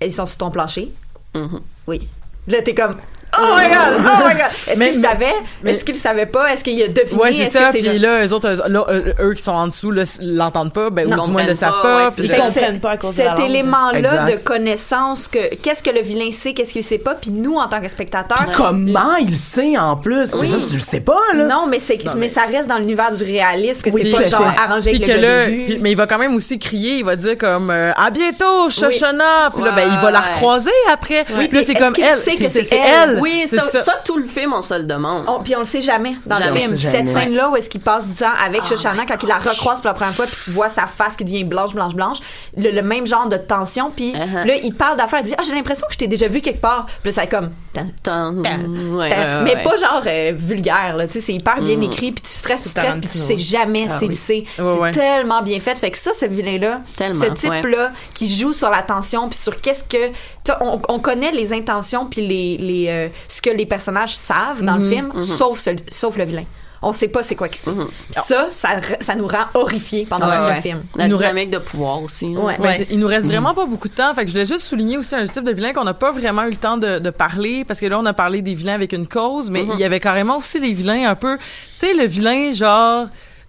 Ils 0.01 0.13
sont 0.13 0.27
sur 0.27 0.39
ton 0.39 0.51
plancher? 0.53 0.93
Mhm. 1.35 1.61
Oui. 1.89 2.09
Là, 2.47 2.63
t'es 2.63 2.75
comme, 2.75 2.97
oh 3.39 3.57
my 3.57 3.69
god, 3.69 4.05
oh 4.07 4.27
my 4.29 4.35
god. 4.35 4.41
Est-ce 4.69 4.79
Mais- 4.79 4.91
qu'il 4.91 5.01
mais- 5.01 5.09
savait? 5.09 5.35
mais- 5.63 5.71
Est-ce 5.73 5.85
qu'il 5.85 5.97
savait 5.97 6.27
pas? 6.27 6.53
Est-ce 6.53 6.65
qu'il 6.65 6.83
a 6.83 6.89
deviné? 6.89 7.21
Ouais, 7.21 7.33
c'est 7.33 7.47
ça. 7.47 7.71
Puis 7.73 7.83
là, 7.99 8.25
eux 8.27 8.33
autres, 8.33 8.49
eux, 8.49 8.69
là, 8.69 8.85
eux, 9.21 9.35
qui 9.35 9.43
sont 9.43 9.53
en 9.53 9.67
dessous, 9.69 9.93
l'entendent 10.23 10.73
pas, 10.73 10.91
ben, 10.91 11.09
Non, 11.09 11.23
ou 11.23 11.25
du 11.27 11.31
moins, 11.33 11.43
ils 11.43 11.49
le 11.49 11.55
savent 11.55 11.83
pas, 11.83 12.05
ouais, 12.07 12.11
Ils 12.19 12.31
comprennent 12.35 12.81
pas 12.81 12.91
à 12.93 12.97
cause 12.97 13.15
cet 13.15 13.39
élément-là 13.41 14.27
de 14.31 14.37
connaissance 14.37 15.29
que 15.29 15.55
qu'est-ce 15.57 15.83
que 15.83 15.91
le 15.91 16.01
vilain 16.03 16.31
sait, 16.31 16.53
qu'est-ce 16.53 16.73
qu'il 16.73 16.83
sait 16.85 16.99
pas, 16.99 17.15
puis 17.15 17.31
nous 17.31 17.57
en 17.57 17.69
tant 17.69 17.81
que 17.81 17.89
spectateurs, 17.89 18.47
Comment 18.55 19.17
il 19.21 19.37
sait 19.37 19.77
en 19.79 19.97
plus? 19.97 20.33
Mais 20.35 20.49
ça, 20.49 20.57
tu 20.69 20.75
le 20.75 20.81
sais 20.81 21.01
pas, 21.01 21.19
là. 21.35 21.45
non, 21.45 21.67
mais 21.69 21.79
c'est 21.79 21.99
mais, 22.17 22.29
ça 22.29 22.43
reste 22.43 22.69
dans 22.69 22.79
l'univers 22.79 23.11
du 23.15 23.25
réalisme 23.25 23.83
que 23.83 23.91
Oui, 23.91 24.03
c'est 24.05 24.11
pas 24.13 24.25
genre 24.29 24.53
fait. 24.53 24.61
arrangé 24.61 24.93
Puis 24.93 25.03
avec 25.05 25.17
que 25.17 25.21
le 25.21 25.27
là, 25.27 25.45
puis- 25.47 25.79
mais 25.81 25.91
il 25.93 25.97
va 25.97 26.07
quand 26.07 26.19
même 26.19 26.35
aussi 26.35 26.59
crier, 26.59 26.97
il 26.99 27.05
va 27.05 27.17
dire 27.17 27.37
comme 27.39 27.71
euh, 27.71 27.93
à 27.97 28.11
bientôt, 28.11 28.69
Shoshana. 28.71 29.51
Puis 29.55 29.65
là, 29.65 29.73
ben 29.73 29.89
il 29.93 29.99
va 30.01 30.11
la 30.11 30.21
recroiser 30.21 30.71
après. 30.93 31.25
Oui, 31.37 31.49
puis 31.49 31.59
là, 31.59 31.65
c'est 31.65 31.75
comme 31.75 31.95
elle. 31.99 32.19
sait 32.19 32.37
que 32.37 32.49
c'est 32.49 32.69
elle? 32.77 33.19
Oui, 33.25 33.45
C'est 33.47 33.57
ça, 33.59 33.83
ça, 33.83 33.93
tout 34.05 34.17
le 34.19 34.27
film, 34.27 34.53
on 34.53 34.63
se 34.63 34.75
le 34.75 34.85
demande. 34.85 35.25
On- 35.27 35.41
puis 35.43 35.55
on 35.57 35.61
le 35.61 35.65
sait 35.65 35.83
jamais 35.83 36.15
dans 36.27 36.37
Jamais. 36.39 36.67
le 36.67 36.77
film. 36.77 36.77
Cette 36.77 37.09
scène-là 37.09 37.51
où 37.51 37.57
est-ce 37.57 37.69
qu'il 37.71 37.81
passe 37.81 38.07
du 38.07 38.15
temps 38.15 38.33
avec 38.45 38.61
Oh 38.65 38.69
Shoshana 38.69 39.01
my 39.03 39.07
quand 39.07 39.23
il 39.23 39.29
la 39.29 39.39
recroise 39.39 39.81
pour 39.81 39.89
la 39.89 39.95
première 39.95 40.15
fois 40.15 40.27
puis 40.27 40.37
tu 40.45 40.51
vois 40.51 40.69
sa 40.69 40.87
face 40.87 41.17
qui 41.17 41.25
devient 41.25 41.45
blanche, 41.45 41.75
blanche, 41.75 41.95
blanche. 41.95 42.19
Le, 42.57 42.71
le 42.71 42.83
même 42.83 43.07
genre 43.07 43.29
de 43.29 43.37
tension. 43.37 43.91
Puis 43.95 44.13
Uh-huh. 44.15 44.47
là, 44.47 44.55
il 44.63 44.75
parle 44.75 44.97
d'affaires. 44.97 45.21
Il 45.21 45.27
dit 45.27 45.35
Ah, 45.39 45.43
j'ai 45.47 45.55
l'impression 45.55 45.87
que 45.87 45.93
je 45.95 45.99
t'ai 45.99 46.07
déjà 46.07 46.29
vu 46.29 46.41
quelque 46.41 46.61
part. 46.61 46.87
Puis 47.03 47.11
là, 47.13 47.21
c'est 47.23 47.29
comme. 47.29 47.51
Tan, 47.73 47.87
tan, 48.03 48.35
ouais, 48.37 48.43
tan. 48.43 48.97
ouais, 48.97 49.11
mais 49.43 49.55
ouais. 49.57 49.63
pas 49.65 49.77
genre 49.77 50.03
euh, 50.07 50.33
vulgaire. 50.37 50.97
là. 50.97 51.07
Tu 51.09 51.15
sais, 51.15 51.21
c'est 51.21 51.33
hyper 51.33 51.61
bien 51.61 51.77
Mm. 51.77 51.83
écrit. 51.85 52.13
Puis 52.13 52.23
tu 52.23 52.31
stresses, 52.31 52.63
tu 52.63 52.69
stresses. 52.69 52.97
Puis 52.99 53.09
tu 53.11 53.19
sais 53.19 53.37
jamais 53.39 53.87
Ah 53.91 53.99
s'il 53.99 54.09
oui. 54.11 54.15
sait. 54.17 54.45
Ouais, 54.59 54.65
c'est 54.75 54.79
ouais. 54.81 54.91
tellement 54.93 55.43
bien 55.43 55.59
fait. 55.61 55.75
Fait 55.75 55.91
que 55.91 55.99
ça, 55.99 56.13
ce 56.15 56.27
vilain-là, 56.27 56.81
ce 56.99 57.27
type-là 57.33 57.91
qui 58.15 58.33
joue 58.35 58.53
sur 58.53 58.71
la 58.71 58.83
tension 58.83 59.29
puis 59.29 59.39
sur 59.39 59.61
qu'est-ce 59.61 59.83
que. 59.85 60.09
tu 60.09 60.15
sais, 60.47 60.53
On, 60.61 60.81
on 60.89 60.99
connaît 61.01 61.33
les 61.33 61.53
intentions 61.53 62.07
puis 62.07 62.27
les, 62.27 62.57
les, 62.59 62.87
euh, 62.89 63.09
ce 63.29 63.41
que 63.43 63.51
les 63.51 63.67
personnages 63.67 64.15
savent 64.17 64.63
dans 64.63 64.75
Mhm. 64.79 64.83
le 64.83 64.89
film, 64.91 65.23
sauf, 65.25 65.59
ce- 65.59 65.71
sauf 65.91 66.17
le 66.17 66.25
vilain. 66.25 66.45
On 66.87 66.93
sait 66.93 67.09
pas 67.09 67.23
c'est 67.23 67.35
quoi 67.35 67.49
qu'il 67.49 67.57
sait. 67.57 67.71
Puis 67.73 67.87
Ça, 68.11 68.49
ça, 68.51 68.69
ça 69.01 69.15
nous 69.15 69.27
rend 69.27 69.47
horrifiés 69.55 70.05
pendant 70.07 70.29
Ouais, 70.29 70.37
tout 70.37 70.43
ouais. 70.43 70.55
le 70.57 70.61
film. 70.61 70.83
La 70.97 71.07
Il 71.07 71.11
nous 71.13 71.17
dynamique 71.17 71.49
de 71.51 71.57
pouvoir 71.57 72.03
aussi. 72.03 72.27
Ouais. 72.27 72.59
Ben, 72.61 72.75
c'est- 72.77 72.89
il 72.91 72.99
nous 72.99 73.07
reste 73.07 73.25
vraiment 73.27 73.55
pas 73.55 73.65
beaucoup 73.65 73.89
de 73.89 73.95
temps. 73.95 74.13
Fait 74.15 74.21
que 74.23 74.27
je 74.29 74.33
voulais 74.33 74.45
juste 74.45 74.65
souligner 74.67 74.99
aussi 74.99 75.15
un 75.15 75.25
type 75.27 75.45
de 75.45 75.53
vilain 75.53 75.73
qu'on 75.73 75.85
n'a 75.85 75.95
pas 75.95 76.13
vraiment 76.13 76.43
eu 76.45 76.51
le 76.51 76.57
temps 76.59 76.77
de, 76.77 76.99
de 76.99 77.09
parler 77.11 77.65
parce 77.65 77.81
que 77.81 77.87
là 77.87 77.99
on 77.99 78.05
a 78.05 78.13
parlé 78.13 78.43
des 78.43 78.55
vilains 78.55 78.75
avec 78.75 78.93
une 78.93 79.07
cause, 79.09 79.51
mais 79.51 79.65
il 79.73 79.81
y 79.81 79.85
avait 79.85 79.99
carrément 80.01 80.37
aussi 80.37 80.61
les 80.61 80.75
vilains 80.75 81.09
un 81.09 81.15
peu, 81.15 81.39
tu 81.81 81.87
sais 81.87 81.95
le 81.95 82.05
vilain 82.05 82.53
genre 82.53 83.07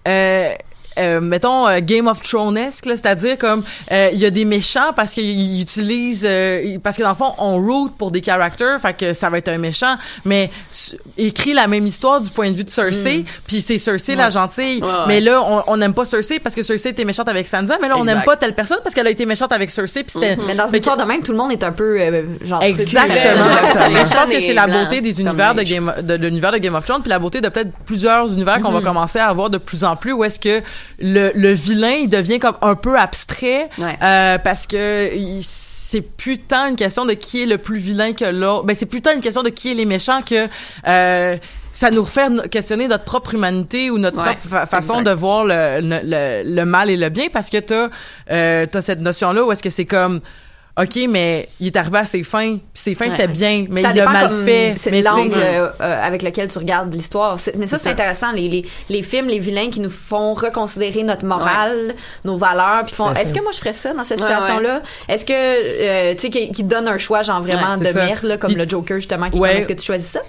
euh, 0.07 0.53
euh, 0.97 1.19
mettons 1.19 1.67
euh, 1.67 1.79
Game 1.81 2.07
of 2.07 2.21
Thronesque, 2.21 2.85
là, 2.85 2.93
c'est-à-dire 2.95 3.37
comme 3.37 3.63
euh, 3.91 4.09
il 4.13 4.19
y 4.19 4.25
a 4.25 4.29
des 4.29 4.45
méchants 4.45 4.93
parce 4.95 5.11
qu'ils 5.11 5.61
utilisent 5.61 6.25
euh, 6.27 6.77
parce 6.83 6.97
que 6.97 7.03
dans 7.03 7.09
le 7.09 7.15
fond 7.15 7.33
on 7.37 7.57
root 7.57 7.89
pour 7.97 8.11
des 8.11 8.21
characters, 8.23 8.79
fait 8.79 8.95
que 8.95 9.13
ça 9.13 9.29
va 9.29 9.37
être 9.39 9.49
un 9.49 9.57
méchant, 9.57 9.95
mais 10.23 10.49
écrit 11.17 11.53
la 11.53 11.67
même 11.67 11.85
histoire 11.87 12.21
du 12.21 12.29
point 12.29 12.49
de 12.51 12.55
vue 12.55 12.63
de 12.63 12.69
Cersei, 12.69 13.25
puis 13.47 13.61
c'est 13.61 13.77
Cersei 13.77 14.15
la 14.15 14.29
gentille, 14.29 14.81
Ouais, 14.81 14.87
ouais. 14.87 14.93
mais 15.07 15.19
là 15.21 15.41
on- 15.67 15.77
n'aime 15.77 15.93
pas 15.93 16.05
Cersei 16.05 16.39
parce 16.39 16.55
que 16.55 16.63
Cersei 16.63 16.89
était 16.91 17.05
méchante 17.05 17.27
avec 17.27 17.47
Sansa, 17.47 17.77
mais 17.81 17.87
là 17.89 17.97
on 17.97 18.05
n'aime 18.05 18.23
pas 18.23 18.35
telle 18.37 18.53
personne 18.55 18.79
parce 18.83 18.95
qu'elle 18.95 19.07
a 19.07 19.11
été 19.11 19.25
méchante 19.25 19.51
avec 19.51 19.69
Cersei, 19.69 20.03
puis 20.03 20.13
c'était 20.13 20.37
Mais 20.47 20.55
dans 20.55 20.65
une 20.65 20.71
que- 20.71 20.77
histoire 20.77 20.97
de 20.97 21.03
même, 21.03 21.21
tout 21.21 21.31
le 21.33 21.37
monde 21.37 21.51
est 21.51 21.63
un 21.63 21.71
peu 21.71 21.99
euh, 21.99 22.23
genre 22.43 22.61
Exactement. 22.63 23.15
Exactement. 23.15 24.05
Je 24.05 24.13
pense 24.13 24.31
que 24.31 24.39
c'est 24.39 24.53
la 24.53 24.67
beauté 24.67 25.01
des 25.01 25.19
univers 25.19 25.53
de. 25.53 25.63
Game 25.63 25.93
de, 26.01 26.17
de 26.17 26.27
l'univers 26.27 26.51
de 26.51 26.57
Game 26.59 26.75
of 26.75 26.85
Thrones 26.85 27.01
puis 27.01 27.09
la 27.09 27.17
beauté 27.19 27.41
de 27.41 27.49
peut-être 27.49 27.71
plusieurs 27.85 28.31
univers 28.31 28.59
qu'on 28.61 28.71
va 28.71 28.81
commencer 28.81 29.17
à 29.19 29.27
avoir 29.27 29.49
de 29.49 29.57
plus 29.57 29.83
en 29.83 29.95
plus 29.95 30.11
où 30.11 30.23
est-ce 30.23 30.39
que 30.39 30.61
le, 30.99 31.31
le 31.35 31.51
vilain 31.51 31.91
il 32.03 32.09
devient 32.09 32.39
comme 32.39 32.57
un 32.61 32.75
peu 32.75 32.97
abstrait 32.97 33.69
Ouais. 33.77 33.97
euh, 34.01 34.37
parce 34.37 34.67
que 34.67 35.13
il- 35.15 35.43
c'est 35.43 36.01
plus 36.01 36.39
tant 36.39 36.67
une 36.69 36.75
question 36.75 37.05
de 37.05 37.13
qui 37.13 37.43
est 37.43 37.45
le 37.45 37.57
plus 37.59 37.77
vilain 37.77 38.11
que 38.13 38.25
l'autre. 38.25 38.63
Ben 38.65 38.75
c'est 38.75 38.87
plus 38.87 39.01
tant 39.01 39.13
une 39.13 39.21
question 39.21 39.43
de 39.43 39.49
qui 39.49 39.71
est 39.71 39.75
les 39.75 39.85
méchants 39.85 40.21
que 40.23 40.47
euh, 40.87 41.37
ça 41.73 41.91
nous 41.91 42.01
refait 42.03 42.27
questionner 42.49 42.87
notre 42.87 43.03
propre 43.03 43.35
humanité 43.35 43.91
ou 43.91 43.97
notre 43.99 44.17
Ouais, 44.17 44.23
propre 44.35 44.41
fa- 44.41 44.65
façon 44.65 45.01
de 45.03 45.11
voir 45.11 45.45
le, 45.45 45.79
le, 45.81 45.99
le- 46.03 46.55
le 46.55 46.65
mal 46.65 46.89
et 46.89 46.97
le 46.97 47.09
bien 47.09 47.27
parce 47.31 47.49
que 47.49 47.57
t'as 47.57 47.89
euh, 48.31 48.65
t'as 48.65 48.81
cette 48.81 48.99
notion 49.01 49.31
là 49.31 49.43
où 49.45 49.51
est-ce 49.51 49.61
que 49.61 49.69
c'est 49.69 49.85
comme 49.85 50.21
OK, 50.77 50.99
mais 51.09 51.47
il 51.61 51.67
est 51.67 51.77
arrivé 51.77 51.99
à 51.99 52.05
ses 52.05 52.23
fins, 52.23 52.57
puis 52.57 52.61
ses 52.73 52.95
fins 52.95 53.05
Ouais. 53.05 53.11
c'était 53.11 53.27
bien, 53.29 53.65
mais 53.69 53.81
ça 53.81 53.91
il 53.93 54.01
a 54.01 54.05
mal 54.09 54.29
fait. 54.43 54.73
C'est 54.75 54.91
l'angle 55.01 55.33
euh, 55.37 55.69
avec 55.79 56.21
lequel 56.21 56.49
tu 56.49 56.57
regardes 56.59 56.93
l'histoire. 56.93 57.37
Mais 57.57 57.65
ça, 57.67 57.77
C'est 57.77 57.89
intéressant. 57.91 58.31
Les, 58.33 58.49
les, 58.49 58.65
les 58.89 59.01
films, 59.01 59.27
les 59.27 59.39
vilains 59.39 59.69
qui 59.69 59.79
nous 59.79 59.89
font 59.89 60.33
reconsidérer 60.33 61.03
notre 61.03 61.25
morale, 61.25 61.95
nos 62.25 62.37
valeurs, 62.37 62.83
puis 62.85 62.93
font. 62.95 63.13
Est-ce 63.13 63.33
que 63.33 63.41
moi 63.41 63.51
je 63.53 63.59
ferais 63.59 63.71
ça 63.73 63.93
dans 63.93 64.03
cette 64.03 64.19
Ouais, 64.19 64.27
situation-là? 64.27 64.81
Est-ce 65.07 65.23
que 65.25 65.31
euh, 65.33 66.13
tu 66.15 66.21
sais 66.23 66.29
qui, 66.29 66.51
qui 66.51 66.63
donne 66.65 66.89
un 66.89 66.97
choix 66.97 67.21
genre 67.23 67.41
vraiment 67.41 67.75
Ouais, 67.75 67.85
de 67.87 67.93
ça. 67.93 68.05
merde 68.05 68.23
là, 68.25 68.37
comme 68.37 68.51
Il- 68.51 68.57
le 68.57 68.67
Joker 68.67 68.97
justement 68.97 69.29
qui 69.29 69.39
est-ce 69.41 69.67
que 69.69 69.73
tu 69.73 69.85
choisis 69.85 70.07
ça? 70.07 70.21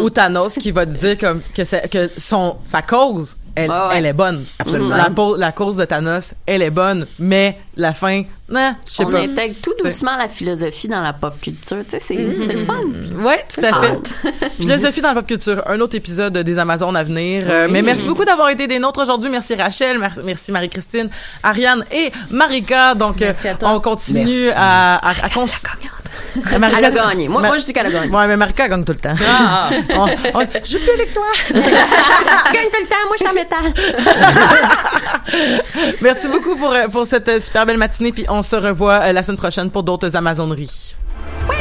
Ou 0.00 0.08
Thanos 0.08 0.54
qui 0.54 0.70
va 0.70 0.86
te 0.86 0.92
dire 0.92 1.18
comme 1.18 1.42
que 1.54 1.88
que 1.88 2.10
son 2.16 2.56
sa 2.64 2.80
cause 2.80 3.36
elle, 3.54 3.70
ouais. 3.70 3.76
elle 3.94 4.06
est 4.06 4.12
bonne. 4.12 4.44
Absolument. 4.58 4.96
La, 5.36 5.52
cause 5.52 5.76
de 5.76 5.84
Thanos, 5.84 6.34
elle 6.46 6.62
est 6.62 6.70
bonne, 6.70 7.06
mais 7.18 7.58
la 7.76 7.92
fin, 7.94 8.22
non, 8.48 8.74
je 8.86 8.92
sais 8.92 9.04
On 9.04 9.10
pas. 9.10 9.20
intègre 9.20 9.54
tout 9.62 9.72
doucement 9.82 10.16
la 10.16 10.28
philosophie 10.28 10.88
dans 10.88 11.00
la 11.00 11.12
pop 11.12 11.34
culture. 11.40 11.78
Tu 11.84 11.90
sais, 11.90 12.00
c'est 12.06 12.16
c'est 12.16 12.52
le 12.52 12.64
fun. 12.64 12.80
Ouais, 13.22 13.44
tout 13.52 13.62
à 13.64 13.80
fait. 13.80 14.50
Philosophie 14.56 15.00
dans 15.00 15.08
la 15.08 15.14
pop 15.14 15.26
culture, 15.26 15.62
un 15.66 15.80
autre 15.80 15.94
épisode 15.96 16.36
des 16.38 16.58
Amazones 16.58 16.96
à 16.96 17.02
venir. 17.04 17.42
Euh, 17.46 17.68
mais 17.70 17.82
merci 17.82 18.06
beaucoup 18.06 18.24
d'avoir 18.24 18.50
été 18.50 18.66
des 18.66 18.78
nôtres 18.78 19.00
aujourd'hui. 19.02 19.30
Merci 19.30 19.54
Rachel, 19.54 19.98
merci, 20.24 20.52
Marie-Christine, 20.52 21.08
Ariane 21.42 21.84
et 21.92 22.12
Marika. 22.30 22.94
Donc, 22.94 23.22
euh, 23.22 23.26
Merci 23.26 23.48
à 23.48 23.54
toi. 23.54 23.70
on 23.72 23.80
continue 23.80 24.24
Merci. 24.24 24.50
à, 24.56 24.96
à, 24.96 25.10
à 25.10 25.28
Marika, 26.58 26.78
elle 26.78 26.84
a 26.84 26.90
gagné. 26.90 27.28
Moi, 27.28 27.42
moi 27.42 27.58
je 27.58 27.64
dis 27.64 27.72
qu'elle 27.72 27.86
a 27.86 27.90
gagné. 27.90 28.10
Ouais, 28.10 28.26
mais 28.26 28.36
Marika 28.36 28.68
gagne 28.68 28.84
tout 28.84 28.92
le 28.92 28.98
temps. 28.98 29.14
Ah, 29.26 29.70
ah. 29.70 30.06
je 30.64 30.78
plus 30.78 30.90
avec 30.90 31.14
toi. 31.14 31.24
tu 31.46 31.52
gagnes 31.52 32.70
tout 32.72 32.80
le 32.80 32.88
temps. 32.88 33.06
Moi, 33.06 33.16
je 33.18 33.24
suis 33.24 33.28
en. 33.28 33.34
Merci 36.00 36.28
beaucoup 36.28 36.56
pour, 36.56 36.72
euh, 36.72 36.88
pour 36.88 37.06
cette 37.06 37.28
euh, 37.28 37.40
super 37.40 37.66
belle 37.66 37.78
matinée. 37.78 38.12
Puis 38.12 38.26
on 38.28 38.42
se 38.42 38.56
revoit 38.56 39.00
euh, 39.02 39.12
la 39.12 39.22
semaine 39.22 39.38
prochaine 39.38 39.70
pour 39.70 39.82
d'autres 39.82 40.14
Amazoneries. 40.16 40.96
Oui! 41.48 41.56